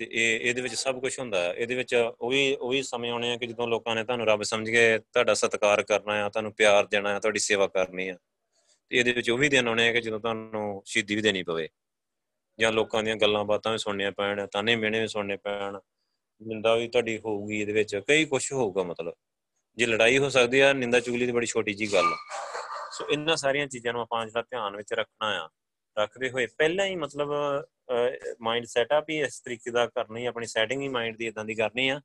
ਤੇ 0.00 0.06
ਇਹ, 0.10 0.40
ਇਹਦੇ 0.40 0.62
ਵਿੱਚ 0.62 0.74
ਸਭ 0.74 1.00
ਕੁਝ 1.00 1.18
ਹੁੰਦਾ। 1.18 1.42
ਹੈ 1.42 1.52
ਇਹਦੇ 1.52 1.74
ਵਿੱਚ 1.74 1.94
ਉਹ 1.94 2.30
ਵੀ 2.30 2.54
ਉਹ 2.54 2.70
ਵੀ 2.70 2.82
ਸਮੇਂ 2.82 3.10
ਆਉਣੇ 3.10 3.32
ਆ 3.32 3.36
ਕਿ 3.36 3.46
ਜਦੋਂ 3.46 3.66
ਲੋਕਾਂ 3.68 3.94
ਨੇ 3.94 4.04
ਤੁਹਾਨੂੰ 4.04 4.26
ਰੱਬ 4.26 4.42
ਸਮਝ 4.42 4.68
ਕੇ 4.70 4.98
ਤੁਹਾਡਾ 4.98 5.34
ਸਤਿਕਾਰ 5.34 5.82
ਕਰਨਾ 5.82 6.14
ਆ, 6.24 6.28
ਤੁਹਾਨੂੰ 6.28 6.52
ਪਿਆਰ 6.52 6.86
ਦੇਣਾ 6.86 7.14
ਆ, 7.16 7.18
ਤੁਹਾਡੀ 7.20 7.38
ਸੇਵਾ 7.38 7.66
ਕਰਨੀ 7.66 8.08
ਆ, 8.08 8.16
ਤੇ 8.90 8.96
ਇਹਦੇ 8.96 9.12
ਵਿੱਚ 9.12 9.30
ਉਹ 9.30 9.38
ਵੀ 9.38 9.48
ਦਿਨ 9.48 9.68
ਆਉਣੇ 9.68 9.88
ਆ 9.88 9.92
ਕਿ 9.92 10.00
ਜਦੋਂ 10.00 10.20
ਤੁਹਾਨੂੰ 10.20 10.82
ਸ਼ਹੀਦੀ 10.86 11.14
ਵੀ 11.14 11.22
ਦੇਣੀ 11.22 11.42
ਪਵੇ। 11.42 11.68
ਜਾਂ 12.58 12.70
ਲੋਕਾਂ 12.72 13.02
ਦੀਆਂ 13.02 13.16
ਗੱਲਾਂ 13.16 13.44
ਬਾਤਾਂ 13.44 13.72
ਵੀ 13.72 13.78
ਸੁਣਨੀਆਂ 13.78 14.12
ਪੈਣ, 14.12 14.46
ਤਾਨੇ 14.46 14.76
ਮਿਹਣੇ 14.76 15.00
ਵੀ 15.00 15.08
ਸੁਣਨੇ 15.08 15.36
ਪੈਣ, 15.36 15.78
ਨਿੰਦਾ 16.40 16.74
ਵੀ 16.74 16.88
ਤੁਹਾਡੀ 16.88 17.18
ਹੋਊਗੀ 17.18 17.60
ਇਹਦੇ 17.60 17.72
ਵਿੱਚ, 17.72 17.96
ਕਈ 18.08 18.24
ਕੁਝ 18.24 18.42
ਹੋਊਗਾ 18.52 18.82
ਮਤਲਬ। 18.82 19.14
ਜੇ 19.78 19.86
ਲੜਾਈ 19.86 20.18
ਹੋ 20.18 20.28
ਸਕਦੀ 20.28 20.60
ਆ, 20.60 20.72
ਨਿੰਦਾ 20.72 21.00
ਚੁਗਲੀ 21.00 21.26
ਦੀ 21.26 21.32
ਬੜੀ 21.32 21.46
ਛੋਟੀ 21.46 21.74
ਜੀ 21.74 21.92
ਗੱਲ 21.92 22.14
ਸੋ 22.92 23.08
ਇਹਨਾਂ 23.10 23.36
ਸਾਰੀਆਂ 23.36 23.66
ਚੀਜ਼ਾਂ 23.66 23.92
ਨੂੰ 23.92 24.02
ਆਪਾਂ 24.02 24.26
ਜਿਹੜਾ 24.26 24.42
ਧਿਆਨ 24.42 24.76
ਵਿੱਚ 24.76 24.92
ਰੱਖਣਾ 24.92 25.28
ਆ, 25.42 25.48
ਰੱਖਦੇ 25.96 26.30
ਹੋਏ 26.30 26.46
ਪਹਿਲਾਂ 26.58 26.86
ਹੀ 26.86 26.96
ਮਤਲਬ 26.96 27.32
ਮਾਈਂਡ 28.40 28.64
ਸੈਟਅਪ 28.66 29.10
ਹੀ 29.10 29.20
ਇਸ 29.20 29.40
ਤਰੀਕੇ 29.40 29.70
ਦਾ 29.70 29.86
ਕਰਨੀ 29.86 30.26
ਆਪਣੀ 30.26 30.46
ਸੈਟਿੰਗ 30.46 30.82
ਹੀ 30.82 30.88
ਮਾਈਂਡ 30.88 31.16
ਦੀ 31.16 31.26
ਇਦਾਂ 31.26 31.44
ਦੀ 31.44 31.54
ਕਰਨੀ 31.54 31.88
ਆ 31.88 32.00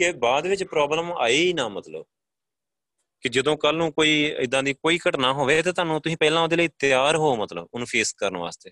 ਕਿ 0.00 0.12
ਬਾਅਦ 0.12 0.46
ਵਿੱਚ 0.46 0.64
ਪ੍ਰੋਬਲਮ 0.64 1.12
ਆਈ 1.12 1.36
ਹੀ 1.36 1.52
ਨਾ 1.52 1.68
ਮਤਲਬ। 1.68 2.04
ਕਿ 3.24 3.28
ਜਦੋਂ 3.28 3.56
ਕੱਲ 3.56 3.76
ਨੂੰ 3.76 3.92
ਕੋਈ 3.92 4.12
ਇਦਾਂ 4.38 4.62
ਦੀ 4.62 4.72
ਕੋਈ 4.74 4.98
ਘਟਨਾ 5.08 5.32
ਹੋਵੇ 5.32 5.60
ਤੇ 5.62 5.72
ਤੁਹਾਨੂੰ 5.72 6.00
ਤੁਸੀਂ 6.00 6.16
ਪਹਿਲਾਂ 6.16 6.42
ਉਹਦੇ 6.42 6.56
ਲਈ 6.56 6.68
ਤਿਆਰ 6.78 7.16
ਹੋ 7.16 7.34
ਮਤਲਬ 7.36 7.68
ਉਹਨੂੰ 7.74 7.86
ਫੇਸ 7.86 8.12
ਕਰਨ 8.12 8.36
ਵਾਸਤੇ। 8.36 8.70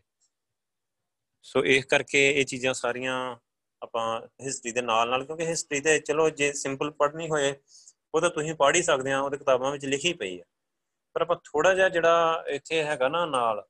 ਸੋ 1.43 1.65
ਇਸ 1.65 1.85
ਕਰਕੇ 1.85 2.29
ਇਹ 2.31 2.45
ਚੀਜ਼ਾਂ 2.47 2.75
ਸਾਰੀਆਂ 2.75 3.15
ਆਪਾਂ 3.83 4.21
ਹਿਸਟਰੀ 4.43 4.73
ਦੇ 4.73 4.83
ਨਾਲ 4.83 5.11
ਨਾਲ 5.11 5.25
ਕਿਉਂਕਿ 5.25 5.47
ਹਿਸਟਰੀ 5.47 5.81
ਦੇ 5.81 5.99
ਚਲੋ 5.99 6.29
ਜੇ 6.31 6.53
ਸਿੰਪਲ 6.53 6.91
ਪੜ੍ਹਨੀ 6.91 7.29
ਹੋਏ, 7.31 7.55
ਉਹ 8.15 8.21
ਤਾਂ 8.21 8.31
ਤੁਸੀਂ 8.31 8.55
ਪੜ੍ਹ 8.55 8.77
ਹੀ 8.77 8.83
ਸਕਦੇ 8.83 9.13
ਆ, 9.13 9.21
ਉਹਦੇ 9.21 9.37
ਕਿਤਾਬਾਂ 9.39 9.73
ਵਿੱਚ 9.73 9.85
ਲਿਖੀ 9.85 10.13
ਪਈ 10.13 10.39
ਹੈ 10.41 10.45
ਪਰ 11.15 11.23
ਆਪਾਂ 11.23 11.37
ਥੋੜਾ 11.45 11.75
ਜਿਹਾ 11.75 11.89
ਜਿਹੜਾ 11.89 12.45
ਇੱਥੇ 12.49 12.83
ਹੈਗਾ 12.85 13.09
ਨਾ 13.09 13.25
ਨਾਲ 13.27 13.65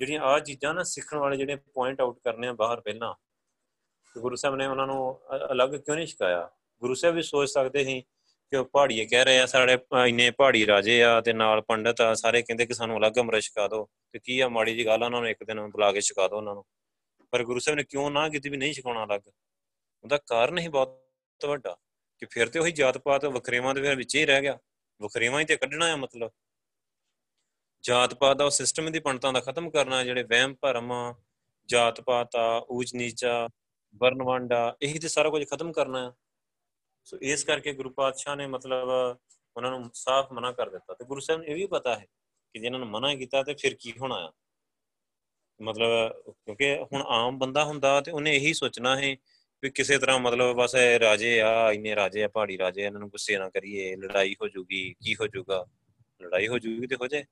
ਜਿਹੜੀਆਂ 0.00 0.22
ਆ 0.22 0.38
ਚੀਜ਼ਾਂ 0.38 0.74
ਨਾ 0.74 0.82
ਸਿੱਖਣ 0.82 1.16
ਵਾਲੇ 1.18 1.36
ਜਿਹੜੇ 1.36 1.56
ਪੁਆਇੰਟ 1.56 2.00
ਆਊਟ 2.00 2.18
ਕਰਨੇ 2.24 2.48
ਆ 2.48 2.52
ਬਾਹਰ 2.52 2.80
ਪਹਿਲਾਂ 2.80 3.14
ਗੁਰੂ 4.18 4.36
ਸਾਹਿਬ 4.36 4.56
ਨੇ 4.56 4.66
ਉਹਨਾਂ 4.66 4.86
ਨੂੰ 4.86 5.20
ਅਲੱਗ 5.52 5.70
ਕਿਉਂ 5.70 5.96
ਨਹੀਂ 5.96 6.06
ਸਿਖਾਇਆ? 6.06 6.50
ਗੁਰੂ 6.80 6.94
ਸਾਹਿਬ 6.94 7.14
ਵੀ 7.14 7.22
ਸੋਚ 7.22 7.48
ਸਕਦੇ 7.48 7.84
ਸੀ 7.84 8.00
ਕਿ 8.50 8.56
ਉਹ 8.56 8.64
ਪਹਾੜੀਏ 8.64 9.04
ਕਹਿ 9.04 9.24
ਰਹੇ 9.24 9.40
ਆ, 9.40 9.46
ਸਾਡੇ 9.46 9.78
ਇੰਨੇ 10.06 10.30
ਪਹਾੜੀ 10.30 10.66
ਰਾਜੇ 10.66 11.02
ਆ 11.04 11.20
ਤੇ 11.20 11.32
ਨਾਲ 11.32 11.60
ਪੰਡਤ 11.60 12.00
ਆ, 12.00 12.14
ਸਾਰੇ 12.14 12.42
ਕਹਿੰਦੇ 12.42 12.66
ਕਿ 12.66 12.74
ਸਾਨੂੰ 12.74 12.98
ਅਲੱਗ 12.98 13.18
ਅੰਮ੍ਰਿਤ 13.18 13.42
ਛਕਾ 13.42 13.68
ਦਿਓ 13.68 13.88
ਤੇ 14.12 14.18
ਕੀ 14.18 14.40
ਆ 14.40 14.48
ਮਾੜੀ 14.48 14.74
ਜੀ 14.76 14.86
ਗੱਲ 14.86 15.02
ਉਹਨਾਂ 15.02 15.20
ਨੂੰ 15.20 15.28
ਇੱਕ 15.28 15.44
ਦਿਨ 15.44 15.60
ਬੁਲਾ 15.66 15.92
ਕੇ 15.92 16.00
ਛਕਾ 16.00 16.28
ਦਿਓ 16.28 16.36
ਉਹਨਾਂ 16.36 16.54
ਨੂੰ। 16.54 16.64
ਪਰ 17.30 17.44
ਗੁਰੂ 17.44 17.58
ਸਾਹਿਬ 17.58 17.76
ਨੇ 17.76 17.84
ਕਿਉਂ 17.84 18.10
ਨਾ 18.10 18.28
ਕੀਤੀ 18.28 18.48
ਵੀ 18.48 18.56
ਨਹੀਂ 18.56 18.72
ਛਕਾਉਣਾ 18.74 19.04
ਅਲੱਗ? 19.04 19.20
ਉਹਦਾ 20.04 20.18
ਕਾਰਨ 20.26 20.58
ਹੀ 20.58 20.68
ਬਹੁਤ 20.68 21.46
ਵੱਡਾ 21.46 21.76
ਕਿ 22.18 22.26
ਫਿਰ 22.30 22.48
ਤੇ 22.48 22.58
ਉਹੀ 22.58 22.72
ਜਾਤ 22.72 22.98
ਪਾਤ 22.98 23.24
ਵਖਰੇਵਾਂ 23.24 23.74
ਦੇ 23.74 23.94
ਵਿੱਚ 23.94 24.16
ਹੀ 24.16 24.24
ਰਹਿ 24.26 24.42
ਗਿਆ। 24.42 24.58
ਵਖਰੇਵਾਂ 25.02 25.40
ਹੀ 25.40 25.44
ਤੇ 25.44 25.56
ਕੱਢਣਾ 25.56 25.92
ਆ 25.92 25.96
ਮਤਲਬ। 25.96 26.30
ਜਾਤ 27.84 28.14
ਪਾਤ 28.14 28.36
ਦਾ 28.36 28.44
ਉਹ 28.44 28.50
ਸਿਸਟਮ 28.50 28.90
ਦੀ 28.92 29.00
ਪੰਡਤਾਂ 29.00 29.32
ਦਾ 29.32 29.40
ਖਤਮ 29.40 29.70
ਕਰਨਾ, 29.70 30.02
ਜਿਹੜੇ 30.04 30.22
ਵਹਿਮ 30.22 30.54
ਭਰਮ 30.54 30.92
ਜਾਤ 31.68 32.00
ਪਾਤ 32.00 32.36
ਆ 32.36 32.66
ਊਚ 32.70 32.94
ਨੀਚਾ 32.94 33.48
ਵਰਨਵੰਡਾ 33.94 34.76
ਇਹੀ 34.82 34.98
ਤੇ 34.98 35.08
ਸਾਰਾ 35.08 35.30
ਕੁਝ 35.30 35.44
ਖਤਮ 35.48 35.72
ਕਰਨਾ 35.72 36.04
ਹੈ 36.06 36.12
ਸੋ 37.06 37.18
ਇਸ 37.22 37.44
ਕਰਕੇ 37.44 37.72
ਗੁਰੂ 37.72 37.90
ਪਾਤਸ਼ਾਹ 37.90 38.36
ਨੇ 38.36 38.46
ਮਤਲਬ 38.46 38.88
ਉਹਨਾਂ 39.56 39.70
ਨੂੰ 39.70 39.90
ਸਾਫ਼ 39.94 40.32
ਮਨਾ 40.32 40.52
ਕਰ 40.52 40.70
ਦਿੱਤਾ। 40.70 40.94
ਤੇ 40.94 41.04
ਗੁਰੂ 41.04 41.20
ਸਾਹਿਬ 41.20 41.40
ਨੂੰ 41.40 41.48
ਇਹ 41.48 41.54
ਵੀ 41.54 41.66
ਪਤਾ 41.66 41.94
ਹੈ 41.98 42.06
ਕਿ 42.54 42.58
ਜੇ 42.58 42.66
ਇਹਨਾਂ 42.66 42.78
ਨੂੰ 42.80 42.88
ਮਨਾ 42.88 43.14
ਕੀਤਾ 43.14 43.42
ਤੇ 43.42 43.54
ਫਿਰ 43.54 43.74
ਕੀ 43.80 43.92
ਹੋਣਾ 44.00 44.16
ਆ? 44.16 44.30
ਮਤਲਬ 45.60 46.32
ਕਿਉਂਕਿ 46.32 46.74
ਹੁਣ 46.92 47.02
ਆਮ 47.08 47.38
ਬੰਦਾ 47.38 47.64
ਹੁੰਦਾ 47.64 48.00
ਤੇ 48.00 48.10
ਉਹਨੇ 48.10 48.36
ਇਹੀ 48.36 48.52
ਸੋਚਣਾ 48.54 48.96
ਹੈ 48.96 49.14
ਵੀ 49.62 49.70
ਕਿਸੇ 49.70 49.98
ਤਰ੍ਹਾਂ 49.98 50.18
ਮਤਲਬ 50.18 50.54
ਬਸ 50.56 50.74
ਰਾਜੇ 51.00 51.40
ਆ, 51.40 51.72
ਇੰਨੇ 51.72 51.94
ਰਾਜੇ 51.96 52.22
ਆ, 52.24 52.28
ਪਹਾੜੀ 52.28 52.58
ਰਾਜੇ 52.58 52.82
ਇਹਨਾਂ 52.82 53.00
ਨੂੰ 53.00 53.08
ਗੁੱਸੇ 53.10 53.38
ਨਾ 53.38 53.48
ਕਰੀਏ, 53.48 53.94
ਲੜਾਈ 53.96 54.34
ਹੋ 54.42 54.48
ਜੂਗੀ, 54.48 54.94
ਕੀ 55.04 55.14
ਹੋ 55.20 55.26
ਜੂਗਾ? 55.26 55.66
ਲੜਾਈ 56.20 56.48
ਹੋ 56.48 56.58
ਜੂਗੀ 56.58 56.86
ਤੇ 56.86 56.96
ਹੋ 56.96 57.06
ਜਾਏ। 57.06 57.24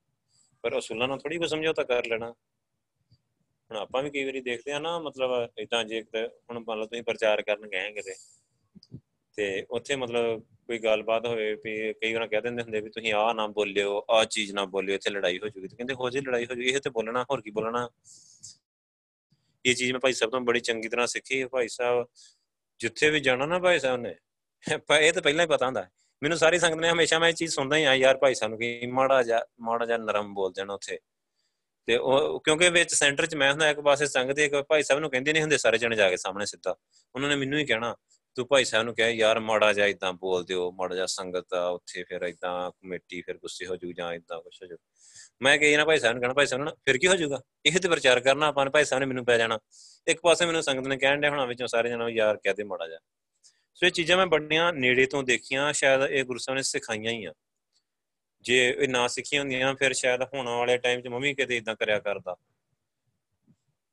ਪਰ 0.63 0.77
ਅਸੂਲਾਂ 0.77 1.07
ਨਾਲ 1.07 1.17
ਥੋੜੀ 1.19 1.37
ਕੋ 1.37 1.47
ਸਮਝੌਤਾ 1.47 1.83
ਕਰ 1.83 2.05
ਲੈਣਾ। 2.07 2.31
ਹੁਣ 2.31 3.77
ਆਪਾਂ 3.77 4.01
ਵੀ 4.03 4.09
ਕਈ 4.09 4.23
ਵਾਰੀ 4.25 4.41
ਦੇਖਦੇ 4.41 4.71
ਆ 4.71 4.79
ਨਾ, 4.79 4.97
ਮਤਲਬ 4.99 5.31
ਇਦਾਂ 5.59 5.83
ਜੇ 5.83 6.01
ਹੁਣ 6.13 6.59
ਮੰਨ 6.59 6.79
ਲਓ 6.79 6.85
ਤੁਸੀਂ 6.85 7.03
ਪ੍ਰਚਾਰ 7.03 7.41
ਕਰਨ 7.41 7.67
ਗਏ 7.69 7.91
ਕਿਤੇ, 7.93 8.13
ਤੇ 9.37 9.65
ਉੱਥੇ 9.71 9.95
ਮਤਲਬ 9.95 10.41
ਕੋਈ 10.67 10.77
ਗੱਲਬਾਤ 10.79 11.25
ਹੋਵੇ 11.27 11.53
ਵੀ 11.63 11.93
ਕਈ 11.93 12.13
ਵਾਰ 12.13 12.27
ਕਹਿ 12.27 12.41
ਦਿੰਦੇ 12.41 12.63
ਹੁੰਦੇ 12.63 12.81
ਵੀ 12.81 12.89
ਤੁਸੀਂ 12.89 13.13
ਆਹ 13.13 13.33
ਨਾ 13.33 13.45
ਬੋਲਿਓ, 13.49 14.01
ਆਹ 14.09 14.23
ਚੀਜ਼ 14.25 14.51
ਨਾ 14.53 14.65
ਬੋਲਿਓ, 14.67 14.95
ਇੱਥੇ 14.95 15.09
ਲੜਾਈ 15.09 15.37
ਹੋ 15.39 15.47
ਜੂਗੀ। 15.47 15.67
ਤੇ 15.67 15.75
ਕਹਿੰਦੇ 15.75 15.93
ਹੋ 15.93 16.09
ਜੇ 16.09 16.21
ਲੜਾਈ 16.21 16.45
ਹੋ 16.45 16.55
ਜੂਗੀ, 16.55 16.69
ਇਹ 16.69 16.79
ਤੇ 16.79 16.89
ਬੋਲਣਾ, 16.89 17.23
ਹੋਰ 17.31 17.41
ਕੀ 17.41 17.51
ਬੋਲਣਾ? 17.51 17.87
ਇਹ 19.65 19.75
ਚੀਜ਼ 19.75 19.91
ਮੈਂ 19.91 19.99
ਭਾਈ 19.99 20.13
ਸਾਹਿਬ 20.13 20.31
ਤੋਂ 20.31 20.41
ਬੜੀ 20.41 20.59
ਚੰਗੀ 20.59 20.89
ਤਰ੍ਹਾਂ 20.89 21.07
ਸਿੱਖੀ 21.07 21.43
ਭਾਈ 21.45 21.67
ਸਾਹਿਬ। 21.67 22.05
ਜਿੱਥੇ 22.79 23.09
ਵੀ 23.09 23.19
ਜਾਣਾ 23.19 23.45
ਨਾ 23.45 23.59
ਭਾਈ 23.59 23.79
ਸਾਹਿਬ 23.79 24.01
ਨੇ, 24.01 24.15
ਇਹ 24.63 25.13
ਤਾਂ 25.13 25.21
ਪਹਿਲਾਂ 25.21 25.45
ਹੀ 25.45 25.49
ਪਤਾ 25.49 25.65
ਹੁੰਦਾ। 25.65 25.87
ਮੈਨੂੰ 26.23 26.37
ਸਾਰੀ 26.37 26.59
ਸੰਗਤ 26.59 26.77
ਨੇ 26.77 26.89
ਹਮੇਸ਼ਾ 26.89 27.19
ਮੈਂ 27.19 27.29
ਇਹ 27.29 27.33
ਚੀਜ਼ 27.33 27.53
ਸੁਣਦਾ 27.53 27.75
ਹੀ 27.75 27.83
ਆ 27.83 27.93
ਯਾਰ 27.93 28.17
ਭਾਈ 28.17 28.33
ਸਾਹਿਬ 28.33 28.49
ਨੂੰ 28.49 28.59
ਕਿ 28.59 28.87
ਮਾੜਾ 28.87 29.23
ਜਾ 29.23 29.45
ਮਾੜਾ 29.59 29.85
ਜਾ 29.85 29.97
ਨਰਮ 29.97 30.33
ਬੋਲ 30.33 30.51
ਦੇਣਾ 30.51 30.73
ਉੱਥੇ। 30.73 30.99
ਤੇ 31.87 31.97
ਉਹ, 31.97 32.39
ਕਿਉਂਕਿ 32.39 32.69
ਵਿੱਚ 32.69 32.93
ਸੈਂਟਰ 32.93 33.25
'ਚ 33.25 33.35
ਮੈਂ 33.35 33.51
ਹੁੰਦਾ, 33.51 33.69
ਇੱਕ 33.69 33.79
ਪਾਸੇ 33.79 34.07
ਸੰਗਤ 34.07 34.39
ਇੱਕ 34.39 34.55
ਭਾਈ 34.69 34.83
ਸਾਹਿਬ 34.83 35.01
ਨੂੰ 35.01 35.09
ਕਹਿੰਦੇ 35.09 35.33
ਨਹੀਂ 35.33 35.41
ਹੁੰਦੇ, 35.41 35.57
ਸਾਰੇ 35.57 35.77
ਜਣੇ 35.77 35.95
ਜਾ 35.95 36.09
ਕੇ 36.09 36.17
ਸਾਹਮਣੇ 36.17 36.45
ਸਿੱਧਾ। 36.45 36.75
ਉਹਨਾਂ 37.15 37.29
ਨੇ 37.29 37.35
ਮੈਨੂੰ 37.35 37.59
ਹੀ 37.59 37.65
ਕਹਿਣਾ, 37.65 37.95
ਤੂੰ 38.35 38.47
ਭਾਈ 38.47 38.63
ਸਾਹਿਬ 38.63 38.85
ਨੂੰ 38.85 38.95
ਕਹੇ, 38.95 39.11
ਯਾਰ 39.11 39.39
ਮਾੜਾ 39.39 39.73
ਜਾ 39.73 39.85
ਇਦਾਂ 39.85 40.13
ਬੋਲ 40.13 40.45
ਦਿਓ, 40.45 40.71
ਮਾੜਾ 40.71 40.95
ਜਾ 40.95 41.05
ਸੰਗਤ 41.05 41.53
ਆ 41.53 41.67
ਉੱਥੇ, 41.67 42.03
ਫਿਰ 42.03 42.21
ਇਦਾਂ 42.21 42.71
ਕਮੇਟੀ, 42.71 43.21
ਫਿਰ 43.21 43.37
ਗੁੱਸੇ 43.37 43.65
ਹੋ 43.65 43.75
ਜੂ 43.75 43.91
ਜਾਂ 43.91 44.13
ਇਦਾਂ 44.13 44.41
ਕੁਛ 44.41 44.63
ਹੋ 44.63 44.67
ਜੂ 44.67 44.77
ਮੈਂ 45.41 45.57
ਕਹੀ 45.57 45.77
ਨਾ, 45.77 45.85
ਭਾਈ 45.85 45.99
ਸਾਹਿਬ 45.99 46.13
ਨੂੰ 46.13 46.21
ਕਹਿਣਾ, 46.21 46.33
ਭਾਈ 46.33 46.45
ਸਾਹਿਬ 46.45 46.63
ਨੂੰ 46.63 46.73
ਫਿਰ 46.85 46.97
ਕੀ 46.97 47.07
ਹੋ 47.07 47.15
ਜਾਊਗਾ? 47.15 47.41
ਇਹ 47.65 47.79
ਤੇ 47.79 47.89
ਪ੍ਰਚਾਰ 47.89 48.19
ਕਰਨਾ 48.19 48.47
ਆਪਾਂ 48.47 48.65
ਨੇ, 48.65 48.71
ਭਾਈ 48.71 48.85
ਸਾਹਿਬ 48.85 48.99
ਨੇ 48.99 49.05
ਮੈਨੂੰ 49.05 49.25
ਪੈ 49.25 49.37
ਜਾਣਾ। 49.37 49.59
ਇੱਕ 50.07 50.19
ਪਾਸੇ 50.23 50.45
ਮੈਨੂੰ 50.45 50.63
ਸੰਗਤ 50.63 50.87
ਨੇ 50.87 50.97
ਕਹਿਣ 50.97 51.21
ਦੇ 51.21 51.29
ਹੁਣ 51.29 51.47
ਵਿੱਚੋਂ 51.47 51.67
ਸਾਰੇ 51.67 51.89
ਜਣਾ 51.89 52.09
ਯਾਰ 52.09 52.37
ਕਹਦੇ 52.37 52.63
ਮਾੜਾ 52.63 52.87
ਜਾ 52.87 52.97
ਸੋ 53.79 53.85
ਇਹ 53.85 53.91
ਚੀਜ਼ਾਂ 53.91 54.17
ਮੈਂ 54.17 54.27
ਬੜੀਆਂ 54.27 54.73
ਨੇੜੇ 54.73 55.05
ਤੋਂ 55.05 55.23
ਦੇਖੀਆਂ, 55.23 55.73
ਸ਼ਾਇਦ 55.73 56.01
ਇਹ 56.01 56.23
ਗੁਰੂ 56.23 56.39
ਸਾਹਿਬ 56.39 56.55
ਨੇ 56.55 56.63
ਸਿਖਾਈਆਂ 56.63 57.11
ਹੀ 57.11 57.25
ਆ। 57.25 57.33
ਜੇ 58.41 58.75
ਇਹ 58.79 58.87
ਨਾ 58.87 59.07
ਸਿੱਖੀਆਂ 59.07 59.41
ਹੁੰਦੀਆਂ, 59.41 59.75
ਫਿਰ 59.75 59.93
ਸ਼ਾਇਦ 59.93 60.21
ਹੋਣ 60.21 60.47
ਵਾਲੇ 60.47 60.77
ਟਾਈਮ 60.77 61.01
'ਚ 61.01 61.07
ਮੰਮੀ 61.07 61.33
ਕਿਤੇ 61.33 61.57
ਇਦਾਂ 61.57 61.75
ਕਰਿਆ 61.75 61.99
ਕਰਦਾ। 61.99 62.35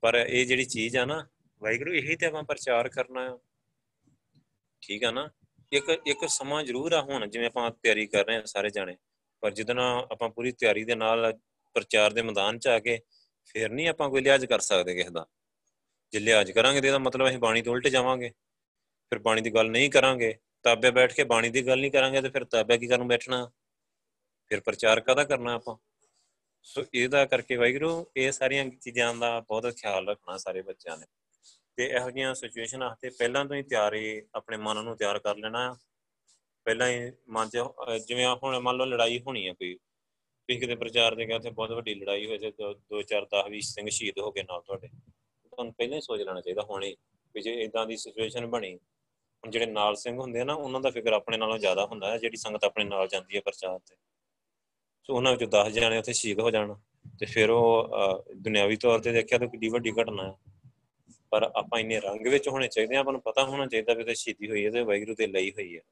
ਪਰ 0.01 0.14
ਇਹ 0.28 0.47
ਜਿਹੜੀ 0.47 0.64
ਚੀਜ਼ 0.64 0.97
ਆ 0.97 1.05
ਨਾ, 1.05 1.28
ਵਾਹਿਗੁਰੂ, 1.62 1.95
ਇਹੀ 1.95 2.16
ਤੇ 2.16 2.26
ਆਪਾਂ 2.26 2.43
ਪ੍ਰਚਾਰ 2.43 2.89
ਕਰਨਾ 2.89 3.34
ਆ। 3.34 3.39
ਠੀਕ 4.80 5.05
ਆ 5.05 5.11
ਨਾ? 5.11 5.30
ਇੱਕ 5.72 6.03
ਇੱਕ 6.07 6.28
ਸਮਾਂ 6.28 6.64
ਜ਼ਰੂਰ 6.64 6.93
ਆ 6.93 7.03
ਹੁਣ, 7.03 7.26
ਜਿਵੇਂ 7.26 7.47
ਆਪਾਂ 7.47 7.70
ਤਿਆਰੀ 7.70 8.07
ਕਰ 8.07 8.26
ਰਹੇ 8.26 8.37
ਆ 8.37 8.43
ਸਾਰੇ 8.45 8.70
ਜਾਣੇ। 8.70 8.97
ਪਰ 9.41 9.51
ਜਦੋਂ 9.51 10.07
ਆਪਾਂ 10.12 10.28
ਪੂਰੀ 10.28 10.53
ਤਿਆਰੀ 10.53 10.84
ਦੇ 10.84 10.95
ਨਾਲ 10.95 11.39
ਪ੍ਰਚਾਰ 11.74 12.12
ਦੇ 12.12 12.22
ਮੈਦਾਨ 12.22 12.59
'ਚ 12.59 12.68
ਆ 12.68 12.78
ਕੇ, 12.78 13.01
ਫਿਰ 13.45 13.70
ਨਹੀਂ 13.70 13.89
ਆਪਾਂ 13.89 14.11
ਕੋਈ 14.11 14.20
ਲਿਆਜ 14.20 14.47
ਕਰ 14.47 14.61
ਸਕਦੇ 14.61 14.95
ਕਿਸੇ 14.95 15.11
ਦਾ। 15.11 15.26
ਜੇ 16.12 16.18
ਲਿਆਜ 16.18 16.51
ਕਰਾਂਗੇ 16.51 16.80
ਤੇ 16.80 16.87
ਇਹਦਾ 16.87 16.99
ਮਤਲਬ 16.99 17.28
ਅਸੀਂ 17.28 17.39
ਬਾਣੀ 17.39 17.62
ਤੋਂ 17.62 17.72
ਉਲਟ 17.72 17.89
ਜਾਵਾਂਗੇ। 17.89 18.30
ਫਿਰ 19.13 19.19
ਬਾਣੀ 19.19 19.41
ਦੀ 19.41 19.55
ਗੱਲ 19.55 19.71
ਨਹੀਂ 19.71 19.91
ਕਰਾਂਗੇ 19.91 20.35
ਤਾਬੇ 20.65 20.91
ਬੈਠ 20.91 21.13
ਕੇ 21.13 21.25
ਬਾਣੀ 21.25 21.49
ਦੀ 21.49 21.67
ਗੱਲ 21.67 21.81
ਨਹੀਂ 21.81 21.91
ਕਰਾਂਗੇ 21.91 22.21
ਤੇ 22.23 22.29
ਫਿਰ 22.29 22.45
ਤਾਬੇ 22.45 22.79
ਕੀ 22.79 22.87
ਕਰਨ 22.87 23.09
ਬੈਠਣਾ? 23.09 23.51
ਫਿਰ 24.51 24.61
ਪ੍ਰਚਾਰ 24.61 25.01
ਕਾਦਾ 25.01 25.25
ਕਰਨਾ 25.25 25.55
ਆਪਾਂ? 25.55 25.77
ਸੋ 26.67 26.85
ਇਹਦਾ 26.95 27.25
ਕਰਕੇ 27.25 27.57
ਵਾਹਿਗੁਰੂ, 27.57 28.07
ਇਹ 28.17 28.33
ਸਾਰੀਆਂ 28.33 28.65
ਚੀਜ਼ਾਂ 28.67 29.15
ਦਾ 29.15 29.39
ਬਹੁਤ 29.41 29.77
ਖਿਆਲ 29.77 30.09
ਰੱਖਣਾ 30.09 30.37
ਸਾਰੇ 30.37 30.63
ਬੱਚਿਆਂ 30.63 30.97
ਨੇ। 30.97 31.07
ਤੇ 31.79 31.87
ਇਹੋ 31.87 32.11
ਜਿਹੀਆਂ 32.11 32.35
ਸਿਚੁਏਸ਼ਨ 32.35 32.83
ਆਸਤੇ 32.83 33.11
ਪਹਿਲਾਂ 33.11 33.45
ਤੋਂ 33.45 33.57
ਹੀ 33.57 33.63
ਤਿਆਰੀ 33.63 34.23
ਆਪਣੇ 34.35 34.57
ਮਨ 34.57 34.83
ਨੂੰ 34.85 34.97
ਤਿਆਰ 34.97 35.19
ਕਰ 35.19 35.37
ਲੈਣਾ। 35.37 35.77
ਪਹਿਲਾਂ 36.67 36.89
ਹੀ 36.89 37.11
ਮਨ 37.29 37.49
'ਚ, 37.49 37.65
ਜਿਵੇਂ 38.07 38.27
ਹੁਣ 38.43 38.59
ਮੰਨ 38.61 38.77
ਲਓ 38.77 38.85
ਲੜਾਈ 38.85 39.21
ਹੋਣੀ 39.27 39.47
ਹੈ 39.49 39.53
ਕੋਈ, 39.53 39.75
ਤੁਸੀਂ 39.75 40.59
ਕਿਤੇ 40.61 40.75
ਪ੍ਰਚਾਰ 40.75 41.15
ਦੇ 41.15 41.27
ਗਿਆ 41.27 41.37
ਉੱਥੇ 41.37 41.51
ਬਹੁਤ 41.51 41.71
ਵੱਡੀ 41.71 41.95
ਲੜਾਈ 41.95 42.27
ਹੋਏ 42.27 42.39
ਤੇ 42.39 42.51
2 42.93 43.03
4 43.03 43.27
10 43.27 43.49
20 43.51 43.75
ਸਿੰਘ 43.75 43.89
ਸ਼ਹੀਦ 43.89 44.19
ਹੋ 44.19 44.33
ਗਏ 44.33 44.43
ਨਾਲ 44.43 44.63
ਤੁਹਾਡੇ। 44.63 44.89
ਤੁਹਾਨੂੰ 44.89 45.75
ਪਹਿਲਾਂ 45.75 45.97
ਹੀ 45.97 46.01
ਸੋਚ 46.01 46.21
ਲੈਣਾ 46.21 46.41
ਚਾਹੀਦਾ, 46.41 46.63
ਹੁਣੇ 46.63 46.95
ਵੀ 47.35 47.43
ਜੇ 47.43 47.55
ਇਦਾਂ 47.63 47.87
ਦੀ 47.87 47.97
ਸਿਚੁਏਸ਼ਨ 47.97 48.47
ਬਣੀ 48.47 48.73
ਹੁਣ 48.73 48.95
ਜਿਹੜੇ 49.47 49.66
ਨਾਲ 49.66 49.97
ਸਿੰਘ 49.97 50.18
ਹੁੰਦੇ 50.18 50.40
ਆ 50.40 50.44
ਨਾ, 50.44 50.55
ਉਹਨਾਂ 50.55 50.80
ਦਾ 50.80 50.90
ਫਿਕਰ 50.90 51.12
ਆਪਣੇ 51.12 51.36
ਨਾਲੋਂ 51.36 51.59
ਜ਼ਿਆਦਾ 51.59 51.86
ਹੁੰਦਾ 51.86 52.11
ਹੈ, 52.11 52.18
ਜਿਹੜੀ 52.18 52.36
ਸੰਗਤ 52.36 52.64
ਆਪਣੇ 52.64 52.84
ਨਾਲ 52.84 53.09
ਜਾਂਦੀ 53.09 53.36
ਹੈ 53.36 53.40
ਪ੍ਰਚਾਰ 53.40 53.78
ਤੇ। 53.78 53.97
ਸੋ 55.09 55.14
ਉਹਨਾਂ 55.14 55.32
ਵਿੱਚੋਂ 55.32 55.49
10 55.49 55.72
ਜਣੇ 55.72 55.99
ਉੱਥੇ 55.99 56.12
ਸ਼ਹੀਦ 56.12 56.40
ਹੋ 56.40 56.51
ਜਾਣ 56.51 56.74
ਤੇ 57.20 57.26
ਫਿਰ 57.26 57.51
ਉਹ 57.51 57.88
ਦੁਨਿਆਵੀ 58.36 58.76
ਤੌਰ 58.76 59.01
ਤੇ 59.01 59.12
ਦੇਖਿਆ 59.12 59.38
ਤਾਂ 59.38 59.47
ਕਿੰਨੀ 59.49 59.68
ਵੱਡੀ 59.68 59.92
ਘਟਨਾ 59.92 60.28
ਹੈ। 60.28 60.34
ਪਰ 61.30 61.42
ਆਪਾਂ 61.42 61.80
ਇੰਨੇ 61.80 62.01
ਰੰਗ 62.01 62.26
ਵਿੱਚ 62.26 62.49
ਹੋਣੇ 62.49 62.68
ਚਾਹੀਦੇ 62.68 62.97
ਆ, 62.97 63.01
ਆਪਾਂ 63.01 63.12
ਨੂੰ 63.12 63.20
ਪਤਾ 63.22 63.44
ਹੋਣਾ 63.44 63.66
ਚਾਹੀਦਾ 63.66 63.94
ਵੀ 63.94 64.05
ਤੇ 64.05 64.14
ਸ਼ਹੀਦੀ 64.14 64.51
ਹੋਈ 64.51 64.64
ਹੈ 64.66 64.70
ਤੇ 64.70 64.82
ਵੈਗਰੂ 64.82 65.14
ਤੇ 65.14 65.26
ਲਈ 65.26 65.51
ਹੋਈ 65.51 65.76
ਹੈ। 65.76 65.82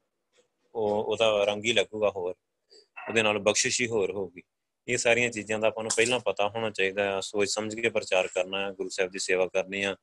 ਉਹ, 0.75 1.03
ਉਹਦਾ 1.03 1.43
ਰੰਗ 1.43 1.65
ਹੀ 1.65 1.73
ਲੱਗੂਗਾ 1.73 2.09
ਹੋਰ, 2.09 2.33
ਉਹਦੇ 3.09 3.23
ਨਾਲ 3.23 3.39
ਬਖਸ਼ਿਸ਼ 3.39 3.81
ਹੀ 3.81 3.87
ਹੋਰ 3.87 4.11
ਹੋਊਗੀ। 4.11 4.41
ਇਹ 4.87 4.97
ਸਾਰੀਆਂ 4.97 5.29
ਚੀਜ਼ਾਂ 5.29 5.59
ਦਾ 5.59 5.67
ਆਪਾਂ 5.67 5.83
ਨੂੰ 5.83 5.91
ਪਹਿਲਾਂ 5.95 6.19
ਪਤਾ 6.19 6.47
ਹੋਣਾ 6.49 6.69
ਚਾਹੀਦਾ 6.69 7.03
ਹੈ। 7.03 7.19
ਸੋਚ 7.21 7.49
ਸਮਝ 7.49 7.75
ਕੇ 7.75 7.89
ਪ੍ਰਚਾਰ 7.89 8.27
ਕਰਨਾ 8.27 8.65
ਹੈ, 8.65 8.71
ਗੁਰੂ 8.71 8.89
ਸਾਹਿਬ 8.89 9.11
ਦੀ 9.11 9.19
ਸੇਵਾ 9.19 9.47
ਕਰਨੀ 9.47 9.83
ਆ। 9.83 9.95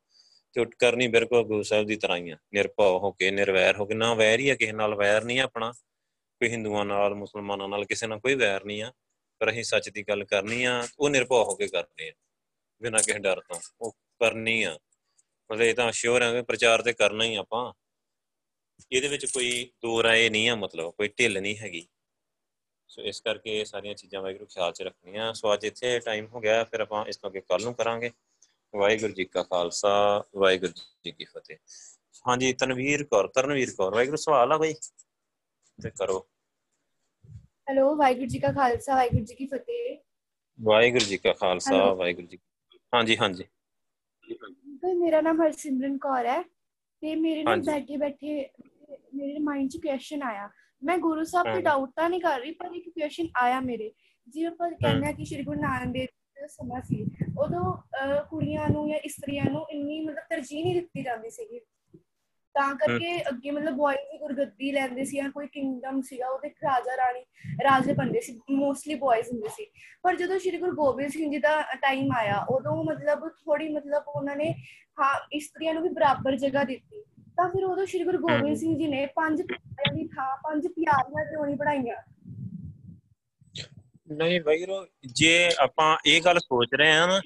ਤੇ 0.52 0.60
ਉੱਠ 0.60 0.74
ਕਰਨੀ 0.78 1.08
ਬਿਲਕੁਲ 1.08 1.44
ਗੁਰੂ 1.44 1.62
ਸਾਹਿਬ 1.62 1.86
ਦੀ 1.86 1.96
ਤਰ੍ਹਾਂ 1.96 2.18
ਹੀ 2.18 2.30
ਆ। 2.30 2.36
ਨਿਰਭਉ 2.54 2.98
ਹੋ 2.98 3.12
ਕੇ, 3.12 3.30
ਨਿਰਵੈਰ 3.30 3.76
ਹੋ 3.76 3.86
ਕੇ, 3.86 3.94
ਨਾ 3.94 4.14
ਵੈਰ 4.14 4.38
ਹੀ 4.38 4.48
ਆ, 4.48 4.54
ਕਿਸੇ 4.54 4.72
ਨਾਲ 4.72 4.94
ਵੈਰ 4.94 5.24
ਨਹੀਂ 5.24 5.40
ਆਪਣਾ। 5.40 5.72
ਕੋਈ 6.40 6.48
ਹਿੰਦੂਆਂ 6.48 6.84
ਨਾਲ, 6.84 7.14
ਮੁਸਲਮਾਨਾਂ 7.14 7.68
ਨਾਲ 7.68 7.84
ਕਿਸੇ 7.84 8.06
ਨਾਲ 8.06 8.20
ਕੋਈ 8.20 8.34
ਵੈਰ 8.34 8.64
ਨਹੀਂ 8.64 8.82
ਆ। 8.82 8.92
ਪਰ 9.38 9.50
ਅਸੀਂ 9.50 9.64
ਸੱਚ 9.64 9.88
ਦੀ 9.88 10.02
ਗੱਲ 10.02 10.24
ਕਰਨੀ 10.24 10.64
ਆ, 10.64 10.86
ਉਹ 10.98 11.10
ਨਿਰਭਉ 11.10 11.44
ਹੋ 11.44 11.54
ਕੇ 11.54 11.66
ਕਰਨੀ 11.66 12.08
ਆ, 12.08 12.12
ਬਿਨਾਂ 12.82 13.00
ਕਿਸੇ 13.00 13.18
ਡਰ 13.18 13.40
ਤੋਂ। 13.40 13.60
ਉਹ 13.80 13.92
ਕਰਨੀ 13.92 14.62
ਆ। 14.62 14.78
ਮਤਲਬ 15.50 15.62
ਇਹ 15.62 15.74
ਤਾਂ 15.74 15.92
ਸ਼ੋਰ 15.92 16.22
ਹੈ 16.22 16.42
ਪ੍ਰਚਾਰ 16.42 16.82
ਤੇ 16.82 16.92
ਕਰਨਾ 16.92 17.24
ਹੀ 17.24 17.34
ਆਪਾਂ। 17.34 17.72
ਇਹਦੇ 18.92 19.08
ਵਿੱਚ 19.08 19.26
ਕੋਈ 19.26 19.70
ਦੋ 19.82 20.02
ਰਾਏ 20.02 20.28
ਨਹੀਂ 20.30 20.48
ਆ, 20.50 20.54
ਮਤਲਬ 20.54 20.90
ਕੋਈ 20.90 21.08
ਢਿੱਲ 21.08 21.40
ਨਹੀਂ 21.42 21.56
ਹੈਗੀ। 21.56 21.86
ਸੋ 22.88 23.02
ਇਸ 23.02 23.20
ਕਰਕੇ 23.20 23.60
ਇਹ 23.60 23.64
ਸਾਰੀਆਂ 23.64 23.94
ਚੀਜ਼ਾਂ 23.94 24.22
ਵਾਹਿਗੁਰੂ 24.22 24.46
ਖਿਆਲ 24.46 24.72
'ਚ 24.72 24.82
ਰੱਖਣੀਆਂ। 24.82 25.32
ਸੋ 25.34 25.54
ਅੱਜ 25.54 25.64
ਇੱਥੇ 25.64 25.98
ਟਾਈਮ 25.98 26.26
ਹੋ 26.26 26.40
ਗਿਆ, 26.40 26.64
ਫਿਰ 26.64 26.80
ਆਪਾਂ 26.80 27.04
ਇਸ 27.06 27.16
ਤੋਂ 27.16 27.30
ਅੱਗੇ 27.30 27.40
ਕੱਲ 27.40 27.62
ਨੂੰ 27.62 27.74
ਕਰਾਂਗੇ। 27.74 28.10
ਵਾਹਿਗੁਰੂ 28.74 29.12
ਜੀ 29.12 29.24
ਕਾ 29.24 29.42
ਖਾਲਸਾ 29.42 29.88
ਵਾਹਿਗੁਰੂ 30.36 30.72
ਜੀ 31.04 31.10
ਕੀ 31.12 31.24
ਫਤਿਹ। 31.24 31.56
ਹਾਂਜੀ 32.24 32.52
ਤਨਵੀਰ 32.52 33.04
ਕੌਰ 33.04 33.26
ਤਰਨਵੀਰ 33.34 33.70
ਕੌਰ 33.78 33.94
ਵਾਹਿਗੁਰੂ 33.94 34.16
ਸਵਾਲ 34.16 34.52
ਆ 34.52 34.58
ਬਈ? 34.58 34.74
ਤੇ 35.78 35.90
ਕਰੋ। 35.90 36.18
ਹੈਲੋ 37.68 37.94
ਵਾਹਿਗੁਰੂ 37.96 38.26
ਜੀ 38.26 38.38
ਕਾ 38.38 38.52
ਖਾਲਸਾ 38.52 38.94
ਵਾਹਿਗੁਰੂ 38.94 39.24
ਜੀ 39.24 39.34
ਕੀ 39.34 39.46
ਫਤਿਹ। 39.46 39.96
ਵਾਹਿਗੁਰੂ 40.58 41.04
ਜੀ 41.04 41.16
ਕਾ 41.16 41.32
ਖਾਲਸਾ 41.32 41.92
ਵਾਹਿਗੁਰੂ 41.94 42.26
ਜੀ 42.26 42.38
ਹਾਂਜੀ 42.94 43.16
ਹਾਂਜੀ। 43.16 43.44
ਮੇਰਾ 44.98 45.20
ਨਾਮ 45.20 45.40
ਹਰਸਿਮਰਨ 45.42 45.96
ਕੌਰ 45.98 46.26
ਹੈ 46.26 46.42
ਤੇ 46.42 47.14
ਮੇਰੇ 47.16 47.42
ਨਾਲ 47.44 47.60
ਬੈਠੇ 47.62 47.96
ਬੈਠੇ 47.96 48.48
ਮੇਰੇ 49.14 49.38
ਮਾਈਂਡ 49.38 49.68
'ਚ 49.70 49.76
ਕੁਐਸਚਨ 49.76 50.22
ਆਇਆ। 50.22 50.48
ਮੈਂ 50.82 50.96
ਗੁਰੂ 50.98 51.24
ਸਾਹਿਬ 51.24 51.54
ਤੇ 51.54 51.60
ਡਾਊਟ 51.62 51.90
ਤਾਂ 51.96 52.08
ਨਹੀਂ 52.10 52.20
ਕਰ 52.20 52.40
ਰਹੀ 52.40 52.50
ਪਰ 52.60 52.72
ਇੱਕ 52.74 52.88
ਕੁਐਸਚਨ 52.88 53.28
ਆਇਆ 53.42 53.60
ਮੇਰੇ 53.60 53.92
ਜਿਵੇਂ 54.28 54.48
ਆਪਾਂ 54.48 54.70
ਕਹਿੰਦੇ 54.70 55.08
ਆ 55.08 55.12
ਕਿ 55.12 55.24
ਸ਼੍ਰੀ 55.24 55.42
ਗੁਰੂ 55.44 55.60
ਨਾਨਕ 55.60 55.92
ਦੇਵ 55.92 56.06
ਦਾ 56.40 56.46
ਸਮਾਂ 56.46 56.80
ਸੀ। 56.82 57.04
ਉਦੋਂ 57.42 57.72
ਕੁੜੀਆਂ 58.30 58.68
ਨੂੰ 58.68 58.88
ਜਾਂ 58.88 58.98
ਇਸਤਰੀਆਂ 59.04 59.44
ਨੂੰ 59.44 59.66
ਇੰਨੀ 59.70 60.00
ਮਤਲਬ 60.00 60.24
ਤਰਜੀਹ 60.30 60.64
ਨਹੀਂ 60.64 60.74
ਦਿੱਤੀ 60.74 61.02
ਜਾਂਦੀ 61.02 61.30
ਸੀਗੀ। 61.30 61.60
ਤਾਂ 62.54 62.74
ਕਰਕੇ 62.74 63.20
ਅੱਗੇ 63.28 63.50
ਮਤਲਬ 63.50 63.74
ਬॉयਜ਼ 63.74 64.00
ਦੀ 64.12 64.18
ਗੁਰਗੱਦੀ 64.18 64.70
ਲੈਂਦੇ 64.72 65.04
ਸੀ 65.04 65.16
ਜਾਂ 65.16 65.28
ਕੋਈ 65.30 65.46
ਕਿੰਗਡਮ 65.46 66.00
ਸੀਗਾ 66.02 66.28
ਉਹਦੇ 66.28 66.48
ਰਾਜਾ 66.64 66.96
ਰਾਣੀ 66.96 67.24
ਰਾਜੇ 67.64 67.92
ਬੰਦੇ 67.92 68.20
ਸੀ 68.20 68.38
ਮੋਸਟਲੀ 68.50 68.94
ਬॉयਜ਼ 68.94 69.30
ਹੁੰਦੇ 69.32 69.48
ਸੀ। 69.48 69.66
ਪਰ 70.02 70.16
ਜਦੋਂ 70.16 70.38
ਸ਼੍ਰੀ 70.38 70.58
ਗੁਰੂ 70.58 70.72
ਗੋਬਿੰਦ 70.76 71.10
ਸਿੰਘ 71.10 71.30
ਜੀ 71.30 71.38
ਦਾ 71.38 71.60
ਟਾਈਮ 71.82 72.12
ਆਇਆ 72.16 72.44
ਉਦੋਂ 72.50 72.76
ਮਤਲਬ 72.84 73.28
ਥੋੜੀ 73.44 73.68
ਮਤਲਬ 73.68 74.08
ਉਹਨਾਂ 74.08 74.36
ਨੇ 74.36 74.52
ਹਾਂ 75.00 75.14
ਇਸਤਰੀਆਂ 75.32 75.74
ਨੂੰ 75.74 75.82
ਵੀ 75.82 75.88
ਬਰਾਬਰ 75.88 76.36
ਜਗ੍ਹਾ 76.36 76.64
ਦਿੱਤੀ। 76.64 77.02
ਤਾਂ 77.36 77.48
ਫਿਰ 77.48 77.64
ਉਦੋਂ 77.64 77.86
ਸ਼੍ਰੀ 77.86 78.04
ਗੁਰੂ 78.04 78.18
ਗੋਬਿੰਦ 78.18 78.56
ਸਿੰਘ 78.56 78.76
ਜੀ 78.78 78.86
ਨੇ 78.86 79.06
ਪੰਜ 79.06 79.42
ਪਿਆਰਿਆਂ 79.42 79.94
ਦੀ 79.94 80.06
ਥਾਂ 80.08 80.36
ਪੰਜ 80.36 80.66
ਪਿਆਰੀਆਂ 80.66 81.24
ਕਿਉਂ 81.24 81.46
ਨਹੀਂ 81.46 81.56
ਪੜਾਈਆਂ 81.56 81.96
ਨਹੀਂ 84.08 84.40
ਵੈਗਰੂ 84.40 84.84
ਜੇ 85.14 85.32
ਆਪਾਂ 85.58 85.96
ਇਹ 86.06 86.20
ਗੱਲ 86.22 86.38
ਸੋਚ 86.38 86.74
ਰਹੇ 86.74 86.92
ਆ 86.92 87.06
ਨਾ 87.06 87.20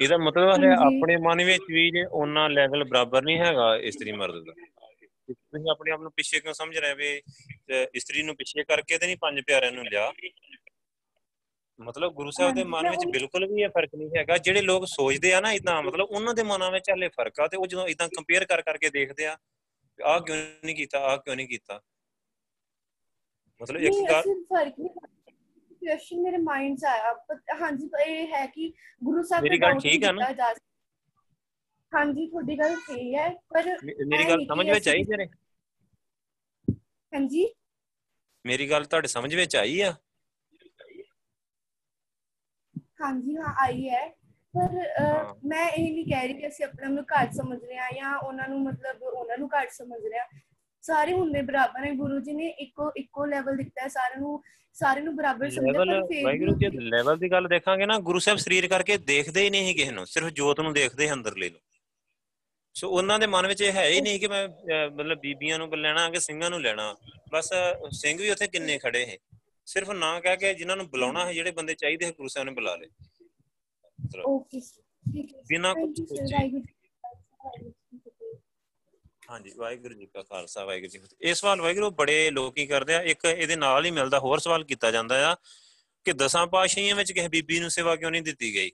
ਇਹਦਾ 0.00 0.16
ਮਤਲਬ 0.18 0.64
ਹੈ। 0.64 0.72
ਆਪਣੇ 0.76 1.16
ਮਨ 1.16 1.44
ਵਿੱਚ 1.44 1.62
ਵੀ 1.70 1.90
ਜੇ 1.90 2.04
ਉਹਨਾਂ 2.04 2.48
ਲੈਵਲ 2.50 2.84
ਬਰਾਬਰ 2.84 3.22
ਨਹੀਂ 3.22 3.38
ਹੈਗਾ 3.38 3.74
ਇਸਤਰੀ 3.82 4.12
ਮਰਦ 4.12 4.44
ਦਾ। 4.44 4.52
ਤੁਸੀਂ 5.28 5.70
ਆਪਣੇ 5.70 5.90
ਆਪ 5.92 6.00
ਨੂੰ 6.00 6.10
ਪਿੱਛੇ 6.12 6.40
ਕਿਉਂ 6.40 6.54
ਸਮਝ 6.54 6.76
ਰਹੇ 6.78 6.94
ਵੀ 6.94 7.20
ਇਸਤਰੀ 7.94 8.22
ਨੂੰ 8.22 8.34
ਪਿੱਛੇ 8.36 8.64
ਕਰਕੇ 8.64 8.98
ਤੇ 8.98 9.06
ਨਹੀਂ 9.06 9.16
ਪੰਜ 9.16 9.40
ਪਿਆਰਿਆਂ 9.46 9.72
ਨੂੰ 9.72 9.84
ਲਿਆ? 9.84 10.12
ਮਤਲਬ 11.78 12.12
ਗੁਰੂ 12.14 12.30
ਸਾਹਿਬ 12.30 12.54
ਦੇ 12.54 12.64
ਮਨ 12.64 12.88
ਵਿੱਚ 12.90 13.04
ਬਿਲਕੁਲ 13.12 13.46
ਵੀ 13.46 13.62
ਇਹ 13.62 13.68
ਫ਼ਰਕ 13.68 13.94
ਨਹੀਂ 13.94 14.10
ਹੈਗਾ। 14.16 14.36
ਜਿਹੜੇ 14.38 14.62
ਲੋਕ 14.62 14.84
ਸੋਚਦੇ 14.88 15.32
ਆ 15.32 15.40
ਨਾ 15.40 15.52
ਇਦਾਂ 15.52 15.82
ਮਤਲਬ 15.82 16.08
ਉਹਨਾਂ 16.10 16.34
ਦੇ 16.34 16.42
ਮਨਾਂ 16.42 16.70
ਵਿੱਚ 16.70 16.90
ਹਲੇ 16.90 17.08
ਫ਼ਰਕ 17.08 17.40
ਆ 17.40 17.46
ਤੇ 17.48 17.56
ਉਹ 17.56 17.66
ਜਦੋਂ 17.66 17.86
ਇਦਾਂ 17.88 18.08
ਕੰਪੇਅਰ 18.08 18.44
ਕਰ 18.44 18.62
ਕਰਕੇ 18.62 18.90
ਦੇਖਦੇ 18.90 19.26
ਆ 19.26 19.36
ਆਹ 19.98 20.20
ਕਿਉਂ 20.20 20.36
ਨਹੀਂ 20.64 20.74
ਕੀਤਾ 20.76 20.98
ਆਹ 21.02 21.16
ਕਿਉਂ 21.18 21.36
ਨਹੀਂ 21.36 21.48
ਕੀਤਾ? 21.48 21.80
ਮਤਲਬ 23.60 23.80
ਇੱਕ 23.80 23.94
ਗੱਲ 24.10 24.22
ਫ਼ਰਕ 24.22 24.78
ਨਹੀਂ 24.78 24.90
ਕੁਐਸਚਨ 25.80 26.20
ਮੇਰੇ 26.22 26.36
ਮਾਈਂਡ 26.36 26.76
'ਚ 26.78 26.84
ਆਇਆ। 26.84 27.14
ਹਾਂਜੀ 27.60 27.88
ਇਹ 28.06 28.26
ਹੈ 28.26 28.44
ਕਿ 28.46 28.72
ਗੁਰੂ 29.02 29.22
ਸਾਹਿਬ 29.22 29.42
ਮੇਰੀ 29.44 29.58
ਗੱਲ 29.58 29.78
ਠੀਕ 29.78 30.04
ਆ 30.04 30.12
ਨਾ? 30.12 30.26
ਹਾਂਜੀ 31.92 32.26
ਤੁਹਾਡੀ 32.26 32.58
ਗੱਲ 32.58 32.74
ਸਹੀ 32.76 33.14
ਹੈ 33.14 33.28
ਪਰ 33.50 33.68
ਮੇਰੀ 33.84 34.28
ਗੱਲ 34.28 34.44
ਸਮਝ 34.46 34.68
ਵਿੱਚ 34.70 34.88
ਆਈ 34.88 35.04
ਤੇਰੇ? 35.04 35.26
ਹਾਂਜੀ? 37.12 37.46
ਮੇਰੀ 38.44 38.70
ਗੱਲ 38.70 38.84
ਤੁਹਾਡੇ 38.84 39.08
ਸਮਝ 39.08 39.34
ਵਿੱਚ 39.34 39.56
ਆਈ 39.56 39.80
ਆ? 39.80 39.94
ਹਾਂਜੀ 43.00 43.36
ਹਾਂ 43.36 43.54
ਆਈ 43.62 43.88
ਹੈ। 43.88 44.06
ਪਰ 44.54 44.76
ਹਾਂ। 45.00 45.34
ਮੈਂ 45.44 45.68
ਇਹ 45.68 45.92
ਨਹੀਂ 45.92 46.04
ਕਹਿ 46.06 46.28
ਰਹੀ 46.28 46.34
ਕਿ 46.34 46.46
ਅਸੀਂ 46.48 46.64
ਆਪਣੇ 46.64 46.86
ਆਪ 46.86 46.92
ਨੂੰ 46.92 47.04
ਘੱਟ 47.12 47.32
ਸਮਝ 47.32 47.58
ਰਹੇ 47.64 47.76
ਹਾਂ 47.78 47.90
ਜਾਂ 47.92 48.14
ਉਹਨਾਂ 48.18 48.48
ਨੂੰ 48.48 48.60
ਮਤਲਬ 48.62 49.02
ਉਹਨਾਂ 49.02 49.36
ਨੂੰ 49.38 49.48
ਘੱਟ 49.50 49.70
ਸਮਝ 49.70 50.00
ਰਹੇ 50.04 50.18
ਹਾਂ। 50.18 50.26
ਸਾਰੇ 50.88 51.12
ਹੁੰਦੇ 51.12 51.42
ਬਰਾਬਰ 51.42 51.84
ਹੈ 51.86 51.92
ਗੁਰੂ 51.94 52.18
ਜੀ 52.20 52.32
ਨੇ 52.32 52.48
ਇੱਕੋ 52.60 52.90
ਇੱਕੋ 52.96 53.24
ਲੈਵਲ 53.26 53.56
ਦਿੱਤਾ 53.56 53.82
ਹੈ 53.82 53.88
ਸਾਰਿਆਂ 53.88 54.20
ਨੂੰ 54.20 54.42
ਸਾਰਿਆਂ 54.76 55.04
ਨੂੰ 55.04 55.14
ਬਰਾਬਰ 55.16 55.50
ਸਮਝਿਆ 55.50 55.84
ਪਰ 55.84 56.02
ਫਿਰ 56.06 56.24
ਵਾਹਿਗੁਰੂ 56.24 56.54
ਜੇ 56.58 56.68
ਲੈਵਲ 56.88 57.16
ਦੀ 57.18 57.30
ਗੱਲ 57.30 57.48
ਦੇਖਾਂਗੇ 57.48 57.86
ਨਾ 57.86 57.98
ਗੁਰੂ 58.08 58.18
ਸਾਹਿਬ 58.18 58.38
ਸਰੀਰ 58.38 58.66
ਕਰਕੇ 58.68 58.96
ਦੇਖਦੇ 59.06 59.42
ਹੀ 59.44 59.50
ਨਹੀਂ 59.50 59.74
ਕਿਸੇ 59.74 59.90
ਨੂੰ 59.92 60.06
ਸਿਰਫ 60.06 60.28
ਜੋਤ 60.32 60.60
ਨੂੰ 60.60 60.72
ਦੇਖਦੇ 60.74 61.10
ਅੰਦਰਲੇ 61.12 61.48
ਨੂੰ 61.50 61.60
ਸੋ 62.76 62.88
ਉਹਨਾਂ 62.90 63.18
ਦੇ 63.18 63.26
ਮਨ 63.26 63.46
ਵਿੱਚ 63.46 63.60
ਇਹ 63.62 63.72
ਹੈ 63.72 63.86
ਹੀ 63.88 64.00
ਨਹੀਂ 64.00 64.18
ਕਿ 64.20 64.28
ਮੈਂ 64.28 64.46
ਮਤਲਬ 64.90 65.18
ਬੀਬੀਆਂ 65.20 65.58
ਨੂੰ 65.58 65.68
ਲੈਣਾ 65.78 66.08
ਕਿ 66.10 66.20
ਸਿੰਘਾਂ 66.20 66.50
ਨੂੰ 66.50 66.60
ਲੈਣਾ 66.62 66.94
ਬਸ 67.32 67.50
ਸਿੰਘ 67.92 68.18
ਵੀ 68.18 68.30
ਉੱਥੇ 68.30 68.46
ਕਿੰਨੇ 68.46 68.78
ਖੜੇ 68.78 69.04
ਹੈ 69.06 69.16
ਸਿਰਫ 69.68 69.90
ਨਾ 69.92 70.18
ਕਹਿ 70.20 70.36
ਕੇ 70.36 70.52
ਜਿਨ੍ਹਾਂ 70.54 70.76
ਨੂੰ 70.76 70.86
ਬੁਲਾਉਣਾ 70.90 71.24
ਹੈ 71.26 71.32
ਜਿਹੜੇ 71.32 71.50
ਬੰਦੇ 71.50 71.74
ਚਾਹੀਦੇ 71.74 72.06
ਹੈ 72.06 72.10
ਗੁਰੂ 72.12 72.28
ਸਾਹਿਬ 72.28 72.48
ਨੇ 72.48 72.54
ਬੁਲਾ 72.54 72.74
ਲਏ 72.76 72.88
ਓਕੇ 74.26 74.60
ਠੀਕ 74.60 75.34
ਹੈ 75.34 75.42
ਬਿਨਾਂ 75.48 75.72
sir. 75.74 75.86
ਸੋਚੇ। 75.96 76.14
ਵਾਹਿਗੁਰੂ 76.24 76.60
ਜੀ 76.60 76.66
ਕਾ 76.80 77.08
ਖਾਲਸਾ, 77.08 77.36
ਵਾਹਿਗੁਰੂ 77.44 77.70
ਜੀ 77.70 77.72
ਕੀ 77.90 77.98
ਫਤਿਹ। 78.00 78.38
ਹਾਂਜੀ 79.28 79.50
ਵਾਹਿਗੁਰੂ 79.56 79.94
ਜੀ 79.94 80.06
ਕਾ 80.06 80.22
ਖਾਲਸਾ 80.22 80.64
ਵਾਹਿਗੁਰੂ 80.64 80.90
ਜੀ 80.90 81.00
ਇਹ 81.20 81.34
ਸਵਾਲ 81.34 81.60
ਵਾਹਿਗੁਰੂ 81.60 81.90
ਬੜੇ 81.90 82.30
ਲੋਕੀ 82.30 82.66
ਕਰਦੇ 82.66 82.94
ਆ 82.94 83.00
ਇੱਕ 83.02 83.24
ਇਹਦੇ 83.24 83.56
ਨਾਲ 83.56 83.84
ਹੀ 83.84 83.90
ਮਿਲਦਾ 83.90 84.18
ਹੋਰ 84.18 84.38
ਸਵਾਲ 84.38 84.64
ਕੀਤਾ 84.64 84.90
ਜਾਂਦਾ 84.90 85.30
ਆ 85.30 85.34
ਕਿ 86.06 86.12
ਦਸਾਂ 86.12 86.46
ਪਾਤਸ਼ਾਹੀਆਂ 86.46 86.94
ਵਿੱਚ 86.96 87.12
ਕਿਸੇ 87.12 87.28
ਬੀਬੀ 87.28 87.58
ਨੂੰ 87.60 87.70
ਸੇਵਾ 87.70 87.96
ਕਿਉਂ 87.96 88.10
ਨਹੀਂ 88.10 88.22
ਦਿੱਤੀ 88.22 88.54
ਗਈ 88.54 88.70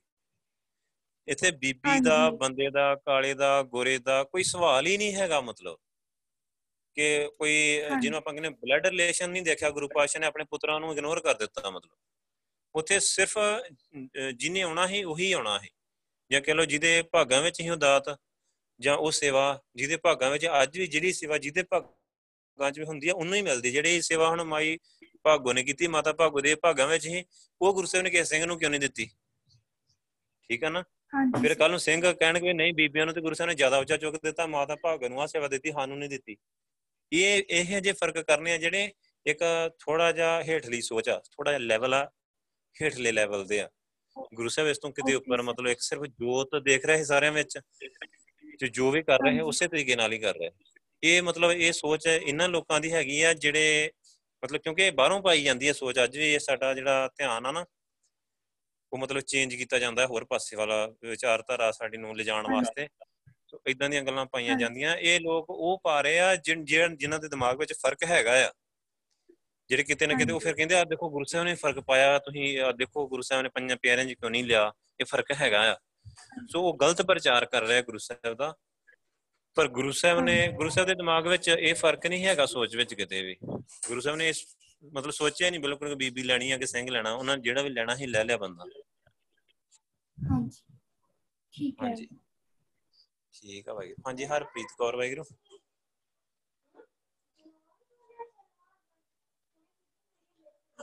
ਇੱਥੇ 1.28 1.50
ਬੀਬੀ 1.50 2.00
ਦਾ। 2.04 2.30
ਬੰਦੇ 2.30 2.70
ਦਾ 2.70 2.94
ਕਾਲੇ 2.94 3.34
ਦਾ 3.34 3.62
ਗੋਰੇ 3.62 3.98
ਦਾ 3.98 4.22
ਕੋਈ 4.24 4.42
ਸਵਾਲ 4.42 4.86
ਹੀ 4.86 4.96
ਨਹੀਂ 4.96 5.14
ਹੈਗਾ 5.14 5.40
ਮਤਲਬ 5.40 5.78
ਕਿ 6.96 7.28
ਕੋਈ। 7.38 7.52
ਜਿਹਨੂੰ 8.00 8.18
ਆਪਾਂ 8.18 8.32
ਕਹਿੰਦੇ 8.32 8.48
ਬਲੱਡ 8.50 8.86
ਰਿਲੇਸ਼ਨ 8.86 9.30
ਨਹੀਂ 9.30 9.42
ਦੇਖਿਆ 9.42 9.70
ਗੁਰੂ 9.70 9.88
ਪਾਤਸ਼ਾਹ 9.88 10.20
ਨੇ 10.20 10.26
ਆਪਣੇ 10.26 10.44
ਪੁੱਤਰਾਂ 10.44 10.80
ਨੂੰ 10.80 10.92
ਇਗਨੋਰ 10.92 11.20
ਕਰ 11.20 11.34
ਦਿੱਤਾ 11.34 11.70
ਮਤਲਬ 11.70 11.96
ਉੱਥੇ 12.74 12.98
ਸਿਰਫ 13.00 13.38
ਜਿਹਨੇ 14.34 14.62
ਆਉਣਾ 14.62 14.86
ਹੀ 14.86 15.02
ਉਹੀ 15.04 15.32
ਆਉਣਾ 15.32 15.58
ਹੈ 15.58 15.68
ਜਾਂ 16.30 16.40
ਕਹ 16.40 16.52
ਲਓ 16.52 16.64
ਜਿਹਦੇ 16.64 17.02
ਭਾਗਾਂ 17.02 17.42
ਵਿੱਚ 17.42 17.60
ਹੀ 17.60 17.68
ਉਹ 17.68 17.76
ਦਾਤ 17.76 18.08
ਜਾਂ 18.80 18.96
ਉਹ 18.96 19.10
ਸੇਵਾ 19.10 19.62
ਜਿਹਦੇ 19.76 19.96
ਭਾਗਾਂ 19.96 20.30
ਵਿੱਚ 20.30 20.46
ਅੱਜ 20.62 20.78
ਵੀ 20.78 20.86
ਜਿਹੜੀ 20.86 21.12
ਸੇਵਾ 21.12 21.38
ਜਿਹਦੇ 21.38 21.62
ਭਾਗਾਂ 21.62 22.70
'ਚ 22.72 22.78
ਵੀ 22.78 22.84
ਹੁੰਦੀ 22.84 23.08
ਆ 23.08 23.14
ਉਹਨੂੰ 23.14 23.34
ਹੀ 23.34 23.42
ਮਿਲਦੀ। 23.42 23.70
ਜਿਹੜੀ 23.70 24.00
ਸੇਵਾ 24.00 24.28
ਹੁਣ 24.28 24.42
ਮਾਈ 24.42 24.78
ਭਾਗੋ 25.22 25.52
ਨੇ 25.52 25.62
ਕੀਤੀ 25.64 25.86
ਮਾਤਾ 25.86 26.12
ਭਾਗੋ 26.12 26.40
ਦੇ 26.40 26.54
ਭਾਗਾਂ 26.54 26.86
ਵਿੱਚ 26.86 27.06
ਹੀ 27.06 27.24
ਉਹ 27.62 27.74
ਗੁਰੂ 27.74 27.86
ਸਾਹਿਬ 27.86 28.04
ਨੇ 28.04 28.10
ਕਿਸੇ 28.10 28.24
ਸਿੰਘ 28.24 28.44
ਨੂੰ 28.46 28.58
ਕਿਉਂ 28.58 28.70
ਨਹੀਂ 28.70 28.80
ਦਿੱਤੀ? 28.80 29.10
ਠੀਕ 30.48 30.64
ਆ 30.64 30.68
ਨਾ? 30.68 30.82
ਫਿਰ 31.42 31.54
ਕੱਲ 31.54 31.70
ਨੂੰ 31.70 31.78
ਸਿੰਘ 31.80 32.12
ਕਹਿਣਗੇ 32.12 32.52
ਨਹੀਂ 32.52 32.72
ਬੀਬੀਆਂ 32.74 33.06
ਨੂੰ 33.06 33.14
ਤੇ 33.14 33.20
ਗੁਰੂ 33.20 33.34
ਸਾਹਿਬ 33.34 33.48
ਨੇ 33.48 33.54
ਜ਼ਿਆਦਾ 33.54 33.78
ਉੱਚਾ 33.78 33.96
ਚੁੱਕ 33.96 34.16
ਦਿੱਤਾ 34.22 34.46
ਮਾਤਾ 34.46 34.76
ਭਾਗੋ 34.76 35.08
ਨੂੰ 35.08 35.22
ਆ 35.22 35.26
ਸੇਵਾ 35.26 35.48
ਦਿੱਤੀ 35.48 35.72
ਸਾਨੂੰ 35.72 35.98
ਨਹੀਂ 35.98 36.08
ਦਿੱਤੀ। 36.08 36.36
ਇਹ 37.12 37.42
ਇਹ 37.50 37.80
ਜੇ 37.80 37.92
ਫ਼ਰਕ 37.92 38.18
ਕਰਨੇ 38.18 38.52
ਆ 38.52 38.56
ਜਿਹੜੇ 38.56 38.92
ਇੱਕ 39.26 39.40
ਥੋੜਾ 39.78 40.12
ਜਿਹਾ 40.12 40.42
ਹੇਠਲੀ 40.42 40.82
ਸੋਚ 40.82 41.08
ਆ 41.08 41.18
ਥੋੜਾ 41.18 41.50
ਜਿਹਾ 41.50 41.58
ਲੈਵਲ 41.58 41.94
ਆ 41.94 42.10
ਹੇਠਲੇ 42.82 43.12
ਲੈਵਲ 43.12 43.46
ਦੇ 43.46 43.60
ਆ। 43.60 43.68
ਗੁਰੂ 44.34 44.48
ਸਾਹਿਬ 44.48 44.68
ਇਸ 44.70 44.78
ਤੋਂ 44.78 44.90
ਕਿਤੇ 44.90 45.14
ਉੱਪਰ. 45.14 45.42
ਮਤਲਬ 45.42 45.68
ਇੱਕ 45.68 45.80
ਸਿਰਫ 45.80 46.02
ਜੋਤ 46.02 46.56
ਦੇਖ 46.62 46.86
ਰਹੇ 46.86 47.04
ਸਾਰਿਆਂ 47.04 47.32
ਵਿੱਚ। 47.32 47.58
ਤੇ 48.60 48.68
ਜੋ 48.68 48.90
ਵੀ 48.90 49.02
ਕਰ 49.02 49.18
ਰਹੇ 49.18 49.30
ਹਾਂਜੀ। 49.30 49.40
ਉਸੇ 49.40 49.68
ਤਰੀਕੇ 49.68 49.96
ਨਾਲ 49.96 50.12
ਹੀ 50.12 50.18
ਕਰ 50.18 50.34
ਰਹੇ 50.34 50.50
ਇਹ 51.02 51.22
ਮਤਲਬ 51.22 51.50
ਇਹ 51.50 51.72
ਸੋਚ 51.72 52.06
ਇਹਨਾਂ 52.06 52.48
ਲੋਕਾਂ 52.48 52.80
ਦੀ 52.80 52.92
ਹੈਗੀ 52.92 53.20
ਆ 53.22 53.32
ਜਿਹੜੇ 53.34 53.90
ਮਤਲਬ 54.42 54.60
ਕਿਉਂਕਿ 54.60 54.90
ਬਾਹਰੋਂ 54.90 55.20
ਪਾਈ 55.22 55.42
ਜਾਂਦੀ 55.42 55.68
ਹੈ 55.68 55.72
ਸੋਚ 55.72 55.98
ਅੱਜ 56.04 56.16
ਵੀ 56.18 56.32
ਇਹ 56.34 56.38
ਸਾਡਾ 56.38 56.72
ਜਿਹੜਾ 56.74 57.08
ਧਿਆਨ 57.16 57.46
ਆ 57.46 57.52
ਨਾ 57.52 57.64
ਉਹ 58.92 58.98
ਮਤਲਬ 58.98 59.20
ਚੇਂਜ 59.22 59.54
ਕੀਤਾ 59.54 59.78
ਜਾਂਦਾ 59.78 60.02
ਹੈ 60.02 60.06
ਹੋਰ 60.06 60.24
ਪਾਸੇ 60.24 60.56
ਵਾਲਾ 60.56 60.86
ਵਿਚਾਰਧਾਰਾ 61.02 61.70
ਸਾਡੀ 61.72 61.96
ਨੂੰ 61.98 62.16
ਲਿਜਾਣ। 62.16 62.46
ਵਾਸਤੇ 62.52 62.86
ਸੋ 63.50 63.60
ਇਦਾਂ 63.66 63.88
ਦੀਆਂ 63.90 64.02
ਗੱਲਾਂ 64.02 64.24
ਪਾਈਆਂ। 64.26 64.56
ਜਾਂਦੀਆਂ 64.58 64.96
ਇਹ 64.96 65.20
ਲੋਕ 65.20 65.50
ਉਹ 65.50 65.80
ਪਾ 65.84 66.00
ਰਹੇ 66.00 66.18
ਆ 66.20 66.34
ਜਿਨ੍ਹਾਂ 66.36 67.18
ਦੇ 67.18 67.28
ਦਿਮਾਗ 67.28 67.58
ਵਿੱਚ 67.58 67.72
ਫ਼ਰਕ 67.72 68.04
ਹੈਗਾ 68.04 68.32
ਆ 68.46 68.52
ਜਿਹੜੇ 69.70 69.82
ਕਿਤੇ 69.82 70.06
ਨਾ 70.06 70.14
ਕਿਤੇ 70.14 70.32
ਉਹ। 70.32 70.40
ਫਿਰ 70.40 70.54
ਕਹਿੰਦੇ 70.54 70.74
ਆ 70.74 70.84
ਦੇਖੋ 70.84 71.10
ਗੁਰੂ 71.10 71.24
ਸਾਹਿਬ 71.24 71.46
ਨੇ 71.46 71.54
ਫ਼ਰਕ 71.54 71.80
ਪਾਇਆ 71.80 72.18
ਤੁਸੀਂ 72.18 72.72
ਦੇਖੋ 72.78 73.06
ਗੁਰੂ 73.08 73.22
ਸਾਹਿਬ 73.22 73.42
ਨੇ 73.42 73.48
ਪੰਜਾਂ 73.48 73.76
ਪਿਆਰਿਆਂ 73.82 74.06
'ਚ 74.06 74.12
ਕਿਉਂ 74.12 74.30
ਨਹੀਂ 74.30 74.44
ਲਿਆ 74.44 74.70
ਇਹ 75.00 75.04
ਫ਼ਰਕ 75.04 75.32
ਹੈਗਾ 75.40 75.60
ਆ 75.72 75.76
ਸੋ 76.48 76.62
ਉਹ 76.62 76.78
ਗਲਤ 76.78 77.02
ਪ੍ਰਚਾਰ 77.02 77.46
ਕਰ 77.46 77.62
ਰਿਹਾ 77.62 77.82
ਗੁਰੂ 77.82 77.98
ਸਾਹਿਬ 77.98 78.36
ਦਾ। 78.36 78.54
ਪਰ 79.54 79.68
ਗੁਰੂ 79.68 79.92
ਸਾਹਿਬ 79.92 80.20
ਨੇ। 80.20 80.52
ਗੁਰੂ 80.52 80.68
ਸਾਹਿਬ 80.68 80.88
ਦੇ 80.88 80.94
ਦਿਮਾਗ 80.94 81.26
ਵਿੱਚ 81.26 81.48
ਇਹ 81.48 81.74
ਫ਼ਰਕ 81.74 82.06
ਨਹੀਂ 82.06 82.26
ਹੈਗਾ 82.26 82.46
ਸੋਚ 82.46 82.76
ਵਿੱਚ 82.76 82.94
ਕਿਤੇ 82.94 83.22
ਵੀ। 83.22 83.36
ਗੁਰੂ 83.88 84.00
ਸਾਹਿਬ 84.00 84.16
ਨੇ 84.18 84.28
ਇਸ 84.28 84.56
ਮਤਲਬ 84.92 85.10
ਸੋਚਿਆ 85.10 85.50
ਨਹੀਂ 85.50 85.60
ਬਿਲਕੁਲ 85.60 85.88
ਕਿ 85.88 85.94
ਬੀਬੀ 85.94 86.22
ਲੈਣੀ 86.22 86.50
ਆ 86.50 86.58
ਕਿ 86.58 86.66
ਸਿੰਘ 86.66 86.90
ਲੈਣਾ 86.90 87.12
ਉਹਨਾਂ 87.12 87.36
ਨੇ 87.36 87.42
ਜਿਹੜਾ 87.42 87.62
ਵੀ 87.62 87.68
ਲੈਣਾ 87.68 87.94
ਸੀ 87.94 88.06
ਲੈ 88.06 88.24
ਲਿਆ 88.24 88.36
ਬੰਦਾ। 88.36 88.64
ਹਾਂਜੀ। 90.30 90.78
ਠੀਕ 91.52 91.82
ਹੈ। 91.82 91.88
ਹਾਂਜੀ। 91.88 92.08
ਠੀਕ 93.32 93.68
ਆ 93.68 93.74
ਵਾਹਿਗੁਰੂ 93.74 94.02
ਹਾਂਜੀ 94.06 94.24
ਹਰਪ੍ਰੀਤ 94.24 94.66
ਕੌਰ 94.78 94.96
ਵਾਹਿਗੁਰੂ। 94.96 95.22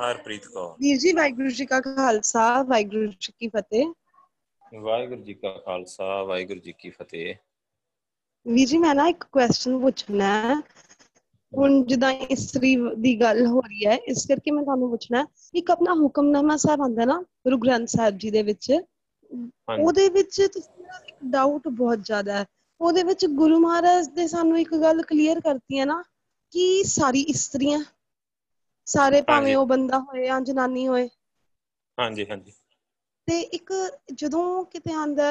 ਹਰਪ੍ਰੀਤ 0.01 0.47
ਕੌਰ। 0.47 0.74
ਵੀਰ 0.74 0.97
ਜੀ 0.97 1.11
ਵਾਹਿਗੁਰੂ 1.11 1.49
ਜੀ 1.49 1.65
ਕਾ 1.65 1.82
ਖਾਲਸਾ 1.82 2.63
ਵਾਹਿਗੁਰੂ 2.63 3.05
ਜੀ 3.05 3.34
ਕੀ 3.39 3.47
ਫਤਿਹ। 3.47 3.93
ਵਾਹਿਗੁਰੂ 4.72 5.24
ਜੀ 5.24 5.34
ਕਾ 5.34 5.51
ਖਾਲਸਾ 5.59 6.22
ਵਾਹਿਗੁਰੂ 6.24 6.59
ਜੀ 6.59 6.74
ਕੀ 6.74 6.89
ਫਤਿਹ। 6.91 7.36
ਵੀਰ 8.45 8.67
ਜੀ 8.67 8.78
ਮੈਂ 8.78 8.93
ਨਾ 8.95 9.07
ਇੱਕ 9.07 9.24
ਕੁਐਸਚਨ 9.32 9.80
ਪੁੱਛਣਾ 9.82 10.26
ਹੈ। 10.41 10.55
ਹੁਣ 11.53 11.84
ਜਿੱਦਾਂ 11.86 12.11
ਇਸਤਰੀ 12.30 12.76
ਦੀ 12.97 13.15
ਗੱਲ 13.22 13.45
ਹੋ 13.47 13.59
ਰਹੀ 13.61 13.86
ਹੈ 13.86 13.95
ਇਸ 14.07 14.26
ਕਰਕੇ 14.28 14.51
ਮੈਂ 14.51 14.63
ਤੁਹਾਨੂੰ 14.63 14.89
ਪੁੱਛਣਾ 14.89 15.26
ਇੱਕ 15.53 15.72
ਆਪਣਾ 15.72 15.93
ਹੁਕਮਨਾਮਾ 15.95 16.55
ਸਾਹਿਬ 16.57 16.82
ਆਂਦਾ 16.82 17.05
ਨਾ 17.05 17.19
ਗੁਰੂ 17.45 17.57
ਗ੍ਰੰਥ 17.57 17.89
ਸਾਹਿਬ 17.89 18.17
ਜੀ 18.17 18.32
ਦੇ 18.32 18.43
ਵਿੱਚ 18.43 18.72
ਉਹਦੇ 19.78 20.07
ਵਿੱਚ 20.09 20.41
ਤੁਸੀਂ 20.43 20.84
ਨਾ 20.84 20.97
ਇੱਕ 21.07 21.15
ਡਾਊਟ 21.32 21.67
ਬਹੁਤ 21.69 21.99
ਜ਼ਿਆਦਾ 22.01 22.34
ਹੈ। 22.34 22.45
ਉਹਦੇ 22.82 23.03
ਵਿੱਚ 23.03 23.26
ਗੁਰੂ 23.34 23.59
ਮਹਾਰਾਜ 23.59 24.07
ਦੇ 24.09 24.28
ਸਾਨੂੰ 24.28 24.59
ਇੱਕ 24.59 24.74
ਗੱਲ 24.76 25.01
ਕਲੀਅਰ 25.03 25.39
ਕਰਤੀ 25.41 25.80
ਹੈ 25.80 25.86
ਨਾ 25.86 26.01
ਕਿ 26.53 26.84
ਸਾਰੀ 26.88 27.22
ਇਸਤਰੀਆਂ 27.30 27.84
ਸਾਰੇ 28.88 29.22
ਭਾਵੇਂ। 29.24 29.55
ਉਹ 29.55 29.65
ਬੰਦਾ 29.67 29.99
ਹੋਏ 30.01 30.26
ਜਾਂ 30.26 30.39
ਜਨਾਨੀ 30.41 30.88
ਹੋਏ। 30.88 31.07
ਹਾਂਜੀ 31.97 32.26
ਹਾਂਜੀ। 32.28 32.53
ਤੇ 33.32 33.39
ਇੱਕ 33.39 33.71
ਜਦੋਂ 34.13 34.43
ਕਿਤੇ 34.65 34.93
ਆਂਦਾ 34.93 35.25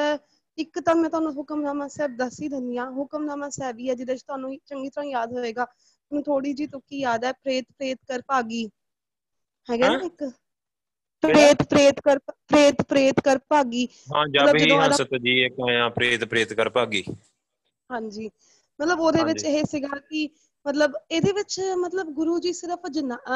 ਇੱਕ 0.57 0.79
ਤਾਂ 0.79 0.95
ਮੈਂ 0.95 1.09
ਤੁਹਾਨੂੰ 1.09 1.33
ਹੁਕਮਨਾਮਾ 1.33 1.87
ਸਾਹਿਬ 1.87 2.15
ਦੱਸ 2.17 2.41
ਹੀ 2.41 2.47
ਦਿੰਦੀ 2.47 2.77
ਹਾਂ। 2.77 2.89
ਹੁਕਮਨਾਮਾ 2.91 3.49
ਸਾਹਿਬ 3.49 3.79
ਹੀ 3.79 3.89
ਹੈ 3.89 3.93
ਜਿਹਦੇ 3.93 4.15
ਚ 4.17 4.21
ਤੁਹਾਨੂੰ 4.21 4.57
ਚੰਗੀ 4.65 4.89
ਤਰ੍ਹਾਂ 4.89 5.05
ਯਾਦ 5.05 5.33
ਹੋਏਗਾ। 5.33 5.65
ਮੈਨੂੰ 6.11 6.23
ਥੋੜੀ 6.23 6.53
ਜੀ 6.53 6.67
ਤੁੱਕੀ 6.67 6.99
ਯਾਦ 6.99 7.23
ਹੈ 7.25 7.31
ਪ੍ਰੇਤ 7.33 7.65
ਪ੍ਰੇਤ 7.77 7.97
ਕਰ 8.07 8.21
ਭਾਗੀ। 8.27 8.65
ਹੈਗਾ 9.67 9.89
ਨਾ? 9.89 9.99
ਇੱਕ? 10.05 10.23
ਪ੍ਰੇਤ 11.23 11.61
ਪ੍ਰੇਤ 11.63 11.99
ਕਰ 11.99 12.19
ਪ੍ਰੇਤ 12.19 12.81
ਪ੍ਰੇਤ 12.81 13.19
ਕਰ 13.19 13.39
ਭਾਗੀ। 13.49 13.87
ਹਾਂ 14.15 14.27
ਜਬ 14.27 14.55
ਹਸਤ 14.89 15.15
ਜੀ 15.15 15.39
ਇੱਕ 15.45 15.59
ਆਇਆ 15.69 15.89
ਪ੍ਰੇਤ 15.89 16.23
ਪ੍ਰੇਤ 16.23 16.53
ਕਰ 16.53 16.69
ਭਾਗੀ। 16.69 17.03
ਹਾਂਜੀ। 17.89 18.29
ਮਤਲਬ 18.79 18.99
ਉਹਦੇ 18.99 19.23
ਵਿੱਚ। 19.23 19.43
ਇਹ 19.43 19.63
ਸੀਗਾ 19.65 19.99
ਕਿ 20.09 20.29
ਮਤਲਬ 20.65 20.93
ਇਹਦੇ 21.11 21.31
ਵਿੱਚ 21.31 21.59
ਮਤਲਬ 21.75 22.07
ਗੁਰੂ 22.13 22.39
ਜੀ 22.39 22.53
ਸਿਰਫ 22.53 22.79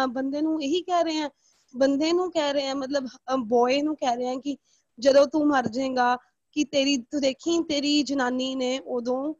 ਬੰਦੇ 0.09 0.41
ਨੂੰ 0.41 0.61
ਇਹੀ 0.63 0.81
ਕਹਿ 0.81 1.03
ਰਹੇ 1.03 1.21
ਆ 1.21 1.29
ਬੰਦੇ 1.75 2.11
ਨੂੰ 2.13 2.31
ਕਹਿ 2.31 2.53
ਰਹੇ 2.53 2.67
ਆ 2.69 2.73
ਮਤਲਬ 2.73 3.07
ਬॉय 3.47 3.81
ਨੂੰ 3.81 3.95
ਕਹਿ 3.95 4.15
ਰਹੇ 4.15 4.29
ਆ 4.29 4.35
ਕਿ 4.35 4.55
ਜਦੋਂ 4.99 5.25
ਤੂੰ 5.27 5.45
ਮਰ 5.47 5.67
ਜਾਏਗਾ 5.67 6.15
ਕਿ 6.55 6.63
ਤੇਰੀ 6.65 6.97
ਤੂੰ 7.11 7.21
ਦੇਖੀ 7.21 7.61
ਤੇਰੀ 7.63 8.01
ਜਨਾਨੀ 8.03 8.53
ਨੇ 8.55 8.77
ਉਦੋਂ 8.87 9.33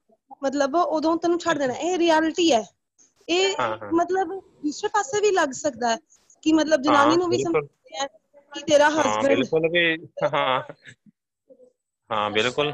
ਮਤਲਬ 0.43 0.75
ਉਦੋਂ 0.75 1.15
ਤੈਨੂੰ 1.17 1.39
ਛੱਡ 1.39 1.57
ਦੇਣਾ। 1.57 1.73
ਇਹ 1.73 1.97
ਰਿਐਲਿਟੀ 1.97 2.51
ਹੈ। 2.51 2.63
ਇਹ 3.27 3.55
ਹਾਂ 3.59 3.67
ਹਾਂ। 3.77 3.91
ਮਤਲਬ 3.93 4.33
ਦੂਸਰੇ 4.63 4.89
ਪਾਸੇ 4.89 5.21
ਵੀ 5.21 5.31
ਲੱਗ 5.31 5.51
ਸਕਦਾ 5.55 5.91
ਹੈ 5.91 5.97
ਕਿ 6.43 6.53
ਮਤਲਬ 6.53 6.81
ਜਨਾਨੀ 6.81 7.11
ਹਾਂ, 7.11 7.17
ਨੂੰ 7.17 7.29
ਵੀ। 7.29 7.37
ਸਮਝਦੇ 7.37 7.97
ਆ 7.97 8.07
ਕਿ 8.53 8.61
ਤੇਰਾ 8.63 8.89
ਹਾਂ 8.89 9.01
ਹਸਬੰਡ 9.01 9.27
ਬਿਲਕੁਲ 9.27 9.67
ਵੀ 9.69 9.85
ਹਾਂ। 10.25 10.61
ਹਾਂ 12.09 12.29
ਬਿਲਕੁਲ। 12.31 12.73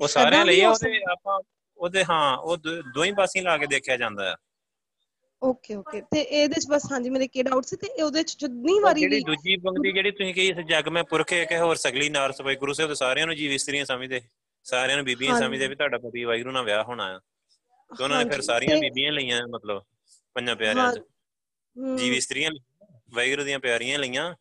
ਉਹ 0.00 0.08
ਸਾਰਿਆਂ 0.08 0.44
ਲਈ 0.44 0.64
ਹੋ 0.64 0.70
ਉਹਦੇ 0.70 0.98
ਆਪਾਂ 1.12 1.38
ਉਹਦੇ 1.78 2.04
ਹਾਂ 2.04 2.36
ਉਹ 2.38 2.56
ਦੋਹੀਂ 2.94 3.12
ਪਾਸੇ 3.14 3.40
ਲਾ 3.40 3.56
ਕੇ 3.58 3.66
ਦੇਖਿਆ 3.66 3.96
ਜਾਂਦਾ 3.96 4.30
ਆ 4.32 4.36
ਓਕੇ 5.42 5.74
ਓਕੇ 5.74 6.00
ਤੇ 6.00 6.20
ਇਹਦੇ 6.20 6.60
ਚ 6.60 6.66
ਬਸ 6.68 6.92
ਹਾਂਜੀ 6.92 7.10
ਮੇਰੇ 7.10 7.28
ਕੀ 7.28 7.42
ਡਾਊਟ 7.42 7.64
ਸੀ 7.64 7.76
ਤੇ 7.76 8.02
ਉਹਦੇ 8.02 8.22
ਚ 8.22 8.36
ਜਿੰਨੀ 8.38 8.78
ਵਾਰੀ 8.78 9.00
ਜਿਹੜੀ 9.00 9.20
ਦੂਜੀ 9.20 9.56
ਪੰਕਤੀ 9.56 9.92
ਜਿਹੜੀ 9.92 10.10
ਤੁਸੀਂ 10.10 10.34
ਕਹੀ 10.34 10.48
ਇਸ 10.48 10.56
ਜੱਗ 10.56 10.88
ਮੈਂ 10.88 11.04
ਪੁਰਖੇ 11.04 11.46
ਕਿ 11.46 11.58
ਹੋਰ 11.58 11.76
ਸਗਲੀ 11.76 12.08
ਨਾਰ 12.08 12.32
ਸਭੇ 12.32 12.54
ਗੁਰੂ 12.54 12.72
ਸਾਹਿਬ 12.72 12.90
ਦੇ 12.90 12.94
ਸਾਰਿਆਂ 12.94 13.26
ਨੂੰ 13.26 13.36
ਜੀਵ 13.36 13.52
ਇਸਤਰੀਆਂ 13.52 13.84
ਸਮਝਦੇ। 13.84 14.20
ਸਾਰਿਆਂ 14.64 14.96
ਨੂੰ 14.96 15.06
ਬੀਬੀਆਂ। 15.06 15.40
ਸਮਝਦੇ 15.40 15.68
ਵੀ 15.68 15.74
ਤੁਹਾਡਾ 15.74 15.98
ਪਤੀ 15.98 16.24
ਵਾਹਿਗੁਰੂ 16.24 16.50
ਨਾਲ 16.50 16.64
ਵਿਆਹ 16.64 16.84
ਹੋਣਾ 16.84 17.04
ਆ। 17.04 17.18
ਤੇ 17.98 18.04
ਉਹਨਾਂ 18.04 18.24
ਨੇ 18.24 18.30
ਫਿਰ 18.30 18.40
ਸਾਰੀਆਂ 18.40 18.76
ਬੀਬੀਆਂ 18.76 19.12
ਲਈਆਂ 19.12 19.48
ਮਤਲਬ 19.48 19.82
ਪੰਜਾਂ 20.34 20.56
ਪਿਆਰਿਆਂ 20.56 20.92
ਚ। 20.92 21.00
ਜੀਵ 21.98 22.12
ਇਸਤਰੀਆਂ। 22.14 22.50
ਵਾਹਿਗੁਰੂ 23.10 23.44
ਦੀਆਂ 23.44 23.58
ਪਿਆਰੀਆਂ 23.58 23.98
ਲਈਆਂ। 23.98 24.34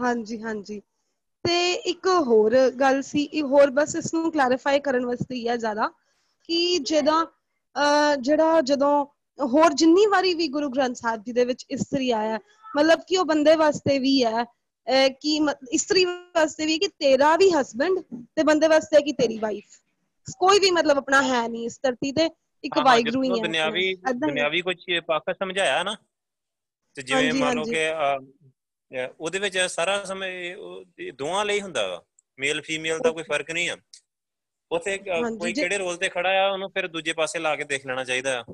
ਹਾਂਜੀ 0.00 0.42
ਹਾਂਜੀ। 0.42 0.80
ਤੇ 1.48 1.72
ਇੱਕ 1.72 2.06
ਹੋਰ 2.06 2.70
ਗੱਲ 2.70 3.02
ਸੀ 3.02 3.22
ਇਹ 3.22 3.42
ਹੋਰ 3.42 3.70
ਬਸ 3.70 3.96
ਇਸ 3.96 4.14
ਨੂੰ 4.14 4.32
ਕਲੈਰੀਫਾਈ 4.32 4.80
ਕਰਨ 4.80 5.06
ਵਾਸਤੇ 5.06 5.34
ਹੀ 5.34 5.48
ਹੈ 5.48 5.56
ਜ਼ਿਆਦਾ 5.56 5.88
ਕਿ 6.48 6.78
ਜਦੋਂ 6.78 7.26
ਅਹ 7.26 8.16
ਜਿਹੜਾ 8.20 8.60
ਜਦੋਂ 8.60 9.06
ਹੋਰ 9.40 9.72
ਜਿੰਨੀ 9.72 10.06
ਵਾਰੀ 10.06 10.34
ਵੀ 10.34 10.48
ਗੁਰੂ 10.48 10.68
ਗ੍ਰੰਥ 10.68 10.96
ਸਾਹਿਬ 10.96 11.22
ਜੀ 11.22 11.32
ਦੇ 11.32 11.44
ਵਿੱਚ 11.44 11.66
ਇਸਤਰੀ 11.70 12.10
ਆਇਆ 12.10 12.38
ਮਤਲਬ 12.76 13.00
ਕਿ 13.08 13.16
ਉਹ 13.16 13.24
ਬੰਦੇ 13.24 13.56
ਵਾਸਤੇ 13.56 13.98
ਵੀ 13.98 14.24
ਹੈ 14.24 14.44
ਕਿ 15.10 15.40
ਇਸਤਰੀ 15.72 16.04
ਵਾਸਤੇ 16.04 16.66
ਵੀ 16.66 16.78
ਕਿ 16.78 16.88
ਤੇਰਾ 16.88 17.36
ਵੀ 17.36 17.50
ਹਸਬੰਡ 17.50 18.24
ਤੇ 18.36 18.42
ਬੰਦੇ 18.42 18.68
ਵਾਸਤੇ 18.68 19.02
ਕਿ 19.02 19.12
ਤੇਰੀ 19.12 19.38
ਵਾਈਫ 19.38 19.64
ਕੋਈ 20.38 20.58
ਵੀ 20.58 20.70
ਮਤਲਬ 20.70 20.98
ਆਪਣਾ 20.98 21.22
ਹੈ 21.22 21.48
ਨਹੀਂ 21.48 21.66
ਇਸ 21.66 21.80
ਧਰਤੀ 21.82 22.12
ਤੇ 22.12 22.30
ਇੱਕ 22.64 22.78
ਵਾਹਿਗੁਰੂ 22.78 23.22
ਹੀ 23.22 23.30
ਹੈ 23.30 23.34
ਦੁਨਿਆਵੀ। 23.34 23.94
ਦੁਨਿਆਵੀ 23.94 24.62
ਕੁਝ 24.62 24.76
ਪੱਖ 25.06 25.22
ਸਮਝਾਇਆ 25.30 25.82
ਨਾ। 25.82 25.96
ਤੇ 26.94 27.02
ਜਿਵੇਂ 27.02 27.32
ਮੰਨ। 27.32 27.64
ਕਿ 27.64 27.90
ਉਹਦੇ 29.20 29.38
ਵਿੱਚ 29.38 29.58
ਸਾਰਾ 29.58 30.04
ਸਮੇਂ 30.04 30.56
ਦੋਵਾਂ 31.14 31.44
ਲਈ 31.44 31.60
ਹੁੰਦਾ 31.60 31.86
ਵਾ। 31.86 32.02
ਮੇਲ 32.38 32.62
ਫੀਮੇਲ 32.62 32.98
ਦਾ 32.98 33.10
ਕੋਈ 33.10 33.22
ਫ਼ਰਕ 33.22 33.50
ਨਹੀਂ 33.50 33.70
ਆ। 33.70 33.76
ਉਥੇ 34.72 34.98
ਕੋਈ 35.38 35.52
ਕਿਹੜੇ 35.52 35.78
ਰੋਲ 35.78 35.96
ਤੇ 35.96 36.08
ਖੜਾ 36.08 36.46
ਆ 36.46 36.50
ਉਹਨੂੰ 36.50 36.70
ਫਿਰ 36.70 36.88
ਦੂਜੇ 36.88 37.12
ਪਾਸੇ 37.12 37.38
ਲਾ 37.38 37.56
ਕੇ 37.56 37.64
ਦੇਖ 37.64 37.86
ਲੈਣਾ 37.86 38.04
ਚਾਹੀਦਾ 38.04 38.40
ਆ। 38.40 38.44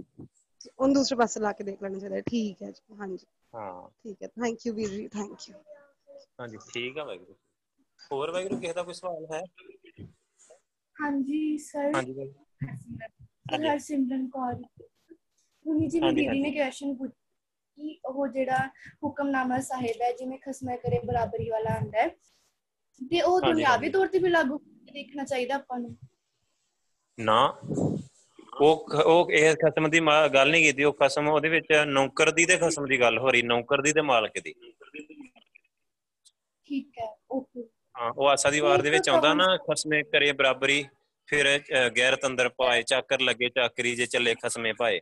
ਉਹਨੂੰ 0.68 0.94
ਦੂਸਰੇ 0.94 1.16
ਪਾਸੇ 1.18 1.40
ਲਾ 1.40 1.52
ਕੇ 1.52 1.64
ਦੇਖ 1.64 1.82
ਲੈਣਾ 1.82 1.98
ਚਾਹੀਦਾ 1.98 2.16
ਹੈ। 2.16 2.20
ਠੀਕ 2.26 2.62
ਹੈ 2.62 2.70
ਜੀ 2.70 2.96
ਹਾਂਜੀ। 2.96 3.26
ਹਾਂ। 3.54 3.88
ਠੀਕ 4.00 4.22
ਹੈ 4.22 4.28
ਥੈਂਕ 4.30 4.66
ਯੂ 4.66 4.72
ਵੀਰ 4.74 4.88
ਜੀ 4.90 5.06
ਥੈਂਕ 5.10 5.48
ਯੂ 5.48 5.54
ਹਾਂਜੀ 6.40 6.58
ਠੀਕ 6.66 6.98
ਆ 6.98 7.04
ਵਾਹਿਗੁਰੂ। 7.04 7.34
ਹੋਰ 8.10 8.30
ਵਾਹਿਗੁਰੂ 8.30 8.60
ਕਿਸੇ 8.60 8.72
ਦਾ 8.72 8.82
ਕੋਈ 8.82 8.94
ਸਵਾਲ 8.94 9.26
ਹੈ? 9.32 9.42
ਹਾਂਜੀ 10.96 11.56
ਸਰ। 11.60 11.92
ਹਾਂਜੀ। 11.94 12.14
ਸਰ। 13.50 13.68
ਹਰਸਿਮਰਨ 13.68 14.28
ਕੌਰ। 14.30 14.54
ਹੁਣੀ 15.66 15.86
ਜੀ 15.88 16.00
ਹਾਂਜੀ, 16.00 16.14
ਦੀਦੀ 16.14 16.40
ਨੇ 16.40 16.50
ਕੁਐਸਚਨ 16.52 16.94
ਪੁੱਛਿਆ 16.96 17.22
ਕਿ 17.78 17.98
ਉਹ 18.06 18.26
ਜਿਹੜਾ 18.28 18.58
ਹੁਕਮਨਾਮਾ 19.04 19.58
ਸਾਹਿਬ 19.62 20.02
ਹੈ 20.02 20.10
ਜਿਵੇਂ 20.12 20.38
ਖਸਮਾ 20.40 20.76
ਕਰੇ 20.76 20.98
ਬਰਾਬਰੀ 21.04 21.48
ਵਾਲਾ 21.50 21.74
ਆਂਦਾ 21.74 22.00
ਹੈ 22.00 22.08
ਤੇ 23.00 23.20
ਉਹ 23.22 23.40
ਦੁਨਿਆਵੀ। 23.42 23.90
ਤੌਰ 23.90 24.06
ਤੇ 24.08 24.18
ਵੀ 24.18 24.28
ਲਾਗੂ 24.30 24.58
ਦੇਖਣਾ 24.92 25.24
ਚਾਹੀਦਾ 25.24 25.54
ਆਪਾਂ 25.54 25.78
ਨੂੰ? 25.80 25.96
ਨਾ। 27.18 27.38
ਉਹ 28.60 28.86
ਉਹ 29.04 29.30
ਇਹ 29.32 29.54
ਖਸਮ 29.56 29.88
ਦੀ 29.90 30.00
ਗੱਲ 30.34 30.50
ਨਹੀਂ 30.50 30.62
ਕੀਤੀ 30.64 30.84
ਉਹ 30.84 30.92
ਖਸਮ 30.92 31.28
ਉਹਦੇ 31.28 31.48
ਵਿੱਚ 31.48 31.72
ਨੌਕਰ 31.86 32.30
ਦੀ 32.30 32.44
ਤੇ 32.44 32.56
ਖਸਮ 32.56 32.86
ਦੀ 32.86 33.00
ਗੱਲ 33.00 33.18
ਹੋ 33.18 33.30
ਰਹੀ 33.30 33.42
ਨੌਕਰ 33.42 33.82
ਦੀ 33.82 33.92
ਤੇ 33.92 34.00
ਮਾਲਕ 34.00 34.38
ਦੀ। 34.38 34.54
ਠੀਕ 36.66 36.98
ਹੈ 36.98 37.06
ਓਕੇ। 37.30 37.62
ਹਾਂ 37.96 38.10
ਉਹ 38.10 38.28
ਆਸਾ 38.28 38.50
ਦੀ 38.50 38.60
ਵਾਰ 38.60 38.82
ਦੇ 38.82 38.90
ਵਿੱਚ 38.90 39.08
ਆਉਂਦਾ 39.08 39.32
ਨਾ 39.34 39.56
ਖਸਮੇ 39.56 40.02
ਕਰੇ 40.02 40.32
ਬਰਾਬਰੀ 40.32 40.84
ਫਿਰ 41.28 41.46
ਗੈਰਤ 41.96 42.26
ਅੰਦਰ 42.26 42.48
ਪਾਏ 42.48 42.82
ਚਾਕਰ 42.82 43.20
ਲੱਗੇ 43.20 43.48
ਚਾਕਰੀ 43.48 43.94
ਜੇ 43.96 44.06
ਚੱਲੇ 44.06 44.34
ਖਸਮੇ 44.34 44.72
ਪਾਏ। 44.72 45.00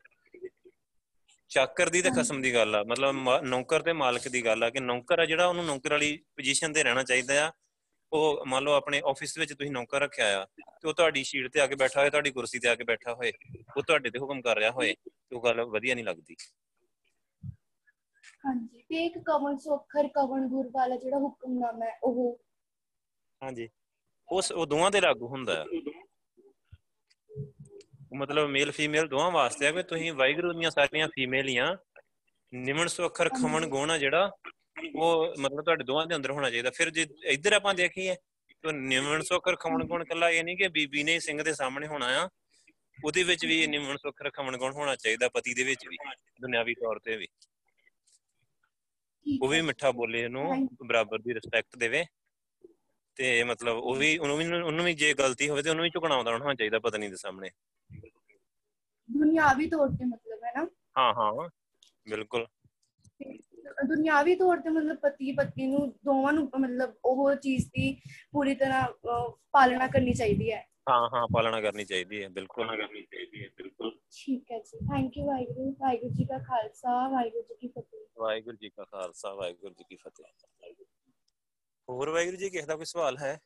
ਚਾਕਰ 1.51 1.89
ਦੀ 1.89 2.03
ਤੇ 2.03 2.11
ਖਸਮ 2.11 2.41
ਦੀ 2.43 2.55
ਗੱਲ 2.55 2.75
ਆ 2.77 2.83
ਮਤਲਬ 2.83 3.41
ਨੌਕਰ 3.45 3.83
ਤੇ 3.83 3.93
ਮਾਲਕ 3.93 4.29
ਦੀ 4.29 4.45
ਗੱਲ 4.45 4.63
ਆ 4.65 4.71
ਕਿ 4.71 4.81
ਨੌਕਰ 4.81 5.19
ਆ 5.19 5.25
ਜਿਹੜਾ 5.25 5.47
ਉਹਨੂੰ 5.47 5.65
ਨੌਕਰ 5.65 5.91
ਵਾਲੀ 5.91 6.17
ਪੋਜੀਸ਼ਨ 6.37 6.73
ਤੇ 6.73 6.83
ਰਹਿਣਾ 6.83 7.03
ਚਾਹੀਦਾ 7.03 7.47
ਆ 7.47 7.51
ਉਹ 8.13 8.45
ਮੰਨ 8.47 8.63
ਲਓ 8.65 8.73
ਆਪਣੇ 8.73 9.01
ਆਫਿਸ 9.07 9.37
ਵਿੱਚ 9.39 9.53
ਤੁਸੀਂ 9.53 9.71
ਨੌਕਰ 9.71 10.01
ਰੱਖਿਆ 10.01 10.27
ਆ 10.41 10.45
ਤੇ 10.55 10.89
ਉਹ 10.89 10.95
ਤੁਹਾਡੀ 10.95 11.23
ਸ਼ੀਟ 11.25 11.51
ਤੇ 11.53 11.61
ਆ 11.61 11.67
ਕੇ 11.67 11.75
ਬੈਠਾ 11.75 12.01
ਹੋਏ 12.01 12.11
ਤੁਹਾਡੀ 12.11 12.31
ਕੁਰਸੀ 12.31 12.59
ਤੇ 12.59 12.69
ਆ 12.69 12.75
ਕੇ 12.75 12.85
ਬੈਠਾ 12.85 13.15
ਹੋਏ 13.15 13.33
ਉਹ 13.77 13.83
ਤੁਹਾਡੇ 13.83 14.11
ਤੇ 14.11 14.19
ਹੁਕਮ 14.19 14.41
ਕਰ 14.43 14.57
ਰਿਹਾ 14.57 14.71
ਹੋਏ 14.71 14.93
ਤੇ 15.05 15.37
ਉਹ 15.37 15.43
ਗੱਲ 15.45 15.61
ਵਧੀਆ 15.67 15.95
ਨਹੀਂ 15.95 16.05
ਲੱਗਦੀ। 16.05 16.37
ਹਾਂਜੀ 18.45 18.83
ਤੇ 18.83 19.05
ਇੱਕ 19.07 19.19
ਕਵਨ 19.27 19.57
ਸੋਖਰ 19.59 20.09
ਕਵਨ 20.09 20.47
ਗੁਰ 20.49 20.69
ਵਾਲਾ 20.73 20.97
ਜਿਹੜਾ 20.97 21.19
ਹੁਕਮਨਾਮਾ 21.19 21.87
ਹੈ 21.87 21.99
ਉਹ? 22.03 22.39
ਹਾਂਜੀ 23.43 23.69
ਉਸ 24.29 24.51
ਉਹ 24.53 24.67
ਦੋਵਾਂ 24.67 24.91
ਦੇ 24.91 25.01
ਲਾਗੂ 25.01 25.29
ਹੁੰਦਾ 25.29 25.65
ਉਹ 28.11 28.17
ਮਤਲਬ 28.17 28.49
ਮੇਲ 28.49 28.71
ਫੀਮੇਲ 28.73 29.07
ਦੋਵਾਂ 29.09 29.31
ਵਾਸਤੇ 29.31 29.67
ਆ 29.67 29.71
ਕਿ 29.73 29.83
ਤੁਸੀਂ 29.85 30.13
ਵਾਹਿਗੁਰੂ 30.13 30.53
ਦੀਆਂ 30.53 30.71
ਸਾਰੀਆਂ 30.71 31.09
ਫੀਮੇਲ 31.09 31.49
ਹੀ 31.49 31.57
ਆ। 31.59 31.75
ਨਿਮਨ 32.53 32.89
ਸੁੱਖਰ 32.89 33.29
ਖਮਨ 33.31 33.67
ਗੁਣ 33.69 33.97
ਜਿਹੜਾ 33.99 34.31
ਉਹ 34.97 35.35
ਮਤਲਬ 35.39 35.65
ਤੁਹਾਡੇ 35.65 35.85
ਦੋਵਾਂ 35.85 36.07
ਦੇ 36.07 36.17
ਅੰਦਰ 36.17 36.31
ਹੋਣਾ 36.31 36.51
ਚਾਹੀਦਾ। 36.51 36.71
ਫਿਰ 36.71 36.91
ਜੇ 36.91 37.07
ਇੱਧਰ 37.25 37.53
ਆਪਾਂ 37.53 37.75
ਦੇਖੀਏ 37.75 38.17
ਤਾਂ 38.63 38.73
ਨਿਮਨ 38.73 39.23
ਸੁੱਖਰ 39.23 39.57
ਖਮਨ 39.57 39.85
ਗੁਣ 39.85 40.05
ਕੱਲਾ 40.05 40.31
ਇਹ 40.31 40.45
ਨਹੀਂ 40.45 40.57
ਕਿ 40.57 40.69
ਬੀਬੀ 40.69 41.03
ਨੇ 41.03 41.19
ਸਿੰਘ 41.21 41.43
ਦੇ 41.43 41.55
ਸਾਹਮਣੇ 41.55 41.87
ਹੋਣਾ 41.87 42.25
ਆ। 42.25 42.29
ਉਹਦੇ 43.05 43.23
ਵਿੱਚ 43.23 43.47
ਵੀ 43.47 43.67
ਨਿਮਨ 43.67 43.97
ਸੁੱਖਰ 43.97 44.31
ਖਮਨ 44.31 44.57
ਗੁਣ 44.57 44.73
ਹੋਣਾ 44.73 44.97
ਚਾਹੀਦਾ 44.97 45.29
ਪਤੀ 45.29 45.55
ਦੇ 45.55 45.65
ਵਿੱਚ 45.65 45.89
ਵੀ 45.89 45.97
ਦੁਨਿਆਵੀ 46.41 46.75
ਤੌਰ 46.75 46.99
ਤੇ 46.99 47.17
ਵੀ। 47.17 47.27
ਉਹ 49.43 49.49
ਵੀ 49.49 49.61
ਮਿੱਠਾ 49.61 49.91
ਬੋਲੇ 49.91 50.25
ਉਹਨੂੰ 50.25 50.69
ਬਰਾਬਰ 50.87 51.19
ਦੀ 51.19 51.35
ਰਿਸਪੈਕਟ 51.35 51.77
ਦੇਵੇ। 51.77 52.05
ਤੇ 53.17 53.45
ਮਤਲਬ 53.45 53.77
ਉਹ 53.77 53.95
ਵੀ 53.95 54.19
ਉਹਨੂੰ 54.19 54.39
ਵੀ 54.39 54.47
ਉਹਨੂੰ 54.47 54.85
ਵੀ 54.85 54.95
ਜੇ 54.95 55.15
ਗਲਤੀ 55.15 55.49
ਹੋਵੇ 55.49 55.63
ਤੇ 55.63 55.71
ਉਹਨੂੰ 55.71 55.83
ਵੀ 55.83 55.91
ਝੁਕਣਾ 55.91 56.15
ਆਉਂਦਾ 56.15 56.33
ਹੋਣਾ 56.33 56.55
ਚਾਹੀਦਾ 56.55 56.79
ਪਤਨੀ 56.79 57.09
ਦੇ 57.09 57.17
ਸਾਹਮਣੇ। 57.17 57.51
ਦੁਨਿਆਵੀ 59.11 59.69
ਤੌਰ 59.69 59.89
ਤੇ 59.89 60.05
ਮਤਲਬ 60.05 60.45
ਹੈ 60.45 60.53
ਨਾ। 60.57 60.69
ਹਾਂ 60.99 61.15
ਹਾਂ 61.15 61.49
ਬਿਲਕੁਲ। 62.11 62.47
ਦੁਨਿਆਵੀ 63.87 64.35
ਤੌਰ 64.35 64.61
ਤੇ 64.61 64.71
ਮਤਲਬ 64.71 64.97
ਪਤੀ 64.97 65.33
ਪਤਨੀ 65.33 65.67
ਨੂੰ 65.67 65.89
ਦੋਵਾਂ 66.05 66.33
ਨੂੰ 66.33 66.51
ਮਤਲਬ 66.61 66.95
ਉਹ 67.05 67.35
ਚੀਜ਼ 67.35 67.67
ਦੀ 67.67 68.01
ਪੂਰੀ 68.33 68.55
ਤਰ੍ਹਾਂ 68.55 68.87
ਪਾਲਣਾ 69.53 69.87
ਕਰਨੀ 69.87 70.13
ਚਾਹੀਦੀ 70.13 70.53
ਹੈ। 70.53 70.69
ਹਾਂ 70.91 71.09
ਹਾਂ 71.09 71.27
ਪਾਲਣਾ 71.35 71.61
ਕਰਨੀ 71.61 71.85
ਚਾਹੀਦੀ 71.85 72.23
ਹੈ 72.23 72.29
ਬਿਲਕੁਲ। 72.29 72.67
ਕਰਨੀ 72.77 73.03
ਚਾਹੀਦੀ 73.03 73.45
ਹੈ 73.45 73.49
ਬਿਲਕੁਲ 73.57 73.99
ਠੀਕ 74.11 74.51
ਹੈ 74.53 74.59
ਜੀ। 74.59 74.79
Thank 74.79 75.17
you 75.17 75.27
Waheguru. 75.27 75.71
ਵਾਹਿਗੁਰੂ 75.81 76.13
ਜੀ 76.15 76.25
ਕਾ 76.25 76.39
ਖਾਲਸਾ 76.39 77.09
ਵਾਹਿਗੁਰੂ 77.09 77.43
ਜੀ 77.43 77.55
ਕੀ 77.55 77.69
ਫਤਿਹ। 77.69 78.07
ਵਾਹਿਗੁਰੂ 78.19 78.57
ਜੀ 78.57 78.69
ਕਾ 78.69 78.85
ਖਾਲਸਾ 78.85 79.35
ਵਾਹਿਗੁਰੂ 79.35 79.75
ਜੀ 79.75 79.85
ਕੀ 79.85 79.97
ਫਤਿਹ। 79.97 80.25
ਹੋਰ 81.89 82.09
ਵਾਹਿਗੁਰੂ 82.11 82.37
ਜੀ 82.37 82.51
ਕਿਸੇ 82.51 82.67
ਦਾ 82.67 82.77
ਕੋਈ 82.77 82.85
ਸਵਾਲ 82.85 83.19
ਹੈ? 83.19 83.39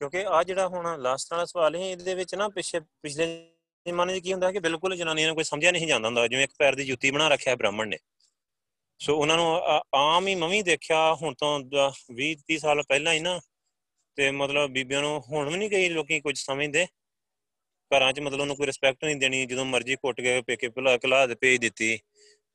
ਕਿਉਂਕਿ 0.00 0.24
ਆ 0.26 0.42
ਜਿਹੜਾ 0.42 0.68
ਹੁਣ 0.68 1.00
ਲਾਸਟ 1.00 1.32
ਵਾਲਾ 1.32 1.44
ਸਵਾਲ 1.44 1.76
ਹੈ 1.76 1.80
ਇਹਦੇ 1.80 2.14
ਵਿੱਚ 2.14 2.34
ਨਾ 2.34 2.48
ਪਿਛੇ 2.48 2.80
ਪਿਛਲੇ 2.80 3.26
ਜ਼ਮਾਨੇ 3.88 4.20
'ਚ 4.20 4.22
ਕੀ 4.22 4.32
ਹੁੰਦਾ 4.32 4.52
ਕਿ 4.52 4.58
ਬਿਲਕੁਲ 4.58 4.96
ਜਨਾਨੀਆਂ 4.96 5.26
ਨੂੰ 5.26 5.34
ਕੋਈ 5.34 5.44
ਸਮਝਿਆ 5.44 5.72
ਨਹੀਂ 5.72 5.86
ਜਾਂਦਾ 5.86 6.08
ਹੁੰਦਾ, 6.08 6.26
ਜਿਵੇਂ 6.26 6.44
ਇੱਕ 6.44 6.52
ਪੈਰ 6.58 6.74
ਦੀ 6.74 6.84
ਜੁੱਤੀ 6.84 7.10
ਬਣਾ 7.10 7.28
ਰੱਖਿਆ 7.28 7.56
ਬ੍ਰਾਹਮਣ 7.56 7.88
ਨੇ। 7.88 7.98
ਸੋ 8.98 9.18
ਉਹਨਾਂ 9.18 9.36
ਨੂੰ 9.36 9.56
ਆ- 9.56 9.82
ਆਮ 9.94 10.28
ਹੀ 10.28 10.34
ਮਵੀ 10.34 10.62
ਦੇਖਿਆ 10.62 11.14
ਹੁਣ 11.14 11.34
ਤੋਂ 11.34 11.60
20 12.12 12.44
30 12.46 12.58
ਸਾਲ 12.58 12.82
ਪਹਿਲਾਂ 12.82 13.12
ਹੀ 13.12 13.20
ਨਾ, 13.20 13.40
ਤੇ 14.14 14.30
ਮਤਲਬ 14.30 14.70
ਬੀਬੀਆਂ 14.70 15.00
ਨੂੰ 15.00 15.20
ਹੁਣ 15.20 15.50
ਵੀ 15.50 15.56
ਨਹੀਂ 15.56 15.70
ਕਈ 15.70 15.88
ਲੋਕੀ 15.88 16.20
ਕੁਝ 16.20 16.38
ਸਮਝਦੇ। 16.38 16.86
ਘਰਾਂ 17.72 18.12
'ਚ 18.12 18.20
ਮਤਲਬ 18.20 18.40
ਉਹਨੂੰ 18.40 18.56
ਕੋਈ 18.56 18.66
ਰਿਸਪੈਕਟ 18.66 19.04
ਨਹੀਂ 19.04 19.16
ਦੇਣੀ, 19.16 19.46
ਜਦੋਂ 19.46 19.64
ਮਰਜ਼ੀ 19.64 19.96
ਕੁੱਟ 19.96 20.20
ਕੇ 20.20 20.42
ਪੇਕੇ 20.42 20.68
ਭੁਲਾ 20.68 20.96
ਕਲਾ 20.96 21.26
ਦੇ 21.26 21.34
ਭੇਜ 21.34 21.60
ਦਿੱਤੀ। 21.60 21.98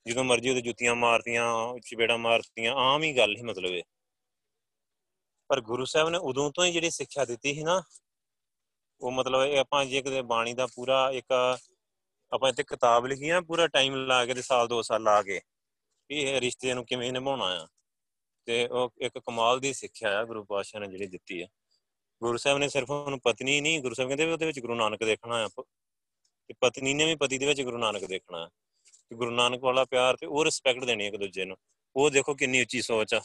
ਜਦੋਂ 0.07 0.23
ਮਰਜ਼ੀ 0.23 0.49
ਉਹਦੇ 0.49 0.61
ਜੁੱਤੀਆਂ 0.61 0.95
ਮਾਰਤੀਆਂ, 0.95 1.79
ਚਪੇੜਾਂ 1.79 2.17
ਮਾਰਤੀਆਂ, 2.17 2.73
ਆਮ 2.73 3.03
ਹੀ 3.03 3.17
ਗੱਲ 3.17 3.37
ਹੀ 3.37 3.41
ਮਤਲਬ 3.41 3.71
ਇਹ। 3.71 3.83
ਪਰ 5.47 5.61
ਗੁਰੂ 5.61 5.85
ਸਾਹਿਬ 5.85 6.09
ਨੇ 6.09 6.17
ਉਦੋਂ 6.17 6.51
ਤੋਂ 6.51 6.65
ਹੀ 6.65 6.71
ਜਿਹੜੀ 6.71 6.89
ਸਿੱਖਿਆ 6.89 7.25
ਦਿੱਤੀ 7.25 7.53
ਸੀ 7.53 7.63
ਨਾ 7.63 7.83
ਉਹ 9.01 9.11
ਮਤਲਬ 9.11 9.41
ਇਹ 9.41 9.59
ਆਪਾਂ 9.59 9.85
ਜੇ 9.85 10.01
ਕਿਤੇ 10.01 10.21
ਬਾਣੀ 10.21 10.53
ਦਾ 10.53 10.67
ਪੂਰਾ 10.67 11.11
ਇੱਕ 11.11 11.57
ਆਪਾਂ 12.31 12.49
ਇੱਥੇ 12.49 12.63
ਕਿਤਾਬ 12.63 13.05
ਲਿਖੀ 13.05 13.29
ਆ 13.29 13.41
ਪੂਰਾ 13.41 13.67
ਟਾਈਮ 13.67 13.95
ਲਾ 13.95 14.25
ਕੇ 14.25 14.33
ਤੇ 14.33 14.41
ਸਾਲ 14.41 14.67
ਦੋ 14.67 14.81
ਸਾਲ 14.81 15.03
ਲਾ 15.03 15.21
ਕੇ 15.21 15.41
ਵੀ 16.09 16.15
ਇਹ 16.15 16.41
ਰਿਸ਼ਤੇ 16.41 16.73
ਨੂੰ 16.73 16.85
ਕਿਵੇਂ 16.85 17.11
ਨਿਭਾਉਣਾ 17.11 17.63
ਆ। 17.63 17.67
ਤੇ 18.45 18.67
ਉਹ 18.67 18.93
ਇੱਕ 18.97 19.19
ਕਮਾਲ 19.19 19.59
ਦੀ 19.59 19.73
ਸਿੱਖਿਆ 19.73 20.19
ਆ 20.19 20.23
ਗੁਰੂ 20.23 20.43
ਪਾਤਸ਼ਾਹ 20.43 20.81
ਨੇ 20.81 20.87
ਜਿਹੜੀ 20.87 21.07
ਦਿੱਤੀ 21.07 21.41
ਆ। 21.41 21.47
ਗੁਰੂ 22.23 22.37
ਸਾਹਿਬ 22.37 22.57
ਨੇ 22.57 22.69
ਸਿਰਫ 22.69 22.91
ਉਹਨੂੰ 22.91 23.19
ਪਤਨੀ 23.19 23.61
ਨਹੀਂ, 23.61 23.81
ਗੁਰੂ 23.81 23.95
ਸਾਹਿਬ 23.95 24.09
ਕਹਿੰਦੇ 24.09 24.25
ਵੀ 24.25 24.31
ਉਹਦੇ 24.31 24.45
ਵਿੱਚ 24.45 24.59
ਗੁਰੂ 24.59 24.75
ਨਾਨਕ 24.75 25.03
ਦੇਖਣਾ 25.03 25.35
ਆ। 25.35 25.47
ਪ- 25.47 25.67
ਤੇ 26.47 26.53
ਪਤਨੀ 26.59 26.93
ਨੇ 26.93 27.05
ਵੀ 27.05 27.15
ਪਤੀ 27.15 27.37
ਦੇ 27.37 27.45
ਵਿੱਚ 27.45 27.61
ਗੁਰੂ 27.61 27.77
ਨਾਨਕ 27.77 28.05
ਦੇਖਣਾ 28.05 28.37
ਆ। 28.37 28.49
ਤੇ 29.09 29.15
ਗੁਰੂ 29.15 29.31
ਨਾਨਕ 29.31 29.63
ਵਾਲਾ 29.63 29.85
ਪਿਆਰ 29.85 30.17
ਤੇ 30.17 30.25
ਉਹ 30.25 30.45
ਰਿਸਪੈਕਟ 30.45 30.83
ਦੇਣੀ 30.83 31.07
ਇੱਕ 31.07 31.15
ਦੂਜੇ 31.15 31.45
ਨੂੰ। 31.45 31.57
ਉਹ 31.95 32.09
ਦੇਖੋ 32.09 32.33
ਕਿੰਨੀ 32.33 32.61
ਉੱਚੀ 32.61 32.81
ਸੋਚ 32.81 33.13
ਆ। 33.13 33.19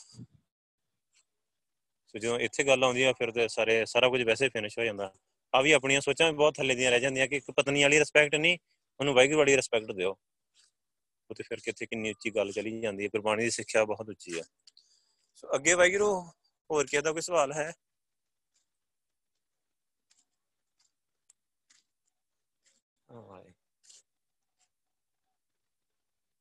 ਸੋ 2.06 2.18
ਜਦੋਂ 2.18 2.38
ਇੱਥੇ 2.38 2.64
ਗੱਲ 2.64 2.84
ਆਉਂਦੀ 2.84 3.02
ਆ, 3.02 3.12
ਫਿਰ 3.12 3.30
ਤੇ 3.30 3.48
ਸਾਰੇ, 3.48 3.86
ਸਾਰਾ 3.86 4.08
ਕੁਝ 4.08 4.22
ਵੈਸੇ 4.22 4.48
ਫਿਨਿਸ਼ 4.48 4.78
ਹੋ 4.78 4.84
ਜਾਂਦਾ। 4.84 5.12
ਆ 5.54 5.60
ਵੀ 5.62 5.72
ਆਪਣੀਆਂ 5.72 6.00
ਸੋਚਾਂ 6.00 6.30
ਵੀ 6.30 6.36
ਬਹੁਤ 6.38 6.54
ਥੱਲੇ 6.56 6.74
ਦੀਆਂ 6.74 6.90
ਰਹਿ 6.90 7.00
ਜਾਂਦੀਆਂ 7.00 7.26
ਕਿ 7.28 7.36
ਇੱਕ 7.36 7.50
ਪਤਨੀ 7.56 7.82
ਵਾਲੀ 7.82 7.98
ਰਿਸਪੈਕਟ 7.98 8.34
ਨਹੀਂ, 8.34 8.58
ਉਹਨੂੰ 9.00 9.14
ਵਾਹਿਗੁਰੂ 9.14 9.38
ਵਾਲੀ 9.38 9.56
ਰਿਸਪੈਕਟ 9.56 9.92
ਦਿਓ। 9.92 10.16
ਉਹ 11.30 11.34
ਤੇ 11.34 11.42
ਫਿਰ 11.42 11.60
ਕਿੱਥੇ 11.60 11.86
ਕਿੰਨੀ 11.86 12.10
ਉੱਚੀ 12.10 12.30
ਗੱਲ 12.36 12.52
ਚਲੀ 12.52 12.80
ਜਾਂਦੀ 12.80 13.04
ਹੈ, 13.04 13.08
ਗੁਰਬਾਣੀ 13.12 13.44
ਦੀ 13.44 13.50
ਸਿੱਖਿਆ 13.50 13.84
ਬਹੁਤ 13.84 14.08
ਉੱਚੀ 14.08 14.38
ਆ 14.38 14.42
ਸੋ 15.34 15.54
ਅੱਗੇ 15.54 15.74
ਵਾਹਿਗੁਰੂ, 15.74 16.10
ਹੋਰ 16.70 16.86
ਕਿਸੇ 16.86 17.02
ਦਾ 17.02 17.12
ਕੋਈ 17.12 17.22
ਸਵਾਲ 17.22 17.52
ਹੈ? 17.52 17.72
ਹਾਂ 23.10 23.42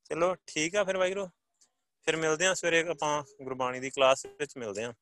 ਚਲੋ 0.05 0.35
ਠੀਕ 0.47 0.75
ਆ 0.75 0.83
ਫਿਰ 0.83 0.97
ਵਾਹਿਗੁਰੂ। 0.97 1.27
ਫਿਰ 2.07 2.15
ਮਿਲਦੇ 2.17 2.45
ਆ 2.47 2.53
ਸਵੇਰੇ 2.53 2.79
ਆਪਾਂ 2.89 3.21
ਗੁਰਬਾਣੀ 3.43 3.79
ਦੀ 3.79 3.89
ਕਲਾਸ 3.89 4.25
ਵਿੱਚ, 4.25 4.57
ਮਿਲਦੇ 4.57 4.83
ਆ 4.83 4.93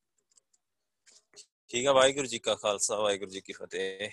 ਠੀਕ 1.72 1.88
ਆ 1.88 1.92
ਵਾਹਿਗੁਰੂ 1.92 2.28
ਜੀ 2.28 2.40
ਕਾ 2.40 2.56
ਖਾਲਸਾ 2.56 2.96
ਵਾਹਿਗੁਰੂ 2.96 3.32
ਜੀ 3.32 3.42
ਕੀ 3.42 3.54
ਫਤਿਹ। 3.54 4.10